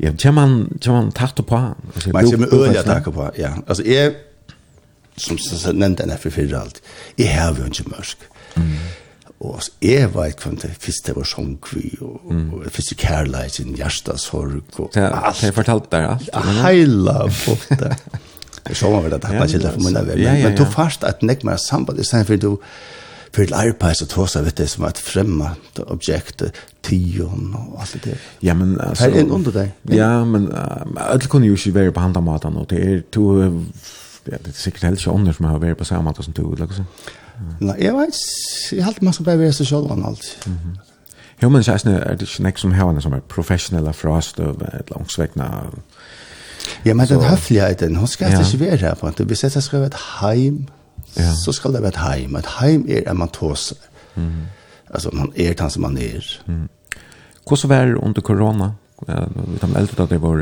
Ja, 0.01 0.13
kjem 0.15 0.39
man, 0.39 0.55
kjem 0.79 0.95
man 0.97 1.11
takt 1.15 1.43
på 1.45 1.59
han? 1.59 1.75
Man 2.15 2.31
kjem 2.31 2.47
øyne 2.47 2.85
takt 2.87 3.11
på 3.13 3.27
ja. 3.37 3.51
Altså, 3.67 3.83
jeg, 3.85 4.15
som 5.19 5.37
nevnte 5.75 6.07
NF4 6.07 6.47
alt, 6.57 6.79
jeg 7.19 7.35
har 7.35 7.59
jo 7.59 7.67
ikke 7.67 7.91
mørk. 7.91 8.27
Mm. 8.55 8.71
Og 9.41 9.55
altså, 9.57 9.71
jeg 9.81 10.09
vet 10.13 10.43
hva 10.43 10.51
det 10.61 10.71
første 10.83 11.15
var 11.17 11.25
sånn 11.25 11.55
kvi, 11.65 11.87
og, 12.05 12.19
mm. 12.29 12.47
og 12.53 12.67
første 12.75 12.97
kærleik, 13.01 13.55
sin 13.55 13.73
hjertesorg, 13.77 14.61
og 14.77 14.97
ja, 14.97 15.09
alt. 15.31 15.41
Jeg 15.41 15.55
fortalt 15.57 15.89
deg 15.93 16.05
alt. 16.11 16.29
Ja, 16.29 16.43
heila 16.67 17.25
folk 17.33 17.65
der. 17.73 17.97
Det 18.61 18.77
så 18.77 18.91
var 18.93 19.07
det 19.09 19.17
at 19.17 19.29
var 19.33 19.49
ikke 19.49 19.71
for 19.73 19.81
munnen 19.81 19.97
av 20.03 20.19
ja, 20.21 20.35
Men 20.37 20.53
du 20.53 20.67
først 20.69 21.05
at 21.07 21.23
nek 21.25 21.41
mer 21.47 21.57
samband, 21.57 21.97
i 21.99 22.05
stedet 22.05 22.27
for 22.29 22.37
du 22.37 22.51
för 23.33 23.43
ett 23.43 23.51
arbete 23.51 23.95
så 23.95 24.05
tror 24.05 24.29
jag 24.35 24.43
vet 24.43 24.55
det 24.55 24.67
som 24.67 24.85
et 24.85 24.97
fremmed 24.97 25.79
objekt 25.87 26.43
tion 26.83 27.55
og 27.55 27.79
alt 27.79 28.03
det. 28.03 28.17
Ja 28.39 28.53
men 28.53 28.79
altså... 28.81 29.07
det 29.07 29.15
er 29.15 29.23
en 29.23 29.31
under 29.31 29.51
deg. 29.51 29.71
Ja 29.83 30.25
men 30.25 30.49
allt 30.97 31.29
kunne 31.29 31.47
jo 31.47 31.53
ikke 31.53 31.73
være 31.73 31.91
på 31.91 31.99
handa 31.99 32.19
matan 32.19 32.57
och 32.57 32.67
det 32.69 32.83
er 32.83 33.01
to 33.11 33.41
ja 34.27 34.37
det 34.37 34.47
er 34.47 34.53
sikkert 34.53 34.83
helt 34.83 34.99
ikke 34.99 35.11
anders 35.11 35.35
som 35.35 35.45
har 35.45 35.59
vært 35.59 35.77
på 35.77 35.83
samme 35.83 36.09
måte 36.09 36.23
som 36.23 36.33
du 36.33 36.51
eller 36.53 36.67
så. 36.71 36.83
Nei, 37.59 37.75
jeg 37.79 37.93
vet, 37.93 38.19
jeg 38.71 38.85
halte 38.85 39.05
man 39.05 39.13
skal 39.13 39.25
bare 39.25 39.39
være 39.39 39.53
seg 39.53 39.67
selv 39.67 39.91
og 39.91 40.07
alt. 40.07 40.47
Jo, 41.41 41.49
men 41.49 41.63
så 41.63 41.73
er 41.73 42.15
det 42.15 42.27
ikke 42.27 42.43
nek 42.45 42.57
som 42.61 42.73
hevende 42.77 43.01
som 43.01 43.13
er 43.17 43.23
professionelle 43.29 43.93
frastøv, 43.93 44.61
et 44.77 44.91
langsvekna... 44.93 45.49
Ja, 46.85 46.93
men 46.93 47.07
den 47.07 47.23
høfligheten, 47.25 47.95
hun 47.95 48.07
skal 48.07 48.35
ikke 48.37 48.59
være 48.59 48.77
her 48.77 48.93
på 48.95 49.07
en 49.07 49.13
tid. 49.13 49.25
Hvis 49.25 49.43
jeg 49.43 49.63
skal 49.63 49.79
være 49.79 49.87
et 49.87 49.97
heim, 50.21 50.67
så 51.15 51.51
skal 51.51 51.73
det 51.73 51.81
være 51.81 51.95
et 51.95 51.97
heim. 51.97 52.35
Et 52.35 52.51
heim 52.59 52.85
er 52.89 53.09
at 53.09 53.17
man 53.17 53.29
tåser. 53.29 53.75
Altså, 54.93 55.09
man 55.13 55.33
er 55.35 55.53
den 55.53 55.69
som 55.69 55.81
man 55.81 55.97
er. 55.97 56.37
Hvordan 57.47 57.69
var 57.69 57.85
det 57.85 57.95
under 57.95 58.21
korona? 58.21 58.69
vi 59.01 59.57
tar 59.57 59.79
eldre 59.79 60.03
at 60.03 60.09
det 60.09 60.21
var 60.21 60.41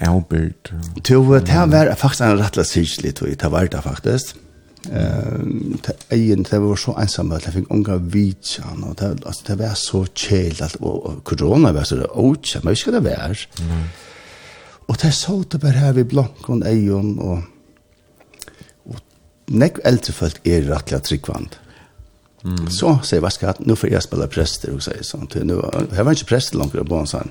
avbyrd. 0.00 0.72
Det 1.08 1.16
var 1.16 1.94
faktisk 1.94 2.22
en 2.22 2.40
rettelig 2.40 2.66
sykelig, 2.66 3.14
det 3.20 3.50
var 3.52 3.66
det 3.70 3.82
faktisk 3.82 4.36
eh 4.92 5.84
egen 6.08 6.42
det 6.42 6.58
var 6.58 6.76
så 6.76 6.96
ensam 6.96 7.32
att 7.32 7.44
jag 7.44 7.54
fick 7.54 7.70
unga 7.70 7.96
vitsan 7.96 8.84
och 8.84 8.94
det 8.94 9.26
alltså 9.26 9.42
det 9.46 9.54
var 9.54 9.74
så 9.74 10.06
chill 10.14 10.62
allt 10.62 10.76
och 10.76 11.24
corona 11.24 11.72
var 11.72 11.84
så 11.84 12.04
och 12.04 12.36
jag 12.62 12.78
ska 12.78 12.90
det 12.90 13.00
vara. 13.00 13.26
Mm. 13.60 13.84
Och 14.86 14.96
det 15.02 15.12
så 15.12 15.44
det 15.50 15.58
bara 15.58 15.70
här 15.70 15.92
vid 15.92 16.06
blankon 16.06 16.62
ejon 16.66 17.18
och 17.18 17.38
och 18.84 19.00
nek 19.46 19.78
äldre 19.84 20.12
folk 20.12 20.46
är 20.46 20.62
rättliga 20.62 21.00
tryggvand. 21.00 21.56
Mm. 22.44 22.70
Så 22.70 22.98
säger 23.04 23.20
vad 23.20 23.32
ska 23.32 23.54
nu 23.58 23.76
för 23.76 23.88
jag 23.88 24.02
spela 24.02 24.26
präster 24.26 24.74
och 24.74 24.82
säger 24.82 25.02
sånt 25.02 25.34
nu 25.34 25.62
jag 25.96 26.04
var 26.04 26.12
inte 26.12 26.24
präst 26.24 26.54
långt 26.54 26.88
på 26.88 26.94
en 26.94 27.06
sån. 27.06 27.28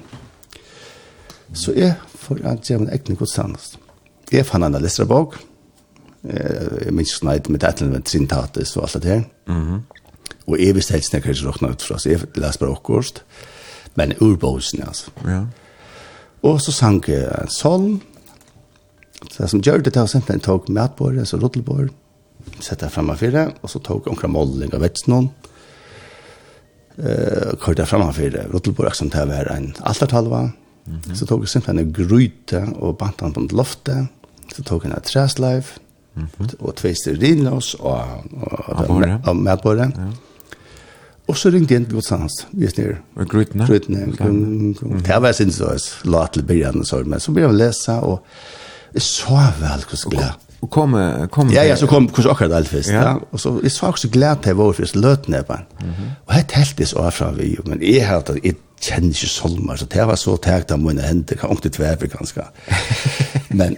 Så 1.53 1.71
jeg 1.71 1.93
får 2.13 2.45
att 2.45 2.69
jag 2.69 2.79
min 2.81 2.89
egen 2.89 3.15
godstans. 3.15 3.77
Jeg 4.31 4.45
fann 4.45 4.63
en 4.63 4.71
läsarbok. 4.71 5.35
Mm 5.35 5.52
eh 6.29 6.91
men 6.91 7.05
så 7.05 7.17
snäd 7.17 7.49
med 7.49 7.63
att 7.63 7.81
med 7.81 8.07
syntatis 8.07 8.77
og 8.77 8.83
alt 8.83 9.03
det 9.03 9.09
her. 9.09 9.23
Mhm. 9.45 9.83
Och 10.45 10.59
är 10.59 10.73
visst 10.73 10.91
helst 10.91 11.13
när 11.13 11.19
kanske 11.19 11.45
rockna 11.45 11.69
ut 11.69 11.81
för 11.81 11.95
oss. 11.95 12.05
Jag 12.05 12.21
läser 12.33 12.59
bara 12.59 12.69
okkurst. 12.69 13.23
Men 13.93 14.13
urbosen 14.19 14.83
altså. 14.87 15.11
Ja. 15.25 15.47
Og 16.41 16.61
så 16.61 16.71
sank 16.71 17.09
en 17.09 17.47
sång. 17.47 18.01
Så 19.31 19.47
som 19.47 19.61
gjorde 19.61 19.89
det 19.89 20.09
sen 20.09 20.23
den 20.27 20.39
tog 20.39 20.69
matbord 20.69 21.17
altså 21.17 21.37
rottelbord. 21.37 21.89
sette 22.59 22.85
Sätta 22.85 22.89
framför 22.89 23.15
fire, 23.15 23.51
og 23.61 23.69
så 23.69 23.79
tog 23.79 24.07
omkring 24.07 24.31
Molling 24.31 24.73
av 24.73 24.81
vetsen 24.81 24.81
vettsnon. 24.81 25.29
Eh 26.97 27.55
körde 27.65 27.85
framför 27.85 28.11
fire, 28.11 28.47
rottelbord 28.53 28.95
som 28.95 29.09
det 29.09 29.25
var 29.25 29.51
en 29.51 29.73
altartalva. 29.79 30.51
Mm 30.85 30.99
-hmm. 30.99 31.15
Så 31.15 31.25
tog 31.25 31.41
jeg 31.41 31.49
simpelthen 31.49 31.87
en 31.87 31.93
gryte 31.93 32.67
og 32.75 32.97
bant 32.97 33.21
han 33.21 33.33
på 33.33 33.39
en 33.39 33.47
lofte. 33.47 34.07
Så 34.55 34.63
tog 34.63 34.83
jeg 34.83 34.93
en 34.93 35.01
træsleiv. 35.01 35.63
-hmm. 36.15 36.49
Og 36.59 36.75
tve 36.75 36.95
stearinlås 36.95 37.73
og, 37.79 38.03
og, 38.77 39.03
og 39.25 39.35
medbordet. 39.35 39.91
Ja. 39.97 40.11
Og 41.27 41.37
så 41.37 41.49
ringte 41.49 41.73
jeg 41.73 41.81
inn 41.81 41.85
til 41.87 41.95
Godstans, 41.95 42.47
vi 42.51 42.65
er 42.67 42.73
nere. 42.77 42.95
Og 43.15 43.27
grytene? 43.31 43.67
Grytene. 43.67 44.73
Det 45.05 45.21
var 45.21 45.31
sin 45.31 45.51
sås, 45.51 46.01
la 46.03 46.25
til 46.27 46.43
begynnelsen, 46.43 46.85
så, 46.85 47.03
men 47.05 47.19
så 47.19 47.31
begynte 47.31 47.47
jeg 47.47 47.55
å 47.55 47.61
lese, 47.61 47.93
og 47.93 48.19
jeg 48.93 49.05
så 49.05 49.37
vel 49.59 49.85
hvordan 49.87 50.11
glad. 50.11 50.49
Og 50.63 50.69
kom, 50.71 50.95
kom 51.31 51.49
Ja, 51.51 51.63
ja, 51.67 51.75
så 51.75 51.87
kom 51.87 52.07
hvordan 52.07 52.31
akkurat 52.31 52.57
alt 52.57 52.67
først. 52.71 52.91
Ja. 52.91 53.01
ja. 53.01 53.13
Og 53.31 53.39
så 53.39 53.59
jeg 53.63 53.71
så 53.71 53.85
også 53.85 54.09
glad 54.11 54.43
til 54.43 54.53
jeg 54.53 54.57
var 54.57 54.71
først 54.73 54.95
løtnebben. 54.95 55.65
på 55.79 55.85
den. 55.85 56.11
Og 56.27 56.35
jeg 56.35 56.47
telte 56.47 56.85
så 56.85 57.09
fra 57.09 57.31
vi, 57.31 57.57
men 57.65 57.81
jeg 57.81 58.07
har 58.07 58.21
hatt 58.21 58.35
jeg 58.43 58.55
kjenner 58.83 59.15
ikke 59.15 59.31
solmer, 59.31 59.75
så 59.79 59.85
det 59.85 60.07
var 60.07 60.15
så 60.19 60.37
tægt 60.37 60.71
av 60.71 60.79
mine 60.79 61.01
hender, 61.01 61.35
kan 61.39 61.51
ikke 61.51 61.69
tvepe 61.69 62.07
ganske. 62.07 62.47
Men 63.59 63.77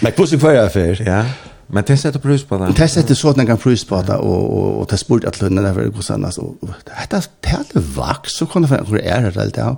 Men 0.00 0.12
hvordan 0.16 0.38
kvar 0.38 0.50
jeg 0.50 0.72
för. 0.72 1.02
Ja. 1.06 1.24
Men 1.72 1.84
det 1.86 1.96
sätter 1.96 2.18
pris 2.18 2.44
på 2.44 2.58
det. 2.58 2.74
Det 2.76 2.88
sätter 2.88 3.14
så 3.14 3.28
att 3.28 3.46
kan 3.46 3.58
pris 3.58 3.84
på 3.84 4.02
det 4.02 4.16
och 4.16 4.58
och 4.58 4.80
och 4.80 4.88
ta 4.88 4.96
sport 4.96 5.24
att 5.24 5.40
lönen 5.40 5.64
där 5.64 5.74
för 5.74 5.82
det 5.82 5.88
går 5.88 6.02
sen 6.02 6.24
alltså. 6.24 6.54
Detta 6.84 7.22
det 7.72 7.80
vax 7.96 8.32
så 8.32 8.46
kan 8.46 8.62
det 8.62 8.68
vara 8.68 8.82
det 8.82 9.08
är 9.08 9.30
det 9.30 9.54
där. 9.54 9.76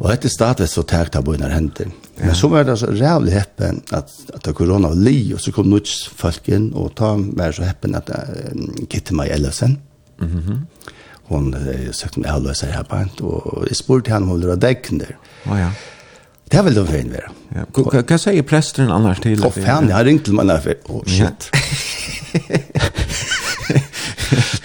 Och 0.00 0.10
det 0.22 0.28
startade 0.28 0.68
så 0.68 0.82
tärt 0.82 1.12
där 1.12 1.22
på 1.22 1.32
när 1.32 1.50
händer. 1.50 1.90
Men 2.16 2.34
så 2.34 2.48
var 2.48 2.64
det 2.64 2.76
så 2.76 2.92
jävligt 2.94 3.34
häppen 3.34 3.82
att 3.90 4.10
att 4.34 4.42
det 4.42 4.52
corona 4.52 4.88
var 4.88 4.94
li 4.94 5.34
och 5.34 5.40
så 5.40 5.52
kom 5.52 5.70
nuts 5.70 6.10
folk 6.16 6.48
in 6.48 6.72
och 6.72 6.94
ta 6.94 7.16
mer 7.16 7.52
så 7.52 7.62
häppen 7.62 7.94
att 7.94 8.10
Kitty 8.90 9.14
Mai 9.14 9.28
Ellison. 9.28 9.78
Mhm. 10.18 10.66
Hon 11.28 11.56
sökte 11.92 12.20
en 12.20 12.26
avlösare 12.26 12.70
här 12.70 12.84
på 12.84 13.24
och 13.24 13.64
jag 13.68 13.76
spurte 13.76 14.10
henne 14.10 14.22
om 14.22 14.28
hon 14.28 14.40
ville 14.40 14.52
ha 14.52 14.56
däcken 14.56 14.98
där. 14.98 15.16
Ja, 15.44 15.60
ja. 15.60 15.70
Det 16.52 16.64
vil 16.64 16.76
det 16.78 16.86
fin 16.88 17.10
være. 17.10 17.32
Ja. 17.56 17.64
Hva 17.74 18.18
sier 18.20 18.44
presteren 18.46 18.92
annars 18.94 19.18
til? 19.24 19.40
Å, 19.42 19.50
fan, 19.54 19.88
jeg 19.90 19.96
har 19.96 20.06
ringt 20.06 20.26
til 20.28 20.36
meg 20.38 20.50
derfor. 20.50 20.78
Å, 20.86 21.02
shit. 21.10 21.50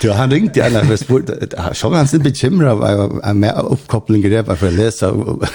Du, 0.01 0.07
han 0.17 0.31
ringte 0.33 0.57
igjen 0.57 0.79
og 0.79 0.97
spurte, 0.97 1.35
så 1.77 1.89
var 1.91 2.01
han 2.01 2.07
sin 2.09 2.23
bekymret 2.25 2.79
av 2.81 3.35
med 3.37 3.53
oppkoppling 3.75 4.23
i 4.25 4.31
det, 4.33 4.41
for 4.49 4.69
å 4.69 4.73
lese 4.73 5.11
og 5.11 5.45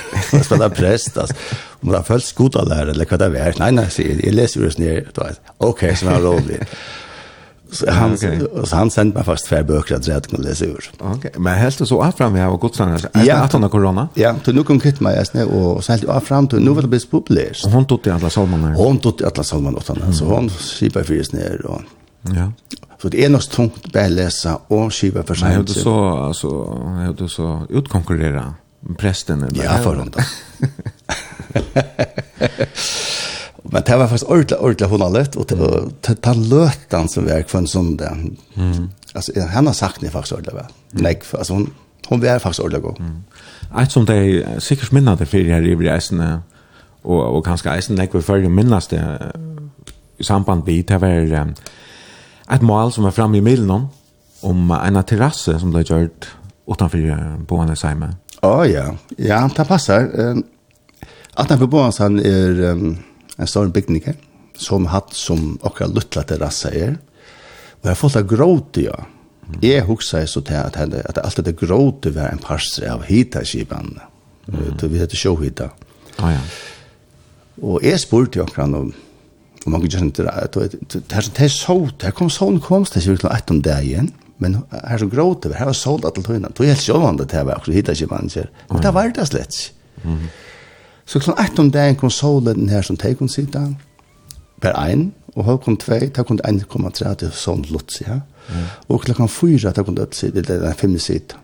spille 0.46 0.68
prest, 0.74 1.18
altså. 1.18 1.34
Om 1.82 1.90
det 1.90 1.98
har 1.98 2.06
følt 2.06 2.26
skodalærer, 2.26 2.92
eller 2.94 3.10
hva 3.10 3.18
det 3.20 3.30
er. 3.34 3.58
Nei, 3.58 3.72
nei, 3.74 3.88
jeg 3.90 4.34
leser 4.34 4.60
jo 4.60 4.68
det 4.68 4.76
sånn 4.76 4.86
her. 4.86 5.40
Ok, 5.66 5.82
så 5.98 6.06
var 6.08 6.22
det 6.22 6.30
rolig. 6.30 6.60
Så 7.76 7.90
han, 7.92 8.12
okay. 8.12 8.40
så 8.64 8.76
han 8.76 8.90
sendte 8.90 9.18
meg 9.18 9.26
fast 9.28 9.48
två 9.48 9.62
bøker 9.68 9.96
at 9.98 10.08
jeg 10.08 10.22
kunne 10.30 10.44
lese 10.46 10.68
ur. 10.70 10.88
Okay. 11.14 11.30
Men 11.38 11.58
helst 11.58 11.86
så 11.86 12.00
alt 12.02 12.16
fram 12.16 12.34
här 12.34 12.48
var 12.48 12.56
gott 12.56 12.76
sen. 12.76 12.98
Ja, 13.24 13.36
att 13.36 13.52
han 13.52 13.70
korona? 13.70 14.08
Ja, 14.14 14.34
du 14.44 14.52
nu 14.52 14.62
kom 14.64 14.80
meg, 15.00 15.14
jeg 15.14 15.20
nästan 15.20 15.48
og 15.48 15.84
så 15.84 15.92
helt 15.92 16.08
av 16.08 16.20
fram 16.20 16.48
till 16.48 16.58
nå 16.64 16.74
var 16.74 16.82
det 16.82 16.90
blitt 16.90 17.10
populært. 17.10 17.64
Og 17.66 17.72
hun 17.72 17.84
tog 17.84 18.02
till 18.02 18.12
alle 18.12 18.30
salmene? 18.30 18.74
Hon 18.76 18.98
tog 18.98 19.18
till 19.18 19.26
alla 19.26 19.44
salmaner 19.44 19.78
åt 19.78 19.88
henne. 19.88 20.12
Så 20.14 20.24
hon 20.24 20.50
skipar 20.50 21.02
fyrs 21.02 21.32
ner 21.32 21.66
och 21.66 21.82
Ja. 22.34 22.52
Så 23.02 23.08
det 23.08 23.24
är 23.24 23.28
något 23.28 23.50
tungt 23.50 23.92
bara 23.92 24.08
läsa 24.08 24.58
och 24.68 24.94
skiva 24.94 25.22
för 25.22 25.34
sig. 25.34 25.48
Nej, 25.48 25.64
du 25.66 25.72
så 25.72 26.18
altså, 26.18 26.48
jeg 26.98 27.06
hadde 27.06 27.28
så 27.28 27.66
utkonkurrera 27.70 28.54
presten. 28.98 29.42
eller. 29.42 29.64
Ja, 29.64 29.72
för 29.72 29.94
honom. 29.94 30.10
Men 33.62 33.82
det 33.86 33.96
var 33.96 34.08
faktiskt 34.08 34.30
ordentligt, 34.30 34.60
ordentligt 34.60 34.90
hon 34.90 35.00
har 35.00 35.10
lött. 35.10 35.36
Och 35.36 35.46
den 36.20 36.48
lötan 36.48 37.08
som 37.08 37.24
vi 37.24 37.30
är 37.30 37.42
kvann 37.42 37.66
som 37.66 37.96
den. 37.96 38.36
Mm. 38.54 38.88
Alltså, 39.14 39.32
han 39.40 39.66
har 39.66 39.74
sagt 39.74 40.00
det 40.00 40.10
faktiskt 40.10 40.32
ordentligt 40.32 40.54
väl. 40.54 40.64
Mm. 40.92 41.02
Nej, 41.02 41.20
alltså 41.32 41.52
hon, 41.52 41.70
hon 42.08 42.20
var 42.20 42.38
faktiskt 42.38 42.60
ordentligt 42.60 42.82
god. 42.82 43.00
Mm. 43.00 43.22
Ett 43.82 43.92
som 43.92 44.04
det 44.04 44.62
sikkert 44.62 44.88
säkert 44.88 45.18
det 45.18 45.26
fyrir 45.26 45.54
her 45.54 45.62
i 45.62 45.74
reisene, 45.74 46.42
og, 47.04 47.36
og 47.36 47.44
kanskje 47.44 47.74
eisen, 47.74 47.98
jag 47.98 48.14
vi 48.14 48.22
fyrir 48.22 48.48
minnes 48.48 48.86
det 48.86 49.02
i 50.18 50.24
samband 50.24 50.64
vi, 50.66 50.82
det 50.82 51.00
var 51.00 51.42
um, 51.42 51.54
et 52.52 52.62
mål 52.62 52.92
som 52.92 53.04
var 53.04 53.10
framme 53.10 53.38
i 53.38 53.40
middelen 53.40 53.88
om 54.42 54.70
en 54.70 55.02
terrasse 55.04 55.58
som 55.60 55.70
ble 55.70 55.84
har 55.88 56.06
gjort 56.06 56.28
utanför 56.66 57.36
Boanesheim. 57.48 58.04
Ja, 58.42 58.60
oh, 58.60 58.70
ja. 58.70 58.94
Ja, 59.16 59.50
det 59.56 59.64
passar. 59.64 60.10
Um, 60.14 60.44
att 61.34 61.48
den 61.48 61.58
på 61.58 61.66
Boanesheim 61.66 62.18
är... 62.18 62.60
Um, 62.60 62.98
en 63.38 63.50
stor 63.50 63.68
bygning 63.72 64.04
her, 64.06 64.16
som 64.56 64.88
hatt 64.92 65.14
som 65.16 65.56
okra 65.66 65.88
luttla 65.90 66.24
terrassa 66.28 66.72
er. 66.72 66.96
Og 67.82 67.90
jeg 67.90 68.00
fått 68.00 68.18
av 68.20 68.28
gråte, 68.30 68.86
ja. 68.88 69.04
Jeg 69.62 69.84
huksa 69.86 70.24
så 70.26 70.40
til 70.42 70.58
at, 70.58 70.74
henne, 70.74 71.04
at 71.06 71.20
alt 71.22 71.38
dette 71.38 71.54
gråte 71.54 72.10
var 72.16 72.32
en 72.32 72.42
parser 72.42 72.88
av 72.90 73.04
hita 73.06 73.44
kipan. 73.46 73.92
Mm. 74.50 74.72
Vi 74.80 74.98
heter 74.98 75.18
sjåhita. 75.18 75.68
Ah, 76.18 76.32
ja. 76.34 76.40
Og 77.62 77.84
jeg 77.84 78.00
spurte 78.02 78.40
jo 78.40 78.46
akkurat 78.46 78.74
om 78.74 78.90
Og 79.66 79.72
man 79.74 79.82
kunne 79.82 79.98
kjenne 79.98 80.14
det, 80.14 80.70
det 80.94 81.10
her 81.10 81.24
som 81.26 81.34
det 81.34 81.48
så, 81.50 81.74
det 81.98 82.12
kom 82.14 82.28
sånn 82.30 82.60
komst, 82.62 82.94
det 82.94 83.02
er 83.02 83.16
virkelig 83.16 83.32
et 83.34 83.50
om 83.50 83.62
det 83.66 83.78
igjen, 83.82 84.12
men 84.38 84.60
her 84.70 85.00
som 85.02 85.10
gråte, 85.10 85.50
her 85.58 85.66
var 85.66 85.74
sålt 85.74 86.06
at 86.06 86.14
det 86.14 86.22
tøyna, 86.28 86.52
det 86.52 86.62
var 86.62 86.70
helt 86.70 86.84
sjåvande 86.84 87.26
til 87.26 87.40
jeg 87.40 87.48
var, 87.48 87.64
og 87.64 87.74
hitt 87.74 87.90
ikke 87.90 88.08
man 88.12 88.30
sier, 88.30 88.46
men 88.70 88.84
det 88.84 88.92
var 88.94 89.10
det 89.16 89.26
slett. 89.26 89.58
Mm. 90.04 90.28
Så 91.06 91.20
klart 91.20 91.40
ett 91.40 91.58
om 91.58 91.70
dagen 91.70 91.96
kom 91.96 92.10
solen 92.10 92.68
här 92.68 92.82
som 92.82 92.96
teg 92.96 93.18
kunne 93.18 93.30
sitte, 93.30 93.62
per 94.60 94.74
ein, 94.80 95.12
og 95.36 95.44
hva 95.44 95.56
kom 95.62 95.76
tvei, 95.76 96.08
ta 96.10 96.24
kom 96.24 96.40
1,3 96.40 96.66
komme 96.72 96.90
tre 96.90 97.12
til 97.20 97.32
sånn 97.36 97.66
lutsi, 97.70 98.06
ja. 98.06 98.22
Mm. 98.46 98.66
Og 98.88 99.04
klokkan 99.04 99.30
fyra, 99.30 99.72
ta 99.72 99.84
kom 99.84 99.94
det 99.98 100.08
sitte, 100.16 100.42
det 100.42 100.56
er 100.64 100.78
fem 100.78 100.96
sitte. 100.98 101.38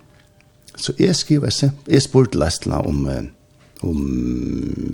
Så 0.77 0.95
jeg 0.99 1.15
skriver, 1.17 1.53
jeg, 1.53 1.73
jeg 1.87 2.03
spurte 2.03 2.41
lestene 2.41 2.79
om, 2.89 3.03
om 3.85 3.99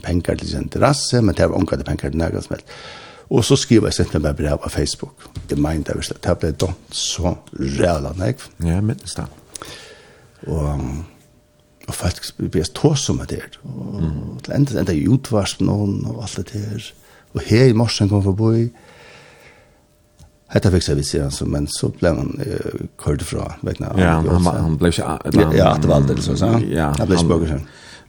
penger 0.04 0.40
til 0.40 0.50
sin 0.50 0.68
terrasse, 0.68 1.22
men 1.22 1.36
det 1.38 1.46
var 1.46 1.56
omkring 1.56 1.84
penger 1.86 2.10
til 2.10 2.18
nægget 2.18 2.44
som 2.44 2.56
helst. 2.56 2.74
Og 3.28 3.44
så 3.44 3.56
skriver 3.60 3.88
jeg 3.88 3.94
sett 3.98 4.16
med 4.22 4.34
brev 4.34 4.58
på 4.62 4.68
Facebook. 4.72 5.28
Det 5.50 5.58
mente 5.58 5.92
jeg 5.92 6.00
visst, 6.00 6.16
det 6.24 6.38
ble 6.40 6.50
dømt 6.56 6.96
så 6.96 7.36
rævla 7.52 8.14
nekv. 8.16 8.48
Ja, 8.64 8.80
minnes 8.80 9.14
det. 9.14 9.28
Og 10.48 10.80
og 11.88 11.96
folk 11.96 12.20
blir 12.52 12.68
tås 12.76 13.08
om 13.08 13.22
det 13.24 13.40
her. 13.40 13.56
Og 13.64 14.42
til 14.44 14.54
enda, 14.54 14.76
enda 14.82 14.94
i 14.94 15.06
utvarsp 15.08 15.62
noen 15.64 16.02
og 16.08 16.22
alt 16.26 16.36
det 16.42 16.52
der. 16.52 16.90
Og 17.36 17.42
her 17.48 17.70
i 17.70 17.76
morsen 17.76 18.10
kom 18.10 18.22
forbi. 18.26 18.68
Hetta 20.52 20.72
fikk 20.72 20.84
seg 20.84 21.00
vidt 21.00 21.08
sier 21.08 21.26
han 21.26 21.52
men 21.52 21.66
så 21.68 21.90
ble 21.92 22.12
han 22.16 22.30
uh, 22.40 22.84
kørt 23.00 23.24
fra 23.28 23.50
vegna. 23.64 23.90
Ja, 24.00 24.14
han, 24.16 24.28
han, 24.32 24.62
han 24.64 24.76
ble 24.80 24.92
ikke... 24.92 25.16
Ja, 25.36 25.48
ja, 25.56 25.72
det 25.80 25.90
var 25.90 26.00
alt 26.00 26.12
det, 26.12 26.22
så 26.24 26.36
Ja, 26.64 26.92
han 26.96 27.08
ble 27.08 27.18
ikke 27.18 27.32
bøker 27.34 27.52
sånn. 27.56 27.66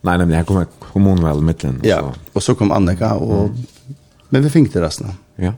Nei, 0.07 0.13
nemlig, 0.21 0.37
her 0.39 0.45
kom 0.47 0.61
kommunvel 0.93 1.41
midtlen. 1.43 1.81
Ja, 1.83 1.99
og 2.07 2.43
så 2.43 2.55
kom 2.55 2.71
Annika, 2.71 3.17
og, 3.19 3.57
men 4.31 4.45
vi 4.45 4.51
fikk 4.53 4.71
det 4.71 4.85
resten. 4.85 5.11
Ja. 5.39 5.51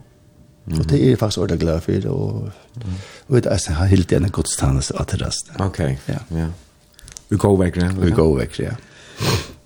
Og 0.72 0.82
det 0.90 0.98
er 0.98 1.18
faktisk 1.18 1.44
ordentlig 1.44 1.62
glad 1.62 1.86
for, 1.86 2.08
og, 2.10 2.90
og 3.28 3.36
vet, 3.36 3.46
jeg 3.50 3.76
har 3.78 3.90
helt 3.90 4.10
igjen 4.10 4.26
en 4.26 4.34
godstannelse 4.34 4.98
av 4.98 5.06
til 5.10 5.22
resten. 5.22 5.62
Ok, 5.62 5.80
ja. 6.10 6.18
ja. 6.34 6.50
Vi 7.32 7.38
går 7.40 7.54
vekk, 7.64 7.76
ja. 7.80 7.88
Vi 7.96 8.10
går 8.12 8.34
vekk, 8.42 8.58
ja. 8.60 8.74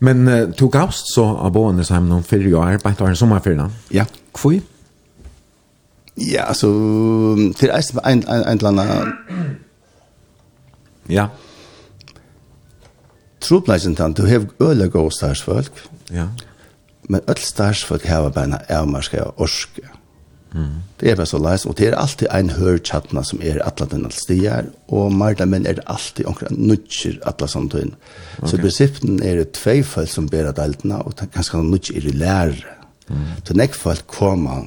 Men 0.06 0.28
uh, 0.28 0.52
tog 0.54 0.70
gavst 0.72 1.10
så 1.10 1.24
av 1.26 1.50
boende 1.56 1.84
som 1.88 2.06
noen 2.06 2.22
fyrre 2.26 2.52
år, 2.54 2.76
bare 2.84 2.94
tar 2.94 3.10
en 3.10 3.18
sommerfyrre. 3.18 3.66
Ja. 3.90 4.04
Hvor? 4.36 4.60
Ja, 6.16 6.46
altså, 6.52 6.70
til 7.58 7.72
eisen 7.74 7.98
en, 8.04 8.22
en, 8.22 8.44
en 8.46 8.60
eller 8.60 8.70
annen... 8.70 9.56
Ja. 11.10 11.26
Trobleisen 13.42 13.98
tann, 13.98 14.14
du 14.14 14.24
hev 14.26 14.48
øle 14.62 14.88
gode 14.90 15.14
starsfolk. 15.14 15.84
Ja. 16.10 16.30
Men 17.10 17.26
öll 17.26 17.42
starsfolk 17.42 18.06
har 18.06 18.30
bare 18.30 18.48
en 18.52 18.58
avmarska 18.78 19.28
orske. 19.36 19.82
Ja 19.82 19.95
Mm. 20.54 20.82
Det 21.00 21.10
er 21.10 21.16
bare 21.18 21.28
så 21.28 21.38
leis, 21.42 21.66
og 21.66 21.76
det 21.78 21.88
er 21.88 21.98
alltid 21.98 22.30
ein 22.32 22.50
hørtjattna 22.56 23.22
som 23.26 23.42
er 23.44 23.58
atla 23.66 23.86
den 23.90 24.06
alt 24.08 24.16
stier, 24.16 24.70
og 24.88 25.12
marda 25.12 25.44
menn 25.48 25.66
er 25.66 25.76
det 25.78 25.84
alltid 25.92 26.28
omkring 26.30 26.56
nutjer 26.56 27.18
atla 27.28 27.48
samtøyen. 27.50 27.92
Okay. 28.38 28.48
Så 28.48 28.56
i 28.56 28.62
prinsippen 28.62 29.18
er 29.22 29.42
det 29.42 29.50
tvei 29.58 29.82
folk 29.84 30.10
som 30.12 30.30
ber 30.30 30.46
bera 30.46 30.54
deltene, 30.56 31.02
og 31.02 31.18
ganske 31.34 31.60
nutjer 31.60 32.00
er 32.00 32.08
i 32.08 32.16
lærere. 32.16 32.76
Mm. 33.08 33.26
Så 33.44 33.56
nek 33.58 33.76
folk 33.76 34.06
koma 34.10 34.62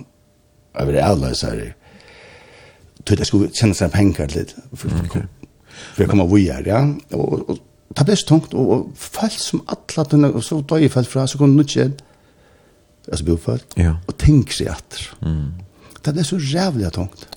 over 0.79 0.93
det 0.95 1.03
avløsere, 1.03 1.71
tog 3.05 3.17
det 3.17 3.27
skulle 3.27 3.49
kjenne 3.55 3.77
seg 3.77 3.91
penger 3.91 4.29
litt, 4.35 4.53
for, 4.75 4.93
okay. 5.05 5.25
for 5.95 6.03
jeg 6.03 6.11
kommer 6.11 6.29
vi 6.29 6.45
her, 6.51 6.67
ja. 6.67 6.83
Og, 7.15 7.49
og, 7.49 7.65
det 7.97 8.05
ble 8.05 8.15
så 8.19 8.27
tungt, 8.29 8.53
og, 8.53 8.69
og 8.69 8.91
folk 8.93 9.39
som 9.41 9.63
atla 9.73 10.05
den, 10.11 10.29
og 10.29 10.43
så 10.45 10.59
døy 10.61 10.85
folk 10.93 11.09
fra, 11.09 11.25
så 11.27 11.41
kom 11.41 11.55
nutjer, 11.57 11.95
altså 13.09 13.25
bofolk, 13.25 13.73
ja. 13.81 13.95
og 14.05 14.19
tenk 14.21 14.53
seg 14.53 14.69
atter. 14.75 15.09
Mm 15.25 15.65
Det 16.03 16.19
är 16.19 16.23
så 16.23 16.37
jävligt 16.37 16.93
tungt. 16.93 17.27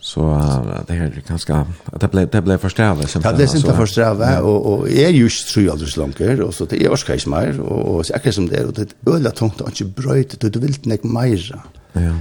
Så 0.00 0.20
uh, 0.20 0.80
det 0.86 0.94
här 0.94 1.04
är 1.04 1.22
ganska 1.28 1.66
att 1.84 2.00
det 2.00 2.08
ble 2.08 2.26
det 2.26 2.42
blev 2.42 2.60
det 2.62 3.08
som 3.08 3.20
ikke 3.20 3.34
blev 3.34 3.48
inte 3.86 4.40
og, 4.42 4.66
og 4.66 4.88
jeg 4.90 5.02
er 5.02 5.10
just 5.10 5.48
så 5.48 5.60
jag 5.60 5.80
så 5.80 6.00
långt 6.00 6.20
og 6.20 6.54
så 6.54 6.64
det 6.64 6.82
er 6.82 6.90
också 6.90 7.06
kanske 7.06 7.30
mer 7.30 7.60
og, 7.60 7.96
og 7.96 8.06
så 8.06 8.14
akkurat 8.14 8.34
som 8.34 8.48
det 8.48 8.58
er, 8.60 8.66
og 8.66 8.76
det 8.76 8.88
er 8.88 9.14
øyla 9.14 9.30
tungt 9.30 9.60
og 9.60 9.68
ikke 9.68 9.84
bröt 9.84 10.42
det 10.42 10.54
du 10.54 10.58
vil 10.58 10.92
ikke 10.92 11.08
mer. 11.08 11.62
Ja. 11.94 12.12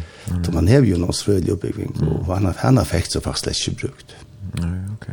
Så 0.43 0.51
man 0.51 0.67
har 0.67 0.81
ju 0.81 0.97
någon 0.97 1.13
svölj 1.13 1.51
uppbyggning 1.51 1.93
och 2.19 2.33
han 2.33 2.45
har 2.45 2.55
han 2.57 2.77
har 2.77 2.85
så 2.85 3.33
slett 3.33 3.67
ikke 3.67 3.81
brukt. 3.81 4.15
Nei, 4.53 4.79
ok. 4.93 5.07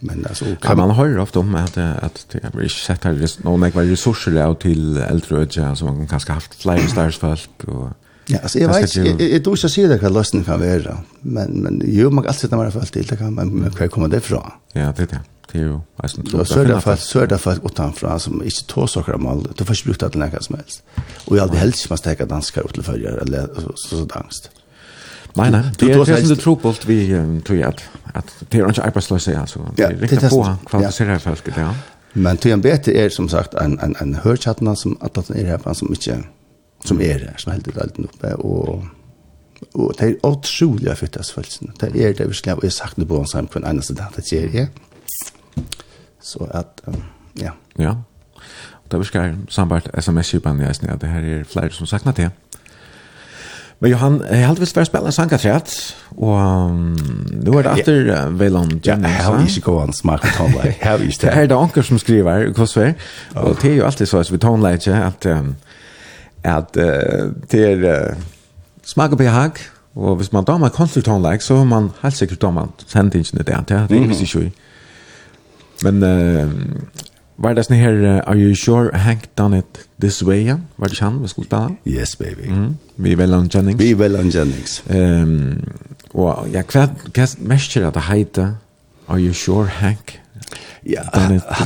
Men 0.00 0.26
alltså 0.26 0.44
kan 0.44 0.78
ja, 0.78 0.86
man 0.86 0.90
höra 0.90 1.22
ofta 1.22 1.40
om 1.40 1.54
att 1.54 1.76
att 1.76 2.26
det 2.32 2.44
är 2.44 2.68
sätter 2.68 3.42
någon 3.44 3.60
några 3.60 3.82
resurser 3.82 4.52
ut 4.52 4.60
till 4.60 4.96
äldre 4.96 5.36
öde 5.36 5.76
som 5.76 5.86
man 5.86 6.06
kanske 6.06 6.32
haft 6.32 6.54
flyer 6.54 6.88
stars 6.94 7.18
folk 7.18 7.64
och 7.66 7.88
Ja, 8.30 8.38
alltså 8.42 8.58
jag 8.58 8.68
vet 8.68 8.96
jeg 8.96 9.42
tror 9.42 9.56
ikke 9.56 9.66
å 9.66 9.72
si 9.72 9.82
det 9.86 9.98
hva 9.98 10.08
løsningen 10.08 10.46
kan 10.46 10.60
være, 10.60 10.96
Men 11.22 11.62
men 11.62 11.82
jo, 11.84 12.10
man 12.10 12.24
kan 12.24 12.30
alltid 12.30 12.50
när 12.50 12.58
man 12.58 12.72
følt 12.72 12.92
til, 12.92 13.08
det 13.10 13.18
kan 13.18 13.34
men, 13.34 13.54
men 13.54 13.70
hva 13.70 13.88
kommer 13.88 14.08
det 14.08 14.22
fra? 14.22 14.52
Ja, 14.74 14.92
det 14.96 15.02
er 15.02 15.06
det. 15.06 15.20
Det 15.52 15.58
är 15.58 15.62
ju 15.62 15.80
alltså 15.96 16.22
tror 16.22 16.40
jag. 16.40 16.46
Så 16.46 16.60
er 16.60 16.64
det 16.64 16.80
folk, 16.80 16.98
så 16.98 17.20
er 17.20 17.26
det 17.26 17.38
folk 17.38 17.64
utan 17.64 17.92
från 17.92 18.20
som 18.20 18.42
inte 18.42 18.66
tar 18.66 18.86
saker 18.86 19.12
om 19.14 19.46
du 19.58 19.64
får 19.64 19.74
ikke 19.74 19.84
brukt 19.84 20.00
det 20.00 20.10
til 20.12 20.20
noe 20.20 20.42
som 20.42 20.56
helst. 20.56 20.82
Og 21.26 21.36
jeg 21.36 21.42
hadde 21.42 21.56
helst 21.56 21.84
ikke 21.84 21.92
man 21.92 21.98
stäcka 21.98 22.24
danska 22.24 22.60
ut 22.60 22.74
til 22.74 22.82
følger, 22.82 23.18
eller 23.22 23.46
så 23.56 23.72
så 23.76 24.04
danst. 24.14 24.50
Nei, 25.36 25.50
nej, 25.50 25.62
det 25.78 25.92
är 25.92 25.98
det 25.98 26.20
som 26.20 26.28
det 26.28 26.38
tror 26.40 26.56
på 26.56 26.74
vi 26.86 27.06
tror 27.46 27.56
jeg, 27.58 27.68
at, 27.68 27.90
at 28.14 28.24
det 28.52 28.60
er 28.60 28.68
ikke 28.68 28.82
arbeidsløse, 28.82 29.38
altså, 29.38 29.58
Det 29.76 29.84
är 29.84 29.96
riktigt 30.00 30.30
på 30.30 30.56
kvalificerade 30.66 31.18
folk 31.18 31.48
ja. 31.56 31.74
Men 32.12 32.36
till 32.36 32.52
en 32.52 32.62
bete 32.62 32.92
er 32.92 33.08
som 33.08 33.28
sagt 33.28 33.54
en 33.54 33.78
en 33.82 33.96
en 34.00 34.14
hörchatna 34.14 34.76
som 34.76 34.96
att 35.00 35.18
att 35.18 35.30
er 35.30 35.44
här 35.44 35.74
som 35.74 35.88
inte 35.88 36.22
som 36.84 37.00
er 37.00 37.24
her, 37.26 37.38
som 37.38 37.52
heldig 37.52 37.78
alt 37.80 38.02
oppe, 38.06 38.34
og 38.36 38.82
og 39.74 39.94
det 39.98 40.08
er 40.08 40.26
utrolig 40.26 40.90
av 40.90 40.98
fyttes 41.00 41.32
følelsen. 41.32 41.72
Det 41.80 41.92
er 41.94 42.12
det 42.18 42.28
vi 42.28 42.34
skal, 42.34 42.58
og 42.58 42.64
jeg 42.66 42.72
har 42.72 42.78
sagt 42.78 42.96
det 42.96 43.08
på 43.08 43.20
en 43.20 43.28
sammen 43.30 43.48
på 43.48 43.60
en 43.60 43.68
eneste 43.70 43.94
dag, 43.94 44.10
det 44.16 44.24
sier 44.26 44.50
jeg. 44.52 44.68
Så 46.22 46.46
at, 46.50 46.82
um, 46.86 47.02
ja. 47.40 47.54
Ja, 47.78 47.94
det 48.90 49.00
vi 49.00 49.04
skal 49.04 49.36
sambart 49.48 49.88
sms-kipan 49.98 50.60
i 50.60 50.66
eisen, 50.68 50.88
ja, 50.90 50.96
det 50.96 51.08
her 51.08 51.28
er 51.38 51.44
flere 51.44 51.70
som 51.70 51.86
sakner 51.86 52.12
det. 52.12 52.30
Men 53.80 53.90
Johan, 53.90 54.20
jeg 54.30 54.46
hadde 54.46 54.62
vist 54.62 54.76
vært 54.76 54.86
spille 54.86 55.10
en 55.10 55.14
sangkastret, 55.14 55.72
og 56.14 56.36
um, 56.38 56.92
nå 57.42 57.56
er 57.58 57.66
det 57.66 57.72
etter 57.80 58.10
uh, 58.12 58.38
Velan 58.38 58.76
Jennings. 58.78 59.16
Jeg 59.16 59.24
har 59.26 59.40
ikke 59.42 59.64
gått 59.66 59.88
an 59.88 59.96
smak 59.96 60.22
smart 60.22 60.36
tonelage. 60.36 60.76
Jeg 60.78 60.88
har 60.90 61.02
ikke 61.02 61.16
det. 61.16 61.22
Det 61.22 61.32
er 61.32 61.48
det 61.50 61.56
anker 61.58 61.88
som 61.88 61.98
skriver, 61.98 62.52
Kosver, 62.54 62.92
og 63.34 63.56
det 63.62 63.72
er 63.72 63.76
jo 63.80 63.88
alltid 63.88 64.06
så 64.06 64.22
at 64.22 64.32
vi 64.32 64.38
tonelage 64.38 64.94
at 64.94 65.26
um, 65.26 65.56
at 66.44 66.76
uh, 66.76 67.32
det 67.52 67.62
er 67.70 68.10
uh, 68.10 68.22
smak 68.84 69.12
og 69.12 69.18
behag, 69.18 69.50
og 69.94 70.16
hvis 70.16 70.32
man 70.32 70.44
damer 70.44 70.68
konsultanleik, 70.68 71.40
så 71.40 71.56
har 71.56 71.64
man 71.64 71.90
helt 72.02 72.16
sikkert 72.16 72.42
damer 72.42 72.66
sendingen 72.86 73.40
i 73.40 73.42
det 73.42 73.46
det 73.68 73.76
er 73.76 73.86
det 73.86 74.08
visst 74.08 74.20
ikke 74.20 74.32
så 74.32 74.50
Men 75.82 76.02
uh, 76.02 76.50
var 77.42 77.54
det 77.54 77.64
sånn 77.66 77.76
her, 77.76 77.96
uh, 78.02 78.30
are 78.30 78.38
you 78.38 78.54
sure 78.54 78.90
Hank 78.94 79.26
done 79.38 79.58
it 79.58 79.86
this 80.00 80.22
way, 80.24 80.44
ja? 80.46 80.58
Var 80.78 80.88
det 80.88 80.98
han 80.98 81.22
vi 81.22 81.28
skulle 81.28 81.46
spille? 81.46 81.76
Yes, 81.86 82.16
baby. 82.16 82.48
Mm, 82.48 82.76
vi 82.96 83.12
er 83.12 83.16
vel 83.16 83.34
Jennings. 83.54 83.78
Vi 83.78 83.90
er 83.90 83.96
vel 83.96 84.16
on 84.16 84.30
Jennings. 84.30 84.82
Um, 84.90 85.64
og 86.14 86.48
ja, 86.52 86.62
hva, 86.62 86.86
hva 87.14 87.26
mest 87.38 87.76
er 87.76 87.90
det 87.90 88.02
heter 88.02 88.54
are 89.08 89.20
you 89.20 89.32
sure 89.32 89.66
Hank 89.66 90.18
Ja, 90.86 91.02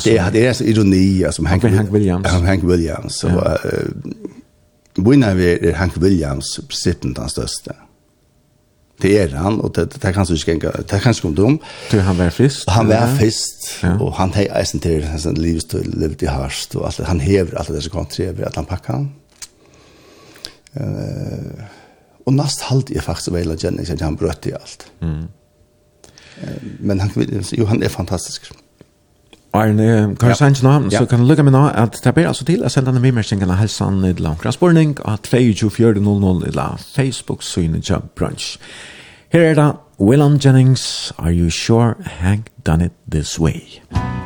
det 0.05 0.19
är 0.19 0.31
det 0.31 0.55
så 0.55 0.65
ironi 0.65 1.25
som 1.31 1.47
Hank 1.47 1.63
Hank 1.63 1.93
Williams. 1.93 2.27
Hank 2.27 2.65
Williams 2.65 3.15
så 3.15 3.29
Bojna 5.05 5.35
er 5.35 5.75
Hank 5.77 5.97
Williams 6.01 6.61
sitten 6.71 7.15
den 7.17 7.29
største. 7.29 7.75
Det 9.03 9.13
er 9.21 9.35
han, 9.37 9.61
og 9.61 9.75
det, 9.77 9.91
det 9.93 10.13
kan 10.15 10.25
ikke 10.25 10.53
gjenka, 10.53 10.71
det 10.89 11.01
kan 11.03 11.13
ikke 11.13 11.29
om 11.45 11.59
Du, 11.93 11.99
han 12.01 12.19
var 12.19 12.31
fyrst. 12.31 12.71
Han 12.73 12.89
var 12.89 13.11
fyrst, 13.19 13.83
ja. 13.83 13.93
og 14.01 14.15
han 14.17 14.33
har 14.33 14.49
eisen 14.61 14.81
til 14.81 15.05
hans 15.05 15.27
livstøy, 15.37 15.83
livet 15.85 16.23
i 16.23 16.31
harst, 16.33 16.77
og 16.77 16.87
alt, 16.87 17.05
han 17.05 17.21
hever 17.21 17.59
alt 17.59 17.69
det 17.69 17.83
som 17.85 17.93
kom 17.93 18.07
til, 18.07 18.33
at 18.41 18.57
han 18.57 18.65
pakka 18.65 18.93
han. 18.93 19.11
Uh, 20.77 21.61
og 22.27 22.35
nast 22.37 22.65
halt 22.69 22.91
er 22.91 23.05
faktisk 23.05 23.33
veila 23.33 23.57
Jennings, 23.63 23.91
at 23.91 24.01
han 24.01 24.17
brøtt 24.17 24.49
i 24.49 24.53
alt. 24.57 24.89
Mm. 25.01 25.29
Uh, 26.43 26.65
men 26.81 27.01
han, 27.01 27.13
jo, 27.59 27.67
han 27.67 27.83
er 27.83 27.93
fantastisk. 27.93 28.49
Mm. 28.53 28.66
Arne, 29.57 30.17
kan 30.21 30.33
du 30.33 30.37
sannsyn 30.39 30.67
nå, 30.69 30.75
så 30.91 31.07
kan 31.09 31.23
du 31.23 31.29
lukke 31.29 31.45
meg 31.47 31.55
nå 31.55 31.65
at 31.73 31.99
det 32.05 32.13
blir 32.17 32.29
altså 32.29 32.47
til 32.49 32.65
å 32.65 32.73
sende 32.73 32.93
denne 32.93 33.05
vimersingen 33.05 33.51
av 33.53 33.61
helsan 33.61 34.03
i 34.05 34.13
langkransborning 34.19 34.97
av 35.05 35.23
22.4.00 35.27 36.47
i 36.49 36.55
la 36.57 36.69
Facebook-synet 36.83 37.89
til 37.89 38.07
brunch. 38.19 38.57
Her 39.33 39.51
er 39.51 39.59
det 39.59 39.73
Willan 39.99 40.39
Jennings, 40.43 41.13
Are 41.19 41.33
You 41.33 41.51
Sure? 41.51 41.95
Hank 42.21 42.53
Done 42.67 42.85
It 42.85 42.93
This 43.11 43.41
Way? 43.41 43.81
Musikk 43.91 44.26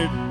it 0.00 0.29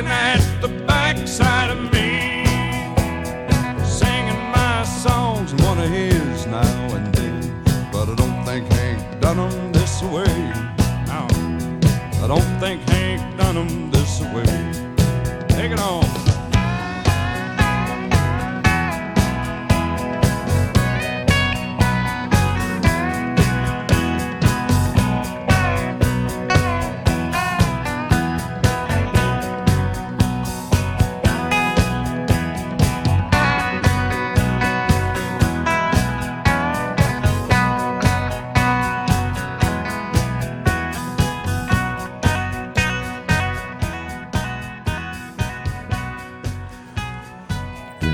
looking 0.00 0.12
at 0.12 0.60
the 0.62 0.68
backside 0.86 1.70
of 1.70 1.92
me. 1.92 2.44
Singing 3.84 4.40
my 4.50 4.82
songs, 4.82 5.52
one 5.62 5.78
of 5.78 5.90
his 5.90 6.46
now 6.46 6.94
and 6.94 7.14
then. 7.14 7.62
But 7.92 8.08
I 8.08 8.14
don't 8.14 8.44
think 8.46 8.72
Hank 8.72 9.20
done 9.20 9.36
them 9.36 9.72
this 9.72 10.02
way. 10.02 10.34
No, 11.06 11.26
I 12.24 12.26
don't 12.28 12.60
think 12.60 12.80
Hank 12.88 13.36
done 13.36 13.56
them 13.56 13.90
this 13.90 14.20
way. 14.20 14.69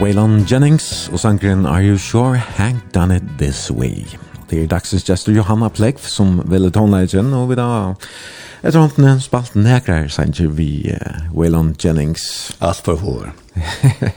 Waylon 0.06 0.44
Jennings 0.46 1.08
og 1.10 1.18
sangren 1.18 1.64
Are 1.66 1.82
You 1.82 1.98
Sure 1.98 2.36
Hank 2.38 2.94
Done 2.94 3.16
It 3.16 3.22
This 3.38 3.72
Way. 3.74 4.04
Det 4.50 4.62
er 4.62 4.68
dagsens 4.70 5.02
gestor 5.02 5.34
Johanna 5.34 5.66
Pleif 5.68 6.06
som 6.06 6.36
ville 6.46 6.70
tonleggjen, 6.70 7.32
og 7.34 7.48
vi 7.50 7.56
da 7.58 7.66
etter 8.62 8.84
håndene 8.84 9.16
spalt 9.24 9.56
nekrar 9.58 10.06
sanger 10.14 10.52
vi 10.54 10.92
uh, 10.94 11.16
Waylon 11.34 11.72
Jennings. 11.82 12.54
Alt 12.62 12.86
for 12.86 13.02
hår. 13.02 13.32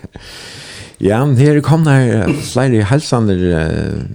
ja, 1.09 1.23
her 1.25 1.61
kom 1.65 1.87
der 1.89 2.27
uh, 2.27 2.35
flere 2.51 2.85
helsander 2.85 3.41
uh, 3.49 4.05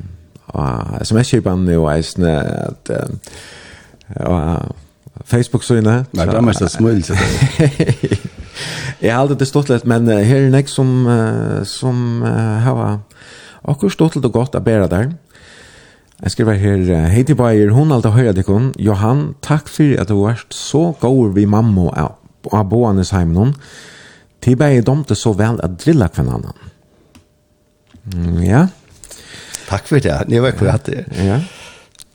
uh, 0.55 1.03
som 1.03 1.19
er 1.19 1.27
kjipan 1.27 1.67
at 1.75 2.95
uh, 2.95 4.31
uh, 4.31 4.71
Facebook-synet. 5.25 6.07
Nei, 6.15 6.27
det 6.31 6.39
er 6.39 6.41
mest 6.53 6.71
smult. 6.71 7.11
Jag 9.05 9.15
har 9.15 9.21
aldri 9.21 9.37
det 9.37 9.47
stått 9.47 9.69
litt, 9.69 9.85
men 9.85 10.09
här 10.09 10.37
är 10.37 10.51
nek 10.51 10.69
som 10.69 11.09
som 11.65 12.23
har 12.65 12.99
också 13.63 13.91
stått 13.91 14.17
lite 14.17 14.29
gott 14.29 14.55
att 14.55 14.65
bära 14.65 14.89
där. 14.89 15.13
Jag 16.23 16.31
skriver 16.31 16.55
här 16.55 17.23
til 17.25 17.37
Bayer 17.37 17.69
hon 17.69 17.93
alltid 17.93 18.11
höra 18.11 18.33
dig 18.33 18.45
kon 18.45 18.73
Johan 18.79 19.35
tack 19.41 19.69
för 19.69 20.01
att 20.01 20.09
du 20.09 20.15
varst 20.15 20.53
så 20.53 20.95
god 21.01 21.35
vi 21.35 21.47
mamma 21.47 22.09
och 22.43 22.59
aboanes 22.59 23.13
hem 23.13 23.33
någon. 23.33 23.55
Tiba 24.41 24.71
är 24.71 24.83
domte 24.83 25.15
så 25.15 25.33
väl 25.33 25.61
att 25.61 25.79
drilla 25.79 26.09
kvann 26.09 26.29
annan. 26.29 26.53
Mm, 28.15 28.45
ja. 28.45 28.69
Tack 29.69 29.89
för 29.89 30.01
det. 30.01 30.25
Ni 30.29 30.39
var 30.39 30.51
kvar 30.51 30.79
det. 30.85 31.05
Ja. 31.25 31.41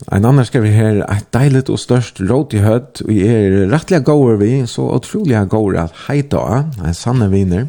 En 0.08 0.24
annan 0.24 0.44
ska 0.44 0.62
her, 0.62 1.02
et 1.04 1.36
ett 1.36 1.68
og 1.68 1.78
størst 1.78 2.16
störst 2.16 2.30
råd 2.30 2.54
i 2.54 2.58
höd 2.58 3.02
och 3.04 3.12
är 3.12 3.68
rettelig 3.68 4.04
gåor 4.04 4.36
vi 4.36 4.66
så 4.66 4.82
otroliga 4.94 5.44
gåor 5.44 5.76
att 5.76 5.92
hejta 6.08 6.64
en 6.84 6.94
sanne 6.94 7.28
viner. 7.28 7.68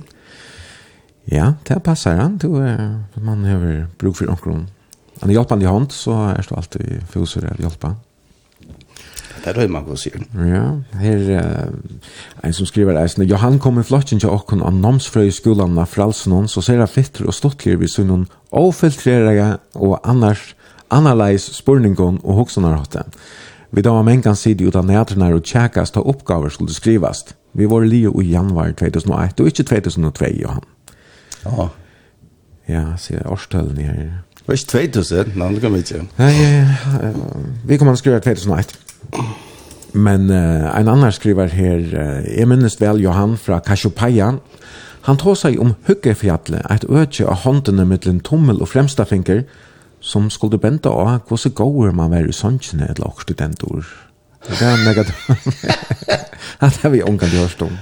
Ja, 1.26 1.54
det 1.68 1.84
passer 1.84 2.16
han. 2.16 2.38
Du, 2.38 2.48
man 3.22 3.44
har 3.44 3.88
bruk 3.98 4.18
för 4.18 4.30
omkron. 4.30 4.68
Han 5.20 5.30
er 5.30 5.34
hjelpende 5.34 5.66
i 5.66 5.68
hand 5.68 5.92
så 5.92 6.12
er 6.12 6.46
det 6.50 6.58
alltid 6.58 7.04
fuser 7.10 7.46
att 7.52 7.60
hjälpa. 7.60 7.96
Det 9.44 9.54
rör 9.54 9.68
man 9.68 9.98
sig. 9.98 10.14
Ja, 10.34 10.82
här 10.92 11.30
uh, 11.30 11.74
en 12.42 12.54
som 12.54 12.66
skriver 12.66 12.96
eisen, 12.96 13.28
Johan 13.28 13.60
kom 13.60 13.80
i 13.80 13.84
flotten 13.84 14.20
til 14.20 14.30
åkken 14.30 14.62
av 14.62 14.74
namnsfrøy 14.74 15.28
i 15.28 15.32
skolan 15.32 15.78
av 15.78 15.86
fralsen 15.86 16.48
så 16.48 16.62
ser 16.62 16.78
jeg 16.80 16.90
fitter 16.90 17.26
og 17.26 17.34
stottler 17.34 17.80
vi 17.82 17.88
sunn 17.90 18.28
ofiltrere 18.52 19.58
og 19.74 20.00
annars 20.04 20.56
analyse 20.92 21.54
spurningon 21.54 22.20
og 22.24 22.42
hoksonarhotte. 22.42 23.04
Vi 23.72 23.82
da 23.82 23.94
var 23.96 24.04
mengan 24.04 24.36
sidi 24.36 24.68
utan 24.68 24.90
nætrnar 24.92 25.34
og 25.34 25.46
tjekkast 25.48 25.96
ta 25.96 26.04
oppgaver 26.04 26.50
skulle 26.50 26.74
skrivast. 26.74 27.36
Vi 27.54 27.68
var 27.70 27.86
lio 27.88 28.14
i 28.22 28.32
januar 28.32 28.74
2001 28.80 29.40
og 29.40 29.48
ikkje 29.48 29.64
2002, 29.64 30.26
Johan. 30.42 30.68
Ja. 31.46 31.68
Ja, 32.70 32.84
sier 32.98 33.28
årstølen 33.28 33.78
her. 33.78 33.96
Det 34.38 34.48
var 34.48 34.54
ikke 34.58 34.92
2000, 34.94 35.34
men 35.36 35.56
det 35.56 35.64
ja 35.64 35.76
ikke. 35.78 36.06
Nei, 36.18 36.34
vi 37.66 37.78
kommer 37.78 37.94
att 37.94 38.00
skriva 38.00 38.20
2001. 38.20 38.80
Men 39.94 40.30
uh, 40.30 40.80
en 40.80 40.88
annan 40.88 41.12
skriver 41.12 41.48
her, 41.48 41.80
uh, 41.80 42.38
jeg 42.38 42.48
minnes 42.48 42.82
vel 42.82 43.02
Johan 43.02 43.38
fra 43.38 43.60
Kashopaja, 43.60 44.32
Han 45.02 45.18
tar 45.18 45.38
seg 45.40 45.58
om 45.62 45.74
Huggefjallet, 45.88 46.62
et 46.70 46.84
øtje 46.86 47.26
av 47.26 47.42
håndene 47.42 47.88
mellom 47.90 48.20
tommel 48.22 48.62
og 48.62 48.70
fremsta 48.70 49.06
finker, 49.10 49.44
som 50.02 50.30
skulle 50.30 50.60
benta 50.60 50.90
av 50.90 51.22
hvordan 51.30 51.54
gåer 51.56 51.94
man 51.96 52.12
var 52.12 52.28
i 52.28 52.36
sannsene 52.36 52.90
eller 52.90 53.08
og 53.14 53.22
studenter. 53.22 53.86
Det 54.42 54.62
er 54.66 54.86
mega 54.86 55.06
det 56.62 56.82
har 56.82 56.90
vi 56.90 57.04
omgang 57.06 57.30
hørt 57.30 57.62
om. 57.62 57.78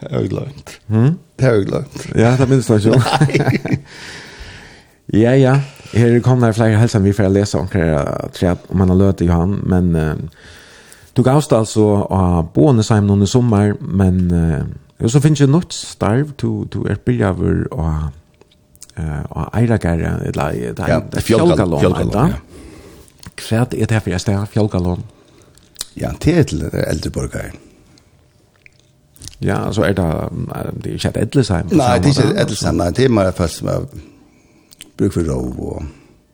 Det 0.00 0.10
har 0.10 0.20
vi 0.20 0.28
glemt. 0.28 0.80
Det 1.36 1.44
har 1.46 1.52
vi 1.52 1.64
glemt. 1.64 2.06
Ja, 2.14 2.36
det 2.36 2.48
minns 2.48 2.70
jeg 2.70 2.80
ikke. 2.80 3.76
ja, 5.22 5.34
ja. 5.34 5.60
Her 5.92 6.20
kommer 6.20 6.46
det 6.46 6.56
flere 6.56 6.78
helsen 6.78 7.04
vi 7.04 7.12
får 7.12 7.32
lese 7.34 7.58
om 7.58 7.66
hva 7.70 8.30
jeg 8.40 8.58
om 8.68 8.78
man 8.78 8.92
har 8.92 8.98
løt 8.98 9.20
i 9.20 9.26
Johan, 9.26 9.56
men 9.66 9.96
uh, 9.96 10.14
du 11.16 11.22
gavst 11.26 11.52
altså 11.52 12.06
av 12.10 12.52
Bånesheim 12.54 13.08
noen 13.08 13.26
i 13.26 13.30
sommer, 13.30 13.74
men 13.80 14.20
uh, 14.30 15.08
så 15.10 15.20
finnes 15.20 15.42
jeg 15.42 15.50
noe 15.50 15.66
starv, 15.74 16.30
du, 16.38 16.64
du 16.70 16.84
er 16.86 17.00
billig 17.04 17.26
av 17.26 17.42
og 17.42 18.10
eh 19.00 19.22
och 19.28 19.56
Eilagarra 19.56 20.20
eller 20.24 20.72
där 21.12 21.20
fjällgalon 21.20 21.80
fjällgalon 21.80 22.32
kvärt 23.34 23.74
är 23.74 23.86
det 23.86 24.00
för 24.00 24.10
jag 24.10 24.20
står 24.20 24.46
fjällgalon 24.46 25.02
ja. 25.94 26.12
Till 26.18 26.62
äldre 26.72 27.10
borgare 27.10 27.52
ja 29.38 29.72
så 29.72 29.82
är 29.82 29.94
det 29.94 30.28
det 30.72 30.90
är 30.90 31.06
inte 31.06 31.20
Edelsheim 31.20 31.66
nej 31.70 32.00
det 32.00 32.08
är 32.08 32.26
inte 32.26 32.40
Edelsheim 32.40 32.76
nej 32.76 32.92
det 32.96 33.04
är 33.04 33.08
mer 33.08 33.32
fast 33.32 33.62
bruk 34.96 35.12
för 35.12 35.24
rov 35.24 35.60
och 35.60 35.82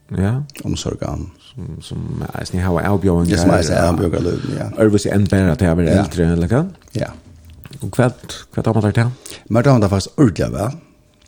ja. 0.09 0.45
omsorgan 0.65 1.31
som 1.41 1.83
som 1.83 2.25
är 2.33 2.49
ni 2.53 2.61
har 2.61 2.81
Albion 2.81 3.29
ja 3.29 3.39
som 3.39 3.51
är 3.51 3.81
Albion 3.81 4.41
ja. 4.59 4.83
Örvis 4.83 5.07
en 5.07 5.25
bättre 5.25 5.53
att 5.53 5.61
jag 5.61 5.77
blir 5.77 5.87
äldre 5.87 6.27
eller 6.33 6.49
kan 6.49 6.73
ja. 6.93 7.07
Och 7.81 7.93
kvart 7.93 8.33
kvart 8.53 8.67
har 8.67 8.75
man 8.75 8.83
där 8.83 8.93
till 8.93 9.11
men 9.45 9.63
då 9.63 9.71
har 9.71 9.79
det 9.79 9.89
fast 9.89 10.19
ordla 10.19 10.49
va 10.49 10.73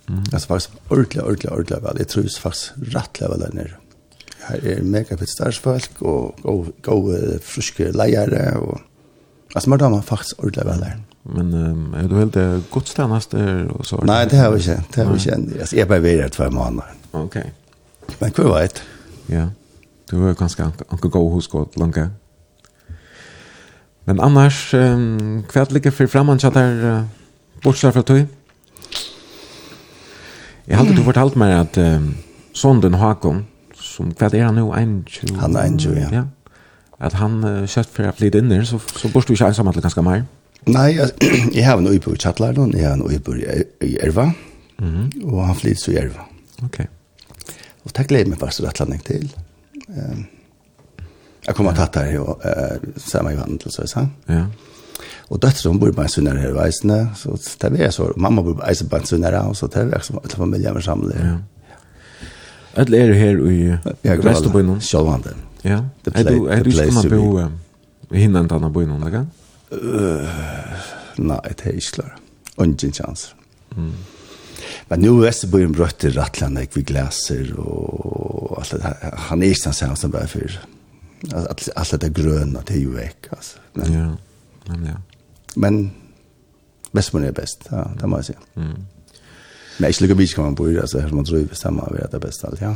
Mm. 0.08 0.24
Alltså 0.32 0.48
faktiskt 0.48 0.70
ordentligt, 0.88 1.22
ordentligt, 1.22 1.52
ordentligt 1.52 1.82
väl. 1.82 1.96
Jag 1.98 2.08
tror 2.08 2.22
det 2.22 2.30
faktiskt 2.30 2.72
rättliga 2.76 3.30
väl 3.30 3.40
där 3.40 3.52
nere. 3.52 3.74
Här 4.40 4.66
är 4.66 4.82
mega 4.82 5.16
fett 5.16 5.28
starsfolk 5.28 5.90
och 6.02 6.36
gå, 6.42 6.66
gå 6.82 7.16
friska 7.42 7.84
lejare 7.84 8.56
och 8.58 8.80
alltså 9.54 9.70
man 9.70 9.80
har 9.80 10.02
faktiskt 10.02 10.32
ordentligt 10.32 10.66
väl 10.66 10.80
där. 10.80 11.02
Men 11.22 11.54
um, 11.54 11.94
är 11.94 12.08
du 12.08 12.14
helt 12.14 12.34
det 12.34 12.62
gudstjänst 12.72 13.30
där 13.30 13.68
och 13.68 13.86
så? 13.86 14.04
Nej, 14.04 14.26
det 14.30 14.36
har 14.36 14.50
vi 14.50 14.58
inte. 14.58 14.84
Det 14.94 15.02
har 15.02 15.12
vi 15.14 15.34
inte. 15.34 15.60
Alltså, 15.60 15.76
jag 15.76 15.82
är 15.84 15.88
bara 15.88 15.98
vidare 15.98 16.28
två 16.28 16.50
månader. 16.50 16.92
Okej. 17.10 17.52
Men 18.18 18.30
kvar 18.30 18.60
vet. 18.60 18.82
Ja. 19.26 19.48
Du 20.10 20.28
är 20.28 20.34
ganska 20.34 20.72
anka 20.88 21.08
gå 21.08 21.28
hos 21.28 21.48
gott 21.48 21.76
långa. 21.76 22.10
Men 24.04 24.20
annars, 24.20 24.74
um, 24.74 25.42
kvart 25.48 25.70
ligger 25.70 25.90
för 25.90 26.06
framåt 26.06 26.40
så 26.40 26.50
där 26.50 26.84
uh, 26.84 27.04
bortsett 27.62 27.92
från 27.92 28.02
tog? 28.02 28.26
Jeg 30.68 30.76
har 30.76 30.84
du 30.84 31.00
fortalt 31.02 31.36
meg 31.40 31.54
at 31.56 31.78
um, 31.80 32.10
sonden 32.52 32.98
Hakon, 33.00 33.46
som 33.72 34.10
hva 34.12 34.28
er 34.28 34.44
han 34.44 34.58
nå, 34.58 34.66
en 34.76 34.98
tjo? 35.08 35.28
Han 35.40 35.56
er 35.56 35.70
en 35.70 35.78
tjo, 35.80 35.94
ja. 35.96 36.08
ja. 36.12 36.24
At 37.00 37.16
han 37.16 37.38
uh, 37.40 37.62
kjøtt 37.64 37.88
for 37.94 38.10
å 38.10 38.12
flytte 38.16 38.42
inn 38.42 38.52
der, 38.52 38.66
så, 38.68 38.80
så 39.00 39.08
bor 39.12 39.24
du 39.24 39.32
ikke 39.32 39.48
ensam 39.48 39.70
til 39.72 39.84
ganske 39.84 40.04
mer. 40.04 40.26
Nei, 40.68 40.90
jeg, 40.98 41.14
jeg 41.56 41.64
har 41.64 41.80
en 41.80 41.88
øyebord 41.88 42.18
i 42.18 42.20
Kjattlæren, 42.20 42.76
jeg 42.76 42.84
har 42.84 42.98
en 42.98 43.06
øyebord 43.08 43.40
i 43.40 43.96
Erva, 44.04 44.26
mm 44.78 44.94
-hmm. 44.94 45.32
og 45.32 45.46
han 45.46 45.56
flytter 45.56 45.80
så 45.80 45.90
i 45.90 45.96
Erva. 45.96 46.28
Ok. 46.64 46.80
Og 47.84 47.96
det 47.96 48.08
gleder 48.08 48.30
meg 48.30 48.38
faktisk 48.38 48.68
rettlandning 48.68 49.04
til. 49.04 49.32
Um, 49.88 50.26
jeg 51.46 51.54
kommer 51.54 51.72
ja. 51.72 51.76
tatt 51.86 51.96
her, 52.04 52.20
og 52.20 52.42
uh, 52.44 52.76
sammen 52.96 53.30
med 53.32 53.38
Johan 53.38 53.58
til 53.58 53.88
sa. 53.88 54.06
Ja. 54.28 54.44
Og 55.28 55.42
døtter 55.42 55.60
som 55.60 55.78
bor 55.80 55.92
på 55.92 56.02
en 56.02 56.08
sunnere 56.08 56.40
her 56.40 56.54
i 56.54 56.56
veisene, 56.56 56.98
så 57.16 57.36
det 57.60 57.80
er 57.84 57.90
så, 57.92 58.12
mamma 58.16 58.42
bor 58.42 58.56
på 58.56 58.64
en 58.64 58.88
på 58.88 58.96
en 58.96 59.06
sunnere, 59.06 59.42
og 59.44 59.56
så 59.56 59.66
det 59.66 59.84
er 59.92 60.04
som 60.04 60.20
alle 60.22 60.36
familier 60.36 60.72
med 60.72 60.82
samler. 60.82 61.24
Ja. 61.24 61.36
Alle 62.80 62.96
er 62.96 63.12
her 63.12 63.42
i 63.50 63.58
Vesterbøynen? 64.24 64.80
Sjølvande. 64.80 65.34
Ja. 65.64 65.82
Er 66.14 66.22
du, 66.24 66.46
er 66.46 66.62
du 66.62 66.70
ikke 66.70 66.92
kunne 66.92 67.10
bo 67.10 68.14
i 68.14 68.22
hinnen 68.22 68.48
til 68.48 68.56
andre 68.56 68.70
bøynen, 68.72 69.02
eller? 69.04 69.26
Nei, 71.18 71.40
det 71.50 71.66
er 71.66 71.76
ikke 71.76 71.98
klart. 72.00 72.22
Ungen 72.58 72.92
chans. 72.92 73.34
Mm. 73.76 73.92
Men 74.88 75.00
nu 75.00 75.26
är 75.26 75.34
det 75.40 75.46
bara 75.50 75.62
en 75.62 75.72
brött 75.72 76.04
i 76.04 76.10
rattlarna 76.10 76.60
vi 76.72 76.82
gläser 76.82 77.60
och 77.60 78.58
allt 78.58 78.70
det 78.70 78.82
här. 78.82 79.14
Han 79.16 79.42
är 79.42 79.46
inte 79.46 79.60
den 79.64 79.74
samme 79.74 79.96
som 79.96 80.10
bara 80.10 80.26
för 80.26 80.60
allt, 81.34 81.68
allt 81.76 82.00
det 82.00 82.08
gröna 82.08 82.62
till 82.62 82.80
ju 82.80 82.94
väck. 82.94 83.26
Alltså. 83.30 83.58
Men, 83.72 83.92
ja, 83.92 84.16
men 84.66 84.86
ja 84.86 85.17
men 85.56 85.92
Vestmann 86.92 87.24
er 87.24 87.32
best, 87.36 87.68
ja, 87.72 87.84
det 88.00 88.08
må 88.08 88.20
jeg 88.20 88.30
si. 88.30 88.36
Mm. 88.56 88.76
Men 89.78 89.86
jeg 89.90 89.94
slikker 89.94 90.18
bit 90.18 90.34
kan 90.34 90.48
man 90.48 90.56
bo 90.58 90.66
i, 90.66 90.76
altså 90.80 91.02
her 91.02 91.12
man 91.14 91.26
tror 91.28 91.44
vi 91.44 91.58
stemmer 91.58 91.86
over 91.86 92.04
at 92.04 92.12
det 92.12 92.18
er 92.18 92.26
best 92.26 92.44
alt, 92.48 92.60
ja. 92.60 92.74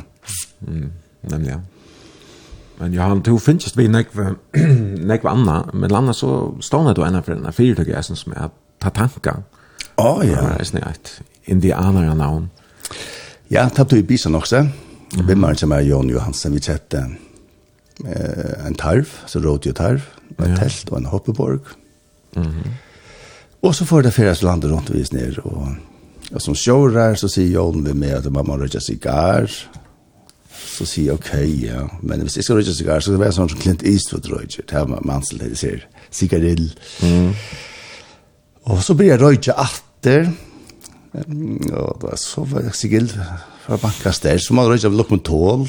Mm. 0.60 0.90
Nemlig, 1.30 1.48
ja. 1.50 1.58
Men 2.78 2.94
Johan, 2.94 3.22
du 3.22 3.38
finnes 3.38 3.76
vi 3.76 3.88
nekve, 3.88 4.34
nekve 5.12 5.32
anna, 5.32 5.62
men 5.72 5.90
landa 5.90 6.14
så 6.16 6.52
stående 6.60 6.94
du 6.94 7.02
ena 7.06 7.22
for 7.22 7.34
denne 7.34 7.52
fyrtøkket, 7.52 7.94
jeg 7.94 8.10
synes, 8.10 8.26
ta 8.82 8.90
tanka. 8.90 9.36
Å, 9.96 10.06
oh, 10.06 10.22
ja. 10.26 10.40
Det 10.40 10.60
er 10.60 10.70
sånn 10.70 10.84
et 10.86 11.12
indianere 11.52 12.14
navn. 12.18 12.48
Ja, 13.52 13.68
tatt 13.68 13.92
du 13.92 13.98
i 13.98 14.06
bisen 14.06 14.34
også. 14.34 14.64
Mm. 15.12 15.26
Vimmeren 15.28 15.60
som 15.60 15.74
er 15.76 15.84
Jon 15.86 16.10
Johansen, 16.10 16.54
vi 16.56 16.62
kjette 16.64 17.04
eh, 18.06 18.66
en 18.66 18.78
tarv, 18.80 19.10
så 19.26 19.38
råd 19.38 19.48
rådgjø 19.48 19.76
tarv, 19.76 20.08
en 20.38 20.54
ja. 20.54 20.58
telt 20.62 20.90
og 20.90 21.02
en 21.02 21.12
hoppeborg. 21.12 21.60
Mm 21.66 21.81
Mm. 22.36 22.62
Och 23.60 23.76
så 23.76 23.86
får 23.86 24.02
det 24.02 24.10
färdas 24.10 24.42
landet 24.42 24.70
rundt 24.70 24.90
og 24.90 24.96
vis 24.96 25.12
ner 25.12 25.38
och 25.46 25.68
og 26.32 26.42
som 26.42 26.54
sjårar 26.54 27.14
så 27.14 27.28
säger 27.28 27.52
Jon 27.52 27.84
vi 27.84 27.94
med 27.94 28.14
at 28.14 28.32
man 28.32 28.46
må 28.46 28.56
röker 28.56 28.80
sigar, 28.80 29.50
Så 30.78 30.86
säger 30.86 31.09
jag 31.09 31.14
okej, 31.14 31.66
ja, 31.66 31.88
men 32.02 32.20
hvis 32.20 32.36
jeg 32.36 32.44
ska 32.44 32.54
röka 32.54 32.72
sigar, 32.72 33.00
så 33.00 33.12
det 33.12 33.20
være 33.20 33.32
sånt 33.32 33.50
som 33.50 33.60
Clint 33.60 33.82
Eastwood 33.82 34.26
röker. 34.26 34.62
Det 34.62 34.78
har 34.78 34.86
man 35.04 35.22
så 35.22 35.36
det 35.36 35.59
sier, 35.59 35.86
sigarill. 36.10 36.72
Mm. 37.02 37.32
Och 38.62 38.84
så 38.84 38.94
blir 38.94 39.09
jeg 39.09 39.20
röka 39.20 39.52
atter, 39.52 40.32
Ja, 41.68 41.92
da 42.02 42.16
så 42.16 42.44
var 42.44 42.62
jag 42.62 43.10
fra 43.66 43.76
bankas 43.76 44.20
der, 44.20 44.38
så 44.38 44.54
man 44.54 44.66
röker 44.66 44.88
av 44.88 45.18
tål, 45.18 45.68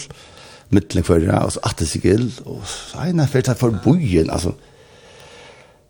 mittlen 0.69 1.03
för 1.03 1.19
det 1.19 1.52
så 1.52 1.60
atter 1.64 1.85
cigill 1.85 2.31
och 2.44 2.68
så 2.68 3.06
ena 3.06 3.27
för 3.27 3.40
att 3.49 3.60
för 3.60 3.69
bojen 3.84 4.30
alltså 4.30 4.53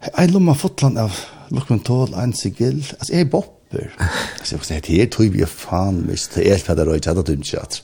Jeg 0.09 0.33
lommer 0.33 0.57
fotland 0.59 0.99
av 0.99 1.15
lukken 1.53 1.79
tål, 1.85 2.13
en 2.19 2.33
sigil. 2.35 2.81
Altså, 2.99 3.13
jeg 3.13 3.27
er 3.27 3.33
bopper. 3.33 3.89
Altså, 4.43 4.57
jeg 4.59 4.67
sier, 4.67 4.87
her 4.99 5.09
tog 5.09 5.31
vi 5.33 5.39
jo 5.39 5.47
faen 5.49 6.03
hvis 6.09 6.27
det 6.33 6.43
er 6.43 6.57
helt 6.57 6.67
fedder 6.67 6.89
og 6.91 6.99
ikke 6.99 7.13
hadde 7.13 7.23
dumt 7.31 7.47
kjatt. 7.47 7.79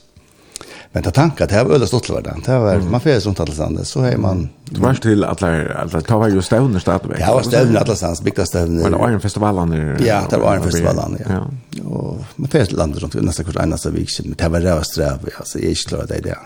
Men 0.92 1.04
ta 1.06 1.10
tanka, 1.14 1.46
det 1.46 1.54
er 1.54 1.68
øyla 1.70 1.86
stått 1.86 2.08
til 2.08 2.16
hverdagen, 2.16 2.42
Det 2.42 2.54
var, 2.58 2.80
man 2.90 3.02
fyrir 3.02 3.20
sånt 3.22 3.38
alle 3.40 3.54
stande, 3.54 3.84
så 3.86 4.00
er 4.08 4.16
man... 4.18 4.48
Du 4.70 4.80
var 4.82 4.98
til 4.98 5.22
alla, 5.22 5.50
alla, 5.84 6.00
ta 6.02 6.18
var 6.18 6.32
jo 6.34 6.42
stövner 6.42 6.82
stadigvæk. 6.82 7.20
Ja, 7.22 7.28
var 7.34 7.46
stövner 7.46 7.78
alle 7.80 7.96
stande, 7.96 8.24
bygda 8.26 8.46
stövner. 8.46 8.82
Var 8.82 8.96
det 8.96 9.00
Arnfestivalen? 9.06 9.74
Ja, 10.02 10.18
det 10.30 10.40
var 10.42 10.56
en 10.56 10.64
Arnfestivalen, 10.64 11.16
ja. 11.22 11.38
Og 11.84 12.24
man 12.36 12.50
fyrir 12.50 12.74
landet 12.74 13.04
rundt, 13.04 13.14
nesten 13.22 13.46
kurs, 13.46 13.60
eneste 13.62 13.94
vik, 13.94 14.10
men 14.26 14.34
det 14.42 14.50
var 14.50 14.66
räva 14.66 14.82
sträv, 14.84 15.30
alltså 15.38 15.58
jeg 15.58 15.66
är 15.66 15.70
inte 15.70 15.88
klar 15.88 16.00
av 16.00 16.06
det. 16.08 16.36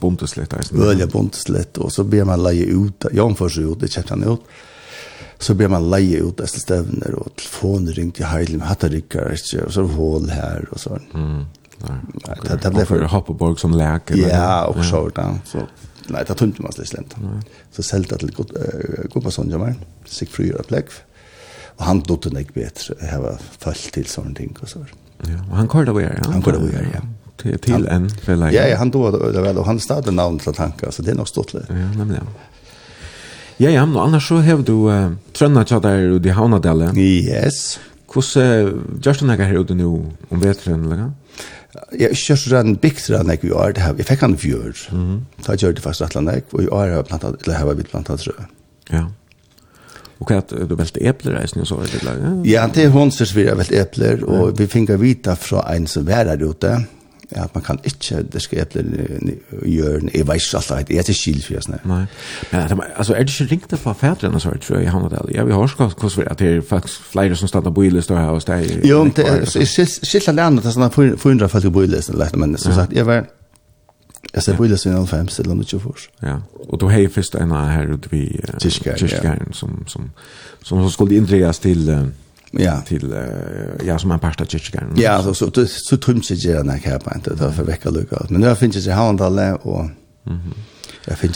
Bunteslett, 0.00 0.52
Øyla 0.52 0.90
Öle 0.90 1.06
bunteslett, 1.06 1.78
og 1.78 1.92
så 1.92 2.04
blir 2.04 2.24
man 2.24 2.42
leie 2.42 2.66
ut, 2.66 3.06
jag 3.12 3.26
omförs 3.26 3.58
ut, 3.58 3.80
det 3.80 3.88
köpte 3.88 4.14
han 4.14 4.24
ut 4.24 4.40
så 5.42 5.54
blir 5.54 5.68
man 5.68 5.90
leie 5.90 6.18
ut 6.18 6.36
dessa 6.36 6.58
stövner 6.58 7.14
och 7.14 7.36
telefonen 7.36 7.92
ringte 7.92 8.22
i 8.22 8.24
Heilen 8.24 8.60
hade 8.60 8.96
ikke, 8.96 9.24
og 9.66 9.72
så 9.72 9.82
hål 9.82 10.28
här 10.30 10.68
och 10.70 10.80
så. 10.80 10.98
Mm. 11.14 11.44
Nej. 12.26 12.36
Det 12.42 12.62
det 12.62 12.70
blev 12.70 12.84
för 12.84 13.02
Hoppeborg 13.02 13.58
som 13.58 13.74
läkare. 13.74 14.18
Ja, 14.18 14.64
och 14.64 14.84
så 14.84 15.08
där 15.08 15.38
så 15.44 15.58
nei, 16.08 16.24
det 16.26 16.34
tungt 16.34 16.58
man 16.58 16.72
slänt. 16.72 17.14
Så 17.70 17.82
sålde 17.82 18.18
till 18.18 18.34
god 18.34 18.52
god 19.12 19.22
person 19.22 19.50
jag 19.50 19.60
men 19.60 19.74
sig 20.04 20.28
friare 20.28 20.62
pläck. 20.62 20.86
Och 21.76 21.84
han 21.84 22.00
dotte 22.00 22.30
nek 22.30 22.54
bättre 22.54 22.94
ha 23.06 23.38
fallt 23.58 23.92
till 23.92 24.06
sånne 24.06 24.34
ting 24.34 24.56
och 24.62 24.68
så. 24.68 24.86
Ja, 25.22 25.38
och 25.50 25.56
han 25.56 25.68
kallade 25.68 25.92
vi 25.92 26.04
ja. 26.04 26.32
Han 26.32 26.42
kallade 26.42 26.66
vi 26.66 26.72
ja 26.94 27.00
till 27.42 27.58
till 27.58 27.86
en 27.86 28.10
för 28.10 28.52
Ja, 28.52 28.76
han 28.76 28.90
då 28.90 29.10
det 29.10 29.40
vel, 29.40 29.58
og 29.58 29.66
han 29.66 29.80
stod 29.80 30.04
den 30.04 30.16
namn 30.16 30.40
så 30.40 30.52
tankar 30.52 30.90
så 30.90 31.02
det 31.02 31.10
är 31.10 31.14
nog 31.14 31.28
stort. 31.28 31.54
Ja, 31.54 31.60
nämligen. 31.96 32.26
Ja, 33.62 33.70
ja, 33.70 33.86
men 33.86 33.98
annars 34.00 34.26
så 34.26 34.40
har 34.42 34.62
du 34.66 34.88
uh, 34.90 35.12
trønnet 35.38 35.70
til 35.70 36.16
ute 36.16 36.30
i 36.30 36.34
Havnadelle. 36.34 36.88
Yes. 36.98 37.78
Hvordan 38.10 38.72
uh, 38.74 38.98
gjør 38.98 39.20
du 39.20 39.26
noe 39.28 39.46
her 39.46 39.60
ute 39.60 39.76
nå 39.78 39.90
om 40.32 40.42
vetren, 40.42 40.88
eller? 40.88 41.12
Jeg 41.96 42.18
kjør 42.18 42.40
så 42.40 42.50
den 42.58 42.74
bikter 42.82 43.20
han 43.20 43.30
ikke 43.32 43.48
i 43.48 43.54
år, 43.54 43.78
jeg 43.78 44.06
fikk 44.08 44.24
han 44.26 44.34
i 44.34 44.40
fjør. 44.40 44.82
Da 45.46 45.54
gjør 45.56 45.76
det 45.76 45.84
fast 45.84 46.02
og 46.02 46.10
slett, 46.10 46.50
og 46.52 46.64
i 46.64 46.68
år 46.68 46.82
har 46.82 46.96
jeg 46.98 47.06
plantet, 47.12 47.38
eller 47.46 47.60
har 47.60 47.70
jeg 47.70 47.86
plantet 47.88 48.24
trø. 48.26 48.34
Ja. 48.90 49.06
Og 50.18 50.28
hva 50.28 50.40
er 50.40 50.44
det, 50.50 50.66
du 50.68 50.74
velte 50.78 51.04
epler, 51.08 51.38
er 51.38 51.54
det 51.54 51.68
så 51.68 51.78
veldig 51.78 52.02
laget? 52.06 52.42
Ja, 52.50 52.66
det 52.66 52.88
er 52.88 52.92
hun 52.94 53.14
som 53.14 53.30
vi 53.34 53.46
har 53.46 53.56
velte 53.58 53.78
epler, 53.80 54.26
og 54.26 54.58
vi 54.58 54.68
finner 54.70 55.00
vita 55.00 55.38
fra 55.38 55.64
en 55.72 55.88
som 55.90 56.10
er 56.10 56.34
her 56.34 56.44
ute, 56.44 56.76
at 57.36 57.54
man 57.54 57.64
kan 57.64 57.78
ikke 57.84 58.22
diske 58.32 58.60
epler 58.60 58.84
i 59.62 59.76
gjøre, 59.76 60.00
jeg 60.14 60.26
vet 60.28 60.34
ikke 60.34 60.56
alt 60.56 60.88
det, 60.88 60.94
jeg 60.94 60.98
er 60.98 61.02
til 61.02 61.14
skil 61.14 61.42
for 61.42 61.52
jeg 61.54 61.80
Nei, 61.84 62.04
men 62.52 62.80
altså, 62.96 63.14
er 63.14 63.22
det 63.22 63.40
ikke 63.40 63.50
ringt 63.50 63.78
for 63.78 63.92
fædrene 63.92 64.40
så, 64.40 64.50
tror 64.66 64.76
jeg, 64.76 64.86
i 64.86 64.90
Havnadal? 64.90 65.34
Ja, 65.34 65.44
vi 65.44 65.52
har 65.52 65.58
også 65.58 65.90
hos 65.98 66.18
vi, 66.18 66.24
at 66.26 66.38
det 66.38 66.56
er 66.56 66.60
faktisk 66.68 67.00
flere 67.12 67.36
som 67.36 67.48
stod 67.48 67.62
på 67.62 67.70
bylist 67.70 68.10
og 68.10 68.18
her 68.18 68.30
hos 68.30 68.44
deg. 68.44 68.86
Jo, 68.88 69.04
men 69.04 69.12
det 69.16 69.28
er 69.28 69.86
skilt 70.04 70.28
av 70.28 70.34
landet, 70.34 70.64
det 70.64 70.72
er 70.72 70.78
sånn 70.78 71.16
400 71.18 71.48
folk 71.48 71.70
på 71.70 71.76
bylist, 71.80 72.14
men 72.36 72.58
som 72.58 72.74
sagt, 72.76 72.92
jeg 72.92 73.06
var, 73.06 73.24
Jeg 74.34 74.42
ser 74.42 74.56
på 74.56 74.64
det 74.64 74.78
sin 74.80 74.94
alfem, 74.96 75.28
selv 75.28 75.50
om 75.50 75.58
det 75.58 75.66
ikke 75.66 75.82
først. 75.82 76.08
Ja, 76.22 76.36
og 76.68 76.80
du 76.80 76.86
har 76.88 76.98
jo 76.98 77.08
først 77.12 77.34
en 77.34 77.52
av 77.52 77.68
her 77.68 77.90
ute 77.92 78.08
ved 78.12 78.54
Tyskeren, 78.60 79.52
som, 79.52 79.82
som, 79.86 80.10
som, 80.62 80.80
som 80.80 80.90
skulle 80.90 81.16
inndreas 81.16 81.58
til 81.58 81.90
Uh, 81.90 82.06
ja. 82.58 82.80
til 82.86 83.04
uh, 83.12 83.86
ja 83.86 83.98
som 83.98 84.10
en 84.10 84.20
parst 84.20 84.40
av 84.40 84.46
chicken. 84.46 84.96
Ja, 84.96 85.22
så 85.22 85.34
så 85.34 85.50
så 85.54 85.66
så 85.66 85.96
tumt 85.96 86.30
jeg 86.30 86.38
där 86.42 86.62
när 86.64 86.80
jag 86.84 87.04
på 87.04 87.10
inte 87.14 87.30
då 87.30 87.50
för 87.50 87.64
vecka 87.64 87.90
lucka. 87.90 88.26
Men 88.28 88.40
nu 88.40 88.54
finns 88.54 88.74
det 88.74 88.82
sig 88.82 88.92
Havndalen 88.92 89.56
och 89.56 89.90
Mhm. 90.24 90.40
Mm 90.40 90.54
jag 91.06 91.18
finns 91.18 91.34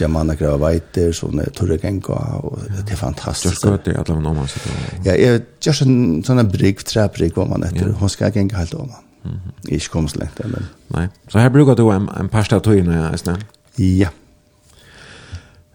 veiter, 0.60 1.12
sånne 1.12 1.48
torre 1.55 1.78
genga, 1.82 2.18
og 2.43 2.60
det 2.86 2.93
er 2.93 2.97
fantastisk. 3.01 3.62
gå 3.62 3.70
godt 3.70 3.84
det 3.84 3.97
at 3.98 4.06
det 4.06 4.14
var 4.14 4.22
noe 4.22 4.34
man 4.34 4.48
sitter 4.48 4.70
normal. 4.70 5.06
Ja, 5.06 5.16
jeg 5.18 5.43
just 5.66 5.82
en 5.82 6.22
sån 6.24 6.51
brygg, 6.52 6.84
trebrygg, 6.86 7.32
hva 7.34 7.48
man 7.51 7.64
etter, 7.66 7.93
hun 7.93 8.09
skal 8.09 8.32
genga 8.32 8.56
helt 8.56 8.74
om. 8.74 8.93
Mhm. 9.24 9.52
Ich 9.68 9.90
så 9.90 10.09
slent 10.09 10.38
men. 10.44 10.68
Nei, 10.94 11.09
Så 11.28 11.38
her 11.38 11.48
brukar 11.48 11.74
du 11.74 11.90
en 11.90 12.09
en 12.20 12.28
parst 12.28 12.52
av 12.52 12.62
nästan. 13.10 13.43
Ja. 13.78 14.09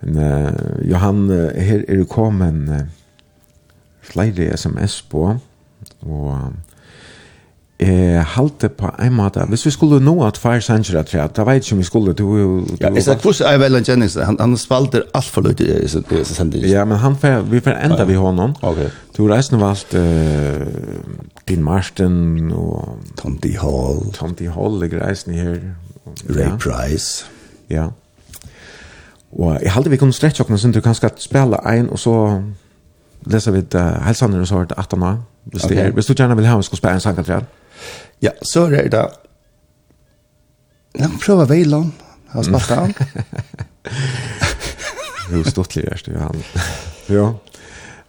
Men 0.02 0.18
uh, 0.18 0.90
Johan, 0.90 1.30
her 1.56 1.84
er 1.88 1.96
du 1.96 2.06
kommet 2.06 2.54
Uh, 2.70 2.88
flere 4.14 4.58
sms 4.58 5.02
på, 5.02 5.36
og 6.02 6.38
eh 7.82 8.26
halte 8.36 8.70
på 8.70 8.90
en 9.02 9.14
måte. 9.14 9.42
Hvis 9.50 9.66
vi 9.66 9.72
skulle 9.72 10.00
nå 10.00 10.24
at 10.26 10.38
Fire 10.38 10.62
Sanger 10.62 11.00
at 11.00 11.06
træt, 11.06 11.38
da 11.38 11.44
vet 11.44 11.66
ikke 11.66 11.74
om 11.74 11.78
vi 11.80 11.84
skulle 11.84 12.14
du 12.14 12.66
Ja, 12.82 12.94
jeg 12.94 13.04
sa 13.04 13.16
kvist 13.16 13.42
er 13.42 13.58
vel 13.58 13.84
Jennings, 13.88 14.16
han 14.16 14.38
han 14.40 14.58
spalter 14.58 15.02
alt 15.14 15.26
for 15.26 15.42
lite 15.42 15.84
i 15.84 15.88
sin 15.88 16.54
Ja, 16.54 16.86
men 16.86 16.98
han 16.98 17.16
fer 17.16 17.42
vi 17.42 17.60
fer 17.60 17.86
enda 17.86 18.04
vi 18.04 18.14
honom. 18.14 18.56
Okay. 18.62 18.90
Du 19.18 19.28
reisne 19.28 19.60
valt 19.60 19.94
eh 19.94 20.68
din 21.48 21.64
Marsten 21.64 22.52
og 22.52 22.98
Tom 23.18 23.38
D 23.38 23.58
Hall. 23.58 24.14
Tom 24.14 24.36
D 24.36 24.48
Hall 24.48 24.80
ligger 24.80 25.08
reisne 25.08 25.34
her. 25.34 25.58
Ray 26.30 26.58
Price. 26.60 27.26
Ja. 27.70 27.88
Og 29.32 29.60
jeg 29.64 29.72
halte 29.72 29.90
vi 29.90 29.98
kunne 29.98 30.14
stretcha 30.14 30.44
oss, 30.44 30.62
så 30.62 30.72
du 30.72 30.82
kan 30.82 30.96
skal 30.96 31.12
spela 31.18 31.58
ein 31.66 31.90
og 31.90 32.00
så 32.00 32.42
läser 33.26 33.52
vi 33.52 33.66
uh, 33.76 33.82
hälsan 33.82 34.42
och 34.42 34.48
så 34.48 34.56
har 34.56 34.66
det 34.66 34.76
att 34.76 34.92
han 34.92 35.24
Hvis, 35.44 35.64
okay. 35.66 35.78
det 35.78 35.86
er, 35.86 35.92
hvis 35.92 36.06
du 36.06 36.14
gjerne 36.14 36.36
vil 36.36 36.46
ha 36.46 36.56
en 36.58 36.64
skal 36.64 36.78
spille 36.78 36.94
en 36.94 37.02
sangkantrell. 37.02 37.46
Ja, 38.22 38.30
så 38.42 38.66
er 38.66 38.84
det 38.84 38.92
da. 38.94 39.08
Ja, 41.00 41.08
prøv 41.24 41.42
å 41.42 41.48
veile 41.50 41.80
han. 41.82 41.94
Har 42.32 42.44
spalt 42.44 42.70
han. 42.70 42.94
Jo, 45.32 45.46
stått 45.48 45.78
litt 45.78 45.88
erst, 45.88 46.10
han. 46.12 46.42
ja. 47.18 47.30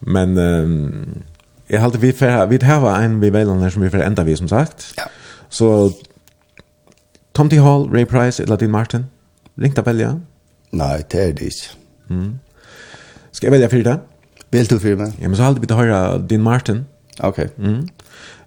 Men 0.00 0.38
um, 0.38 1.22
jeg 1.70 1.80
halte 1.80 2.00
vi 2.02 2.10
for, 2.12 2.46
vi 2.50 2.58
har 2.66 2.86
en 2.98 3.20
vi 3.22 3.30
veile 3.30 3.54
her 3.60 3.70
som 3.70 3.82
vi 3.84 3.90
for 3.92 4.02
enda 4.02 4.24
vi, 4.26 4.36
som 4.36 4.48
sagt. 4.50 4.88
Ja. 4.98 5.06
Så 5.48 5.92
Tom 7.32 7.48
T. 7.48 7.60
Hall, 7.62 7.88
Ray 7.92 8.04
Price, 8.04 8.42
eller 8.42 8.56
Dean 8.56 8.70
Martin. 8.70 9.06
Ringt 9.56 9.78
av 9.78 9.86
velja? 9.86 10.16
Nei, 10.72 10.96
det 11.12 11.20
er 11.20 11.36
det 11.38 11.52
ikke. 11.52 11.76
Mm. 12.10 12.32
Skal 13.32 13.46
jeg 13.48 13.52
velja 13.52 13.70
for 13.70 13.86
det? 13.86 14.00
Ja. 14.00 14.11
Vil 14.52 14.66
du 14.66 14.78
för 14.78 14.96
meg? 14.96 15.12
Ja, 15.20 15.28
men 15.28 15.36
så 15.36 15.42
hade 15.42 15.60
vi 15.60 15.66
det 15.66 15.74
höra 15.74 16.18
din 16.18 16.42
Martin. 16.42 16.84
Okej. 17.20 17.48
Mm. 17.58 17.88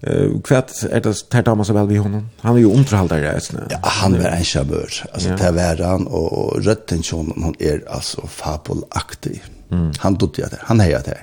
Eh 0.02 0.42
kvart 0.44 0.72
er 0.92 1.00
det 1.00 1.14
tärt 1.30 1.48
om 1.48 1.66
så 1.66 1.74
väl 1.74 1.88
vi 1.88 1.98
honom. 1.98 2.30
Han 2.42 2.56
är 2.56 2.60
ju 2.60 2.66
omtraltare 2.66 3.36
resten. 3.36 3.60
Ja, 3.70 3.80
han 3.84 4.14
är 4.16 4.30
en 4.30 4.44
chabör. 4.44 4.90
Alltså 5.14 5.30
ja. 5.30 5.52
där 5.52 5.84
han 5.84 6.08
och 6.08 6.64
rötten 6.64 7.04
som 7.04 7.34
hon 7.36 7.56
är 7.60 7.84
alltså 7.90 8.28
fabelaktig. 8.28 9.44
Mm. 9.72 9.92
Han 10.00 10.16
tog 10.18 10.34
det. 10.36 10.60
Han 10.62 10.80
hejar 10.80 11.02
det. 11.06 11.18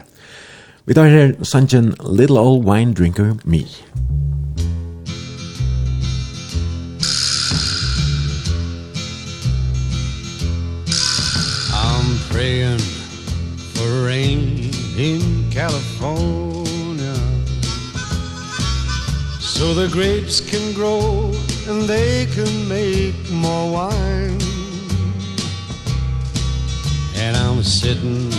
Vi 0.85 0.95
tar 0.95 1.05
her 1.05 1.37
Sanjen 1.43 1.95
Little 2.11 2.41
Old 2.41 2.65
Wine 2.65 2.93
Drinker 2.93 3.37
Me. 3.45 3.65
I'm 11.73 12.19
praying 12.31 12.79
for 13.75 14.07
rain 14.07 14.52
in 14.97 15.51
California. 15.51 17.15
So 19.41 19.75
the 19.75 19.89
grapes 19.91 20.41
can 20.41 20.75
grow 20.75 21.33
and 21.69 21.83
they 21.89 22.27
can 22.27 22.69
make 22.69 23.15
more 23.31 23.73
wine. 23.73 24.39
And 27.17 27.37
I'm 27.37 27.63
sitting 27.63 28.33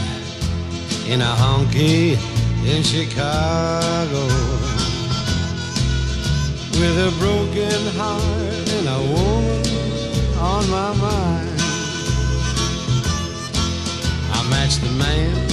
in 1.08 1.22
a 1.22 1.34
honky 1.42 2.18
in 2.66 2.84
Chicago 2.84 4.26
With 6.80 6.98
a 6.98 7.14
broken 7.20 7.82
heart 7.98 8.70
and 8.78 8.88
a 8.88 9.02
woman 9.14 9.64
on 10.38 10.70
my 10.70 10.94
mind. 10.96 11.50
I 14.32 14.48
matched 14.50 14.82
the 14.82 14.92
man 14.92 15.53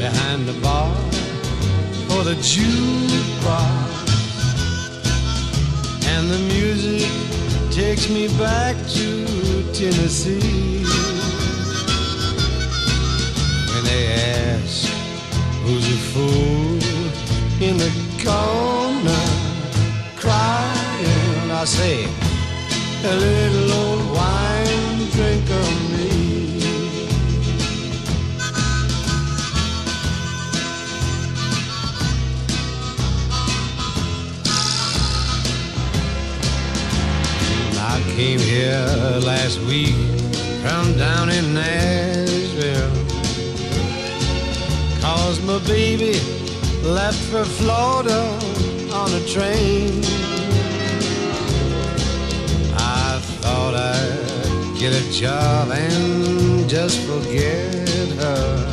behind 0.00 0.46
the 0.46 0.58
bar 0.62 0.94
for 2.08 2.24
the 2.24 2.34
jukebox 2.40 3.90
and 6.06 6.30
the 6.30 6.38
music 6.54 7.10
takes 7.70 8.08
me 8.08 8.26
back 8.38 8.76
to 8.88 9.26
Tennessee. 9.74 10.84
When 13.70 13.84
they 13.84 14.04
ask 14.48 14.88
who's 15.64 15.86
a 15.86 16.00
fool 16.12 16.80
in 17.68 17.76
the 17.84 17.92
corner 18.24 19.26
crying? 20.16 21.50
I 21.50 21.64
say 21.66 22.04
a 23.04 23.14
little 23.16 23.72
old 23.82 24.04
wine 24.16 25.10
drinker 25.10 25.99
I 37.92 38.00
came 38.14 38.38
here 38.38 38.86
last 39.26 39.58
week 39.62 39.96
from 40.62 40.96
down 40.96 41.28
in 41.28 41.52
Nashville. 41.52 42.92
Cause 45.00 45.40
my 45.42 45.58
baby 45.66 46.20
left 46.84 47.18
for 47.30 47.44
Florida 47.44 48.20
on 48.92 49.12
a 49.12 49.22
train. 49.26 50.04
I 52.76 53.18
thought 53.40 53.74
I'd 53.74 54.78
get 54.78 54.92
a 54.94 55.10
job 55.10 55.72
and 55.72 56.70
just 56.70 57.00
forget 57.00 58.08
her. 58.22 58.70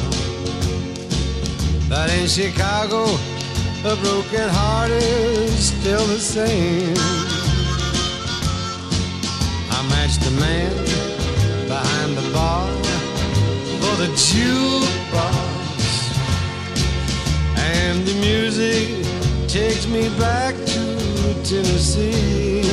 But 1.89 2.13
in 2.13 2.27
Chicago, 2.27 3.05
a 3.83 3.95
broken 3.95 4.47
heart 4.47 4.91
is 4.91 5.69
still 5.69 6.05
the 6.05 6.19
same. 6.19 7.36
I 9.77 9.83
matched 9.89 10.21
the 10.21 10.31
man 10.31 10.73
behind 11.67 12.17
the 12.17 12.33
bar 12.33 12.67
For 13.79 13.95
the 14.01 14.09
jukebox. 14.25 15.77
And 17.55 18.03
the 18.03 18.15
music 18.15 18.87
takes 19.47 19.85
me 19.85 20.09
back 20.17 20.55
to 20.55 20.81
Tennessee. 21.43 22.63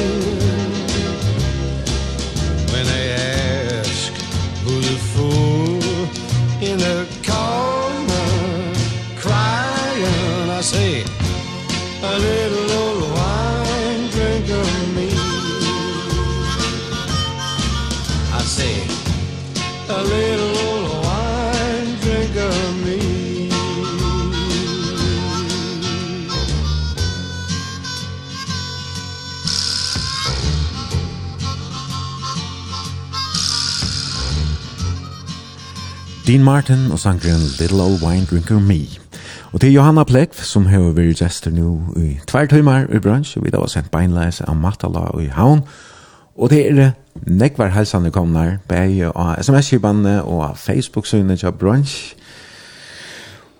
When 2.72 2.86
they 2.86 3.06
ask 3.12 4.10
who's 4.64 4.88
a 4.90 4.98
fool 5.12 5.82
in 6.62 6.78
the 6.78 7.13
Dean 36.26 36.44
Martin 36.44 36.90
og 36.90 36.98
sangren 36.98 37.40
Little 37.60 37.82
Old 37.82 38.02
Wine 38.02 38.26
Drinker 38.30 38.58
Me. 38.58 38.80
Og 39.52 39.60
til 39.60 39.72
Johanna 39.72 40.04
Plekv, 40.04 40.40
som 40.42 40.64
har 40.66 40.94
vært 40.96 41.20
gestor 41.20 41.52
nå 41.52 41.74
i 42.00 42.14
tvær 42.26 42.48
timer 42.48 42.88
i 42.88 42.98
bransj, 42.98 43.36
og 43.36 43.44
vi 43.44 43.52
da 43.52 43.60
var 43.60 43.68
sendt 43.68 43.90
beinleis 43.92 44.40
av 44.40 44.56
Matala 44.56 45.02
og 45.12 45.20
i 45.20 45.28
Havn, 45.28 45.60
Og 46.36 46.50
det 46.50 46.66
er 46.66 46.90
nekvar 47.26 47.70
helsane 47.74 48.10
komnar, 48.10 48.56
bei 48.68 49.04
og 49.06 49.36
sms-kibane 49.44 50.22
og 50.22 50.58
Facebook-synet 50.58 51.38
til 51.38 51.52
brunch. 51.52 52.14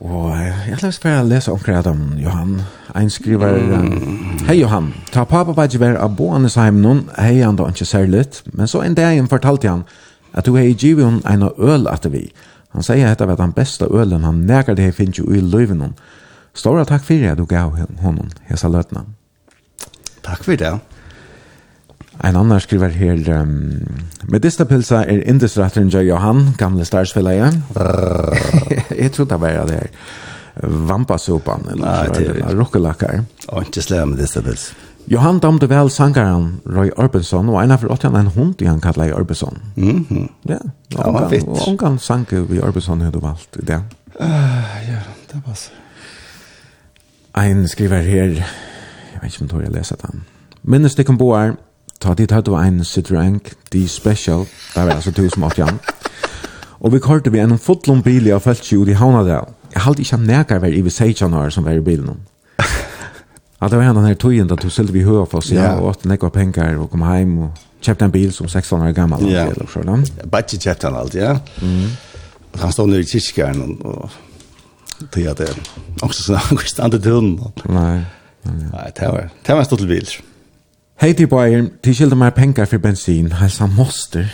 Og 0.00 0.34
jeg 0.36 0.74
ætla 0.74 0.90
spørre 0.90 1.22
å 1.22 1.28
lese 1.28 1.52
omkring 1.52 1.86
om 1.86 2.00
Johan. 2.18 2.58
Ein 2.94 3.10
skriver, 3.10 3.58
mm. 3.58 4.42
Hei 4.48 4.58
Johan, 4.58 4.90
ta 5.12 5.24
pappa 5.24 5.54
bare 5.54 5.78
vær 5.80 5.96
av 6.02 6.16
boende 6.16 6.50
heim 6.56 6.82
noen, 6.82 7.06
hei 7.18 7.40
han 7.40 7.56
da 7.56 7.68
ikke 7.70 7.86
særligt, 7.88 8.42
men 8.52 8.68
så 8.68 8.82
en 8.82 8.94
dag 8.94 9.22
fortalte 9.30 9.68
han 9.68 9.84
at 10.34 10.46
du 10.46 10.56
hei 10.56 10.74
givet 10.74 11.04
hon 11.04 11.22
en 11.30 11.48
øl 11.58 11.88
at 11.88 12.12
vi. 12.12 12.26
Han 12.74 12.82
sier 12.82 13.08
at 13.08 13.18
det 13.18 13.28
var 13.28 13.38
den 13.38 13.52
beste 13.52 13.86
ølen 13.86 14.24
han 14.24 14.44
nekker 14.46 14.74
det 14.74 14.84
hei 14.84 14.92
finnes 14.92 15.18
jo 15.18 15.30
i 15.30 15.40
løyven 15.40 15.80
hon. 15.80 15.94
Stora 16.54 16.84
takk 16.84 17.04
for 17.04 17.30
at 17.30 17.38
du 17.38 17.46
gav 17.46 17.78
honom 18.02 18.28
hesa 18.50 18.68
løtna. 18.68 19.06
Takk 20.22 20.44
for 20.44 20.56
det. 20.58 20.74
En 22.22 22.36
annan 22.36 22.60
skriver 22.62 22.94
her 22.94 23.40
um, 23.40 23.82
Medistapilsa 24.30 25.02
er 25.02 25.24
indisratteren 25.28 25.90
Jai 25.90 26.06
Johan, 26.06 26.54
gamle 26.58 26.84
starsfelleie. 26.84 27.50
jeg 29.02 29.12
trodde 29.12 29.34
det 29.34 29.40
var 29.40 29.66
det 29.66 29.80
her. 29.80 29.90
Vampasopan, 30.62 31.66
eller 31.70 31.84
Nei, 31.84 32.08
det 32.14 32.36
er 32.38 32.54
rokkelakker. 32.54 33.24
Og 33.48 33.66
ikke 33.66 33.82
slem 33.82 34.14
medistapilsa. 34.14 34.74
Johan 35.10 35.38
damte 35.38 35.68
vel 35.68 35.90
sangaren 35.92 36.60
Roy 36.64 36.88
Orbison, 36.96 37.48
og 37.52 37.58
en 37.60 37.74
av 37.74 37.82
åttan 37.92 38.14
en 38.16 38.30
hund 38.32 38.62
i 38.62 38.68
han 38.70 38.80
kallet 38.80 39.12
Orbison. 39.12 39.58
Ja, 39.76 40.60
det 40.94 41.12
var 41.12 41.28
fitt. 41.28 41.48
Og 41.48 41.68
omgang 41.68 41.98
sang 42.00 42.24
vi 42.30 42.60
Orbison 42.60 43.02
hadde 43.04 43.20
valgt 43.22 43.58
det. 43.60 43.82
Ja, 44.20 45.02
det 45.28 45.42
var 45.44 45.58
så. 45.58 45.70
Ein 47.36 47.68
skriver 47.68 48.00
her, 48.00 48.30
jeg 48.38 49.20
vet 49.22 49.40
ikke 49.40 49.56
om 49.56 49.60
jeg 49.60 49.72
leser 49.74 49.96
den. 49.96 50.22
Minnes 50.62 50.94
det 50.94 51.06
kan 51.06 51.18
bo 51.18 51.34
her, 51.34 51.56
Ta 52.04 52.12
dit 52.12 52.30
hadde 52.30 52.52
vi 52.52 52.66
en 52.68 52.82
Citroën 52.84 53.38
D 53.72 53.86
Special, 53.88 54.42
det 54.74 54.82
var 54.84 54.90
altså 54.92 55.10
1080 55.10 55.78
Og 56.80 56.92
vi 56.92 56.98
kørte 57.00 57.30
vi 57.32 57.40
en 57.40 57.56
fotlom 57.58 58.02
bil 58.04 58.26
av 58.34 58.42
feltsi 58.44 58.76
ut 58.76 58.90
i 58.92 58.96
Havnadal. 58.98 59.46
Jeg 59.72 59.80
halte 59.86 60.02
ikke 60.04 60.18
nekar 60.20 60.60
vær 60.60 60.74
i 60.76 60.82
vi 60.84 60.90
16 60.92 61.32
år 61.32 61.48
som 61.54 61.64
var 61.64 61.78
i 61.78 61.84
bilen. 61.84 62.20
Ja, 63.62 63.68
det 63.70 63.78
var 63.78 63.86
en 63.86 63.96
av 63.96 64.02
denne 64.02 64.16
tøyen 64.20 64.48
da 64.50 64.58
du 64.60 64.66
selte 64.68 64.92
vi 64.92 65.06
hører 65.06 65.24
for 65.30 65.40
seg, 65.40 65.56
ja, 65.56 65.70
og 65.78 65.94
åtte 65.94 66.08
nekva 66.10 66.28
penger 66.28 66.82
og 66.82 66.90
kom 66.92 67.06
heim 67.06 67.30
og 67.46 67.62
kjøpte 67.86 68.04
en 68.04 68.12
bil 68.12 68.34
som 68.34 68.50
16 68.50 68.82
år 68.84 68.92
gammel. 68.92 69.24
Ja, 69.30 69.46
bare 70.28 70.44
kjøpte 70.50 70.90
han 70.90 70.98
alt, 71.00 71.16
ja. 71.16 71.30
Mm. 71.62 71.94
Han 72.60 72.74
stod 72.76 72.92
nere 72.92 73.06
i 73.06 73.08
kyrkjæren 73.08 73.78
og 73.80 75.08
tøy 75.14 75.30
at 75.32 75.40
det 75.40 75.48
også 76.02 76.26
sånn, 76.26 76.42
han 76.50 76.60
kunne 76.60 76.74
stande 76.74 77.00
til 77.00 77.16
hunden. 77.16 77.64
Nei. 77.72 77.96
Nei, 78.44 78.86
det 78.92 79.08
var, 79.08 79.32
det 79.32 79.56
var 79.56 79.64
en 79.64 79.70
stått 79.70 79.88
bil. 79.88 80.12
Ja. 80.12 80.33
Hei 81.04 81.12
til 81.12 81.26
Bayer, 81.28 81.66
til 81.84 81.92
skilder 81.92 82.16
meg 82.16 82.30
penger 82.32 82.64
for 82.64 82.80
bensin, 82.80 83.26
helsa 83.36 83.66
moster. 83.68 84.24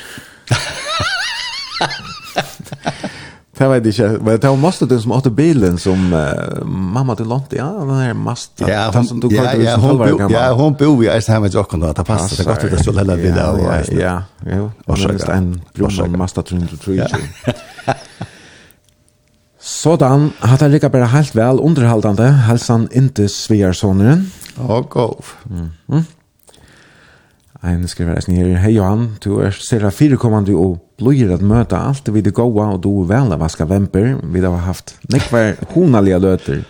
Det 3.59 3.71
vet 3.73 3.89
jeg 3.89 3.97
ikke, 3.97 4.11
men 4.23 4.37
det 4.39 4.53
var 4.53 4.61
moster 4.63 4.87
den 4.87 5.01
som 5.03 5.15
åtte 5.17 5.33
bilen 5.35 5.81
som 5.83 6.15
uh, 6.15 6.61
mamma 6.63 7.17
til 7.19 7.27
Lonti, 7.27 7.59
ja, 7.59 7.67
den 7.75 7.91
her 7.99 8.13
mast, 8.15 8.63
Ja, 8.63 8.85
hon, 8.95 9.09
som 9.09 9.19
du 9.19 9.27
ja, 9.35 9.49
ja, 9.59 9.75
hon, 9.83 9.99
bo, 9.99 10.29
ja, 10.31 10.45
hon 10.55 10.77
bor 10.79 11.03
i 11.03 11.09
Eistheim 11.11 11.43
med 11.43 11.59
Jokken, 11.59 11.83
da, 11.83 11.91
det 11.91 12.05
passer, 12.07 12.37
det 12.39 12.47
er 12.47 12.51
godt 12.53 12.69
at 12.69 12.77
det 12.77 12.85
skulle 12.85 13.03
heller 13.03 13.19
videre 13.19 13.49
av 13.49 13.59
Eistheim. 13.75 14.01
Ja, 14.05 14.15
ja, 14.47 14.61
og 14.87 15.03
så 15.03 15.11
er 15.11 15.19
det 15.19 15.41
en 15.41 15.51
brunn 15.75 16.17
Master 16.23 16.47
323. 16.53 17.19
Sådan, 19.73 20.31
hatt 20.39 20.63
jeg 20.63 20.77
ligger 20.77 20.95
bare 20.95 21.11
helt 21.19 21.35
vel 21.35 21.67
underhaldende, 21.67 22.31
helsan 22.47 22.87
inte 22.95 23.27
Svearsoneren. 23.27 24.29
Åh, 24.69 24.81
gov. 24.87 25.35
Mm. 25.51 25.69
Mm. 25.91 26.09
Ein 27.61 27.85
skriver 27.89 28.17
eisen 28.17 28.39
her, 28.39 28.55
hei 28.63 28.71
Johan, 28.73 29.19
du 29.21 29.35
er 29.45 29.53
sera 29.53 29.91
firekommande 29.93 30.55
og 30.57 30.79
blir 31.01 31.29
at 31.35 31.43
møta 31.45 31.83
alt 31.91 32.09
vi 32.09 32.23
det 32.25 32.33
goa 32.33 32.71
og 32.73 32.81
du 32.87 33.05
vel 33.09 33.35
av 33.35 33.43
vaska 33.43 33.67
vemper, 33.69 34.15
vi 34.33 34.41
har 34.41 34.65
haft 34.65 34.95
nekvar 35.13 35.59
honalige 35.75 36.21
løter, 36.25 36.63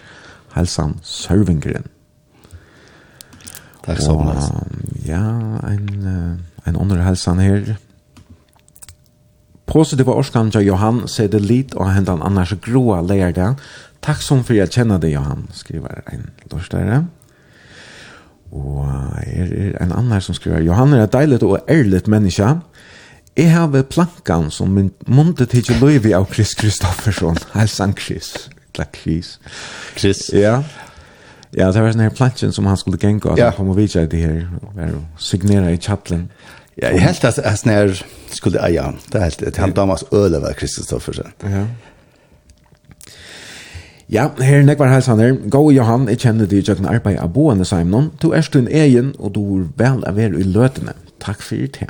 helsan 0.56 0.96
Sørvingren. 1.06 1.86
Takk 3.86 4.02
så 4.02 4.16
mye. 4.18 4.48
Ja, 5.06 5.22
ein, 5.70 6.42
ein 6.66 6.76
andre 6.76 7.06
helsan 7.06 7.38
her. 7.38 7.76
Positiva 9.70 10.18
orskan 10.18 10.50
til 10.50 10.66
Johan, 10.66 11.04
sier 11.06 11.30
det 11.30 11.44
lit 11.46 11.78
og 11.78 11.92
hendan 11.94 12.22
annars 12.26 12.56
groa 12.66 12.98
leir 13.06 13.30
det. 13.36 13.52
Takk 14.02 14.26
som 14.26 14.42
for 14.42 14.58
jeg 14.58 14.74
kjenner 14.74 14.98
det, 14.98 15.14
Johan, 15.14 15.46
skriver 15.54 16.02
ein 16.10 16.32
lorstare. 16.50 17.04
Takk 17.04 17.19
Og 18.50 18.86
er, 19.22 19.52
er 19.78 19.84
en 19.84 19.94
annan 19.94 20.22
som 20.24 20.34
skriver, 20.34 20.62
Johan 20.66 20.92
er 20.92 21.04
et 21.04 21.12
deilig 21.14 21.42
og 21.42 21.60
ærligt 21.70 22.08
menneske. 22.08 22.56
Jeg 23.36 23.52
har 23.52 23.66
ved 23.70 23.84
plankan 23.88 24.50
som 24.50 24.72
min 24.74 24.90
munte 25.06 25.46
til 25.46 25.62
ikke 25.62 25.78
løyvi 25.78 26.12
av 26.12 26.26
Chris 26.32 26.54
Kristoffersson. 26.58 27.38
Helsan 27.56 27.94
Chris. 27.96 28.50
Eller 28.74 28.86
Chris. 28.94 29.38
Chris. 29.96 30.30
Ja. 30.32 30.62
Ja, 31.56 31.70
det 31.72 31.82
var 31.82 31.90
sånn 31.90 32.04
her 32.04 32.14
planken 32.14 32.52
som 32.54 32.68
han 32.70 32.78
skulle 32.78 32.98
genka, 33.00 33.32
at 33.32 33.40
ja. 33.40 33.48
han 33.50 33.56
kom 33.56 33.72
og 33.72 33.78
vidtja 33.80 34.04
det 34.06 34.20
her, 34.22 34.44
og 34.62 35.00
signera 35.18 35.72
i 35.74 35.80
chatlen. 35.82 36.28
Ja, 36.76 36.92
jeg 36.94 37.02
helt 37.02 37.24
at 37.26 37.40
jeg 37.42 37.58
snær 37.58 37.90
skulle 38.30 38.60
eia, 38.62 38.86
det 39.10 39.18
er 39.18 39.24
helt, 39.26 39.40
det 39.42 39.50
er 39.50 39.64
han 39.64 39.74
damas 39.74 40.04
øle 40.14 40.38
var 40.42 40.54
Kristoffersen. 40.58 41.34
Ja. 41.42 41.64
Ja, 44.10 44.24
her 44.42 44.58
er 44.58 44.64
nekvar 44.66 44.90
helsaner. 44.90 45.36
Gå 45.50 45.60
Johan, 45.70 46.08
jeg 46.10 46.18
kjenner 46.24 46.48
deg 46.50 46.66
jøkken 46.66 46.88
arbeid 46.90 47.20
av 47.22 47.30
boende 47.30 47.66
Simon. 47.68 48.08
Du 48.18 48.32
er 48.34 48.42
stund 48.42 48.66
egen, 48.66 49.12
og 49.22 49.36
du 49.36 49.42
er 49.60 49.68
vel 49.78 50.02
av 50.08 50.18
er 50.18 50.34
i 50.34 50.46
løtene. 50.46 50.96
Takk 51.22 51.44
for 51.46 51.70
det. 51.76 51.86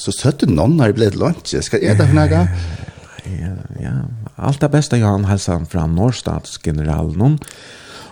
Så 0.00 0.14
søtte 0.16 0.48
noen 0.48 0.80
har 0.80 0.94
blitt 0.96 1.18
lunsj. 1.20 1.58
Skal 1.66 1.84
jeg 1.84 1.98
da 2.00 2.08
for 2.08 2.16
noe? 2.16 2.46
Ja, 3.28 3.52
ja. 3.82 3.92
Alt 4.40 4.64
det 4.64 4.72
beste, 4.72 4.96
Johan, 4.96 5.28
helsan 5.28 5.68
fra 5.68 5.84
Norrstatsgeneralen. 5.92 7.38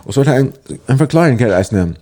Og 0.05 0.13
så 0.13 0.21
er 0.21 0.29
det 0.29 0.37
en, 0.37 0.53
en 0.93 1.01
forklaring 1.01 1.41
her, 1.41 1.57
Eisne. 1.57 1.95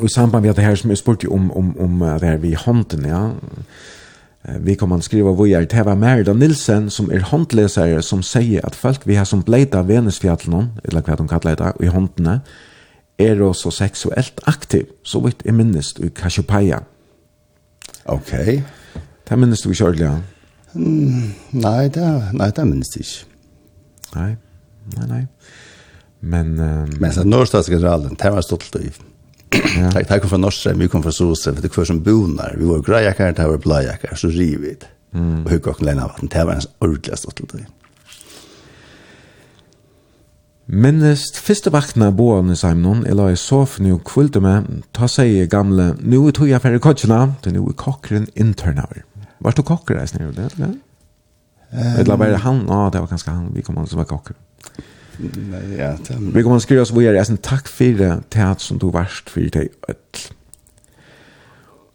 Og 0.00 0.10
i 0.10 0.12
samband 0.12 0.42
med 0.42 0.58
det 0.58 0.66
her 0.66 0.74
som 0.78 0.90
jeg 0.90 0.98
spurte 0.98 1.30
om, 1.30 1.52
om, 1.54 1.70
om 1.78 2.02
det 2.18 2.34
her 2.34 2.42
vi 2.42 2.56
hånden, 2.58 3.06
ja. 3.06 3.28
Ja 3.30 3.96
Vi 4.40 4.74
kan 4.74 4.88
man 4.88 5.02
skriva 5.04 5.34
vojar 5.36 5.66
til 5.68 5.84
var 5.84 5.98
Merida 6.00 6.32
Nilsen 6.32 6.88
som 6.90 7.10
er 7.12 7.26
håndlesare 7.28 8.00
som 8.02 8.22
sier 8.24 8.64
at 8.64 8.74
folk 8.74 9.04
vi 9.06 9.18
har 9.18 9.24
som 9.28 9.42
bleita 9.44 9.82
Venusfjallen, 9.84 10.70
eller 10.84 11.04
hva 11.04 11.16
de 11.18 11.26
kallar 11.28 11.58
det, 11.60 11.72
i 11.84 11.92
håndene, 11.92 12.40
er 13.20 13.42
også 13.44 13.70
seksuelt 13.70 14.40
aktiv, 14.46 14.86
så 15.04 15.20
vidt 15.20 15.42
är 15.44 15.52
minnes 15.52 15.94
i 15.98 16.08
Kashupaia. 16.08 16.80
Ok. 18.04 18.30
Det 19.28 19.38
minnes 19.38 19.60
du 19.60 19.70
ikke 19.70 19.84
ordentlig, 19.84 20.06
ja? 20.06 20.16
Mm, 20.74 21.32
nei, 21.52 21.88
det, 21.88 22.32
nei, 22.32 22.50
det 22.50 22.66
minnes 22.66 22.96
ikke. 22.96 23.26
Nei, 24.14 24.36
nei, 24.96 25.06
nei. 25.06 25.26
Men... 26.20 26.58
Um, 26.60 26.96
Men 27.00 27.12
så 27.12 27.24
norstadsgeneralen, 27.24 28.16
det 28.22 28.32
var 28.32 28.40
stolt 28.40 28.76
i. 28.80 28.90
Ja. 29.80 29.90
Tack 29.90 30.08
tack 30.08 30.28
för 30.28 30.38
norsen, 30.38 30.78
vi 30.78 30.88
kom 30.88 31.02
från 31.02 31.12
sosen 31.12 31.54
för 31.54 31.62
det 31.62 31.68
kvar 31.68 31.84
som 31.84 32.02
bonar. 32.02 32.54
Vi 32.58 32.64
var 32.64 32.78
grejackar, 32.78 33.32
det 33.32 33.46
var 33.48 33.58
blajackar 33.58 34.14
så 34.14 34.28
rivit. 34.28 34.84
Mm. 35.14 35.44
Och 35.44 35.50
hur 35.50 35.58
kocken 35.58 35.86
Lena 35.86 36.06
vatten. 36.06 36.28
Det 36.28 36.44
var 36.44 36.52
en 36.52 36.60
ordentlig 36.78 37.18
stått 37.18 37.40
det. 37.52 37.66
Minnest 40.70 41.34
første 41.42 41.72
vakna 41.74 42.12
boan 42.14 42.52
i 42.52 42.56
Simon, 42.56 43.00
jeg 43.02 43.16
la 43.18 43.24
i 43.32 43.38
sofen 43.38 43.88
nu 43.88 43.96
kvulte 44.06 44.38
med, 44.38 44.68
ta 44.94 45.08
seg 45.10 45.26
i 45.26 45.48
gamle, 45.50 45.96
nu 45.98 46.20
er 46.28 46.36
tog 46.36 46.46
jeg 46.46 46.62
færre 46.62 46.78
kotsjena, 46.78 47.24
til 47.42 47.56
nu 47.56 47.64
er 47.66 47.74
kokkeren 47.74 48.28
internaver. 48.38 49.02
Var 49.42 49.56
du 49.56 49.64
kokker 49.66 49.98
snir 50.06 50.30
eller? 50.30 50.76
Um, 51.72 51.98
Eller 51.98 52.16
var 52.16 52.30
det 52.30 52.38
han? 52.44 52.62
Ja, 52.68 52.84
det 52.92 53.02
var 53.02 53.10
kanskje 53.10 53.34
han, 53.34 53.50
vi 53.54 53.62
kom 53.66 53.78
an 53.78 53.90
som 53.90 53.98
var 53.98 54.06
kokker 54.10 54.38
ja, 55.78 55.92
det... 56.08 56.18
Vi 56.34 56.42
kommer 56.42 56.58
skriva 56.58 56.84
så 56.84 56.94
vi 56.98 57.06
är 57.06 57.30
en 57.30 57.36
tack 57.36 57.68
för 57.68 57.98
det 57.98 58.20
teat 58.30 58.60
som 58.60 58.78
du 58.78 58.90
varst 58.90 59.30
för 59.30 59.40
dig 59.40 59.68
öll. 59.88 59.96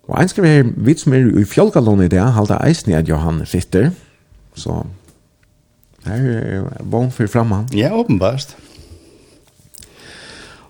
Og 0.07 0.22
en 0.22 0.30
skriver 0.30 0.49
här, 0.49 0.73
vi 0.77 0.95
som 0.95 1.14
är 1.14 1.39
i 1.39 1.45
fjolkalon 1.45 2.02
i 2.02 2.07
det, 2.07 2.19
halda 2.19 2.60
eisen 2.68 2.93
i 2.93 2.95
at 2.95 3.07
Johan 3.07 3.45
sitter. 3.45 3.91
Så 4.53 4.85
Här 6.03 6.19
är 6.19 6.64
vogn 6.80 7.11
för 7.11 7.27
framman. 7.27 7.68
Ja, 7.72 7.93
åpenbart. 7.93 8.56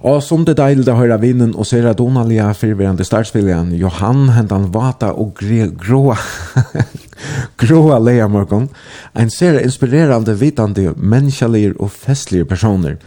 Og 0.05 0.23
som 0.23 0.43
det 0.45 0.53
deilig 0.59 0.85
å 0.91 0.97
høre 0.99 1.17
vinnen 1.17 1.55
og 1.57 1.65
ser 1.65 1.87
at 1.89 1.97
Donalia, 1.97 2.51
fyrverende 2.53 3.03
startsvilligen, 3.07 3.73
Johan 3.79 4.29
hentan 4.35 4.67
vata 4.73 5.11
og 5.13 5.41
grå 5.81 6.15
gråa 7.57 7.99
leiamorgon, 7.99 8.69
en 9.13 9.31
ser 9.31 9.59
inspirerande, 9.61 10.35
vitande, 10.39 10.93
menneskjallir 10.97 11.75
og 11.79 11.91
festlige 11.91 12.45
personer. 12.45 12.97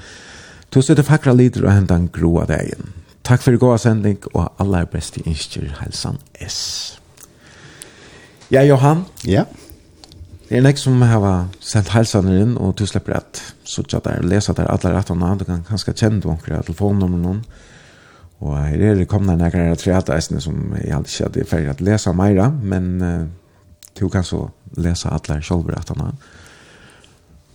Du 0.75 0.81
sitter 0.83 1.07
fakra 1.07 1.33
lider 1.33 1.67
og 1.67 1.73
hentan 1.73 2.09
gråa 2.13 2.47
dagen. 2.49 2.93
Takk 3.29 3.45
for 3.45 3.61
gåa 3.61 3.77
sending, 3.81 4.21
og 4.33 4.49
aller 4.61 4.89
beste 4.89 5.21
innskjer 5.27 5.69
helsan 5.83 6.17
S. 6.41 6.59
Ja, 8.49 8.63
Johan? 8.65 9.05
Ja? 9.29 9.45
Det 10.49 10.57
er 10.57 10.63
nek 10.65 10.79
som 10.81 11.03
har 11.05 11.25
sendt 11.61 11.91
helsaner 11.93 12.39
inn, 12.41 12.55
og 12.57 12.79
du 12.81 12.87
slipper 12.89 13.19
at 13.19 13.43
sutja 13.69 14.01
der, 14.01 14.23
lesa 14.25 14.55
der, 14.57 14.71
alle 14.73 14.95
rettene, 14.95 15.35
du 15.37 15.45
kan 15.45 15.61
kanskje 15.67 15.93
kjenne 15.93 16.23
du 16.25 16.31
omkring 16.33 16.63
telefonnummer 16.65 17.21
noen, 17.21 17.43
og 18.41 18.55
her 18.57 18.85
er 18.93 18.97
det 18.97 19.09
kommet 19.11 19.43
her 19.43 19.75
treataisene 19.77 20.41
som 20.41 20.73
jeg 20.79 20.95
aldri 20.95 21.13
ikke 21.13 21.27
hadde 21.27 21.47
ferdig 21.51 21.73
at 21.75 21.85
lesa 21.85 22.15
meira, 22.17 22.49
men 22.49 23.03
Du 23.99 24.09
kan 24.09 24.25
så 24.25 24.51
läsa 24.77 25.09
alla 25.09 25.43
självberättarna. 25.43 26.13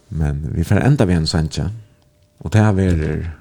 Men 0.09 0.49
vi 0.55 0.63
får 0.63 0.75
ända 0.75 1.05
vid 1.05 1.17
en 1.17 1.27
sancha. 1.27 1.69
Och 2.37 2.49
det 2.49 2.59
här 2.59 2.79
är... 2.79 3.31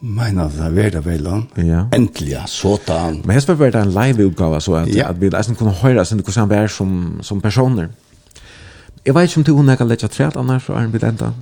Meina 0.00 0.48
det 0.48 0.84
er 0.84 0.90
det 0.90 1.00
vel 1.00 1.26
han. 1.26 1.46
Ja. 1.54 1.88
Endelig, 1.92 2.42
så 2.46 2.76
ta. 2.76 3.10
Men 3.24 3.34
jeg 3.34 3.42
spør 3.42 3.54
bare 3.54 3.70
det 3.70 3.80
en 3.80 3.94
live-utgave, 3.94 4.60
så 4.60 4.74
at, 4.74 4.90
ja. 4.94 5.08
at 5.08 5.20
vi 5.20 5.30
nesten 5.32 5.56
kunne 5.56 5.72
høre 5.72 6.04
sin 6.04 6.20
hvordan 6.20 6.40
han 6.40 6.50
var 6.50 6.66
som, 6.66 7.18
som 7.22 7.40
personer. 7.40 7.88
Jeg 9.06 9.14
vet 9.14 9.22
ikke 9.22 9.40
om 9.40 9.44
du 9.44 9.52
hun 9.56 9.76
kan 9.76 9.88
lette 9.88 10.08
trett 10.08 10.36
annars, 10.36 10.66
så 10.66 10.72
er 10.72 10.84
han 10.84 10.90
blitt 10.90 11.04
enda. 11.04 11.32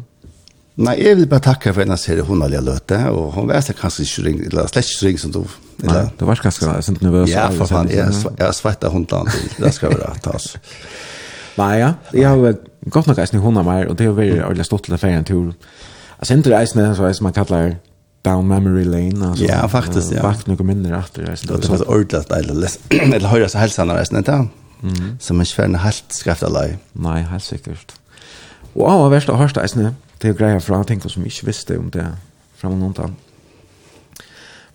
Nei, 0.75 0.97
jeg 0.99 1.17
vil 1.21 1.29
bare 1.31 1.45
takke 1.45 1.71
for 1.71 1.85
hennes 1.85 2.05
hun 2.11 2.21
hundalige 2.27 2.61
løte, 2.67 2.97
og 3.15 3.33
hun 3.37 3.47
vet 3.47 3.69
jeg 3.71 3.77
kanskje 3.79 4.07
ikke 4.09 4.25
ring, 4.27 4.41
eller 4.49 4.67
slett 4.73 4.89
ikke 4.91 5.07
ring 5.07 5.21
som 5.23 5.31
du. 5.35 5.45
Eller? 5.85 6.09
Nei, 6.09 6.15
du 6.19 6.25
var 6.27 6.43
kanskje 6.43 6.73
sånn 6.83 6.99
nervøs. 6.99 7.31
Ja, 7.31 7.47
for 7.55 7.71
faen, 7.71 7.93
jeg, 7.95 8.11
jeg 8.41 8.59
svettet 8.59 8.91
hundene 8.91 9.31
til, 9.31 9.53
det 9.63 9.71
skal 9.77 9.95
være 9.95 10.11
rett, 10.11 10.27
altså. 10.33 10.59
Nei, 11.61 11.73
ja, 11.79 11.93
jeg 12.11 12.27
har 12.27 12.59
gått 12.91 13.07
nok 13.07 13.23
eisen 13.23 13.39
i 13.39 13.45
hundene 13.45 13.67
mer, 13.69 13.87
og 13.87 13.99
det 14.01 14.09
har 14.11 14.19
vært 14.19 14.41
ordentlig 14.49 14.67
stått 14.67 14.89
til 14.89 14.97
en 14.97 15.03
ferien-tur. 15.05 15.53
Jeg 16.19 16.31
sender 16.33 16.59
eisen 16.59 16.83
i 16.83 16.89
den, 16.89 16.99
så 16.99 17.23
man 17.23 17.37
kallar 17.37 17.77
down 18.25 18.49
memory 18.49 18.85
lane 18.85 19.31
Altså, 19.31 19.45
Ja, 19.45 19.67
faktisk, 19.67 20.13
ja. 20.13 20.23
Vakt 20.25 20.49
noe 20.49 20.67
mindre 20.67 20.99
efter 20.99 21.27
det. 21.29 21.39
Det 21.45 21.71
var 21.71 21.85
ordentligt 21.87 22.33
eller 22.33 22.79
eller 22.91 23.29
höra 23.35 23.49
så 23.49 23.59
hälsan 23.59 23.89
när 23.89 23.95
resten 23.95 24.19
inte. 24.19 24.33
Mm. 24.83 25.17
Så 25.21 25.35
man 25.35 25.47
svär 25.47 25.65
en 25.65 25.75
helt 25.75 26.05
skrift 26.09 26.43
alla. 26.43 26.65
Nei, 26.93 27.23
helt 27.23 27.45
sikkert. 27.45 27.93
Og 28.75 28.89
av 28.89 29.11
värsta 29.11 29.37
hörsta 29.37 29.63
är 29.63 29.67
snä 29.67 29.95
det 30.23 30.31
er 30.31 30.39
greier 30.39 30.63
fra 30.63 30.83
ting 30.85 31.03
som 31.03 31.25
ikke 31.25 31.47
visste 31.47 31.79
om 31.79 31.91
det 31.91 32.07
fra 32.59 32.71
noen 32.71 32.95
noen 32.97 33.17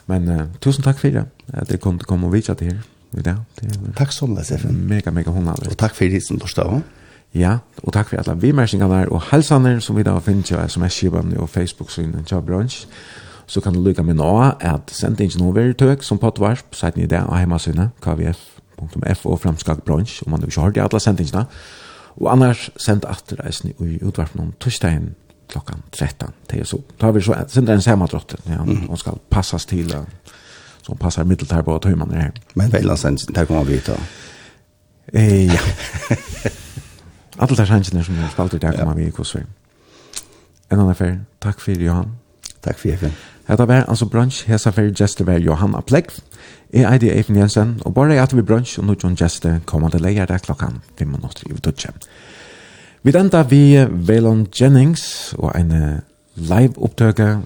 Men 0.10 0.30
uh, 0.30 0.46
tusen 0.62 0.84
takk 0.84 0.98
for 0.98 1.14
det. 1.14 1.26
At 1.54 1.70
jeg 1.70 1.80
kom, 1.80 2.00
komme 2.00 2.28
og 2.28 2.34
vise 2.34 2.54
til 2.54 2.74
her. 2.74 2.80
I 3.18 3.22
dag. 3.26 3.38
Takk 3.98 4.12
så 4.14 4.28
mye, 4.30 4.44
Steffen. 4.46 4.76
Mega, 4.88 5.10
mega 5.10 5.32
hundre. 5.34 5.56
Og 5.66 5.78
takk 5.78 5.96
for 5.98 6.06
det 6.06 6.22
som 6.22 6.38
du 6.38 6.44
torsdag. 6.46 6.82
Ja, 7.34 7.58
og 7.84 7.94
takk 7.94 8.10
for 8.10 8.22
alle 8.22 8.36
vimersingene 8.42 8.90
der, 8.90 9.10
og 9.14 9.24
helsene 9.32 9.80
som 9.82 9.98
vi 9.98 10.04
da 10.06 10.16
finner 10.22 10.46
til 10.46 10.62
sms-skibene 10.66 11.40
og 11.42 11.50
Facebook-synet 11.50 12.28
til 12.30 12.42
bransj. 12.46 12.86
Så 13.50 13.62
kan 13.62 13.74
du 13.74 13.82
lykke 13.82 14.04
med 14.06 14.18
nå 14.18 14.30
at 14.62 14.94
sende 14.94 15.26
ikke 15.26 15.42
noe 15.42 15.74
tøk 15.74 16.06
som 16.06 16.22
pottvarsp, 16.22 16.74
siden 16.78 17.04
i 17.04 17.10
det 17.10 17.24
og 17.26 17.38
hjemmesynet, 17.38 17.90
kvf.f 18.02 19.26
og 19.26 19.40
fremskak 19.42 19.82
bransj, 19.86 20.22
om 20.26 20.32
man 20.32 20.46
ikke 20.46 20.60
har 20.60 20.70
hørt 20.70 20.78
i 20.78 20.84
alle 20.86 21.02
sendingene. 21.02 21.46
Og 22.18 22.32
annars 22.32 22.70
send 22.78 23.06
atter 23.10 23.42
reisen 23.42 23.74
i 23.74 23.98
utvarpen 24.06 24.42
om 24.42 24.54
torsdagen 24.60 25.16
klockan 25.50 25.82
13 25.92 26.32
till 26.48 26.66
så 26.66 26.82
tar 26.98 27.12
vi 27.12 27.22
så 27.22 27.36
sen 27.48 27.66
den 27.66 27.82
samma 27.82 28.08
ja 28.12 28.54
mm. 28.54 28.88
hon 28.88 28.98
ska 28.98 29.12
passas 29.30 29.66
till 29.66 29.96
som 30.82 30.98
passar 30.98 31.24
middeltar 31.24 31.62
på 31.62 31.80
hur 31.84 31.96
man 31.96 32.12
är. 32.12 32.32
Men 32.54 32.70
väl 32.70 32.98
sen 32.98 33.18
där 33.30 33.46
kommer 33.46 33.64
vi 33.64 33.80
ta. 33.80 33.94
Eh 35.14 35.46
ja. 35.46 35.60
Alla 37.38 37.56
där 37.56 37.66
hansen 37.66 38.04
som 38.04 38.16
jag 38.16 38.32
spalt 38.32 38.62
där 38.62 38.72
kommer 38.72 38.94
vi 38.96 39.06
i 39.06 39.12
kurs. 39.12 39.36
En 39.36 39.46
annan 40.70 40.90
affär. 40.90 41.26
Tack 41.40 41.62
för 41.62 41.72
Johan. 41.72 42.16
Tack 42.62 42.80
för 42.80 42.90
Efin. 42.90 43.12
Hetta 43.50 43.66
var 43.66 43.86
altså 43.88 44.06
brunch 44.06 44.46
hesa 44.46 44.70
fer 44.72 44.92
just 45.00 45.26
var 45.26 45.38
Johanna 45.38 45.82
Plekk. 45.82 46.12
Er 46.74 46.92
eidi 46.92 47.10
Efin 47.10 47.36
Jensen 47.36 47.82
og 47.86 47.94
bara 47.94 48.22
at 48.22 48.36
vi 48.36 48.42
brunch 48.42 48.80
og 48.80 48.86
nu 48.86 48.96
John 49.04 49.18
Jester 49.22 49.60
koma 49.66 49.90
til 49.90 50.02
leiar 50.02 50.26
der 50.26 50.38
klokkan 50.38 50.82
5 51.00 51.08
minutter 51.08 51.44
i 51.50 51.60
12. 51.60 51.94
Vi 53.04 53.12
enda 53.16 53.44
vi 53.44 53.86
Valon 53.90 54.48
Jennings 54.62 55.34
og 55.38 55.54
en 55.56 56.02
live 56.36 56.74
opptøke 56.84 57.38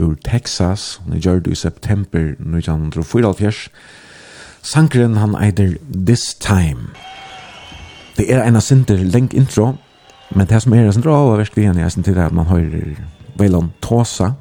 ur 0.00 0.14
Texas, 0.24 1.00
hun 1.04 1.14
er 1.14 1.20
gjørt 1.20 1.46
i 1.46 1.54
september 1.54 2.18
1974. 2.18 3.68
Sankeren 4.62 5.16
han 5.16 5.36
eider 5.38 5.76
This 6.06 6.34
Time. 6.34 6.90
Det 8.16 8.32
er 8.34 8.42
en 8.42 8.58
av 8.58 8.66
sinter 8.66 8.96
lengt 8.96 9.32
intro, 9.32 9.76
men 10.34 10.46
det 10.50 10.62
som 10.62 10.74
er 10.74 10.88
en 10.88 10.92
sinter 10.92 11.14
av 11.14 11.38
versk 11.38 11.56
vi 11.56 11.68
er 11.70 11.78
i 11.78 11.86
eisen 11.86 12.04
at 12.18 12.34
man 12.34 12.50
hører 12.50 12.98
Valon 13.38 13.70
Tåsa, 13.82 14.32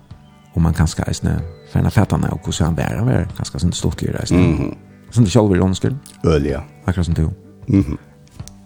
og 0.56 0.62
man 0.62 0.74
kanskje 0.74 1.06
eisne 1.08 1.40
færna 1.70 1.90
fætane 1.90 2.34
og 2.34 2.40
hvordan 2.44 2.66
han 2.66 2.76
bærer, 2.76 2.98
han 2.98 3.08
er 3.08 3.26
ganske 3.38 3.60
sin 3.60 3.74
stortligere 3.74 4.22
eisne. 4.22 4.38
Mm 4.38 4.58
-hmm. 4.58 4.78
Sånn 5.12 5.24
det 5.24 5.32
sjálfur 5.32 5.56
i 5.56 5.60
åndskyld? 5.60 5.96
Øl. 6.26 6.56
Akkurat 6.86 7.06
som 7.06 7.14
du. 7.16 7.30
Mm 7.68 7.82
-hmm. 7.82 7.98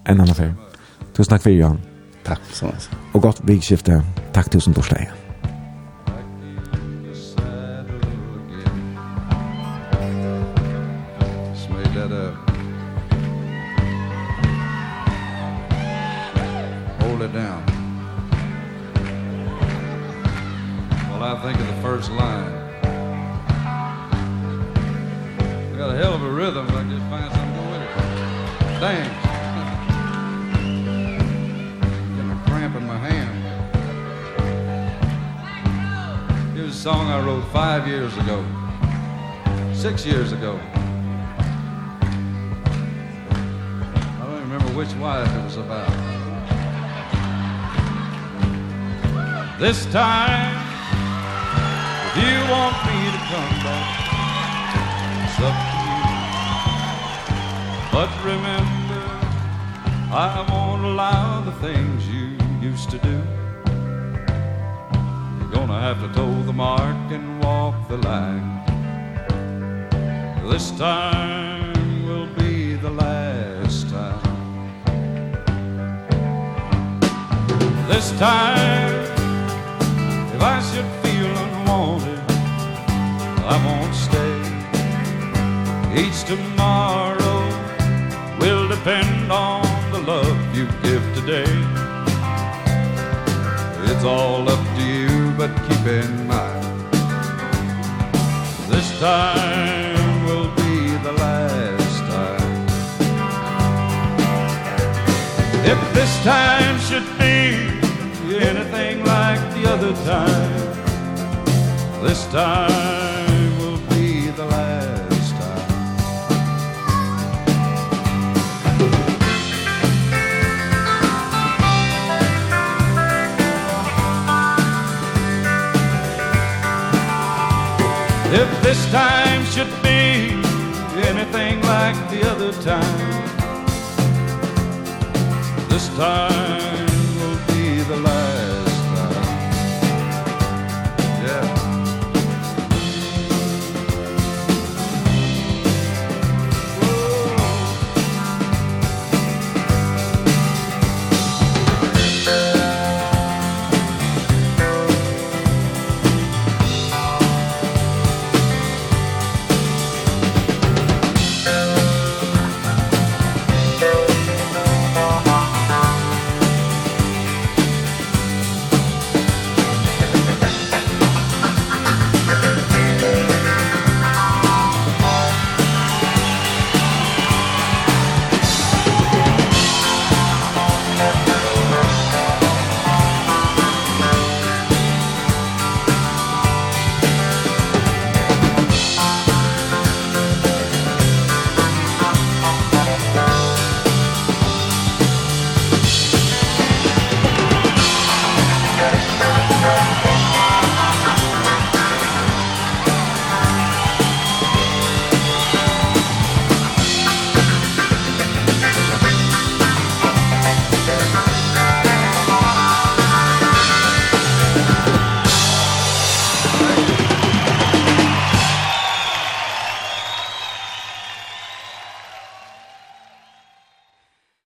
En 0.05 0.19
annen 0.19 0.30
affær. 0.30 0.62
Tusen 1.14 1.36
takk 1.36 1.46
for 1.46 1.54
i. 1.54 1.60
Takk 2.24 2.54
så 2.56 2.72
mye. 2.72 3.02
Og 3.14 3.28
gott 3.28 3.44
vikskifte. 3.48 4.02
Takk 4.34 4.52
tusen 4.54 4.74
torsdag. 4.74 5.23